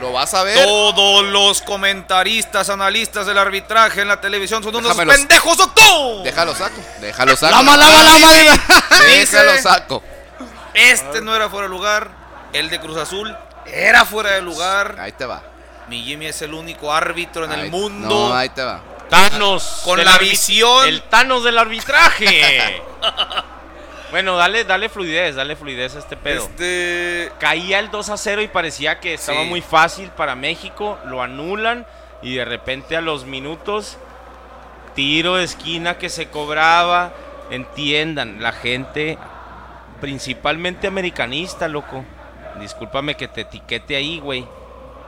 lo 0.00 0.12
vas 0.12 0.32
a 0.34 0.42
ver. 0.44 0.64
Todos 0.64 1.24
los 1.26 1.60
comentaristas, 1.62 2.68
analistas 2.70 3.26
del 3.26 3.36
arbitraje 3.38 4.00
en 4.00 4.08
la 4.08 4.20
televisión 4.20 4.62
son 4.62 4.74
unos 4.76 4.90
Déjamelos. 4.92 5.16
pendejos, 5.16 5.56
doctor. 5.56 6.22
Déjalo 6.22 6.54
saco, 6.54 6.80
déjalo 7.00 7.36
saco. 7.36 7.54
Lama, 7.56 7.76
lama, 7.76 8.02
lama. 8.02 8.32
Déjalo 9.00 9.52
Dice- 9.52 9.62
saco. 9.62 10.02
Este 10.74 11.20
no 11.20 11.34
era 11.34 11.48
fuera 11.48 11.64
de 11.66 11.70
lugar. 11.70 12.10
El 12.52 12.70
de 12.70 12.78
Cruz 12.80 12.96
Azul 12.96 13.36
era 13.66 14.04
fuera 14.04 14.30
de 14.32 14.42
lugar. 14.42 14.96
Ahí 15.00 15.12
te 15.12 15.26
va. 15.26 15.42
Mi 15.88 16.02
Jimmy 16.04 16.26
es 16.26 16.40
el 16.42 16.54
único 16.54 16.92
árbitro 16.92 17.44
en 17.44 17.52
Ahí- 17.52 17.60
el 17.62 17.70
mundo. 17.70 18.08
No, 18.28 18.34
ahí 18.34 18.48
te 18.50 18.62
va. 18.62 18.80
Thanos. 19.10 19.80
Con 19.84 20.02
la 20.04 20.18
visión. 20.18 20.86
El 20.86 21.02
Thanos 21.02 21.42
del 21.42 21.58
arbitraje. 21.58 22.82
bueno, 24.10 24.36
dale, 24.36 24.64
dale 24.64 24.88
fluidez, 24.88 25.34
dale 25.36 25.54
fluidez 25.56 25.96
a 25.96 25.98
este 25.98 26.16
pedo. 26.16 26.42
Este. 26.44 27.30
Caía 27.38 27.78
el 27.78 27.90
2 27.90 28.08
a 28.10 28.16
0 28.16 28.42
y 28.42 28.48
parecía 28.48 29.00
que 29.00 29.14
estaba 29.14 29.42
Sí. 29.42 29.48
muy 29.48 29.60
fácil 29.60 30.08
para 30.10 30.34
México. 30.34 30.98
Lo 31.04 31.22
anulan 31.22 31.86
y 32.22 32.34
de 32.36 32.44
repente 32.44 32.96
a 32.96 33.00
los 33.00 33.24
minutos, 33.26 33.98
tiro 34.94 35.36
de 35.36 35.44
esquina 35.44 35.98
que 35.98 36.08
se 36.08 36.28
cobraba. 36.28 37.12
Entiendan, 37.50 38.42
la 38.42 38.52
gente, 38.52 39.18
principalmente 40.00 40.86
americanista, 40.86 41.68
loco. 41.68 42.04
Discúlpame 42.60 43.14
que 43.16 43.28
te 43.28 43.42
etiquete 43.42 43.94
ahí, 43.96 44.20
güey. 44.20 44.46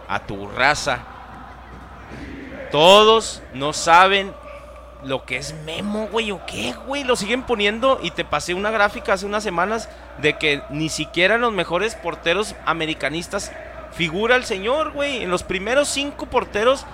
A 0.08 0.20
tu 0.20 0.46
raza. 0.48 1.00
Todos 2.70 3.42
no 3.54 3.72
saben 3.72 4.32
lo 5.04 5.24
que 5.24 5.36
es 5.36 5.54
Memo, 5.64 6.08
güey, 6.10 6.30
o 6.30 6.40
qué, 6.46 6.74
güey. 6.86 7.04
Lo 7.04 7.16
siguen 7.16 7.42
poniendo 7.42 7.98
y 8.02 8.10
te 8.10 8.24
pasé 8.24 8.54
una 8.54 8.70
gráfica 8.70 9.14
hace 9.14 9.26
unas 9.26 9.42
semanas 9.42 9.88
de 10.20 10.36
que 10.38 10.62
ni 10.70 10.88
siquiera 10.88 11.38
los 11.38 11.52
mejores 11.52 11.94
porteros 11.94 12.54
americanistas 12.66 13.52
figura 13.92 14.36
el 14.36 14.44
señor, 14.44 14.92
güey. 14.92 15.22
En 15.22 15.30
los 15.30 15.42
primeros 15.42 15.88
cinco 15.88 16.26
porteros, 16.26 16.86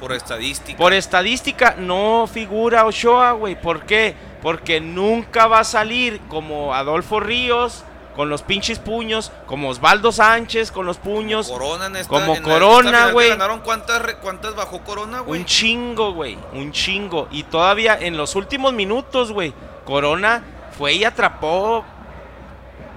Por 0.00 0.12
estadística. 0.12 0.76
por 0.78 0.92
estadística, 0.92 1.76
no 1.78 2.26
figura 2.26 2.84
Ochoa, 2.84 3.32
güey. 3.32 3.60
¿Por 3.60 3.86
qué? 3.86 4.14
Porque 4.42 4.80
nunca 4.80 5.46
va 5.46 5.60
a 5.60 5.64
salir 5.64 6.20
como 6.28 6.74
Adolfo 6.74 7.20
Ríos 7.20 7.84
con 8.14 8.28
los 8.28 8.42
pinches 8.42 8.78
puños, 8.78 9.32
como 9.46 9.70
Osvaldo 9.70 10.12
Sánchez 10.12 10.70
con 10.70 10.86
los 10.86 10.98
puños. 10.98 11.48
Corona 11.48 11.86
en 11.86 11.96
esta, 11.96 12.08
Como 12.08 12.36
en 12.36 12.42
Corona, 12.42 13.10
güey. 13.10 13.30
ganaron 13.30 13.60
cuántas, 13.60 14.02
cuántas 14.20 14.54
bajó 14.54 14.80
Corona, 14.84 15.20
güey. 15.20 15.40
Un 15.40 15.46
chingo, 15.46 16.12
güey. 16.12 16.38
Un 16.52 16.72
chingo. 16.72 17.28
Y 17.30 17.44
todavía 17.44 17.98
en 17.98 18.16
los 18.16 18.34
últimos 18.34 18.72
minutos, 18.72 19.32
güey. 19.32 19.54
Corona 19.84 20.42
fue 20.76 20.94
y 20.94 21.04
atrapó 21.04 21.84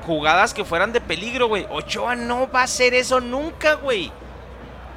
jugadas 0.06 0.54
que 0.54 0.66
fueran 0.66 0.94
de 0.94 1.02
peligro, 1.02 1.48
güey. 1.48 1.66
Ochoa 1.70 2.16
no 2.16 2.50
va 2.52 2.62
a 2.62 2.64
hacer 2.64 2.94
eso 2.94 3.20
nunca, 3.20 3.76
güey. 3.76 4.12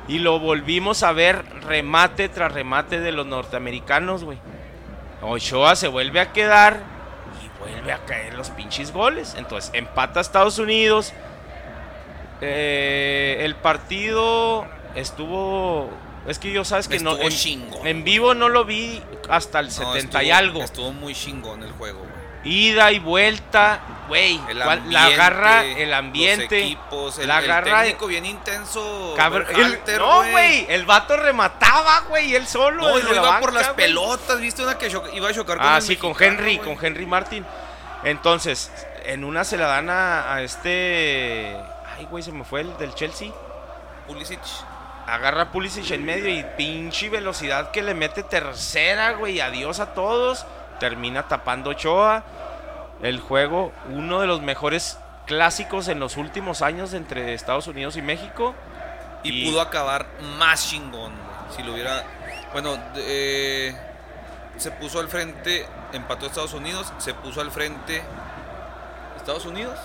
Y 0.06 0.18
lo 0.18 0.38
volvimos 0.38 1.02
a 1.02 1.12
ver 1.12 1.44
remate 1.66 2.28
tras 2.28 2.52
remate 2.52 3.00
de 3.00 3.12
los 3.12 3.26
norteamericanos, 3.26 4.24
güey. 4.24 4.38
Ochoa 5.22 5.76
se 5.76 5.88
vuelve 5.88 6.20
a 6.20 6.32
quedar 6.32 6.97
vuelve 7.58 7.92
a 7.92 7.98
caer 8.04 8.34
los 8.34 8.50
pinches 8.50 8.92
goles. 8.92 9.34
Entonces 9.36 9.70
empata 9.74 10.20
Estados 10.20 10.58
Unidos. 10.58 11.12
Eh, 12.40 13.38
el 13.40 13.54
partido 13.56 14.66
estuvo. 14.94 15.90
Es 16.26 16.38
que 16.38 16.52
yo 16.52 16.64
sabes 16.64 16.88
que 16.88 16.98
no. 17.00 17.12
Estuvo 17.12 17.28
En, 17.28 17.32
chingón. 17.34 17.86
en 17.86 18.04
vivo 18.04 18.34
no 18.34 18.48
lo 18.48 18.64
vi 18.64 19.02
hasta 19.28 19.60
el 19.60 19.66
No, 19.66 19.72
70 19.72 20.22
y 20.24 20.30
algo. 20.30 20.62
Estuvo 20.62 20.92
muy 20.92 21.14
chingón 21.14 21.62
el 21.62 21.72
juego, 21.72 22.00
güey. 22.00 22.17
Ida 22.44 22.92
y 22.92 22.98
vuelta, 23.00 23.80
güey. 24.06 24.40
La 24.54 25.06
agarra, 25.06 25.64
el 25.64 25.92
ambiente. 25.92 26.44
Los 26.44 26.52
equipos, 26.66 27.18
el, 27.18 27.28
la 27.28 27.38
el 27.40 27.50
agarra- 27.50 27.82
técnico 27.82 28.06
bien 28.06 28.24
intenso. 28.26 29.14
El- 29.50 29.98
no, 29.98 30.22
güey. 30.30 30.66
El 30.68 30.86
vato 30.86 31.16
remataba, 31.16 32.00
güey. 32.08 32.34
Él 32.34 32.46
solo. 32.46 32.82
No, 32.88 32.96
desde 32.96 33.10
la 33.12 33.16
iba 33.16 33.40
por 33.40 33.52
las 33.52 33.68
pelotas, 33.70 34.40
¿viste? 34.40 34.62
Una 34.62 34.78
que 34.78 34.88
iba 35.14 35.28
a 35.28 35.32
chocar 35.34 35.58
con 35.58 35.66
Ah, 35.66 35.80
sí, 35.80 35.96
con 35.96 36.14
Henry, 36.18 36.58
con 36.58 36.76
Henry 36.80 37.06
Martin. 37.06 37.44
Entonces, 38.04 38.70
en 39.04 39.24
una 39.24 39.42
se 39.44 39.56
la 39.56 39.66
dan 39.66 39.90
a, 39.90 40.32
a 40.34 40.42
este. 40.42 41.56
Ay, 41.96 42.06
güey, 42.08 42.22
se 42.22 42.30
me 42.32 42.44
fue 42.44 42.60
el 42.60 42.76
del 42.78 42.94
Chelsea. 42.94 43.30
Pulisic. 44.06 44.38
Agarra 45.06 45.42
a 45.42 45.50
Pulisic 45.50 45.90
en 45.90 46.04
medio 46.04 46.28
y 46.28 46.44
pinche 46.56 47.08
velocidad 47.08 47.70
que 47.72 47.82
le 47.82 47.94
mete 47.94 48.22
tercera, 48.22 49.12
güey. 49.12 49.40
Adiós 49.40 49.80
a 49.80 49.94
todos. 49.94 50.46
Termina 50.80 51.28
tapando 51.28 51.70
Ochoa. 51.70 52.24
El 53.02 53.20
juego, 53.20 53.72
uno 53.90 54.20
de 54.20 54.26
los 54.26 54.40
mejores 54.42 54.98
clásicos 55.26 55.88
en 55.88 56.00
los 56.00 56.16
últimos 56.16 56.62
años 56.62 56.94
entre 56.94 57.34
Estados 57.34 57.66
Unidos 57.66 57.96
y 57.96 58.02
México. 58.02 58.54
Y, 59.22 59.30
Y- 59.44 59.50
pudo 59.50 59.60
acabar 59.60 60.06
más 60.38 60.68
chingón. 60.68 61.12
Si 61.54 61.62
lo 61.62 61.72
hubiera. 61.74 62.04
Bueno, 62.52 62.76
eh, 62.96 63.76
se 64.56 64.70
puso 64.72 65.00
al 65.00 65.08
frente, 65.08 65.66
empató 65.92 66.26
Estados 66.26 66.54
Unidos, 66.54 66.92
se 66.98 67.14
puso 67.14 67.40
al 67.40 67.50
frente. 67.50 68.02
¿Estados 69.16 69.44
Unidos? 69.46 69.78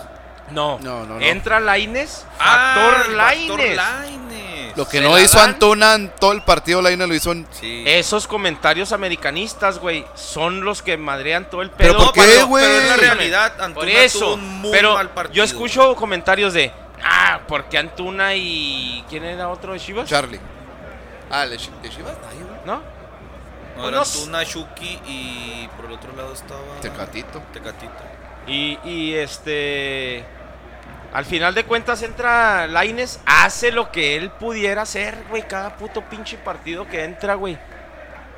No, 0.52 0.78
No, 0.80 1.06
no, 1.06 1.16
no. 1.20 1.22
Entra 1.22 1.60
Laines, 1.60 2.26
Ah, 2.40 2.74
factor 2.76 3.16
factor 3.16 3.60
Laines. 3.60 4.74
Lo 4.76 4.88
que 4.88 5.02
no 5.02 5.20
hizo 5.20 5.38
dan. 5.38 5.52
Antuna 5.52 5.94
en 5.94 6.10
todo 6.16 6.32
el 6.32 6.42
partido, 6.42 6.82
Laina 6.82 7.06
lo 7.06 7.14
hizo 7.14 7.32
en... 7.32 7.46
Sí. 7.52 7.84
Esos 7.86 8.26
comentarios 8.28 8.92
americanistas, 8.92 9.78
güey, 9.78 10.04
son 10.16 10.66
los 10.66 10.82
que 10.82 10.98
madrean 10.98 11.48
todo 11.50 11.62
el 11.62 11.70
pedo. 11.70 11.94
¿Pero 11.94 12.06
por 12.06 12.14
qué, 12.14 12.22
pero- 12.22 12.48
güey? 12.48 12.66
Pero 12.66 12.80
es 12.82 12.90
la 12.90 12.98
realidad. 12.98 13.54
Por 13.56 13.66
Antuna 13.66 13.92
eso, 13.92 14.20
tuvo 14.20 14.34
un 14.34 14.62
muy 14.62 14.72
pero 14.72 14.96
mal 14.96 15.10
partido. 15.12 15.36
yo 15.36 15.44
escucho 15.44 15.96
comentarios 15.96 16.54
de, 16.54 16.72
ah, 17.04 17.42
porque 17.48 17.78
Antuna 17.78 18.34
y 18.36 19.06
quién 19.10 19.24
era 19.24 19.48
otro 19.50 19.74
de 19.74 19.80
Chivas, 19.80 20.10
Charlie. 20.10 20.40
Ah, 21.30 21.46
¿de 21.46 21.58
Chi- 21.58 21.70
de 21.84 21.90
Chivas? 21.90 22.14
Nadie, 22.26 22.40
güey. 22.44 22.60
¿no? 22.66 22.82
No, 23.78 23.88
era 23.90 23.98
unos- 23.98 24.16
Antuna, 24.18 24.44
Shuki 24.44 25.00
y 25.08 25.70
por 25.78 25.86
el 25.86 25.92
otro 25.94 26.16
lado 26.16 26.34
estaba. 26.34 26.60
Tecatito. 26.82 27.42
Tecatito. 27.54 27.94
Y, 28.48 28.78
y 28.84 29.14
este, 29.14 30.24
al 31.14 31.26
final 31.26 31.54
de 31.54 31.64
cuentas 31.64 32.02
entra 32.02 32.68
Laines, 32.68 33.20
hace 33.26 33.72
lo 33.72 33.92
que 33.92 34.16
él 34.16 34.32
pudiera 34.32 34.82
hacer, 34.82 35.16
güey, 35.30 35.48
cada 35.48 35.78
puto 35.78 36.02
pinche 36.02 36.38
partido 36.38 36.88
que 36.88 37.04
entra, 37.04 37.36
güey. 37.36 37.58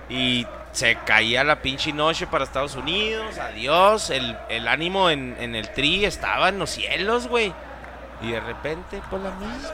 Y 0.09 0.45
se 0.71 0.95
caía 1.05 1.43
la 1.43 1.61
pinche 1.61 1.93
noche 1.93 2.27
para 2.27 2.43
Estados 2.43 2.75
Unidos, 2.75 3.37
adiós, 3.39 4.09
el, 4.09 4.37
el 4.49 4.67
ánimo 4.67 5.09
en, 5.09 5.35
en 5.39 5.55
el 5.55 5.69
tri 5.69 6.05
estaba 6.05 6.49
en 6.49 6.59
los 6.59 6.69
cielos, 6.69 7.27
güey. 7.27 7.53
Y 8.21 8.31
de 8.31 8.39
repente, 8.41 9.01
pues 9.09 9.21
la 9.21 9.31
misma, 9.31 9.69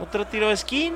otro 0.00 0.26
tiro 0.26 0.48
de 0.48 0.56
skin, 0.56 0.94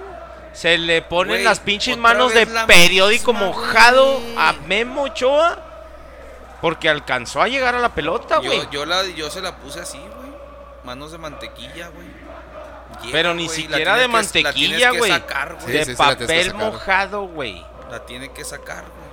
Se 0.53 0.79
le 0.79 1.03
ponen 1.03 1.45
las 1.45 1.61
pinches 1.61 1.97
manos 1.97 2.33
de 2.33 2.47
periódico 2.67 3.33
misma, 3.33 3.47
mojado 3.49 4.21
a 4.37 4.53
Memo 4.67 5.03
Ochoa. 5.03 5.66
Porque 6.61 6.89
alcanzó 6.89 7.43
a 7.43 7.49
llegar 7.49 7.75
a 7.75 7.79
la 7.79 7.91
pelota, 7.95 8.39
güey. 8.39 8.59
Yo, 8.65 8.71
yo, 8.71 8.87
la, 8.87 9.05
yo 9.07 9.31
se 9.31 9.41
la 9.43 9.57
puse 9.57 9.81
así, 9.81 9.99
güey. 9.99 10.31
Manos 10.85 11.13
de 11.13 11.19
mantequilla, 11.19 11.89
güey. 11.89 12.07
Pero 13.13 13.35
ni 13.35 13.49
siquiera 13.49 13.97
de 13.97 14.09
mantequilla, 14.09 14.91
que 14.93 14.99
güey. 14.99 15.11
sacar, 15.11 15.55
güey. 15.61 15.73
de 15.73 15.85
Sí, 15.85 15.91
que 15.91 15.97
papel 15.97 16.55
mojado, 16.55 17.23
güey. 17.29 17.65
La 17.91 18.05
tiene 18.07 18.33
que 18.33 18.45
sacar, 18.45 18.85
güey. 18.85 19.07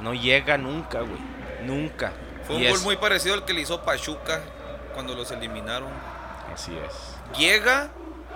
No 0.00 0.14
llega 0.14 0.58
nunca, 0.58 1.00
güey. 1.00 1.20
Nunca. 1.62 2.12
Fue 2.46 2.56
Y 2.56 2.64
un 2.66 2.72
gol 2.72 2.80
muy 2.82 2.96
parecido 2.96 3.34
al 3.34 3.44
que 3.44 3.52
le 3.52 3.60
hizo 3.60 3.82
Pachuca 3.82 4.40
cuando 4.94 5.14
los 5.14 5.30
eliminaron. 5.30 5.90
Así 6.52 6.76
es. 6.76 7.38
Llega, 7.38 7.88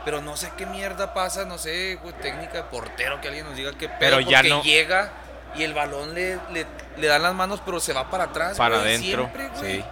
pero 0.05 0.21
no 0.21 0.37
sé 0.37 0.53
qué 0.57 0.67
mierda 0.67 1.15
pasa, 1.15 1.45
no 1.45 1.59
sé, 1.59 1.99
güey, 2.03 2.15
técnica 2.21 2.59
de 2.59 2.63
portero, 2.65 3.21
que 3.21 3.29
alguien 3.29 3.47
nos 3.47 3.57
diga 3.57 3.73
qué 3.73 3.89
pedo, 3.89 3.99
Pero 3.99 4.21
ya 4.21 4.39
porque 4.39 4.49
no- 4.51 4.63
llega 4.63 5.13
y 5.57 5.63
el 5.63 5.75
balón 5.75 6.15
le, 6.15 6.39
le, 6.53 6.67
le 6.97 7.07
dan 7.07 7.23
las 7.23 7.35
manos, 7.35 7.61
pero 7.65 7.81
se 7.81 7.93
va 7.93 8.09
para 8.11 8.25
atrás, 8.25 8.57
Para 8.57 8.79
güey, 8.79 8.89
adentro. 8.97 9.31
siempre, 9.33 9.49
güey. 9.61 9.77
Sí. 9.81 9.85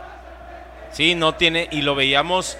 Sí, 0.93 1.15
no 1.15 1.35
tiene. 1.35 1.69
Y 1.71 1.83
lo 1.83 1.95
veíamos 1.95 2.57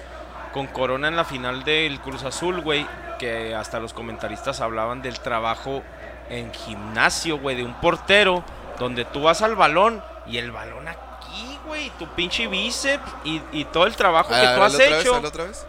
con 0.53 0.67
Corona 0.67 1.07
en 1.07 1.15
la 1.15 1.25
final 1.25 1.63
del 1.63 1.99
Cruz 1.99 2.23
Azul, 2.23 2.61
güey. 2.61 2.85
Que 3.19 3.53
hasta 3.55 3.79
los 3.79 3.93
comentaristas 3.93 4.61
hablaban 4.61 5.01
del 5.01 5.19
trabajo 5.19 5.83
en 6.29 6.51
gimnasio, 6.53 7.37
güey, 7.39 7.55
de 7.55 7.63
un 7.63 7.73
portero. 7.75 8.43
Donde 8.79 9.05
tú 9.05 9.23
vas 9.23 9.41
al 9.41 9.55
balón 9.55 10.03
y 10.25 10.37
el 10.37 10.51
balón 10.51 10.87
aquí, 10.87 11.59
güey. 11.67 11.89
Tu 11.99 12.07
pinche 12.15 12.47
bíceps 12.47 13.03
y, 13.25 13.41
y 13.51 13.65
todo 13.65 13.85
el 13.85 13.95
trabajo 13.95 14.33
A 14.33 14.39
que 14.39 14.47
ver, 14.47 14.55
tú 14.55 14.63
has 14.63 14.73
otra 14.73 14.89
vez, 14.89 15.01
hecho. 15.01 15.15
hazlo 15.15 15.27
otra 15.27 15.43
vez. 15.45 15.65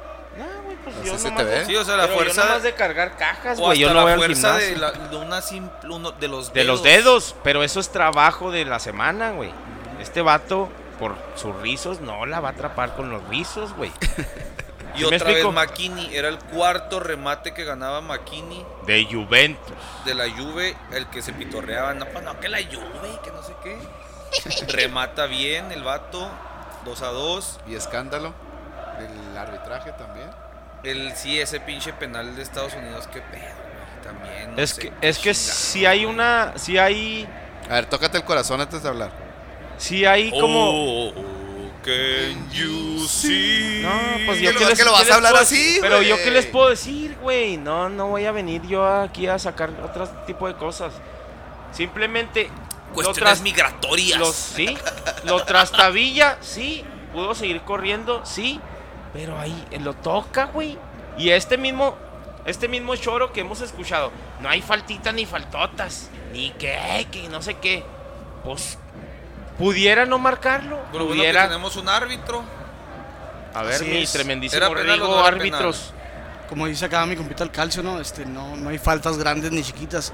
Pues 0.85 0.97
No 0.97 1.03
yo 1.05 1.19
si 1.19 1.25
nomás- 1.25 1.37
te 1.39 1.45
ve. 1.45 1.65
Sí, 1.67 1.77
o 1.77 1.85
sea, 1.85 1.97
la 1.97 2.03
pero 2.05 2.15
yo 2.15 2.21
fuerza 2.25 2.45
nomás 2.45 2.63
de 2.63 2.75
cargar 2.75 3.17
cajas, 3.17 3.59
güey. 3.61 3.79
Yo 3.79 3.89
no 3.89 3.95
la 3.95 4.03
voy 4.03 4.13
al 4.13 4.19
fuerza 4.19 4.57
de, 4.57 4.69
gimnasio. 4.71 5.01
la- 5.03 5.09
de 5.09 5.17
una 5.17 5.41
simple, 5.43 5.91
uno 5.91 6.11
de 6.13 6.29
los 6.29 6.53
De 6.53 6.61
dedos. 6.63 6.77
los 6.79 6.83
dedos, 6.83 7.35
pero 7.45 7.63
eso 7.63 7.79
es 7.81 7.91
trabajo 7.91 8.51
de 8.51 8.65
la 8.65 8.79
semana, 8.79 9.31
güey. 9.33 9.53
Este 10.01 10.23
vato, 10.23 10.69
por 10.99 11.17
sus 11.37 11.55
rizos, 11.61 12.01
no 12.01 12.27
la 12.27 12.41
va 12.41 12.49
a 12.49 12.53
atrapar 12.53 12.95
con 12.97 13.11
los 13.11 13.23
rizos, 13.29 13.73
güey. 13.75 13.93
Y 14.95 14.99
¿Sí 14.99 15.05
otra 15.05 15.17
vez 15.21 15.23
explico? 15.23 15.53
Makini, 15.53 16.15
era 16.15 16.29
el 16.29 16.39
cuarto 16.39 17.01
remate 17.01 17.55
que 17.55 17.65
ganaba 17.65 18.03
Makini 18.03 18.63
De 18.87 19.07
Juventus. 19.11 19.73
de 20.05 20.15
la 20.15 20.29
Juve, 20.29 20.77
el 20.93 21.07
que 21.07 21.23
se 21.23 21.33
pitorreaba, 21.33 21.95
no, 21.95 22.05
pues 22.05 22.23
no, 22.23 22.39
que 22.39 22.51
la 22.51 22.59
Juve, 22.59 23.19
que 23.25 23.31
no 23.31 23.43
sé 23.43 23.55
qué. 23.63 23.79
Remata 24.69 25.25
bien 25.25 25.73
el 25.73 25.83
vato, 25.83 26.29
2 26.85 27.01
a 27.01 27.07
2. 27.07 27.61
Y 27.69 27.75
escándalo. 27.75 28.35
El 28.99 29.39
arbitraje 29.39 29.93
también. 29.93 30.29
El 30.83 31.15
sí, 31.15 31.39
ese 31.41 31.61
pinche 31.61 31.93
penal 31.93 32.35
de 32.35 32.43
Estados 32.43 32.75
Unidos, 32.75 33.07
qué 33.13 33.21
pedo, 33.21 33.43
güey, 33.43 34.03
también. 34.05 34.57
no 34.57 34.63
Es 34.63 34.71
sé 34.71 34.81
que, 34.83 34.91
qué 34.91 35.09
es 35.09 35.19
que 35.19 35.35
si 35.35 35.87
hay 35.87 36.05
una, 36.05 36.55
si 36.57 36.77
hay, 36.79 37.27
A 37.71 37.75
ver, 37.75 37.87
tócate 37.87 38.19
el 38.19 38.25
corazón 38.25 38.61
antes 38.61 38.83
de 38.83 38.89
hablar. 38.89 39.13
si 39.79 40.05
hay 40.05 40.31
como... 40.31 41.11
Oh, 41.11 41.13
can 41.85 42.51
you 42.51 43.07
see? 43.09 43.81
No, 43.83 44.27
pues 44.27 44.41
yo 44.41 44.51
Que 44.51 44.57
qué 44.57 44.63
lo- 44.65 44.71
les, 44.71 44.79
que 44.79 44.85
lo 44.85 44.93
vas 44.93 45.09
a 45.11 45.15
hablar 45.15 45.33
puedo 45.33 45.43
así? 45.45 45.79
Pero 45.81 46.03
yo 46.03 46.17
qué 46.17 46.31
les 46.33 46.47
puedo 46.47 46.69
decir, 46.71 47.17
güey. 47.21 47.57
No, 47.57 47.89
no 47.89 48.09
voy 48.09 48.25
a 48.27 48.33
venir 48.33 48.63
yo 48.63 48.85
aquí 48.87 49.27
a 49.29 49.39
sacar 49.39 49.71
otro 49.85 50.09
tipo 50.27 50.47
de 50.49 50.55
cosas. 50.55 50.93
Simplemente 51.73 52.49
lo 52.89 52.95
Cuestiones 52.95 53.23
tras- 53.39 53.43
migratorias. 53.43 54.19
Lo, 54.19 54.33
sí, 54.33 54.77
lo 55.25 55.45
trastabilla, 55.45 56.39
sí. 56.41 56.85
Pudo 57.13 57.35
seguir 57.35 57.61
corriendo, 57.63 58.25
sí. 58.25 58.61
Pero 59.13 59.39
ahí 59.39 59.65
eh, 59.71 59.79
lo 59.81 59.95
toca, 59.95 60.47
güey. 60.47 60.79
Y 61.19 61.31
este 61.31 61.59
mismo, 61.59 61.97
este 62.47 62.69
mismo 62.69 62.97
choro 62.97 63.33
que 63.33 63.41
hemos 63.41 63.61
escuchado, 63.61 64.11
no 64.41 64.49
hay 64.49 64.63
faltitas 64.63 65.13
ni 65.15 65.27
faltotas, 65.27 66.09
ni 66.33 66.51
que, 66.53 67.07
que 67.11 67.29
no 67.29 67.43
sé 67.43 67.55
qué. 67.55 67.85
Pues 68.45 68.79
pudiera 69.59 70.07
no 70.07 70.19
marcarlo, 70.19 70.79
Pero 70.91 71.05
bueno 71.05 71.11
que 71.11 71.19
pudiera. 71.29 71.49
tenemos 71.49 71.77
un 71.77 71.89
árbitro. 71.89 72.43
A 73.55 73.63
ver, 73.63 73.75
Así 73.75 73.85
mi 73.85 73.99
es. 73.99 74.13
tremendísimo 74.13 74.57
¿Era 74.65 74.69
penal 74.75 74.91
o 74.91 74.95
Rigo, 74.95 75.07
no 75.09 75.19
era 75.19 75.29
árbitros. 75.29 75.93
Como 76.49 76.67
dice 76.67 76.87
acá 76.87 77.05
mi 77.07 77.17
compita 77.17 77.45
el 77.45 77.51
calcio, 77.51 77.83
¿no? 77.83 78.01
Este, 78.01 78.25
no, 78.25 78.57
no 78.57 78.71
hay 78.71 78.79
faltas 78.79 79.19
grandes 79.19 79.53
ni 79.53 79.63
chiquitas. 79.63 80.13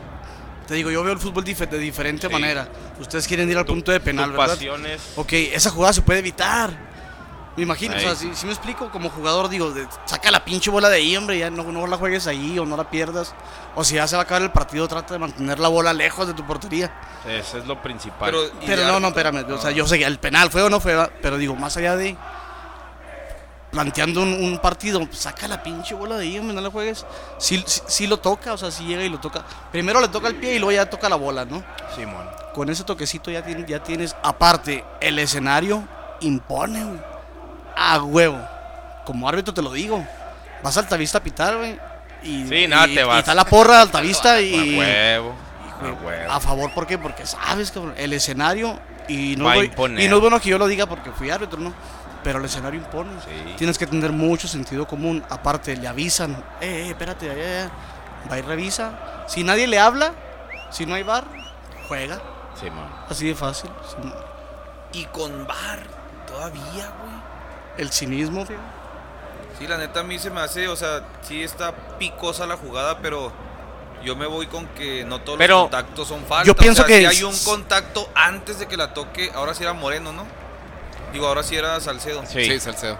Te 0.66 0.74
digo, 0.74 0.90
yo 0.90 1.02
veo 1.02 1.12
el 1.14 1.18
fútbol 1.18 1.44
dif- 1.44 1.66
de 1.68 1.78
diferente 1.78 2.26
Sí. 2.26 2.32
manera. 2.32 2.68
Ustedes 3.00 3.26
quieren 3.26 3.48
ir 3.50 3.56
al 3.56 3.64
Tu- 3.64 3.72
punto 3.72 3.90
de 3.92 4.00
penal, 4.00 4.32
tu 4.32 4.36
¿verdad? 4.36 4.54
pasión 4.54 4.84
es- 4.86 5.12
Ok, 5.16 5.32
esa 5.32 5.70
jugada 5.70 5.92
se 5.94 6.02
puede 6.02 6.18
evitar. 6.18 6.87
Me 7.58 7.64
imagino, 7.64 7.94
o 7.96 7.98
sea, 8.00 8.14
si, 8.14 8.34
si 8.34 8.46
me 8.46 8.52
explico, 8.52 8.90
como 8.90 9.10
jugador, 9.10 9.48
digo, 9.48 9.70
de- 9.72 9.86
saca 10.06 10.30
la 10.30 10.44
pinche 10.44 10.70
bola 10.70 10.88
de 10.88 10.96
ahí, 10.96 11.16
hombre, 11.16 11.38
ya 11.38 11.50
no, 11.50 11.64
no 11.64 11.86
la 11.86 11.96
juegues 11.96 12.26
ahí 12.26 12.58
o 12.58 12.64
no 12.64 12.76
la 12.76 12.88
pierdas. 12.90 13.34
O 13.74 13.84
si 13.84 13.96
ya 13.96 14.06
se 14.08 14.16
va 14.16 14.22
a 14.22 14.24
acabar 14.24 14.42
el 14.42 14.50
partido, 14.50 14.88
trata 14.88 15.14
de 15.14 15.18
mantener 15.20 15.58
la 15.58 15.68
bola 15.68 15.92
lejos 15.92 16.26
de 16.26 16.34
tu 16.34 16.46
portería. 16.46 16.92
Eso 17.26 17.58
es 17.58 17.66
lo 17.66 17.82
principal. 17.82 18.30
Pero, 18.64 18.86
no, 18.86 19.00
no, 19.00 19.08
espérame. 19.08 19.44
O 19.52 19.58
sea, 19.60 19.70
yo 19.72 19.86
sé 19.86 19.98
que 19.98 20.04
el 20.04 20.18
penal 20.18 20.50
fue 20.50 20.62
o 20.62 20.70
no 20.70 20.80
fue, 20.80 21.10
pero 21.20 21.36
digo, 21.36 21.54
más 21.56 21.76
allá 21.76 21.96
de 21.96 22.16
planteando 23.70 24.22
un, 24.22 24.32
un 24.32 24.58
partido, 24.60 25.06
saca 25.12 25.46
la 25.46 25.62
pinche 25.62 25.94
bola 25.94 26.16
de 26.16 26.24
ahí, 26.24 26.38
hombre, 26.38 26.54
no 26.54 26.60
la 26.62 26.70
juegues. 26.70 27.04
Sí, 27.38 27.62
sí, 27.66 27.82
sí 27.86 28.06
lo 28.06 28.18
toca, 28.18 28.54
o 28.54 28.56
sea, 28.56 28.70
sí 28.70 28.84
llega 28.84 29.02
y 29.04 29.08
lo 29.10 29.20
toca. 29.20 29.44
Primero 29.70 30.00
le 30.00 30.08
toca 30.08 30.28
el 30.28 30.36
pie 30.36 30.54
y 30.54 30.58
luego 30.58 30.72
ya 30.72 30.88
toca 30.88 31.08
la 31.08 31.16
bola, 31.16 31.44
¿no? 31.44 31.62
Simón. 31.94 32.26
Con 32.54 32.70
ese 32.70 32.82
toquecito 32.84 33.30
ya, 33.30 33.44
ya 33.66 33.82
tienes, 33.82 34.16
aparte, 34.22 34.84
el 35.00 35.18
escenario 35.18 35.86
impone, 36.20 36.82
güey. 36.84 37.17
A 37.78 38.02
huevo. 38.02 38.38
Como 39.04 39.28
árbitro 39.28 39.54
te 39.54 39.62
lo 39.62 39.70
digo. 39.72 40.04
Vas 40.62 40.76
a 40.76 40.80
Altavista 40.80 41.18
a 41.18 41.22
pitar, 41.22 41.56
güey. 41.56 41.78
Y, 42.22 42.46
Sí, 42.48 42.66
nada, 42.66 42.88
y- 42.88 42.94
te 42.96 43.00
y 43.02 43.04
vas. 43.04 43.20
está 43.20 43.34
la 43.34 43.44
porra 43.44 43.76
de 43.76 43.82
Altavista 43.82 44.40
y... 44.40 44.54
A 44.76 44.78
huevo. 44.78 45.34
A 45.80 46.04
huevo. 46.04 46.32
a 46.32 46.40
favor, 46.40 46.72
¿por 46.74 46.86
qué? 46.86 46.98
Porque 46.98 47.24
sabes, 47.24 47.70
cabrón, 47.70 47.94
el 47.96 48.12
escenario, 48.12 48.78
y 49.06 49.36
no, 49.36 49.44
voy- 49.44 49.70
y 49.98 50.08
no 50.08 50.16
es 50.16 50.20
bueno 50.20 50.40
que 50.40 50.48
yo 50.48 50.58
lo 50.58 50.66
diga 50.66 50.86
porque 50.86 51.12
fui 51.12 51.30
árbitro, 51.30 51.60
¿no? 51.60 51.72
Pero 52.24 52.40
el 52.40 52.44
escenario 52.46 52.80
impone. 52.80 53.10
Sí. 53.24 53.54
Tienes 53.56 53.78
que 53.78 53.86
tener 53.86 54.10
mucho 54.10 54.48
sentido 54.48 54.86
común. 54.88 55.24
Aparte, 55.30 55.76
le 55.76 55.86
avisan, 55.86 56.32
eh, 56.60 56.86
eh, 56.86 56.88
espérate, 56.88 57.26
eh, 57.28 57.32
eh". 57.36 57.68
va 58.30 58.36
y 58.38 58.42
revisa. 58.42 59.24
Si 59.28 59.44
nadie 59.44 59.68
le 59.68 59.78
habla, 59.78 60.12
si 60.70 60.84
no 60.84 60.96
hay 60.96 61.04
bar, 61.04 61.24
juega. 61.86 62.20
Simón. 62.60 62.88
Así 63.08 63.28
de 63.28 63.34
fácil. 63.36 63.70
Sin- 63.88 64.12
Y 65.00 65.04
con 65.06 65.46
bar, 65.46 65.78
todavía, 66.26 66.62
güey. 67.00 67.17
El 67.78 67.90
cinismo, 67.92 68.44
tío. 68.44 68.56
Sí, 69.58 69.66
la 69.66 69.76
neta 69.78 70.00
a 70.00 70.02
mí 70.02 70.18
se 70.18 70.30
me 70.30 70.40
hace, 70.40 70.68
o 70.68 70.76
sea, 70.76 71.02
sí 71.22 71.42
está 71.42 71.72
picosa 71.98 72.46
la 72.46 72.56
jugada, 72.56 72.98
pero 72.98 73.32
yo 74.04 74.14
me 74.14 74.26
voy 74.26 74.46
con 74.46 74.66
que 74.68 75.04
no 75.04 75.20
todos 75.20 75.38
Pero- 75.38 75.54
los 75.54 75.62
contactos 75.62 76.06
son 76.08 76.20
faltas. 76.26 76.46
Yo 76.46 76.54
pienso 76.54 76.82
O 76.82 76.86
sea, 76.86 76.94
que 76.94 77.00
si 77.00 77.04
es- 77.06 77.10
hay 77.18 77.24
un 77.24 77.36
contacto 77.44 78.08
antes 78.14 78.58
de 78.58 78.66
que 78.68 78.76
la 78.76 78.92
toque, 78.94 79.32
ahora 79.34 79.54
sí 79.54 79.62
era 79.64 79.72
Moreno, 79.72 80.12
¿no? 80.12 80.24
Digo, 81.12 81.26
ahora 81.26 81.42
sí 81.42 81.56
era 81.56 81.80
Salcedo. 81.80 82.22
Sí. 82.26 82.44
Sí, 82.44 82.60
Salcedo. 82.60 82.98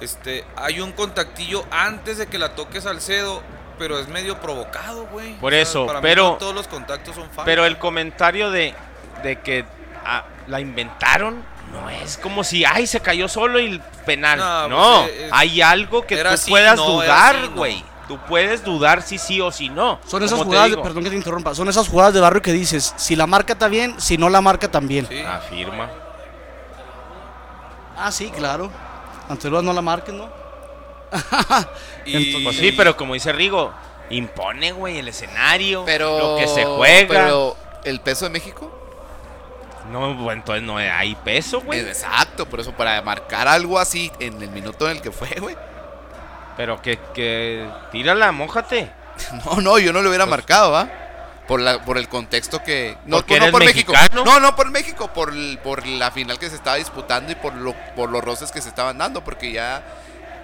Este, 0.00 0.46
hay 0.56 0.80
un 0.80 0.92
contactillo 0.92 1.64
antes 1.70 2.16
de 2.16 2.26
que 2.28 2.38
la 2.38 2.54
toque 2.54 2.80
Salcedo, 2.80 3.42
pero 3.78 3.98
es 3.98 4.08
medio 4.08 4.40
provocado, 4.40 5.06
güey. 5.06 5.34
Por 5.34 5.52
O 5.52 5.56
sea, 5.56 5.62
eso, 5.62 5.86
para 5.86 6.00
mí 6.00 6.02
pero- 6.08 6.30
no 6.30 6.36
todos 6.36 6.54
los 6.54 6.66
contactos 6.68 7.14
son 7.14 7.24
faltas. 7.26 7.44
Pero 7.44 7.66
el 7.66 7.76
comentario 7.78 8.50
de, 8.50 8.74
de 9.22 9.40
que 9.40 9.66
ah, 10.06 10.24
la 10.46 10.60
inventaron 10.60 11.44
no 11.72 11.88
es 11.90 12.18
como 12.18 12.42
si, 12.44 12.64
ay, 12.64 12.86
se 12.86 13.00
cayó 13.00 13.28
solo 13.28 13.58
y 13.60 13.66
el 13.66 13.80
penal. 14.06 14.38
No, 14.38 14.68
No, 14.68 15.00
pues, 15.02 15.12
eh, 15.12 15.26
es- 15.26 15.32
hay 15.32 15.60
algo 15.62 16.06
que 16.06 16.16
tú 16.16 16.28
así, 16.28 16.50
puedas 16.50 16.76
no, 16.76 16.86
dudar, 16.86 17.48
güey. 17.50 17.84
Tú 18.08 18.18
puedes 18.28 18.64
dudar 18.64 19.02
si 19.02 19.18
sí 19.18 19.40
o 19.40 19.52
si 19.52 19.68
no. 19.68 20.00
Son 20.06 20.22
esas 20.24 20.40
jugadas, 20.42 20.70
de- 20.70 20.78
perdón 20.78 21.04
que 21.04 21.10
te 21.10 21.16
interrumpa, 21.16 21.54
son 21.54 21.68
esas 21.68 21.86
jugadas 21.88 22.12
de 22.12 22.18
barrio 22.20 22.42
que 22.42 22.52
dices, 22.52 22.92
si 22.96 23.14
la 23.14 23.26
marca 23.28 23.52
está 23.52 23.68
bien, 23.68 23.94
si 24.00 24.18
no 24.18 24.28
la 24.28 24.40
marca 24.40 24.68
también. 24.68 25.06
Sí. 25.08 25.20
Afirma. 25.20 25.88
Ah, 27.96 28.10
sí, 28.10 28.30
claro. 28.30 28.70
Antes 29.28 29.50
no 29.50 29.72
la 29.72 29.82
marquen, 29.82 30.18
¿no? 30.18 30.28
Y- 32.04 32.16
Entonces- 32.16 32.42
Pues 32.44 32.56
sí, 32.56 32.72
pero 32.72 32.96
como 32.96 33.14
dice 33.14 33.32
Rigo, 33.32 33.72
impone, 34.10 34.72
güey, 34.72 34.98
el 34.98 35.06
escenario, 35.08 35.84
Pero. 35.84 36.18
lo 36.18 36.36
que 36.36 36.48
se 36.48 36.64
juega. 36.64 37.08
Pero, 37.08 37.56
¿el 37.84 38.00
peso 38.00 38.24
de 38.24 38.30
México? 38.30 38.76
No, 39.90 40.14
bueno, 40.14 40.40
entonces 40.40 40.62
no 40.62 40.76
hay 40.76 41.14
peso, 41.16 41.60
güey. 41.60 41.80
Exacto, 41.80 42.46
por 42.46 42.60
eso, 42.60 42.72
para 42.72 43.00
marcar 43.02 43.48
algo 43.48 43.78
así 43.78 44.10
en 44.20 44.40
el 44.42 44.50
minuto 44.50 44.88
en 44.88 44.96
el 44.96 45.02
que 45.02 45.10
fue, 45.10 45.28
güey. 45.40 45.56
Pero 46.56 46.80
que, 46.80 46.98
que 47.14 47.68
tírala, 47.90 48.32
mójate. 48.32 48.90
No, 49.44 49.60
no, 49.60 49.78
yo 49.78 49.92
no 49.92 50.00
lo 50.00 50.08
hubiera 50.08 50.24
marcado, 50.24 50.72
¿va? 50.72 50.88
Por, 51.46 51.60
la, 51.60 51.84
por 51.84 51.98
el 51.98 52.08
contexto 52.08 52.62
que... 52.62 52.96
No, 53.04 53.18
¿Porque 53.18 53.40
no 53.40 53.50
por 53.50 53.64
México. 53.64 53.92
mexicano? 53.92 54.24
No, 54.24 54.40
no 54.40 54.54
por 54.56 54.70
México, 54.70 55.12
por, 55.12 55.34
por 55.58 55.86
la 55.86 56.10
final 56.10 56.38
que 56.38 56.48
se 56.48 56.56
estaba 56.56 56.76
disputando 56.76 57.32
y 57.32 57.34
por, 57.34 57.54
lo, 57.54 57.74
por 57.96 58.08
los 58.08 58.22
roces 58.22 58.50
que 58.52 58.62
se 58.62 58.68
estaban 58.68 58.96
dando, 58.98 59.22
porque 59.22 59.52
ya... 59.52 59.82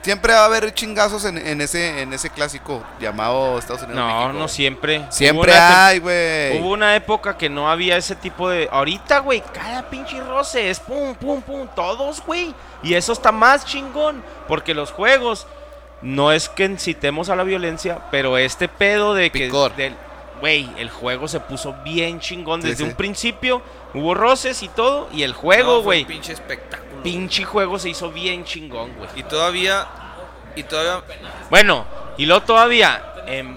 Siempre 0.07 0.33
va 0.35 0.43
a 0.43 0.45
haber 0.45 0.73
chingazos 0.73 1.25
en, 1.25 1.37
en 1.37 1.61
ese, 1.61 2.01
en 2.01 2.13
ese 2.13 2.31
clásico 2.31 2.81
llamado 3.01 3.59
Estados 3.59 3.83
Unidos. 3.83 3.99
No, 4.01 4.19
México. 4.21 4.39
no 4.39 4.47
siempre. 4.47 5.05
Siempre 5.11 5.53
hay, 5.53 5.99
güey. 5.99 6.61
Hubo 6.61 6.71
una 6.71 6.95
época 6.95 7.37
que 7.37 7.49
no 7.49 7.69
había 7.69 7.97
ese 7.97 8.15
tipo 8.15 8.49
de. 8.49 8.69
Ahorita, 8.71 9.19
güey, 9.19 9.43
cada 9.53 9.91
pinche 9.91 10.21
roce 10.21 10.71
es 10.71 10.79
pum, 10.79 11.17
pum, 11.17 11.43
pum, 11.43 11.67
todos, 11.75 12.25
güey. 12.25 12.55
Y 12.85 12.95
eso 12.95 13.13
está 13.13 13.33
más 13.33 13.65
chingón. 13.65 14.23
Porque 14.47 14.75
los 14.75 14.93
juegos 14.93 15.49
no 16.03 16.31
es 16.31 16.49
que 16.49 16.67
incitemos 16.67 17.29
a 17.29 17.35
la 17.35 17.43
violencia, 17.43 17.99
pero 18.13 18.39
este 18.39 18.69
pedo 18.69 19.13
de 19.13 19.33
que 19.33 19.47
Picor. 19.47 19.75
del 19.75 19.97
güey, 20.41 20.71
el 20.79 20.89
juego 20.91 21.27
se 21.27 21.41
puso 21.41 21.75
bien 21.83 22.21
chingón 22.21 22.63
Sí, 22.63 22.69
desde 22.69 22.85
sí. 22.85 22.91
un 22.91 22.95
principio, 22.95 23.61
hubo 23.97 24.15
roces 24.15 24.63
y 24.63 24.69
todo 24.69 25.09
y 25.13 25.23
el 25.23 25.33
juego, 25.33 25.77
No, 25.77 25.83
güey, 25.83 26.03
un 26.03 26.09
pinche 26.09 26.33
espectáculo. 26.33 27.03
pinche 27.03 27.45
juego 27.45 27.79
se 27.79 27.89
hizo 27.91 28.11
bien 28.11 28.45
chingón, 28.45 28.93
güey. 28.97 29.09
Y 29.17 29.23
todavía. 29.25 29.87
Y 30.55 30.63
todavía. 30.63 31.03
Bueno, 31.51 31.85
y 32.17 32.27
luego 32.27 32.43
todavía 32.45 33.03
em, 33.27 33.57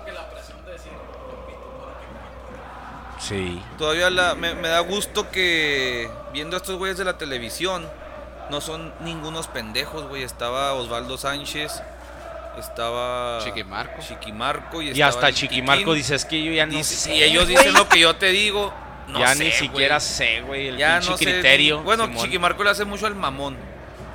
Sí. 3.20 3.62
Todavía 3.78 4.10
la- 4.10 4.34
me, 4.36 4.54
me 4.56 4.70
da 4.70 4.80
gusto 4.80 5.30
que 5.30 6.10
viendo 6.32 6.56
a 6.56 6.60
estos 6.60 6.78
güeyes 6.78 6.98
de 6.98 7.04
la 7.04 7.18
televisión, 7.18 7.88
no 8.50 8.62
son 8.62 8.94
ningunos 9.02 9.48
pendejos, 9.48 10.08
güey. 10.08 10.24
Estaba 10.24 10.74
Osvaldo 10.74 11.18
Sánchez, 11.18 11.82
estaba 12.58 13.40
Chiquimarco. 13.44 14.02
Chiquimarco 14.02 14.82
y, 14.82 14.88
Y 14.88 14.92
estaba 14.92 15.10
hasta 15.10 15.34
Chiquimarco 15.34 15.80
Piquín. 15.82 15.96
dice, 15.96 16.16
es 16.16 16.26
que 16.26 16.42
yo 16.44 16.52
ya 16.54 16.66
no 16.66 16.74
Y, 16.80 16.84
sé, 16.84 17.14
y 17.16 17.24
ellos 17.24 17.44
güey". 17.46 17.58
dicen 17.58 17.74
lo 17.74 17.88
que 17.90 18.00
yo 18.00 18.16
te 18.16 18.28
digo. 18.28 18.74
No 19.10 19.20
ya 19.20 19.36
sé, 19.36 19.44
ni 19.44 19.52
siquiera 19.52 20.00
sé, 20.00 20.42
güey, 20.42 20.68
el 20.70 20.78
Ya 20.78 20.96
pinche 21.00 21.12
no 21.12 21.18
sé. 21.18 21.26
criterio. 21.26 21.82
Bueno, 21.84 22.06
Simón. 22.06 22.24
Chiquimarco 22.24 22.64
le 22.64 22.70
hace 22.70 22.86
mucho 22.86 23.08
al 23.08 23.16
mamón. 23.16 23.58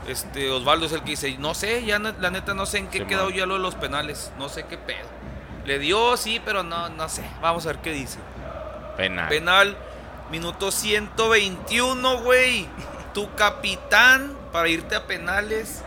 Este, 0.08 0.50
Osvaldo 0.50 0.86
es 0.86 0.92
el 0.92 1.00
que 1.02 1.10
dice, 1.10 1.36
no 1.38 1.54
sé, 1.54 1.84
ya 1.84 1.98
no- 1.98 2.12
la 2.20 2.30
neta 2.30 2.52
no 2.54 2.66
sé 2.66 2.78
en 2.78 2.86
qué 2.88 2.98
Simón. 2.98 3.08
quedó 3.08 3.30
ya 3.30 3.46
lo 3.46 3.54
de 3.54 3.60
los 3.60 3.74
penales, 3.74 4.30
no 4.38 4.48
sé 4.48 4.64
qué 4.64 4.76
pedo. 4.78 5.08
Le 5.64 5.78
dio, 5.78 6.16
sí, 6.16 6.40
pero 6.44 6.62
no, 6.62 6.88
no 6.90 7.08
sé. 7.08 7.22
Vamos 7.40 7.64
a 7.64 7.70
ver 7.70 7.78
qué 7.78 7.90
dice. 7.92 8.18
Penal. 8.98 9.28
Penal, 9.28 9.76
minuto 10.30 10.70
121, 10.70 12.18
güey. 12.22 12.66
Tu 13.14 13.32
capitán 13.34 14.36
para 14.52 14.68
irte 14.68 14.94
a 14.96 15.06
penales 15.06 15.82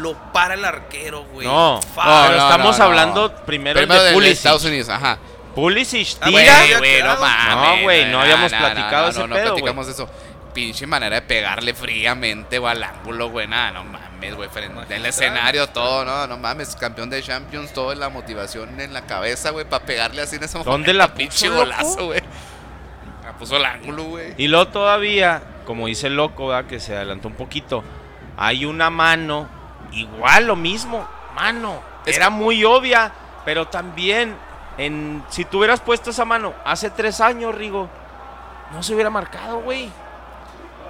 lo 0.00 0.14
para 0.32 0.54
el 0.54 0.64
arquero, 0.64 1.24
güey. 1.32 1.46
No, 1.46 1.78
pero 1.94 2.06
no, 2.08 2.32
estamos 2.50 2.78
no, 2.78 2.84
no. 2.84 2.90
hablando 2.90 3.34
primero, 3.46 3.78
Primero 3.78 4.02
de. 4.02 4.30
Estados 4.30 4.64
Unidos, 4.64 4.88
ajá. 4.88 5.18
Pulisic, 5.56 6.18
Ah, 6.20 6.26
tira. 6.26 6.54
güey, 6.58 6.78
Güey, 6.78 7.02
no 7.02 7.14
No, 7.14 7.20
mames. 7.20 7.82
güey, 7.82 8.04
no 8.12 8.20
habíamos 8.20 8.52
no, 8.52 8.58
platicado 8.58 9.02
no, 9.04 9.08
ese 9.10 9.20
no, 9.20 9.26
no 9.26 9.34
pedo, 9.34 9.46
platicamos 9.54 9.88
eso. 9.88 10.08
Pinche 10.54 10.86
manera 10.86 11.16
de 11.16 11.22
pegarle 11.22 11.74
fríamente 11.74 12.58
o 12.58 12.68
al 12.68 12.82
ángulo, 12.82 13.28
güey. 13.30 13.46
Nada, 13.48 13.72
no 13.72 13.84
mames, 13.84 14.34
güey. 14.36 14.48
Frente 14.48 14.74
Magistral. 14.74 15.06
escenario, 15.06 15.66
todo, 15.68 16.04
no, 16.04 16.26
no 16.26 16.38
mames. 16.38 16.76
Campeón 16.76 17.10
de 17.10 17.22
Champions, 17.22 17.72
todo 17.72 17.94
la 17.94 18.08
motivación 18.10 18.78
en 18.80 18.92
la 18.94 19.02
cabeza, 19.06 19.50
güey, 19.50 19.64
para 19.68 19.84
pegarle 19.84 20.22
así 20.22 20.36
en 20.36 20.44
ese 20.44 20.56
momento. 20.58 20.70
¿Dónde 20.70 20.92
la 20.94 21.08
pinche 21.14 21.48
loco? 21.48 21.58
golazo, 21.60 22.06
güey? 22.06 22.20
La 23.24 23.32
puso 23.32 23.56
el 23.56 23.64
ángulo, 23.64 24.04
güey. 24.04 24.34
Y 24.38 24.48
luego 24.48 24.68
todavía, 24.68 25.42
como 25.66 25.86
dice 25.88 26.06
el 26.06 26.16
loco, 26.16 26.48
¿verdad? 26.48 26.68
que 26.68 26.80
se 26.80 26.94
adelantó 26.96 27.28
un 27.28 27.34
poquito, 27.34 27.82
hay 28.38 28.64
una 28.64 28.88
mano, 28.88 29.48
igual 29.92 30.46
lo 30.46 30.56
mismo, 30.56 31.06
mano. 31.34 31.82
Es 32.06 32.16
Era 32.16 32.30
muy 32.30 32.64
obvia, 32.64 33.12
pero 33.44 33.66
también, 33.68 34.36
en, 34.78 35.24
si 35.28 35.44
tú 35.44 35.58
hubieras 35.58 35.80
puesto 35.80 36.10
esa 36.10 36.24
mano 36.24 36.54
hace 36.64 36.90
tres 36.90 37.20
años, 37.20 37.54
Rigo, 37.54 37.88
no 38.72 38.82
se 38.82 38.94
hubiera 38.94 39.10
marcado, 39.10 39.60
güey. 39.60 39.90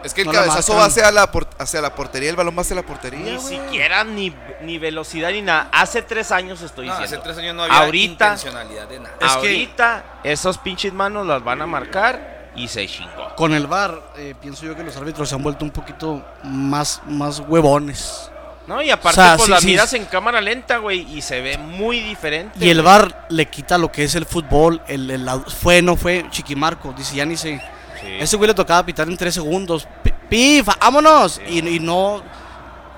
Es 0.04 0.14
que 0.14 0.20
el 0.20 0.28
No 0.28 0.32
cabezazo 0.34 0.76
va 0.76 0.84
hacia 0.84 1.10
la, 1.10 1.28
hacia 1.58 1.80
la 1.80 1.94
portería, 1.94 2.30
el 2.30 2.36
balón 2.36 2.56
va 2.56 2.60
hacia 2.60 2.76
la 2.76 2.82
portería, 2.82 3.18
Ni 3.18 3.40
siquiera 3.40 4.04
ni, 4.04 4.32
ni 4.62 4.78
velocidad 4.78 5.30
ni 5.30 5.42
nada. 5.42 5.68
Hace 5.72 6.02
tres 6.02 6.30
años 6.30 6.60
estoy 6.62 6.86
No, 6.86 6.92
hace 6.92 7.02
diciendo. 7.02 7.24
tres 7.24 7.38
años 7.38 7.54
no 7.56 7.64
había 7.64 7.78
Ahorita- 7.78 8.24
intencionalidad 8.34 8.86
de 8.88 9.00
nada. 9.00 9.14
Es 9.20 9.26
que- 9.32 9.48
Ahorita 9.48 10.04
esos 10.22 10.58
pinches 10.58 10.92
manos 10.92 11.26
las 11.26 11.42
van 11.42 11.60
a 11.62 11.66
marcar 11.66 12.50
y 12.54 12.68
se 12.68 12.86
chingó. 12.86 13.34
Con 13.34 13.52
el 13.52 13.66
VAR, 13.66 14.00
eh, 14.16 14.34
pienso 14.40 14.64
yo 14.64 14.76
que 14.76 14.84
los 14.84 14.96
árbitros 14.96 15.28
se 15.28 15.34
han 15.34 15.42
vuelto 15.42 15.64
un 15.64 15.72
poquito 15.72 16.24
más, 16.44 17.02
más 17.06 17.40
huevones. 17.40 18.30
No, 18.66 18.82
y 18.82 18.90
aparte, 18.90 19.20
O 19.20 19.22
sea, 19.22 19.36
pues 19.36 19.44
sí, 19.46 19.50
la 19.52 19.60
sí. 19.60 19.66
miras 19.66 19.92
en 19.92 20.04
cámara 20.06 20.40
lenta, 20.40 20.78
güey, 20.78 21.00
y 21.16 21.22
se 21.22 21.40
ve 21.40 21.56
muy 21.56 22.00
diferente. 22.00 22.58
Y 22.64 22.68
el. 22.68 22.82
VAR 22.82 23.26
le 23.30 23.46
quita 23.46 23.78
lo 23.78 23.92
que 23.92 24.02
es 24.04 24.14
el 24.16 24.26
fútbol, 24.26 24.82
el, 24.88 25.08
el- 25.10 25.28
fue, 25.46 25.82
no 25.82 25.96
fue, 25.96 26.26
Chiquimarco, 26.30 26.92
dice, 26.92 27.14
ya 27.16 27.24
ni 27.24 27.36
sé. 27.36 27.60
Sí. 28.00 28.08
Ese 28.20 28.36
güey 28.36 28.48
le 28.48 28.54
tocaba 28.54 28.84
pitar 28.84 29.08
en 29.08 29.16
tres 29.16 29.34
segundos. 29.34 29.86
Pi- 30.02 30.12
¡Pif! 30.28 30.68
¡Vámonos! 30.80 31.40
Y, 31.48 31.66
y 31.66 31.78
no, 31.80 32.22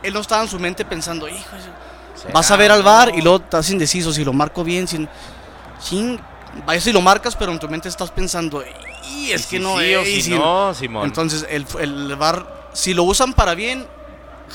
él 0.02 0.14
no 0.14 0.20
estaba 0.20 0.42
en 0.42 0.48
su 0.48 0.58
mente 0.58 0.84
pensando, 0.86 1.28
hijo, 1.28 1.50
vas 2.32 2.50
a 2.50 2.56
ver 2.56 2.70
al 2.72 2.82
VAR 2.82 3.12
y 3.14 3.20
luego 3.20 3.36
estás 3.44 3.68
indeciso 3.70 4.10
si 4.12 4.24
lo 4.24 4.32
marco 4.32 4.64
bien, 4.64 4.88
sin, 4.88 5.06
sin, 5.80 6.18
vaya 6.66 6.80
si 6.80 6.92
lo 6.92 7.00
marcas, 7.02 7.36
pero 7.36 7.52
en 7.52 7.58
tu 7.58 7.68
mente 7.68 7.88
estás 7.90 8.10
pensando, 8.10 8.64
y 9.10 9.32
es 9.32 9.42
Y 9.42 9.44
que 9.44 9.56
si 9.56 9.58
no 9.58 9.78
sí 9.78 9.84
es. 9.92 10.24
si 10.24 10.30
no, 10.30 10.72
Simón. 10.74 11.04
Entonces, 11.04 11.46
el, 11.50 11.66
el 11.78 12.16
VAR, 12.16 12.70
si 12.72 12.94
lo 12.94 13.02
usan 13.04 13.34
para 13.34 13.54
bien, 13.54 13.86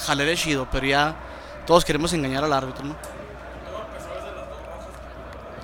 jaleré 0.06 0.36
chido, 0.36 0.68
pero 0.72 0.86
ya 0.86 1.16
todos 1.66 1.84
queremos 1.86 2.12
engañar 2.14 2.44
al 2.44 2.54
árbitro, 2.54 2.84
¿no? 2.86 2.96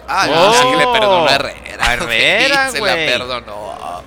Ah, 0.08 0.28
Oh. 0.30 0.72
que 0.72 0.78
le 0.78 0.88
perdonó 0.88 1.28
a 1.28 1.36
Herrera. 1.36 1.86
A 1.86 1.94
Herrera, 1.94 2.72
Sí, 2.72 2.78
Se 2.78 2.82
la 2.84 2.94
perdonó. 2.96 4.04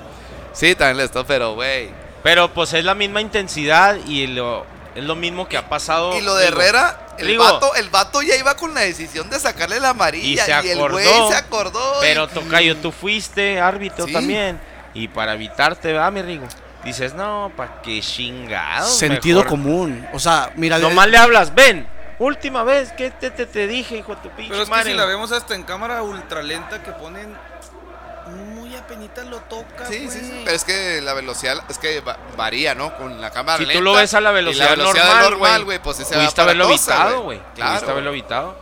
Sí, 0.53 0.75
también 0.75 0.97
le 0.99 1.05
esto, 1.05 1.25
pero, 1.25 1.55
güey. 1.55 1.91
Pero 2.23 2.53
pues 2.53 2.73
es 2.73 2.85
la 2.85 2.95
misma 2.95 3.21
intensidad 3.21 3.97
y 4.07 4.27
lo, 4.27 4.67
es 4.95 5.05
lo 5.05 5.15
mismo 5.15 5.49
que 5.49 5.57
ha 5.57 5.69
pasado. 5.69 6.17
Y 6.17 6.21
lo 6.23 6.35
de 6.35 6.47
digo, 6.47 6.61
Herrera, 6.61 7.07
el 7.19 7.27
digo- 7.29 7.45
vato, 7.45 7.75
el 7.77 7.89
vato 7.91 8.21
ya 8.23 8.37
iba 8.37 8.55
con 8.57 8.75
la 8.75 8.81
decisión 8.83 9.31
de 9.31 9.39
sacarle 9.41 9.81
la 9.81 9.91
amarilla. 9.91 10.27
Y 10.29 10.33
Y, 10.35 10.39
se 10.63 10.73
el 10.73 10.79
acordó, 10.79 10.95
güey 10.95 11.29
se 11.29 11.35
acordó. 11.37 11.95
Pero 12.01 12.25
y- 12.25 12.29
Tocayo, 12.29 12.77
tú 12.79 12.93
fuiste 12.93 13.61
árbitro 13.61 14.07
Sí. 14.07 14.13
también. 14.13 14.61
Y 14.95 15.09
para 15.09 15.35
evitarte, 15.35 15.93
¿verdad, 15.93 16.13
mi 16.13 16.23
Rigo? 16.23 16.47
Dices, 16.85 17.15
no, 17.15 17.53
pa' 17.57 17.81
qué 17.83 18.01
chingado. 18.01 18.89
Sentido 18.89 19.39
mejor. 19.41 19.51
común. 19.51 20.07
O 20.13 20.19
sea, 20.19 20.51
mira, 20.57 20.79
Nomás 20.79 21.09
le 21.09 21.17
hablas, 21.17 21.55
ven. 21.55 21.87
Última 22.19 22.63
vez 22.65 22.93
que 22.93 23.11
te, 23.11 23.31
te, 23.31 23.47
te 23.47 23.67
dije, 23.67 23.97
hijo 23.99 24.15
de 24.15 24.23
tu 24.23 24.29
pinche 24.31 24.51
Pero 24.51 24.63
es 24.63 24.69
que 24.71 24.83
si 24.85 24.95
la 24.95 25.05
vemos 25.07 25.33
hasta 25.33 25.55
en 25.55 25.63
cámara 25.65 26.03
ultralenta 26.03 26.83
que 26.83 26.93
ponen 26.93 27.37
muy 28.55 28.77
apenita 28.77 29.25
lo 29.25 29.39
toca, 29.41 29.87
Sí, 29.87 30.09
sí, 30.09 30.21
sí. 30.21 30.29
güey. 30.29 30.45
Pero 30.45 30.57
es 30.57 30.65
que 30.65 31.01
la 31.03 31.15
velocidad, 31.15 31.59
es 31.69 31.79
que 31.79 32.01
va- 32.01 32.17
varía, 32.37 32.75
¿no? 32.75 32.97
Con 32.97 33.21
la 33.21 33.31
cámara 33.31 33.59
Si 33.59 33.65
tú 33.65 33.69
lenta 33.69 33.83
lo 33.85 33.93
ves 33.95 34.15
a 34.15 34.21
la 34.21 34.31
velocidad, 34.31 34.71
velocidad 34.77 35.23
normal, 35.31 35.65
güey, 35.65 35.79
pues 35.81 35.97
sí 35.97 36.05
se 36.05 36.15
va 36.15 36.21
Pudiste 36.23 36.41
haberlo 36.41 36.69
evitado, 36.69 37.23
güey. 37.23 37.39
Pudiste 37.39 37.61
Claro. 37.61 37.91
haberlo 37.91 38.11
evitado. 38.11 38.57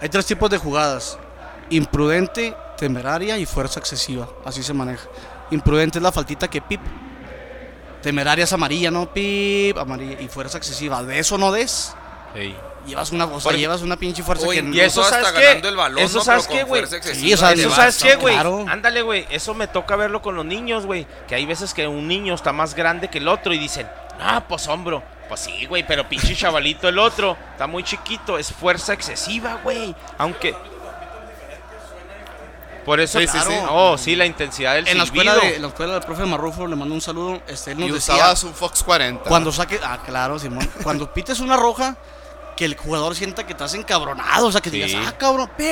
hay 0.00 0.08
tres 0.08 0.26
tipos 0.26 0.48
de 0.50 0.58
jugadas. 0.58 1.18
Imprudente, 1.68 2.56
temeraria 2.80 3.36
y 3.38 3.44
fuerza 3.44 3.78
excesiva. 3.78 4.26
Así 4.44 4.62
se 4.62 4.72
maneja. 4.72 5.06
Imprudente 5.50 5.98
es 5.98 6.02
la 6.02 6.10
faltita 6.10 6.48
que 6.48 6.62
pip. 6.62 6.80
Temeraria 8.02 8.44
es 8.44 8.52
amarilla, 8.54 8.90
¿no? 8.90 9.12
Pip, 9.12 9.76
amarilla. 9.76 10.18
Y 10.20 10.28
fuerza 10.28 10.56
excesiva. 10.56 11.02
De 11.02 11.18
eso 11.18 11.36
no 11.36 11.52
des. 11.52 11.94
Ey. 12.34 12.56
Llevas 12.86 13.12
una, 13.12 13.26
o 13.26 13.38
sea, 13.38 13.52
llevas 13.52 13.82
una 13.82 13.96
pinche 13.96 14.22
fuerza 14.22 14.46
O 14.46 14.50
que 14.50 14.60
Y 14.72 14.80
eso, 14.80 15.02
hasta 15.02 15.22
¿sabes 15.22 15.32
ganando 15.34 15.62
qué? 15.62 15.68
el 15.68 15.76
balón, 15.76 15.98
Eso, 15.98 16.18
¿no? 16.18 16.24
¿sabes 16.24 16.46
qué, 16.46 16.62
güey? 16.62 16.82
Sí, 16.86 17.34
o 17.34 17.36
sea, 17.36 17.52
Eso, 17.52 17.70
¿sabes 17.70 18.02
qué, 18.02 18.14
¿no? 18.14 18.20
güey? 18.22 18.34
Claro. 18.34 18.64
Ándale, 18.66 19.02
güey. 19.02 19.26
Eso 19.28 19.52
me 19.52 19.68
toca 19.68 19.96
verlo 19.96 20.22
con 20.22 20.34
los 20.34 20.46
niños, 20.46 20.86
güey. 20.86 21.06
Que 21.28 21.34
hay 21.34 21.44
veces 21.44 21.74
que 21.74 21.86
un 21.86 22.08
niño 22.08 22.34
está 22.34 22.54
más 22.54 22.74
grande 22.74 23.08
que 23.08 23.18
el 23.18 23.28
otro 23.28 23.52
y 23.52 23.58
dicen, 23.58 23.86
ah, 24.18 24.44
pues 24.48 24.66
hombro. 24.68 25.02
Pues 25.28 25.40
sí, 25.40 25.66
güey, 25.66 25.86
pero 25.86 26.08
pinche 26.08 26.34
chavalito 26.34 26.88
el 26.88 26.98
otro 26.98 27.36
está 27.52 27.66
muy 27.66 27.84
chiquito. 27.84 28.38
Es 28.38 28.50
fuerza 28.50 28.94
excesiva, 28.94 29.60
güey. 29.62 29.94
Aunque. 30.16 30.54
Por 32.84 32.98
eso, 33.00 33.20
Sí, 33.20 33.26
claro. 33.26 33.50
sí. 33.50 33.56
Oh, 33.70 33.98
sí, 33.98 34.16
la 34.16 34.26
intensidad 34.26 34.74
del 34.74 34.88
en 34.88 34.98
la 34.98 35.04
escuela 35.04 35.34
de 35.36 35.56
en 35.56 35.62
la 35.62 35.68
escuela 35.68 35.94
del 35.94 36.02
profe 36.02 36.24
Marrufo 36.24 36.66
le 36.66 36.76
mando 36.76 36.94
un 36.94 37.00
saludo. 37.00 37.42
Este, 37.46 37.72
él 37.72 37.78
nos 37.80 37.88
Y 37.88 37.92
decía, 37.92 38.14
usabas 38.14 38.42
un 38.44 38.54
Fox 38.54 38.82
40. 38.82 39.28
cuando 39.28 39.52
saque, 39.52 39.78
ah, 39.84 39.98
claro, 40.04 40.38
Simón, 40.38 40.68
cuando 40.82 41.12
pites 41.12 41.40
una 41.40 41.56
roja, 41.56 41.96
que 42.56 42.64
el 42.64 42.76
jugador 42.76 43.14
sienta 43.14 43.44
que 43.46 43.52
estás 43.52 43.74
encabronado, 43.74 44.46
o 44.46 44.52
sea, 44.52 44.60
que 44.60 44.70
Sí. 44.70 44.76
digas, 44.82 44.92
ah, 45.06 45.14
cabrón, 45.16 45.50
pip. 45.56 45.66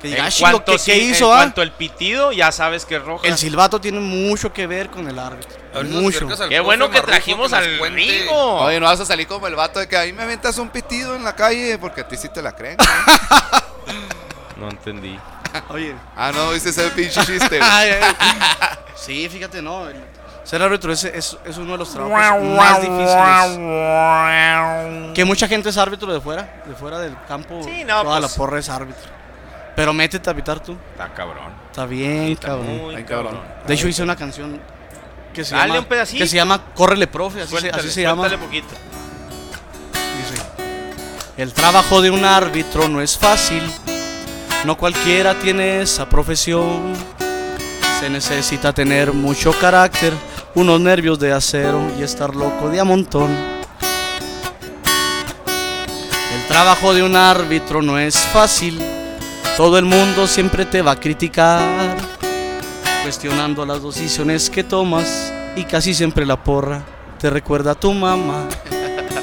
que 0.00 0.08
digas, 0.08 0.18
En 0.20 0.24
"Ah, 0.26 0.30
chilo, 0.30 0.50
cuanto, 0.50 0.72
¿qué, 0.72 0.78
sí, 0.78 0.90
qué 0.90 0.98
hizo, 0.98 1.26
en 1.26 1.32
ah?" 1.32 1.36
cuanto 1.36 1.62
el 1.62 1.72
pitido, 1.72 2.30
ya 2.32 2.52
sabes 2.52 2.84
que 2.84 2.96
es 2.96 3.02
roja. 3.02 3.26
El 3.26 3.38
silbato 3.38 3.80
tiene 3.80 4.00
mucho 4.00 4.52
que 4.52 4.66
ver 4.66 4.90
con 4.90 5.08
el 5.08 5.18
árbitro. 5.18 5.56
Mucho. 5.84 6.28
al 6.40 6.48
Qué 6.50 6.60
bueno 6.60 6.86
que 6.88 6.94
Marrufo 6.98 7.06
trajimos 7.10 7.52
al 7.54 7.78
Rigo. 7.92 8.60
Oye, 8.60 8.78
no 8.80 8.86
vas 8.86 9.00
a 9.00 9.06
salir 9.06 9.26
como 9.26 9.46
el 9.46 9.54
vato 9.54 9.78
de 9.80 9.88
que 9.88 9.96
ahí 9.96 10.12
me 10.12 10.22
aventas 10.24 10.58
un 10.58 10.68
pitido 10.68 11.14
en 11.16 11.24
la 11.24 11.34
calle 11.34 11.78
porque 11.78 12.02
a 12.02 12.08
ti 12.08 12.16
sí 12.18 12.28
te 12.28 12.42
la 12.42 12.52
creen. 12.52 12.76
¿no? 12.78 12.84
No 14.56 14.70
entendí. 14.70 15.18
Oye. 15.68 15.94
ah, 16.16 16.32
no, 16.34 16.50
viste 16.50 16.70
ese 16.70 16.88
pinche 16.90 17.20
chiste, 17.26 17.58
güey. 17.58 17.60
Ay, 17.62 17.90
ay. 18.00 18.14
sí, 18.96 19.28
fíjate, 19.28 19.62
no. 19.62 19.86
ser 20.44 20.62
árbitro 20.62 20.92
es, 20.92 21.04
es, 21.04 21.36
es 21.44 21.56
uno 21.56 21.72
de 21.72 21.78
los 21.78 21.92
trabajos 21.92 22.42
más 22.42 22.80
difíciles. 22.80 23.14
Que 25.14 25.24
mucha 25.24 25.46
gente 25.48 25.68
es 25.68 25.76
árbitro 25.78 26.12
de 26.12 26.20
fuera, 26.20 26.62
de 26.66 26.74
fuera 26.74 26.98
del 26.98 27.16
campo. 27.28 27.60
Sí, 27.64 27.84
no, 27.84 28.02
toda 28.02 28.20
pues. 28.20 28.32
la 28.32 28.36
porra 28.36 28.58
es 28.58 28.68
árbitro. 28.68 29.10
Pero 29.76 29.92
métete 29.92 30.30
a 30.30 30.34
pitar 30.34 30.60
tú. 30.60 30.76
Está 30.92 31.12
cabrón. 31.12 31.52
Está 31.70 31.84
bien, 31.86 32.32
está 32.32 32.48
cabrón. 32.48 32.78
muy 32.78 32.94
Ay, 32.94 33.04
cabrón. 33.04 33.40
De 33.66 33.74
hecho, 33.74 33.88
hice 33.88 34.02
una 34.02 34.14
canción 34.16 34.60
que 35.32 35.44
se 35.44 35.54
Dale 35.54 35.68
llama. 35.68 35.80
un 35.80 35.84
pedacito. 35.86 36.22
Que 36.22 36.28
se 36.28 36.36
llama 36.36 36.62
Córrele, 36.74 37.06
profe. 37.08 37.42
Así, 37.42 37.56
se, 37.58 37.70
así 37.70 37.90
se 37.90 38.02
llama. 38.02 38.28
poquito. 38.38 38.68
Dice, 40.16 40.42
El 41.36 41.52
trabajo 41.52 42.00
de 42.02 42.10
un 42.12 42.24
árbitro 42.24 42.88
no 42.88 43.00
es 43.00 43.18
fácil, 43.18 43.68
no 44.64 44.76
cualquiera 44.76 45.34
tiene 45.34 45.82
esa 45.82 46.08
profesión. 46.08 46.94
Se 48.00 48.08
necesita 48.08 48.72
tener 48.72 49.12
mucho 49.12 49.52
carácter, 49.52 50.12
unos 50.54 50.80
nervios 50.80 51.18
de 51.18 51.32
acero 51.32 51.82
y 51.98 52.02
estar 52.02 52.34
loco 52.34 52.68
de 52.68 52.80
a 52.80 52.84
montón. 52.84 53.30
El 56.34 56.46
trabajo 56.48 56.94
de 56.94 57.02
un 57.02 57.16
árbitro 57.16 57.82
no 57.82 57.98
es 57.98 58.16
fácil. 58.16 58.80
Todo 59.56 59.78
el 59.78 59.84
mundo 59.84 60.26
siempre 60.26 60.64
te 60.66 60.82
va 60.82 60.92
a 60.92 61.00
criticar, 61.00 61.96
cuestionando 63.02 63.64
las 63.64 63.82
decisiones 63.82 64.50
que 64.50 64.64
tomas 64.64 65.32
y 65.56 65.64
casi 65.64 65.94
siempre 65.94 66.26
la 66.26 66.42
porra 66.42 66.82
te 67.18 67.30
recuerda 67.30 67.70
a 67.72 67.74
tu 67.74 67.92
mamá. 67.92 68.48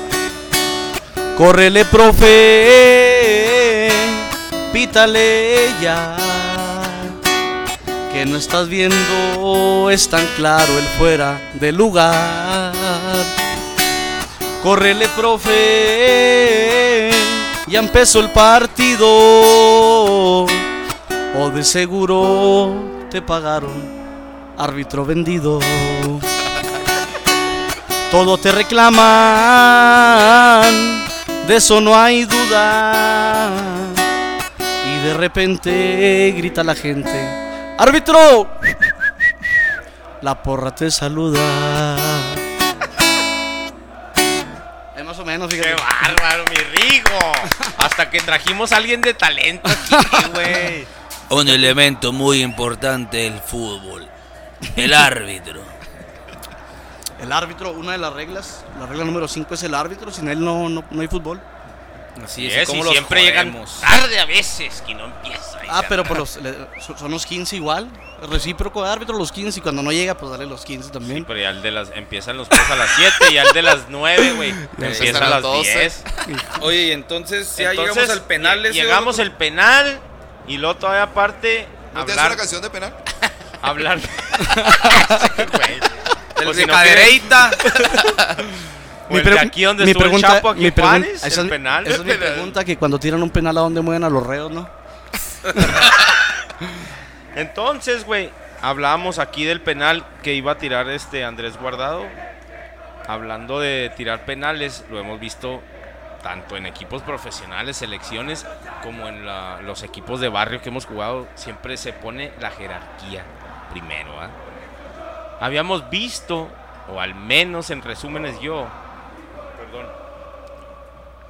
Córrele, 1.37 1.85
profe, 1.85 3.40
pítale 4.71 5.69
ya. 5.81 6.15
Que 8.11 8.25
no 8.25 8.37
estás 8.37 8.67
viendo, 8.67 9.89
es 9.89 10.09
tan 10.09 10.25
claro 10.35 10.77
el 10.77 10.85
fuera 10.97 11.39
de 11.53 11.71
lugar. 11.71 12.73
Córrele, 14.61 15.07
profe, 15.15 15.59
ya 17.67 17.79
empezó 17.79 18.19
el 18.19 18.29
partido. 18.29 19.07
O 21.33 21.49
de 21.53 21.63
seguro 21.63 23.07
te 23.09 23.21
pagaron, 23.21 23.71
árbitro 24.57 25.05
vendido. 25.05 25.59
Todo 28.11 28.37
te 28.37 28.51
reclaman, 28.51 28.99
de 31.47 31.55
eso 31.55 31.79
no 31.79 31.95
hay 31.95 32.25
duda. 32.25 33.41
De 35.03 35.13
repente 35.15 36.33
grita 36.37 36.63
la 36.63 36.75
gente, 36.75 37.09
árbitro, 37.77 38.51
la 40.21 40.41
porra 40.43 40.73
te 40.75 40.91
saluda. 40.91 41.39
Es 44.95 45.05
más 45.05 45.17
o 45.17 45.25
menos, 45.25 45.49
¡Qué 45.49 45.63
fíjate. 45.63 45.81
bárbaro, 45.81 46.43
mi 46.49 46.55
Rigo! 46.57 47.19
Hasta 47.77 48.09
que 48.11 48.19
trajimos 48.19 48.71
a 48.71 48.77
alguien 48.77 49.01
de 49.01 49.15
talento 49.15 49.67
aquí, 49.69 49.95
güey. 50.33 50.85
Un 51.29 51.47
elemento 51.47 52.11
muy 52.11 52.43
importante 52.43 53.17
del 53.17 53.39
fútbol. 53.39 54.07
El 54.75 54.93
árbitro. 54.93 55.61
El 57.19 57.31
árbitro, 57.31 57.71
una 57.71 57.93
de 57.93 57.97
las 57.97 58.13
reglas, 58.13 58.63
la 58.79 58.85
regla 58.85 59.05
número 59.05 59.27
5 59.27 59.53
es 59.55 59.63
el 59.63 59.73
árbitro, 59.73 60.11
sin 60.11 60.27
él 60.27 60.43
no, 60.43 60.69
no, 60.69 60.83
no 60.91 61.01
hay 61.01 61.07
fútbol. 61.07 61.41
Así 62.23 62.43
Y 62.43 62.47
es, 62.47 62.57
es, 62.57 62.67
como 62.69 62.81
y 62.81 62.83
los 62.85 62.93
siempre 62.93 63.23
llegan 63.23 63.65
tarde 63.79 64.19
a 64.19 64.25
veces, 64.25 64.83
que 64.85 64.93
no 64.93 65.05
empieza. 65.05 65.59
Ah, 65.69 65.83
pero 65.87 66.03
por 66.03 66.17
los, 66.19 66.35
le- 66.37 66.55
son 66.97 67.09
los 67.11 67.25
15 67.25 67.55
igual, 67.55 67.89
recíproco 68.29 68.83
de 68.83 68.89
árbitro 68.91 69.17
los 69.17 69.31
15 69.31 69.59
y 69.59 69.61
cuando 69.63 69.81
no 69.81 69.91
llega 69.91 70.15
pues 70.15 70.31
dale 70.31 70.45
los 70.45 70.65
15 70.65 70.87
Sí, 70.87 70.91
también. 70.91 71.23
pero 71.25 71.39
ya 71.39 71.49
el 71.49 71.61
de 71.61 71.71
las, 71.71 71.89
empiezan 71.95 72.37
los 72.37 72.47
juegos 72.49 72.69
a 72.69 72.75
las 72.75 72.89
7 72.95 73.15
y 73.29 73.33
ya 73.35 73.43
el 73.43 73.53
de 73.53 73.61
las 73.61 73.79
9, 73.89 74.31
güey. 74.33 74.49
empiezan 74.49 74.91
Empieza 74.91 75.17
a 75.17 75.21
las 75.21 75.29
las 75.31 75.41
12. 75.41 75.79
10. 75.79 76.03
Oye, 76.61 76.81
y 76.87 76.91
entonces 76.91 77.55
ya 77.57 77.71
Entonces, 77.71 77.95
llegamos 77.95 78.09
al 78.17 78.23
penal. 78.25 78.65
ese, 78.65 78.73
Llegamos 78.73 79.19
el 79.19 79.31
penal 79.31 79.99
y 80.47 80.57
luego 80.57 80.75
todavía 80.75 81.03
aparte 81.03 81.67
¿No 81.93 82.01
hablar, 82.01 82.27
una 82.27 82.35
canción 82.37 82.61
de 82.61 82.69
penal? 82.69 82.93
hablar. 83.61 83.99
Güey. 83.99 85.73
El 86.37 86.45
Pues 86.45 86.57
de 86.57 86.63
si 86.63 86.67
no 86.67 86.73
el 89.17 89.23
de 89.25 89.31
pre- 89.31 89.39
aquí 89.39 89.63
donde 89.63 89.85
mi 89.85 89.91
estuvo 89.91 90.03
el 90.05 90.09
pregunta- 90.11 90.35
Chapo, 90.35 90.49
aquí 90.49 90.61
mi 90.61 90.71
pregun- 90.71 90.81
Juárez, 91.01 91.23
esa 91.23 91.25
el 91.27 91.31
es 91.33 91.43
mi- 91.43 91.49
penal. 91.49 91.87
Esa 91.87 91.95
es 91.97 92.03
mi 92.05 92.13
pregunta, 92.13 92.63
que 92.65 92.77
cuando 92.77 92.99
tiran 92.99 93.21
un 93.23 93.29
penal 93.29 93.57
a 93.57 93.61
dónde 93.61 93.81
mueven 93.81 94.03
a 94.03 94.09
los 94.09 94.25
reos, 94.25 94.51
¿no? 94.51 94.69
Entonces, 97.35 98.05
güey, 98.05 98.29
hablábamos 98.61 99.19
aquí 99.19 99.45
del 99.45 99.61
penal 99.61 100.05
que 100.23 100.33
iba 100.33 100.53
a 100.53 100.57
tirar 100.57 100.89
este 100.89 101.23
Andrés 101.23 101.57
Guardado. 101.57 102.05
Hablando 103.07 103.59
de 103.59 103.91
tirar 103.97 104.25
penales, 104.25 104.85
lo 104.91 104.99
hemos 104.99 105.19
visto 105.19 105.61
tanto 106.21 106.55
en 106.55 106.67
equipos 106.67 107.01
profesionales, 107.01 107.77
selecciones, 107.77 108.45
como 108.83 109.07
en 109.07 109.25
la- 109.25 109.59
los 109.63 109.81
equipos 109.81 110.19
de 110.19 110.29
barrio 110.29 110.61
que 110.61 110.69
hemos 110.69 110.85
jugado. 110.85 111.27
Siempre 111.35 111.77
se 111.77 111.93
pone 111.93 112.31
la 112.39 112.51
jerarquía 112.51 113.23
primero. 113.71 114.11
¿ah? 114.21 114.29
Habíamos 115.39 115.89
visto, 115.89 116.47
o 116.93 116.99
al 117.01 117.15
menos 117.15 117.71
en 117.71 117.81
resúmenes 117.81 118.39
yo, 118.39 118.67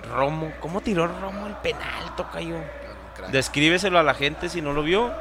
Romo, 0.09 0.51
¿cómo 0.59 0.81
tiró 0.81 1.07
Romo 1.07 1.47
el 1.47 1.55
penal, 1.57 2.15
Tocayo? 2.15 2.57
Descríbeselo 3.31 3.99
a 3.99 4.03
la 4.03 4.13
gente 4.13 4.49
si 4.49 4.61
no 4.61 4.73
lo 4.73 4.83
vio. 4.83 5.11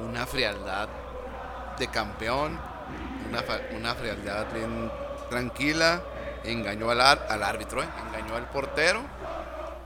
Una 0.00 0.26
frialdad 0.26 0.88
de 1.78 1.88
campeón, 1.88 2.58
una, 3.28 3.94
frialdad 3.94 4.46
bien 4.52 4.90
tranquila, 5.30 6.00
engañó 6.44 6.90
al, 6.90 7.00
ar- 7.00 7.26
al 7.30 7.42
árbitro, 7.42 7.82
¿eh? 7.82 7.88
engañó 8.08 8.36
al 8.36 8.46
portero, 8.46 9.00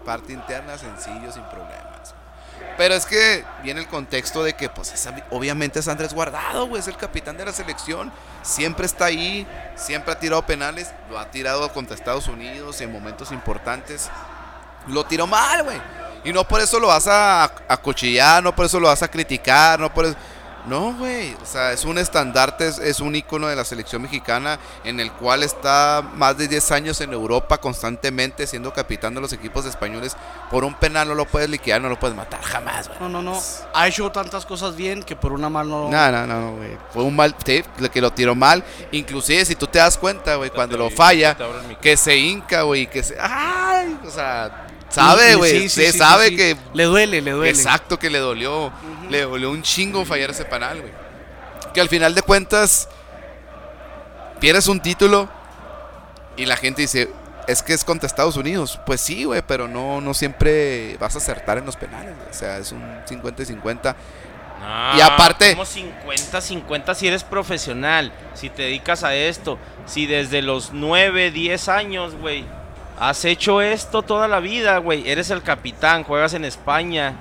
parte 0.04 0.32
interna 0.32 0.76
sencillo, 0.78 1.30
sin 1.30 1.42
problemas. 1.44 1.87
Pero 2.76 2.94
es 2.94 3.06
que 3.06 3.44
viene 3.62 3.80
el 3.80 3.88
contexto 3.88 4.44
de 4.44 4.54
que, 4.54 4.68
pues, 4.68 4.92
es- 4.92 5.08
obviamente 5.30 5.80
es 5.80 5.88
Andrés 5.88 6.14
Guardado, 6.14 6.66
güey, 6.68 6.80
es 6.80 6.88
el 6.88 6.96
capitán 6.96 7.36
de 7.36 7.44
la 7.44 7.52
selección, 7.52 8.12
siempre 8.42 8.86
está 8.86 9.06
ahí, 9.06 9.46
siempre 9.76 10.12
ha 10.12 10.18
tirado 10.18 10.42
penales, 10.46 10.92
lo 11.10 11.18
ha 11.18 11.30
tirado 11.30 11.72
contra 11.72 11.96
Estados 11.96 12.28
Unidos 12.28 12.80
en 12.80 12.92
momentos 12.92 13.32
importantes, 13.32 14.08
lo 14.86 15.04
tiró 15.04 15.26
mal, 15.26 15.64
güey. 15.64 15.80
Y 16.24 16.32
no 16.32 16.46
por 16.46 16.60
eso 16.60 16.78
lo 16.80 16.88
vas 16.88 17.06
a 17.06 17.44
acuchillar, 17.68 18.42
no 18.42 18.54
por 18.54 18.66
eso 18.66 18.78
lo 18.80 18.88
vas 18.88 19.02
a 19.02 19.08
criticar, 19.08 19.78
no 19.80 19.92
por 19.92 20.04
eso... 20.06 20.16
No, 20.68 20.94
güey. 20.94 21.34
O 21.42 21.46
sea, 21.46 21.72
es 21.72 21.84
un 21.84 21.98
estandarte, 21.98 22.68
es, 22.68 22.78
es 22.78 23.00
un 23.00 23.14
ícono 23.14 23.48
de 23.48 23.56
la 23.56 23.64
selección 23.64 24.02
mexicana 24.02 24.58
en 24.84 25.00
el 25.00 25.12
cual 25.12 25.42
está 25.42 26.02
más 26.14 26.36
de 26.36 26.48
10 26.48 26.70
años 26.72 27.00
en 27.00 27.12
Europa 27.12 27.58
constantemente 27.58 28.46
siendo 28.46 28.72
capitán 28.72 29.14
de 29.14 29.20
los 29.20 29.32
equipos 29.32 29.64
españoles. 29.64 30.16
Por 30.50 30.64
un 30.64 30.74
penal 30.74 31.08
no 31.08 31.14
lo 31.14 31.24
puedes 31.24 31.48
liquidar, 31.48 31.80
no 31.80 31.88
lo 31.88 31.98
puedes 31.98 32.16
matar 32.16 32.42
jamás, 32.42 32.88
güey. 32.88 33.00
No, 33.00 33.08
no, 33.08 33.22
no. 33.22 33.40
Ha 33.74 33.88
hecho 33.88 34.10
tantas 34.10 34.44
cosas 34.46 34.76
bien 34.76 35.02
que 35.02 35.16
por 35.16 35.32
una 35.32 35.48
mal 35.48 35.68
no... 35.68 35.88
No, 35.88 36.12
no, 36.12 36.26
no, 36.26 36.56
güey. 36.56 36.76
Fue 36.92 37.02
un 37.02 37.16
mal 37.16 37.34
tip, 37.34 37.66
que 37.92 38.00
lo 38.00 38.10
tiró 38.12 38.34
mal. 38.34 38.62
Inclusive 38.92 39.44
si 39.44 39.54
tú 39.54 39.66
te 39.66 39.78
das 39.78 39.96
cuenta, 39.96 40.36
güey, 40.36 40.50
cuando 40.50 40.76
lo 40.76 40.90
falla, 40.90 41.36
que 41.80 41.96
se 41.96 42.16
hinca, 42.16 42.62
güey, 42.62 42.86
que 42.86 43.02
se... 43.02 43.16
¡Ay! 43.20 43.98
O 44.06 44.10
sea, 44.10 44.66
sabe, 44.88 45.34
güey. 45.36 45.50
sí, 45.52 45.68
sí, 45.68 45.84
se 45.86 45.92
sí, 45.92 45.98
sabe 45.98 46.24
sí, 46.26 46.30
sí. 46.30 46.36
que 46.36 46.56
Le 46.74 46.84
duele, 46.84 47.20
le 47.20 47.30
duele. 47.32 47.50
Exacto, 47.50 47.98
que 47.98 48.10
le 48.10 48.18
dolió. 48.18 48.72
Le 49.10 49.22
dolió 49.22 49.50
un 49.50 49.62
chingo 49.62 50.04
fallar 50.04 50.30
ese 50.30 50.44
penal, 50.44 50.80
güey. 50.80 50.92
Que 51.74 51.80
al 51.80 51.88
final 51.88 52.14
de 52.14 52.22
cuentas, 52.22 52.88
pierdes 54.40 54.68
un 54.68 54.80
título 54.80 55.28
y 56.36 56.46
la 56.46 56.56
gente 56.56 56.82
dice, 56.82 57.10
es 57.46 57.62
que 57.62 57.72
es 57.74 57.84
contra 57.84 58.06
Estados 58.06 58.36
Unidos. 58.36 58.78
Pues 58.86 59.00
sí, 59.00 59.24
güey, 59.24 59.42
pero 59.46 59.68
no, 59.68 60.00
no 60.00 60.14
siempre 60.14 60.96
vas 60.98 61.14
a 61.14 61.18
acertar 61.18 61.58
en 61.58 61.66
los 61.66 61.76
penales. 61.76 62.14
güey. 62.16 62.30
O 62.30 62.34
sea, 62.34 62.58
es 62.58 62.72
un 62.72 62.82
50 63.06 63.42
y 63.42 63.46
50. 63.46 63.96
No, 64.60 64.98
Y 64.98 65.00
aparte- 65.00 65.52
Como 65.52 65.64
50-50 65.64 66.94
si 66.94 67.06
eres 67.08 67.24
profesional, 67.24 68.12
si 68.34 68.50
te 68.50 68.62
dedicas 68.62 69.04
a 69.04 69.14
esto, 69.14 69.58
si 69.86 70.06
desde 70.06 70.42
los 70.42 70.72
9, 70.72 71.30
10 71.30 71.68
años, 71.68 72.14
güey, 72.16 72.44
has 73.00 73.24
hecho 73.24 73.60
esto 73.60 74.02
toda 74.02 74.28
la 74.28 74.40
vida, 74.40 74.78
güey, 74.78 75.08
eres 75.08 75.30
el 75.30 75.42
capitán, 75.42 76.04
juegas 76.04 76.34
en 76.34 76.44
España. 76.44 77.14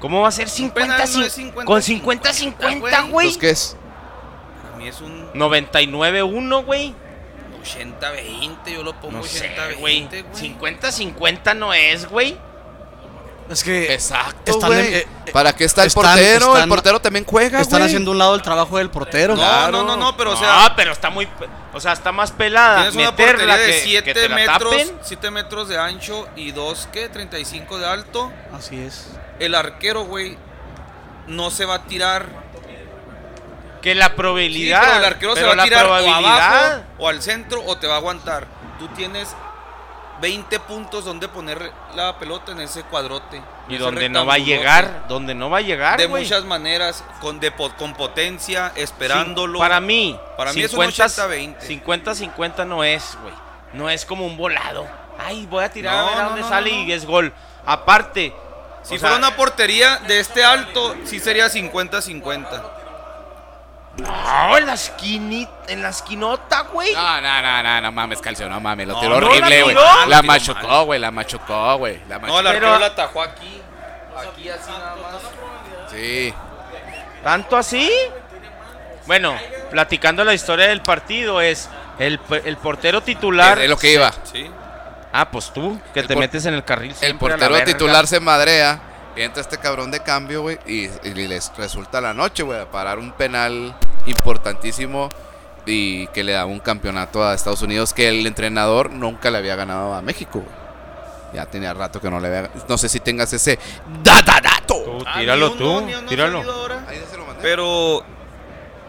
¿Cómo 0.00 0.20
va 0.22 0.28
a 0.28 0.32
ser 0.32 0.48
50, 0.48 0.74
penal 0.96 0.98
no 1.12 1.20
cin- 1.20 1.26
es 1.26 1.32
50, 1.34 1.64
con 1.66 1.82
50-50, 1.82 3.10
güey? 3.10 3.36
¿qué 3.36 3.50
es? 3.50 3.76
Para 4.62 4.76
mí 4.76 4.88
es 4.88 5.00
un 5.00 5.30
99-1, 5.34 6.64
güey. 6.64 6.94
80-20. 7.62 8.72
Yo 8.72 8.82
lo 8.82 8.94
pongo 8.98 9.18
No 9.18 9.22
sé, 9.22 9.54
80-20, 9.54 9.78
güey. 9.78 10.06
güey. 10.08 10.24
50-50 10.34 11.54
no 11.56 11.74
es, 11.74 12.08
güey. 12.08 12.38
Es 13.50 13.64
que 13.64 13.92
Exacto, 13.92 14.52
están, 14.52 14.70
güey. 14.70 14.94
eh, 14.94 15.06
eh, 15.26 15.32
¿Para 15.32 15.52
qué 15.52 15.64
está 15.64 15.82
el 15.82 15.88
están- 15.88 16.04
portero? 16.04 16.46
están- 16.46 16.62
el 16.62 16.68
portero 16.68 17.00
también 17.00 17.24
juega, 17.24 17.60
están 17.60 17.82
haciendo 17.82 18.12
un 18.12 18.18
lado 18.18 18.34
el 18.36 18.42
trabajo 18.42 18.78
del 18.78 18.90
portero. 18.90 19.34
No, 19.34 19.40
Claro. 19.40 19.72
no, 19.72 19.82
no, 19.84 19.96
no, 19.96 20.16
pero 20.16 20.32
o 20.32 20.36
sea- 20.36 20.66
Ah, 20.66 20.72
pero 20.76 20.92
está 20.92 21.10
muy. 21.10 21.28
O 21.74 21.80
sea, 21.80 21.92
está 21.92 22.12
más 22.12 22.30
pelada. 22.30 22.76
Tienes 22.90 22.94
una 22.94 23.10
Meterla 23.10 23.32
portería 23.54 23.56
de 23.56 23.66
que- 23.66 23.72
que 23.72 23.84
7 23.84 24.14
te 24.14 24.28
la 24.28 24.34
metros, 24.36 24.70
tapen. 24.70 24.98
7 25.02 25.30
metros 25.32 25.68
de 25.68 25.78
ancho 25.78 26.28
y 26.36 26.52
2, 26.52 26.88
¿qué? 26.92 27.08
35 27.08 27.78
de 27.78 27.86
alto. 27.88 28.30
Así 28.56 28.80
es. 28.80 29.08
El 29.40 29.54
arquero, 29.56 30.04
güey, 30.04 30.38
no 31.26 31.50
se 31.50 31.64
va 31.64 31.74
a 31.74 31.82
tirar. 31.84 32.26
Que 33.82 33.94
la 33.94 34.06
Sí, 34.08 34.12
probabilidad. 34.16 34.80
pero 34.82 34.96
el 34.98 35.04
arquero 35.04 35.34
se 35.36 35.42
va 35.42 35.52
a 35.52 35.56
la 35.56 35.64
tirar 35.64 35.86
o 35.86 35.94
abajo 35.94 36.82
o 36.98 37.08
al 37.08 37.22
centro 37.22 37.64
o 37.66 37.78
te 37.78 37.86
va 37.86 37.94
a 37.94 37.96
aguantar. 37.96 38.46
Tú 38.78 38.88
tienes 38.88 39.28
20 40.20 40.60
puntos 40.60 41.04
donde 41.04 41.28
poner 41.28 41.72
la 41.94 42.18
pelota 42.18 42.52
en 42.52 42.60
ese 42.60 42.82
cuadrote. 42.84 43.36
en 43.36 43.44
Y 43.68 43.74
ese 43.74 43.84
donde 43.84 44.08
no 44.08 44.26
va 44.26 44.34
a 44.34 44.38
llegar. 44.38 45.06
Donde 45.08 45.34
no 45.34 45.50
va 45.50 45.58
a 45.58 45.62
llegar. 45.62 45.98
De 45.98 46.08
muchas 46.08 46.44
maneras, 46.44 47.04
con, 47.20 47.40
de, 47.40 47.52
con 47.78 47.94
potencia, 47.94 48.72
esperándolo. 48.76 49.58
Para 49.58 49.80
mí. 49.80 50.18
Para 50.36 50.52
mí 50.52 50.62
es 50.62 50.72
un 50.72 50.80
80-20. 50.80 51.82
50-50 51.84 52.66
no 52.66 52.84
es, 52.84 53.16
güey. 53.22 53.34
No 53.72 53.88
es 53.88 54.04
como 54.04 54.26
un 54.26 54.36
volado. 54.36 54.86
Ay, 55.18 55.46
voy 55.46 55.64
a 55.64 55.70
tirar 55.70 55.94
No, 55.94 56.00
a 56.00 56.10
ver 56.10 56.18
a 56.18 56.24
dónde 56.24 56.40
no, 56.40 56.48
sale 56.48 56.72
no, 56.72 56.82
y 56.84 56.92
es 56.92 57.04
gol. 57.04 57.32
Aparte. 57.64 58.34
Si 58.82 58.98
sea, 58.98 59.10
fuera 59.10 59.16
una 59.16 59.36
portería 59.36 59.98
de 60.06 60.20
este 60.20 60.42
alto, 60.42 60.96
sí 61.04 61.20
sería 61.20 61.48
50-50. 61.48 62.79
No, 63.96 64.56
en 64.56 64.66
la 64.66 64.74
esquinita, 64.74 65.52
en 65.68 65.82
la 65.82 65.88
esquinota, 65.90 66.62
güey. 66.72 66.92
No, 66.94 67.20
no, 67.20 67.42
no, 67.42 67.62
no, 67.62 67.80
no 67.82 67.92
mames, 67.92 68.20
Calcio, 68.20 68.48
no 68.48 68.60
mames, 68.60 68.86
lo 68.86 68.94
No, 68.94 69.00
tiró 69.00 69.20
no 69.20 69.26
horrible, 69.26 69.40
la 69.58 69.62
güey. 69.64 69.74
tiró. 69.76 69.84
La, 69.84 70.06
La 70.06 70.20
tiró 70.20 70.32
machucó, 70.32 70.84
güey, 70.84 71.00
la 71.00 71.10
machucó, 71.10 71.76
güey. 71.78 72.00
La 72.08 72.14
No, 72.16 72.20
machucó. 72.22 72.40
el 72.40 72.46
arquero 72.46 72.78
la 72.78 72.86
atajó 72.86 73.22
aquí. 73.22 73.60
Aquí 74.16 74.48
así 74.48 74.70
nada 74.70 74.96
más. 74.96 75.90
Sí. 75.90 76.34
¿Tanto 77.24 77.56
así? 77.56 77.90
Bueno, 79.06 79.34
platicando 79.70 80.24
la 80.24 80.34
historia 80.34 80.68
del 80.68 80.82
partido, 80.82 81.40
es 81.40 81.68
el, 81.98 82.20
el 82.44 82.56
portero 82.58 83.02
titular. 83.02 83.58
Es 83.58 83.68
lo 83.68 83.76
que 83.76 83.92
iba. 83.94 84.12
Sí. 84.32 84.48
Ah, 85.12 85.28
pues 85.30 85.52
tú, 85.52 85.80
que 85.92 86.00
El 86.00 86.06
te 86.06 86.14
por- 86.14 86.20
metes 86.22 86.46
en 86.46 86.54
el 86.54 86.64
carril. 86.64 86.90
El 86.92 86.96
siempre 86.96 87.26
a 87.26 87.30
la 87.30 87.36
portero 87.38 87.52
verga. 87.52 87.64
titular 87.66 88.06
se 88.06 88.20
madrea. 88.20 88.80
Entra 89.16 89.40
este 89.42 89.58
cabrón 89.58 89.90
de 89.90 90.00
cambio, 90.00 90.42
güey. 90.42 90.58
Y, 90.66 90.88
y 91.04 91.14
les 91.14 91.52
resulta 91.56 92.00
la 92.00 92.14
noche, 92.14 92.42
güey. 92.42 92.60
a 92.60 92.70
Parar 92.70 92.98
un 92.98 93.12
penal 93.12 93.74
importantísimo. 94.06 95.08
Y 95.66 96.06
que 96.08 96.24
le 96.24 96.32
da 96.32 96.46
un 96.46 96.58
campeonato 96.60 97.22
a 97.24 97.34
Estados 97.34 97.62
Unidos. 97.62 97.92
Que 97.92 98.08
el 98.08 98.26
entrenador 98.26 98.90
nunca 98.90 99.30
le 99.30 99.38
había 99.38 99.56
ganado 99.56 99.94
a 99.94 100.02
México, 100.02 100.40
güey. 100.40 100.60
Ya 101.34 101.46
tenía 101.46 101.72
rato 101.74 102.00
que 102.00 102.10
no 102.10 102.18
le 102.18 102.26
había 102.26 102.50
No 102.68 102.76
sé 102.76 102.88
si 102.88 102.98
tengas 103.00 103.32
ese. 103.32 103.58
¡Data 104.02 104.40
dato! 104.42 104.74
Tú, 104.82 105.04
Ah, 105.06 105.18
tíralo 105.20 105.52
tú, 105.52 105.82
tíralo. 106.08 106.40
Ahí 106.88 107.00
se 107.10 107.16
lo 107.16 107.24
mandé. 107.26 107.42
Pero. 107.42 108.02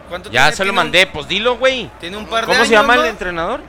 ¿Cuánto 0.08 0.30
Ya 0.30 0.42
tiene? 0.46 0.56
se 0.56 0.64
lo 0.64 0.70
un- 0.72 0.76
mandé, 0.76 1.06
pues 1.06 1.28
dilo, 1.28 1.56
güey. 1.56 1.90
Tiene 2.00 2.16
un 2.16 2.26
par 2.26 2.40
de 2.42 2.46
¿Cómo 2.46 2.56
años, 2.56 2.68
se 2.68 2.74
llama 2.74 2.96
¿no? 2.96 3.02
el 3.04 3.10
entrenador? 3.10 3.60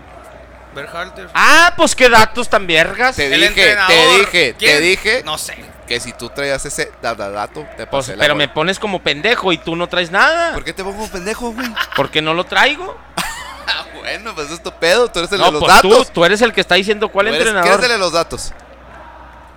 Berhalter. 0.73 1.29
Ah, 1.33 1.73
pues 1.77 1.95
qué 1.95 2.09
datos 2.09 2.49
tan 2.49 2.65
vergas. 2.67 3.15
Te 3.15 3.33
El 3.33 3.41
dije, 3.41 3.77
te 3.87 4.17
dije, 4.17 4.53
te 4.53 4.79
dije 4.79 5.21
No 5.25 5.37
sé. 5.37 5.55
que 5.87 5.99
si 5.99 6.13
tú 6.13 6.29
traías 6.29 6.65
ese 6.65 6.91
dato, 7.01 7.65
te 7.77 7.85
Pues, 7.85 8.05
pasé 8.05 8.15
la 8.15 8.21
pero 8.23 8.35
me 8.35 8.47
pones 8.47 8.79
como 8.79 9.01
pendejo 9.01 9.51
y 9.51 9.57
tú 9.57 9.75
no 9.75 9.87
traes 9.87 10.11
nada. 10.11 10.53
¿Por 10.53 10.63
qué 10.63 10.73
te 10.73 10.83
pongo 10.83 11.07
pendejo, 11.07 11.51
güey? 11.51 11.67
¿Por 11.95 12.09
qué 12.09 12.21
no 12.21 12.33
lo 12.33 12.43
traigo? 12.45 12.97
Ah, 13.65 13.85
bueno, 13.97 14.35
pues 14.35 14.51
es 14.51 14.61
tu 14.61 14.71
pedo. 14.73 15.07
Tú 15.09 15.19
eres 15.19 15.31
el 15.31 15.39
No, 15.39 15.45
de 15.45 15.51
los 15.53 15.61
pues 15.61 15.73
datos. 15.73 16.11
tú 16.11 16.25
eres 16.25 16.41
el 16.41 16.51
que 16.51 16.59
está 16.59 16.75
diciendo 16.75 17.07
cuál 17.07 17.27
eres- 17.27 17.39
entrenador. 17.39 17.69
¿Quién 17.69 17.79
es 17.79 17.85
el 17.85 17.91
de 17.93 17.97
los 17.97 18.11
datos? 18.11 18.51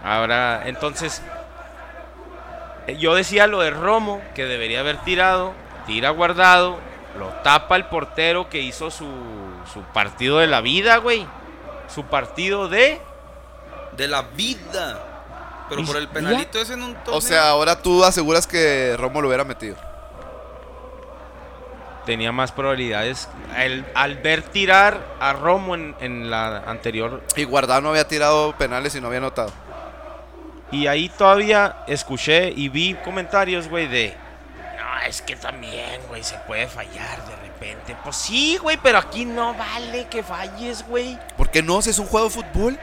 Ahora, 0.04 0.62
entonces, 0.66 1.20
eh, 2.86 2.96
yo 2.98 3.16
decía 3.16 3.48
lo 3.48 3.60
de 3.60 3.70
Romo, 3.70 4.22
que 4.36 4.44
debería 4.44 4.78
haber 4.80 4.98
tirado, 4.98 5.54
tira 5.88 6.10
guardado, 6.10 6.78
lo 7.18 7.28
tapa 7.42 7.74
el 7.74 7.86
portero 7.86 8.48
que 8.48 8.60
hizo 8.60 8.92
su, 8.92 9.06
su 9.72 9.82
partido 9.82 10.38
de 10.38 10.46
la 10.46 10.60
vida, 10.60 10.96
güey. 10.98 11.26
Su 11.92 12.04
partido 12.04 12.68
de... 12.68 13.00
De 13.96 14.08
la 14.08 14.22
vida. 14.22 15.02
Pero 15.68 15.84
por 15.84 15.96
el 15.96 16.08
penalito 16.08 16.60
ese 16.60 16.74
en 16.74 16.82
un 16.82 16.94
torneo. 16.94 17.16
O 17.16 17.20
sea, 17.20 17.48
ahora 17.50 17.80
tú 17.80 18.04
aseguras 18.04 18.46
que 18.46 18.94
Romo 18.98 19.20
lo 19.20 19.28
hubiera 19.28 19.44
metido. 19.44 19.76
Tenía 22.04 22.30
más 22.30 22.52
probabilidades. 22.52 23.28
El- 23.56 23.84
al 23.94 24.16
ver 24.16 24.42
tirar 24.42 25.00
a 25.18 25.32
Romo 25.32 25.74
en, 25.74 25.96
en 26.00 26.30
la 26.30 26.58
anterior... 26.58 27.22
Y 27.34 27.44
Guardado 27.44 27.80
no 27.80 27.88
había 27.90 28.06
tirado 28.06 28.56
penales 28.56 28.94
y 28.94 29.00
no 29.00 29.08
había 29.08 29.18
anotado. 29.18 29.50
Y 30.70 30.86
ahí 30.86 31.08
todavía 31.08 31.78
escuché 31.88 32.52
y 32.54 32.68
vi 32.68 32.94
comentarios, 32.94 33.68
güey, 33.68 33.88
de... 33.88 34.16
No, 34.78 35.06
es 35.06 35.22
que 35.22 35.34
también, 35.36 36.00
güey, 36.08 36.22
se 36.22 36.36
puede 36.46 36.66
fallar 36.68 37.24
de 37.24 37.45
repente. 37.60 37.96
Pues 38.02 38.16
sí, 38.16 38.56
güey, 38.58 38.76
pero 38.82 38.98
aquí 38.98 39.24
no 39.24 39.54
vale 39.54 40.06
que 40.08 40.22
falles, 40.22 40.84
güey. 40.86 41.18
¿Por 41.36 41.50
qué 41.50 41.62
no? 41.62 41.82
Si 41.82 41.90
es 41.90 41.98
un 41.98 42.06
juego 42.06 42.28
de 42.28 42.34
fútbol. 42.34 42.78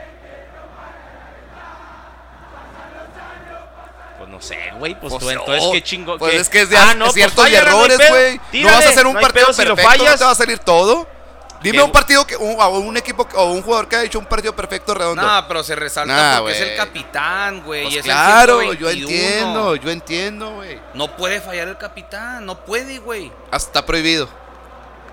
Pues 4.18 4.28
no 4.30 4.40
sé, 4.40 4.58
güey, 4.78 4.98
pues, 4.98 5.10
Pues 5.12 5.22
tú 5.24 5.30
entonces 5.30 5.62
no. 5.64 5.72
qué 5.72 5.82
chingo. 5.82 6.18
Pues 6.18 6.32
qué- 6.32 6.38
es 6.40 6.48
que 6.48 6.60
es 6.62 6.70
de 6.70 6.76
Ah, 6.76 6.94
no, 6.94 7.06
pues 7.06 7.14
ciertos 7.14 7.50
no 7.50 7.56
errores, 7.56 7.98
güey. 8.08 8.40
No, 8.62 8.70
vas 8.70 8.86
a 8.86 8.88
hacer 8.90 9.06
un 9.06 9.14
no 9.14 9.20
partido 9.20 9.46
pedo 9.46 9.54
si 9.54 9.64
lo 9.64 9.74
perfecto, 9.76 9.98
no 9.98 10.04
fallas. 10.04 10.18
te 10.18 10.24
va 10.24 10.30
a 10.30 10.34
salir 10.34 10.58
todo. 10.60 11.14
Dime 11.62 11.82
un 11.82 11.92
partido 11.92 12.26
que 12.26 12.36
un, 12.36 12.60
un 12.60 12.96
equipo 12.98 13.26
o 13.36 13.44
un 13.46 13.62
jugador 13.62 13.88
que 13.88 13.96
ha 13.96 14.02
hecho 14.04 14.18
un 14.18 14.26
partido 14.26 14.54
perfecto 14.54 14.92
redondo. 14.92 15.22
No, 15.22 15.48
pero 15.48 15.64
se 15.64 15.74
resalta 15.74 16.14
Nah, 16.14 16.38
porque 16.40 16.52
es 16.52 16.60
el 16.60 16.76
capitán, 16.76 17.62
güey. 17.64 17.84
Pues 17.90 18.02
claro, 18.04 18.60
el 18.60 18.76
yo 18.76 18.90
121. 18.90 19.08
entiendo, 19.10 19.76
yo 19.76 19.90
entiendo, 19.90 20.50
güey. 20.56 20.78
No 20.92 21.16
puede 21.16 21.40
fallar 21.40 21.68
el 21.68 21.78
capitán, 21.78 22.44
no 22.44 22.62
puede, 22.66 22.98
güey. 22.98 23.32
Hasta 23.50 23.56
está 23.70 23.86
prohibido. 23.86 24.28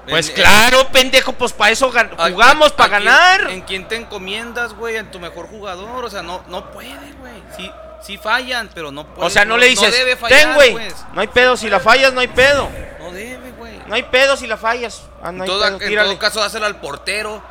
Pues 0.07 0.29
En- 0.29 0.35
claro, 0.35 0.87
pendejo, 0.89 1.33
pues 1.33 1.53
para 1.53 1.71
eso 1.71 1.91
jugamos, 1.91 2.71
para 2.73 2.89
ganar. 2.89 3.49
¿En 3.49 3.61
quién 3.61 3.87
te 3.87 3.95
encomiendas, 3.95 4.73
güey? 4.73 4.95
En 4.97 5.11
tu 5.11 5.19
mejor 5.19 5.47
jugador. 5.47 6.05
O 6.05 6.09
sea, 6.09 6.21
no, 6.23 6.43
no 6.47 6.71
puede, 6.71 7.13
güey. 7.19 7.43
Sí, 7.55 7.71
sí 8.01 8.17
fallan, 8.17 8.69
pero 8.73 8.91
no 8.91 9.05
puede. 9.05 9.27
O 9.27 9.29
sea, 9.29 9.45
no 9.45 9.57
le 9.57 9.67
dices, 9.67 9.91
debe 9.91 10.15
fallar, 10.15 10.39
ten, 10.39 10.53
güey. 10.53 10.71
pues. 10.71 10.95
No 11.13 11.21
hay 11.21 11.27
pedo, 11.27 11.55
si 11.55 11.69
la 11.69 11.79
fallas, 11.79 12.13
no 12.13 12.19
hay 12.19 12.27
pedo. 12.27 12.69
No 12.99 13.11
debe, 13.11 13.51
güey. 13.51 13.79
No 13.85 13.95
hay 13.95 14.03
pedo 14.03 14.37
si 14.37 14.47
la 14.47 14.57
fallas. 14.57 15.03
Ah, 15.21 15.31
no 15.31 15.37
en, 15.37 15.41
hay 15.43 15.47
todo, 15.47 15.77
pedo, 15.77 15.89
en 15.89 16.03
todo 16.03 16.19
caso, 16.19 16.39
dáselo 16.39 16.65
al 16.65 16.79
portero. 16.79 17.43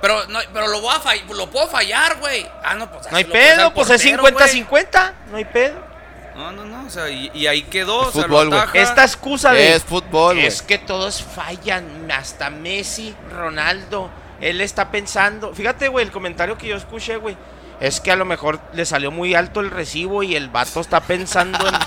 Pero, 0.00 0.26
no, 0.26 0.38
pero 0.52 0.68
lo, 0.68 0.82
voy 0.82 0.94
a 0.94 1.32
lo 1.32 1.48
puedo 1.48 1.66
fallar, 1.66 2.18
güey. 2.18 2.46
Ah, 2.62 2.74
no, 2.74 2.90
pues 2.90 3.10
No 3.10 3.16
hay 3.16 3.24
pues, 3.24 3.54
pedo, 3.54 3.72
pues 3.72 3.88
es 3.88 4.02
portero, 4.02 4.22
50-50. 4.38 5.12
No 5.30 5.36
hay 5.38 5.44
pedo. 5.46 5.93
No, 6.34 6.52
no, 6.52 6.64
no. 6.64 6.86
O 6.86 6.90
sea, 6.90 7.08
y, 7.08 7.30
y 7.34 7.46
ahí 7.46 7.62
quedó. 7.62 8.02
Es 8.02 8.08
o 8.08 8.12
sea, 8.12 8.22
lo 8.22 8.40
fútbol, 8.40 8.48
güey. 8.50 8.82
Esta 8.82 9.04
excusa 9.04 9.52
de. 9.52 9.74
Es 9.74 9.84
fútbol, 9.84 10.36
güey. 10.36 10.46
Es 10.46 10.62
que 10.62 10.78
todos 10.78 11.22
fallan, 11.22 12.10
hasta 12.10 12.50
Messi, 12.50 13.14
Ronaldo. 13.30 14.10
Él 14.40 14.60
está 14.60 14.90
pensando. 14.90 15.54
Fíjate, 15.54 15.88
güey, 15.88 16.04
el 16.04 16.12
comentario 16.12 16.58
que 16.58 16.68
yo 16.68 16.76
escuché, 16.76 17.16
güey. 17.16 17.36
Es 17.80 18.00
que 18.00 18.12
a 18.12 18.16
lo 18.16 18.24
mejor 18.24 18.60
le 18.72 18.84
salió 18.86 19.10
muy 19.10 19.34
alto 19.34 19.60
el 19.60 19.70
recibo 19.70 20.22
y 20.22 20.36
el 20.36 20.48
vato 20.48 20.80
está 20.80 21.00
pensando 21.00 21.66
en. 21.66 21.74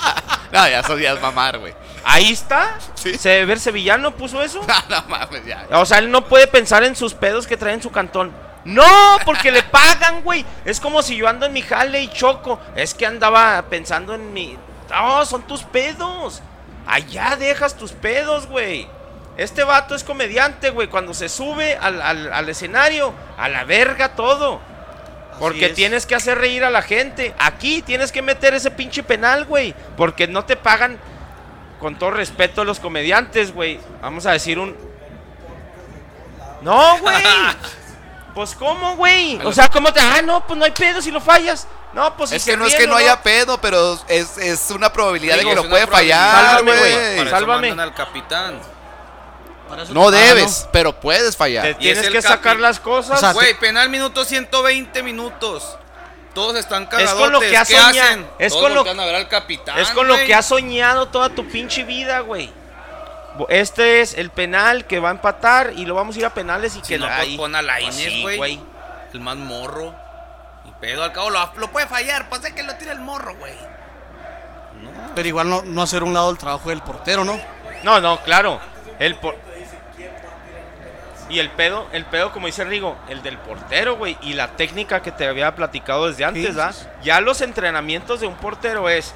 No, 0.49 0.65
ya 0.65 0.79
eso 0.79 0.97
ya 0.97 1.11
es 1.11 1.21
mamar, 1.21 1.57
güey. 1.57 1.73
Ahí 2.05 2.31
está. 2.31 2.77
Sí. 2.95 3.17
Sever 3.17 3.59
Sevillano 3.59 4.15
puso 4.15 4.41
eso. 4.41 4.61
No, 4.67 4.75
no 5.01 5.07
mames, 5.09 5.45
ya. 5.45 5.67
O 5.71 5.85
sea, 5.85 5.97
él 5.97 6.09
no 6.09 6.25
puede 6.25 6.47
pensar 6.47 6.85
en 6.85 6.95
sus 6.95 7.13
pedos 7.13 7.45
que 7.47 7.57
trae 7.57 7.73
en 7.73 7.81
su 7.81 7.91
cantón. 7.91 8.31
No, 8.67 9.17
porque 9.25 9.49
le 9.51 9.63
pagan, 9.63 10.21
güey. 10.23 10.45
Es 10.65 10.79
como 10.79 11.01
si 11.01 11.15
yo 11.15 11.27
ando 11.27 11.45
en 11.45 11.53
mi 11.53 11.61
jale 11.61 12.01
y 12.01 12.09
choco. 12.09 12.59
Es 12.75 12.93
que 12.93 13.05
andaba 13.05 13.61
pensando 13.69 14.13
en 14.13 14.33
mi. 14.33 14.57
No, 14.89 15.25
son 15.25 15.43
tus 15.43 15.63
pedos. 15.63 16.41
Allá 16.85 17.35
dejas 17.37 17.75
tus 17.75 17.93
pedos, 17.93 18.45
güey. 18.47 18.87
Este 19.37 19.63
vato 19.63 19.95
es 19.95 20.03
comediante, 20.03 20.69
güey. 20.69 20.87
Cuando 20.89 21.13
se 21.13 21.29
sube 21.29 21.77
al, 21.77 22.01
al- 22.01 22.33
al 22.33 22.49
escenario, 22.49 23.13
a 23.37 23.47
la 23.47 23.63
verga 23.63 24.09
todo. 24.15 24.59
Porque 25.39 25.67
es. 25.67 25.73
tienes 25.73 26.05
que 26.05 26.15
hacer 26.15 26.37
reír 26.37 26.63
a 26.65 26.69
la 26.69 26.81
gente. 26.81 27.33
Aquí 27.39 27.81
tienes 27.81 28.11
que 28.11 28.21
meter 28.21 28.53
ese 28.53 28.71
pinche 28.71 29.01
penal, 29.03 29.45
güey. 29.45 29.73
Porque 29.95 30.27
no 30.27 30.43
te 30.43 30.55
pagan, 30.57 30.97
con 31.79 31.97
todo 31.97 32.11
respeto 32.11 32.61
a 32.61 32.65
los 32.65 32.79
comediantes, 32.81 33.53
güey. 33.53 33.79
Vamos 34.01 34.25
a 34.25 34.31
decir 34.31 34.59
un... 34.59 34.75
No, 36.61 36.97
güey. 36.99 37.15
Pues 38.37 38.53
cómo, 38.53 38.95
güey. 38.97 39.39
O 39.43 39.51
sea, 39.51 39.67
¿cómo 39.67 39.91
te... 39.91 39.99
Ah, 39.99 40.21
no, 40.21 40.45
pues 40.45 40.59
no 40.59 40.63
hay 40.63 40.69
pedo 40.69 41.01
si 41.01 41.09
lo 41.09 41.19
fallas. 41.19 41.65
No, 41.91 42.15
pues 42.15 42.31
Es 42.31 42.45
que 42.45 42.55
no 42.55 42.67
es 42.67 42.75
que 42.75 42.85
no 42.85 42.93
o 42.93 42.97
haya 42.97 43.19
pedo, 43.23 43.59
pero 43.59 43.99
es, 44.07 44.37
es 44.37 44.69
una 44.69 44.93
probabilidad 44.93 45.37
Digo, 45.39 45.49
de 45.49 45.55
que 45.55 45.63
lo 45.63 45.67
puede 45.67 45.87
fallar, 45.87 46.57
Sálvame, 46.57 46.77
güey. 46.77 46.93
eso 47.19 47.29
Sálvame. 47.31 47.69
mandan 47.69 47.87
al 47.87 47.95
capitán. 47.95 48.59
Para 49.67 49.81
eso 49.81 49.91
No 49.91 50.11
te- 50.11 50.17
Ah, 50.17 50.21
debes, 50.35 50.67
pero 50.71 50.93
puedes 50.99 51.31
Te 51.31 51.37
fallar. 51.37 51.65
Y 51.65 51.69
es 51.71 51.77
tienes 51.79 52.05
el 52.05 52.13
que 52.13 52.21
sacar 52.21 52.59
las 52.59 52.79
cosas. 52.79 53.17
O 53.17 53.19
sea, 53.19 53.33
Güey, 53.33 53.55
penal 53.59 53.89
minuto 53.89 54.23
120 54.23 55.01
minutos. 55.01 55.75
Todos 56.35 56.55
están 56.57 56.85
cagadotes. 56.85 57.15
Es 57.15 57.19
con 57.19 57.31
lo 57.31 57.39
que 57.39 57.57
has 57.57 57.67
¿Qué 57.67 57.73
soñado. 57.75 57.99
hacen? 58.09 58.27
Es 58.37 58.51
Todos 58.53 58.63
con 58.65 58.73
lo- 58.75 58.79
voltean 58.81 58.99
a 58.99 59.05
ver 59.05 59.15
al 59.15 59.27
capitán. 59.27 59.79
Es 59.79 59.89
con 59.89 60.07
lo 60.07 60.13
güey. 60.13 60.27
que 60.27 60.35
has 60.35 60.45
soñado 60.45 61.07
toda 61.07 61.29
tu 61.29 61.43
pinche 61.47 61.83
vida, 61.83 62.19
güey. 62.19 62.53
Este 63.49 64.01
es 64.01 64.13
el 64.17 64.29
penal 64.29 64.85
que 64.85 64.99
va 64.99 65.09
a 65.09 65.11
empatar 65.11 65.73
y 65.75 65.85
lo 65.85 65.93
vamos 65.95 66.15
a 66.15 66.19
ir 66.19 66.25
a 66.25 66.33
penales 66.33 66.75
y 66.75 66.81
Si 66.81 66.93
que 66.93 66.97
no, 66.99 67.07
la- 67.07 67.17
pues 67.17 67.29
pon 67.37 67.55
a 67.55 67.61
la 67.61 67.75
Pues 67.79 67.99
Inés, 67.99 68.13
sí, 68.13 68.35
güey. 68.37 68.59
El 69.13 69.19
más 69.21 69.35
morro. 69.37 69.93
Y 70.65 70.71
pedo, 70.81 71.03
al 71.03 71.11
cabo 71.13 71.29
lo, 71.29 71.51
lo 71.57 71.71
puede 71.71 71.87
fallar. 71.87 72.27
Pues 72.29 72.43
es 72.45 72.53
que 72.53 72.63
lo 72.63 72.75
tira 72.75 72.91
el 72.93 72.99
morro, 72.99 73.35
güey. 73.35 73.53
Pero 75.15 75.27
igual 75.27 75.49
no, 75.49 75.61
no 75.63 75.81
hacer 75.81 76.03
un 76.03 76.13
lado 76.13 76.29
el 76.29 76.37
trabajo 76.37 76.69
del 76.69 76.81
portero, 76.81 77.23
¿no? 77.25 77.39
No, 77.83 77.99
no, 78.01 78.19
claro. 78.21 78.59
El 78.99 79.15
por... 79.15 79.35
Y 81.29 81.39
el 81.39 81.49
pedo, 81.49 81.87
el 81.91 82.05
pedo, 82.05 82.31
como 82.31 82.45
dice 82.47 82.63
Rigo, 82.63 82.95
el 83.09 83.21
del 83.21 83.37
portero, 83.37 83.97
güey. 83.97 84.17
Y 84.21 84.33
la 84.33 84.49
técnica 84.55 85.01
que 85.01 85.11
te 85.11 85.27
había 85.27 85.53
platicado 85.55 86.07
desde 86.07 86.23
antes, 86.23 86.53
Sí, 86.53 86.59
¿ah? 86.61 86.71
sí, 86.71 86.81
sí. 86.83 86.87
Ya 87.03 87.19
los 87.19 87.41
entrenamientos 87.41 88.21
de 88.21 88.27
un 88.27 88.35
portero 88.35 88.87
es. 88.89 89.13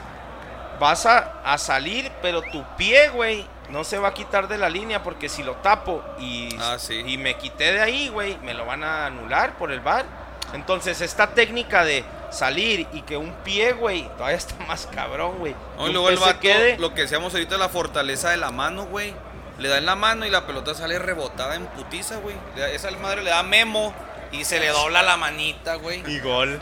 Vas 0.80 1.06
a, 1.06 1.41
a 1.45 1.57
salir, 1.60 2.11
pero 2.23 2.41
tu 2.41 2.64
pie, 2.76 3.10
güey, 3.10 3.45
no 3.72 3.84
se 3.84 3.98
va 3.98 4.10
a 4.10 4.14
quitar 4.14 4.48
de 4.48 4.57
la 4.57 4.69
línea 4.69 5.02
porque 5.02 5.30
si 5.30 5.43
lo 5.43 5.56
tapo 5.56 6.03
y, 6.19 6.56
Ah, 6.60 6.77
sí. 6.77 7.02
y 7.06 7.18
me 7.18 7.35
quité 7.35 7.72
de 7.73 7.81
ahí, 7.81 8.10
güey, 8.10 8.38
me 8.39 8.53
lo 8.53 8.65
van 8.65 8.84
a 8.84 9.06
anular 9.07 9.57
por 9.57 9.72
el 9.72 9.80
bar. 9.80 10.06
Entonces, 10.53 10.99
esta 11.02 11.27
técnica 11.27 11.85
de 11.85 12.03
salir 12.30 12.85
y 12.91 13.02
que 13.03 13.15
un 13.15 13.31
pie, 13.43 13.72
güey, 13.73 14.03
todavía 14.18 14.38
está 14.38 14.56
más 14.68 14.88
cabrón, 14.88 15.38
güey. 15.39 15.56
No, 15.77 15.88
y 15.88 15.93
luego 15.93 16.10
el 16.10 16.18
vato, 16.18 16.39
quede- 16.41 16.77
lo 16.77 16.93
que 16.93 17.02
decíamos 17.03 17.34
ahorita, 17.34 17.57
la 17.57 17.69
fortaleza 17.69 18.30
de 18.30 18.38
la 18.38 18.52
mano, 18.52 18.85
güey. 18.85 19.14
Le 19.57 19.69
da 19.69 19.77
en 19.77 19.85
la 19.85 19.95
mano 19.95 20.26
y 20.26 20.30
la 20.30 20.45
pelota 20.48 20.73
sale 20.73 20.98
rebotada 20.99 21.56
en 21.56 21.65
putiza, 21.68 22.18
güey. 22.18 22.35
Esa 22.73 22.89
madre 22.91 23.22
le 23.23 23.30
da 23.30 23.43
memo 23.43 23.93
y 24.31 24.43
se 24.43 24.60
le 24.60 24.68
dobla 24.69 25.03
la 25.03 25.18
manita, 25.18 25.76
güey. 25.76 26.03
Y 26.10 26.19
gol. 26.19 26.60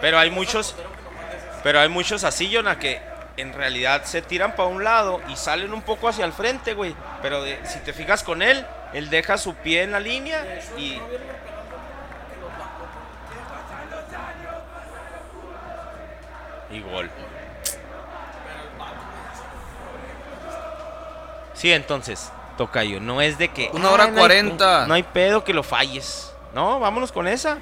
Pero 0.00 0.18
hay 0.18 0.30
muchos. 0.30 0.74
Pero 1.62 1.80
hay 1.80 1.88
muchos 1.88 2.24
así, 2.24 2.52
Jonah, 2.52 2.78
que 2.78 3.00
en 3.38 3.52
realidad 3.52 4.02
se 4.04 4.20
tiran 4.22 4.52
para 4.56 4.68
un 4.68 4.84
lado 4.84 5.20
y 5.28 5.36
salen 5.36 5.72
un 5.72 5.82
poco 5.82 6.08
hacia 6.08 6.24
el 6.24 6.32
frente, 6.32 6.74
güey. 6.74 6.94
Pero 7.22 7.42
de- 7.42 7.58
si 7.66 7.78
te 7.80 7.92
fijas 7.92 8.22
con 8.22 8.42
él, 8.42 8.66
él 8.92 9.10
deja 9.10 9.38
su 9.38 9.54
pie 9.54 9.82
en 9.82 9.92
la 9.92 10.00
línea 10.00 10.44
y... 10.76 11.00
Y 16.70 16.80
gol. 16.80 17.10
Sí, 21.54 21.72
entonces, 21.72 22.30
Tocayo, 22.56 23.00
no 23.00 23.20
es 23.20 23.38
de 23.38 23.48
que... 23.48 23.70
Una 23.72 23.90
hora 23.90 24.04
"Ay, 24.04 24.10
no 24.10 24.16
hay- 24.16 24.20
cuarenta". 24.20 24.86
No 24.86 24.94
hay 24.94 25.02
pedo 25.02 25.42
que 25.44 25.52
lo 25.54 25.62
falles. 25.62 26.32
No, 26.54 26.78
vámonos 26.78 27.10
con 27.10 27.26
esa. 27.26 27.58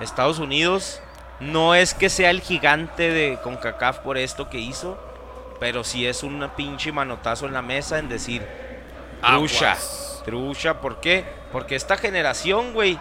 Estados 0.00 0.38
Unidos 0.38 1.00
no 1.40 1.74
es 1.74 1.94
que 1.94 2.08
sea 2.08 2.30
el 2.30 2.40
gigante 2.40 3.10
de 3.10 3.38
CONCACAF 3.42 3.98
por 3.98 4.18
esto 4.18 4.48
que 4.48 4.58
hizo, 4.58 4.98
pero 5.60 5.84
sí 5.84 6.06
es 6.06 6.22
un 6.22 6.48
pinche 6.56 6.92
manotazo 6.92 7.46
en 7.46 7.52
la 7.52 7.62
mesa 7.62 7.98
en 7.98 8.08
decir, 8.08 8.46
trucha, 9.20 9.76
trucha, 10.24 10.80
¿por 10.80 11.00
qué? 11.00 11.24
Porque 11.52 11.76
esta 11.76 11.96
generación, 11.96 12.72
güey, 12.72 12.98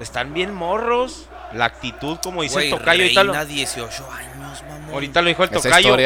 están 0.00 0.34
bien 0.34 0.54
morros, 0.54 1.28
la 1.52 1.66
actitud, 1.66 2.18
como 2.22 2.42
dice 2.42 2.64
el 2.64 2.70
tocayo, 2.70 3.02
ahorita 3.02 3.24
lo, 3.24 3.32
Reina, 3.32 3.44
18 3.44 4.12
años, 4.12 4.62
mamón. 4.68 4.94
ahorita 4.94 5.22
lo 5.22 5.28
dijo 5.28 5.44
el 5.44 5.50
Esa 5.50 5.62
tocayo. 5.62 5.96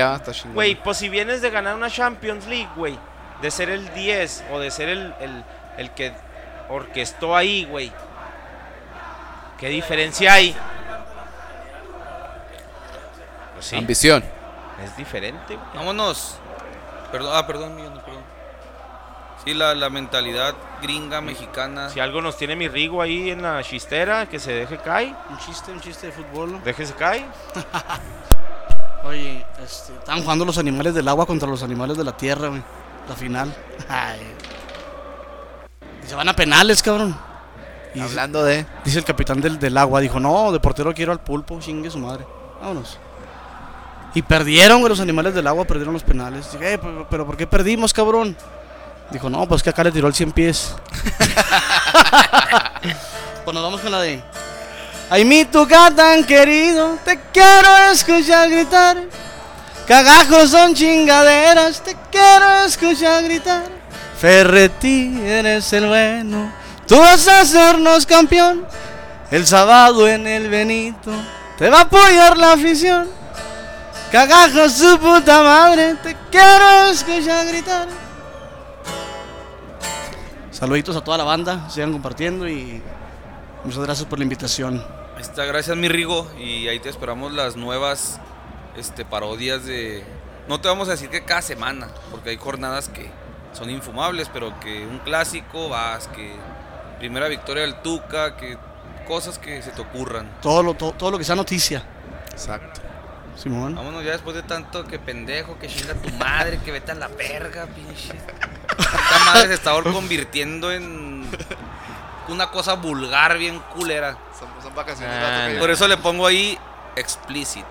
Güey, 0.53 0.75
pues 0.75 0.99
si 0.99 1.09
vienes 1.09 1.41
de 1.41 1.51
ganar 1.51 1.75
una 1.75 1.91
Champions 1.91 2.47
League, 2.47 2.69
güey, 2.77 2.99
de 3.41 3.51
ser 3.51 3.71
el 3.71 3.93
10 3.95 4.45
o 4.53 4.59
de 4.59 4.71
ser 4.71 4.89
el, 4.89 5.15
el, 5.21 5.45
el 5.79 5.91
que 5.93 6.13
orquestó 6.69 7.35
ahí, 7.37 7.65
güey. 7.65 7.93
¿Qué 9.59 9.69
diferencia 9.69 10.35
hay? 10.35 10.55
Pues 13.59 13.67
sí, 13.67 13.77
Ambición. 13.77 14.23
es 14.85 14.97
diferente, 14.97 15.57
güey. 15.57 15.67
Vámonos. 15.75 16.37
Perdón, 17.11 17.33
ah, 17.35 17.45
perdón, 17.45 17.75
Millón, 17.75 17.95
perdón. 18.05 18.23
Sí, 19.45 19.53
la, 19.53 19.75
la 19.75 19.91
mentalidad 19.91 20.55
gringa 20.81 21.21
mexicana. 21.21 21.91
Si 21.91 21.99
algo 21.99 22.23
nos 22.23 22.37
tiene 22.37 22.55
mi 22.55 22.69
Rigo 22.69 23.03
ahí 23.03 23.31
en 23.31 23.43
la 23.43 23.61
chistera, 23.65 24.27
que 24.27 24.39
se 24.39 24.53
deje 24.53 24.79
caer. 24.79 25.13
Un 25.29 25.39
chiste, 25.39 25.73
un 25.73 25.81
chiste 25.81 26.07
de 26.07 26.13
fútbol. 26.13 26.53
¿no? 26.53 26.61
Déjese 26.61 26.95
caer. 26.95 27.25
Oye, 29.05 29.45
este, 29.61 29.93
estaban 29.95 30.23
jugando 30.23 30.45
los 30.45 30.57
animales 30.59 30.95
del 30.95 31.09
agua 31.09 31.27
contra 31.27 31.49
los 31.49 31.65
animales 31.65 31.97
de 31.97 32.05
la 32.05 32.17
tierra, 32.17 32.47
güey. 32.47 32.63
La 33.09 33.17
final. 33.17 33.53
Ay. 33.89 34.21
Y 36.05 36.07
se 36.07 36.15
van 36.15 36.29
a 36.29 36.37
penales, 36.37 36.81
cabrón. 36.81 37.19
Y 37.93 38.01
dice, 38.01 38.11
Hablando 38.11 38.45
de. 38.45 38.67
dice 38.85 39.01
el 39.01 39.05
capitán 39.05 39.41
del, 39.41 39.59
del 39.59 39.77
agua, 39.79 39.99
dijo, 39.99 40.21
no, 40.21 40.53
de 40.53 40.61
portero 40.61 40.95
quiero 40.95 41.11
al 41.11 41.21
pulpo, 41.21 41.59
chingue 41.59 41.91
su 41.91 41.99
madre. 41.99 42.25
Vámonos. 42.61 43.01
Y 44.19 44.23
perdieron, 44.23 44.83
los 44.89 44.99
animales 44.99 45.33
del 45.33 45.47
agua, 45.47 45.65
perdieron 45.65 45.95
los 45.95 46.03
penales. 46.03 46.51
Dije, 46.51 46.73
"Eh, 46.73 46.79
pero, 46.79 47.07
pero 47.09 47.25
¿por 47.25 47.37
qué 47.37 47.47
perdimos, 47.47 47.93
cabrón? 47.93 48.37
Dijo, 49.13 49.31
no, 49.31 49.47
pues 49.47 49.63
que 49.63 49.71
acá 49.71 49.85
le 49.85 49.93
tiró 49.93 50.09
el 50.09 50.15
100 50.15 50.33
pies. 50.33 50.75
pues 53.45 53.55
nos 53.55 53.63
vamos 53.63 53.81
con 53.81 53.93
la 53.93 54.01
de... 54.01 54.21
Ay, 55.09 55.25
mi 55.25 55.45
tuca 55.45 55.93
tan 55.95 56.25
querido, 56.25 56.99
te 57.05 57.17
quiero 57.33 57.93
escuchar 57.93 58.51
gritar. 58.51 59.05
Cagajos 59.87 60.51
son 60.51 60.75
chingaderas, 60.75 61.81
te 61.81 61.97
quiero 62.11 62.65
escuchar 62.65 63.23
gritar. 63.23 63.67
Ferretti, 64.19 65.17
eres 65.25 65.73
el 65.75 65.87
bueno, 65.87 66.53
tú 66.89 66.99
vas 66.99 67.29
a 67.29 67.43
hacernos 67.43 68.05
campeón. 68.05 68.67
El 69.31 69.47
sábado 69.47 70.09
en 70.09 70.27
el 70.27 70.49
Benito, 70.49 71.13
te 71.57 71.71
va 71.71 71.79
a 71.79 71.83
apoyar 71.83 72.37
la 72.37 72.55
afición. 72.55 73.18
Cagajos, 74.11 74.73
su 74.73 74.99
puta 74.99 75.43
madre, 75.43 75.95
te 75.97 76.17
quiero 76.31 76.91
escuchar 76.91 77.47
gritar. 77.47 77.89
Saluditos 80.51 80.97
a 80.97 81.03
toda 81.03 81.19
la 81.19 81.25
banda, 81.25 81.69
sigan 81.69 81.93
compartiendo 81.93 82.49
y 82.49 82.83
muchas 83.65 83.81
gracias 83.81 84.09
por 84.09 84.19
la 84.19 84.23
invitación. 84.23 84.83
Está, 85.21 85.45
gracias 85.45 85.77
mi 85.77 85.89
Rigo. 85.89 86.27
Y 86.39 86.69
ahí 86.69 86.81
te 86.81 86.89
esperamos 86.89 87.35
las 87.35 87.57
nuevas 87.57 88.19
este, 88.79 89.05
parodias 89.05 89.67
de... 89.67 90.03
No 90.49 90.59
te 90.59 90.69
vamos 90.69 90.89
a 90.89 90.93
decir 90.93 91.11
que 91.11 91.25
cada 91.25 91.43
semana, 91.43 91.89
porque 92.11 92.31
hay 92.31 92.39
jornadas 92.39 92.89
que 92.89 93.11
son 93.53 93.69
infumables, 93.69 94.31
pero 94.33 94.59
que 94.59 94.87
un 94.87 95.01
clásico 95.01 95.69
vas, 95.69 96.09
que 96.09 96.33
primera 96.99 97.29
victoria 97.29 97.63
del 97.65 97.83
Tuca, 97.83 98.39
que 98.39 98.57
cosas 99.07 99.39
que 99.39 99.61
se 99.61 99.71
te 99.71 99.83
ocurran. 99.83 100.31
Todo 100.41 100.63
lo, 100.63 100.73
todo, 100.73 100.93
todo 100.93 101.11
lo 101.11 101.19
que 101.19 101.25
sea 101.25 101.37
noticia. 101.37 101.85
Exacto. 102.33 102.88
Simón. 103.39 103.77
Vámonos 103.77 104.05
ya 104.05 104.13
después 104.13 104.35
de 104.35 104.43
tanto 104.43 104.85
que 104.85 104.99
pendejo, 104.99 105.59
que 105.59 105.69
chinga 105.69 105.95
tu 105.95 106.11
madre, 106.15 106.59
que 106.59 106.73
vete 106.73 106.91
a 106.93 106.95
la 106.97 107.07
verga, 107.09 107.67
pinche. 107.67 108.13
Esta 108.79 109.25
madre 109.25 109.49
se 109.49 109.55
está 109.55 109.81
convirtiendo 109.83 110.73
en 110.73 111.25
una 112.29 112.51
cosa 112.51 112.75
vulgar, 112.75 113.39
bien 113.39 113.61
culera. 113.75 114.19
Son, 114.39 114.49
son 114.61 114.75
vacaciones. 114.75 115.17
Ah, 115.17 115.51
no. 115.53 115.61
Por 115.61 115.71
eso 115.71 115.87
le 115.87 115.97
pongo 115.97 116.27
ahí 116.27 116.59
explicit. 116.97 117.65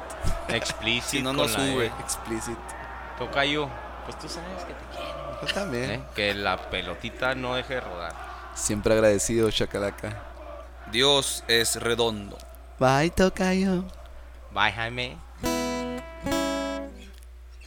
Explícito. 0.47 1.09
Si 1.09 1.21
no, 1.21 1.33
no 1.33 1.47
sube. 1.47 1.87
E. 1.87 1.91
Explicit. 1.99 2.57
Tocayo, 3.17 3.69
pues 4.05 4.17
tú 4.19 4.29
sabes 4.29 4.63
que 4.63 4.73
te 4.73 4.85
quiero. 4.95 5.41
Yo 5.41 5.53
también. 5.53 5.91
¿eh? 5.91 6.03
Que 6.15 6.33
la 6.33 6.69
pelotita 6.69 7.35
no 7.35 7.55
deje 7.55 7.75
de 7.75 7.81
rodar. 7.81 8.13
Siempre 8.55 8.93
agradecido, 8.93 9.51
Chacalaca. 9.51 10.23
Dios 10.91 11.43
es 11.47 11.75
redondo. 11.75 12.37
Bye, 12.79 13.09
Tocayo. 13.09 13.83
Bye, 14.51 14.71
Jaime. 14.71 15.26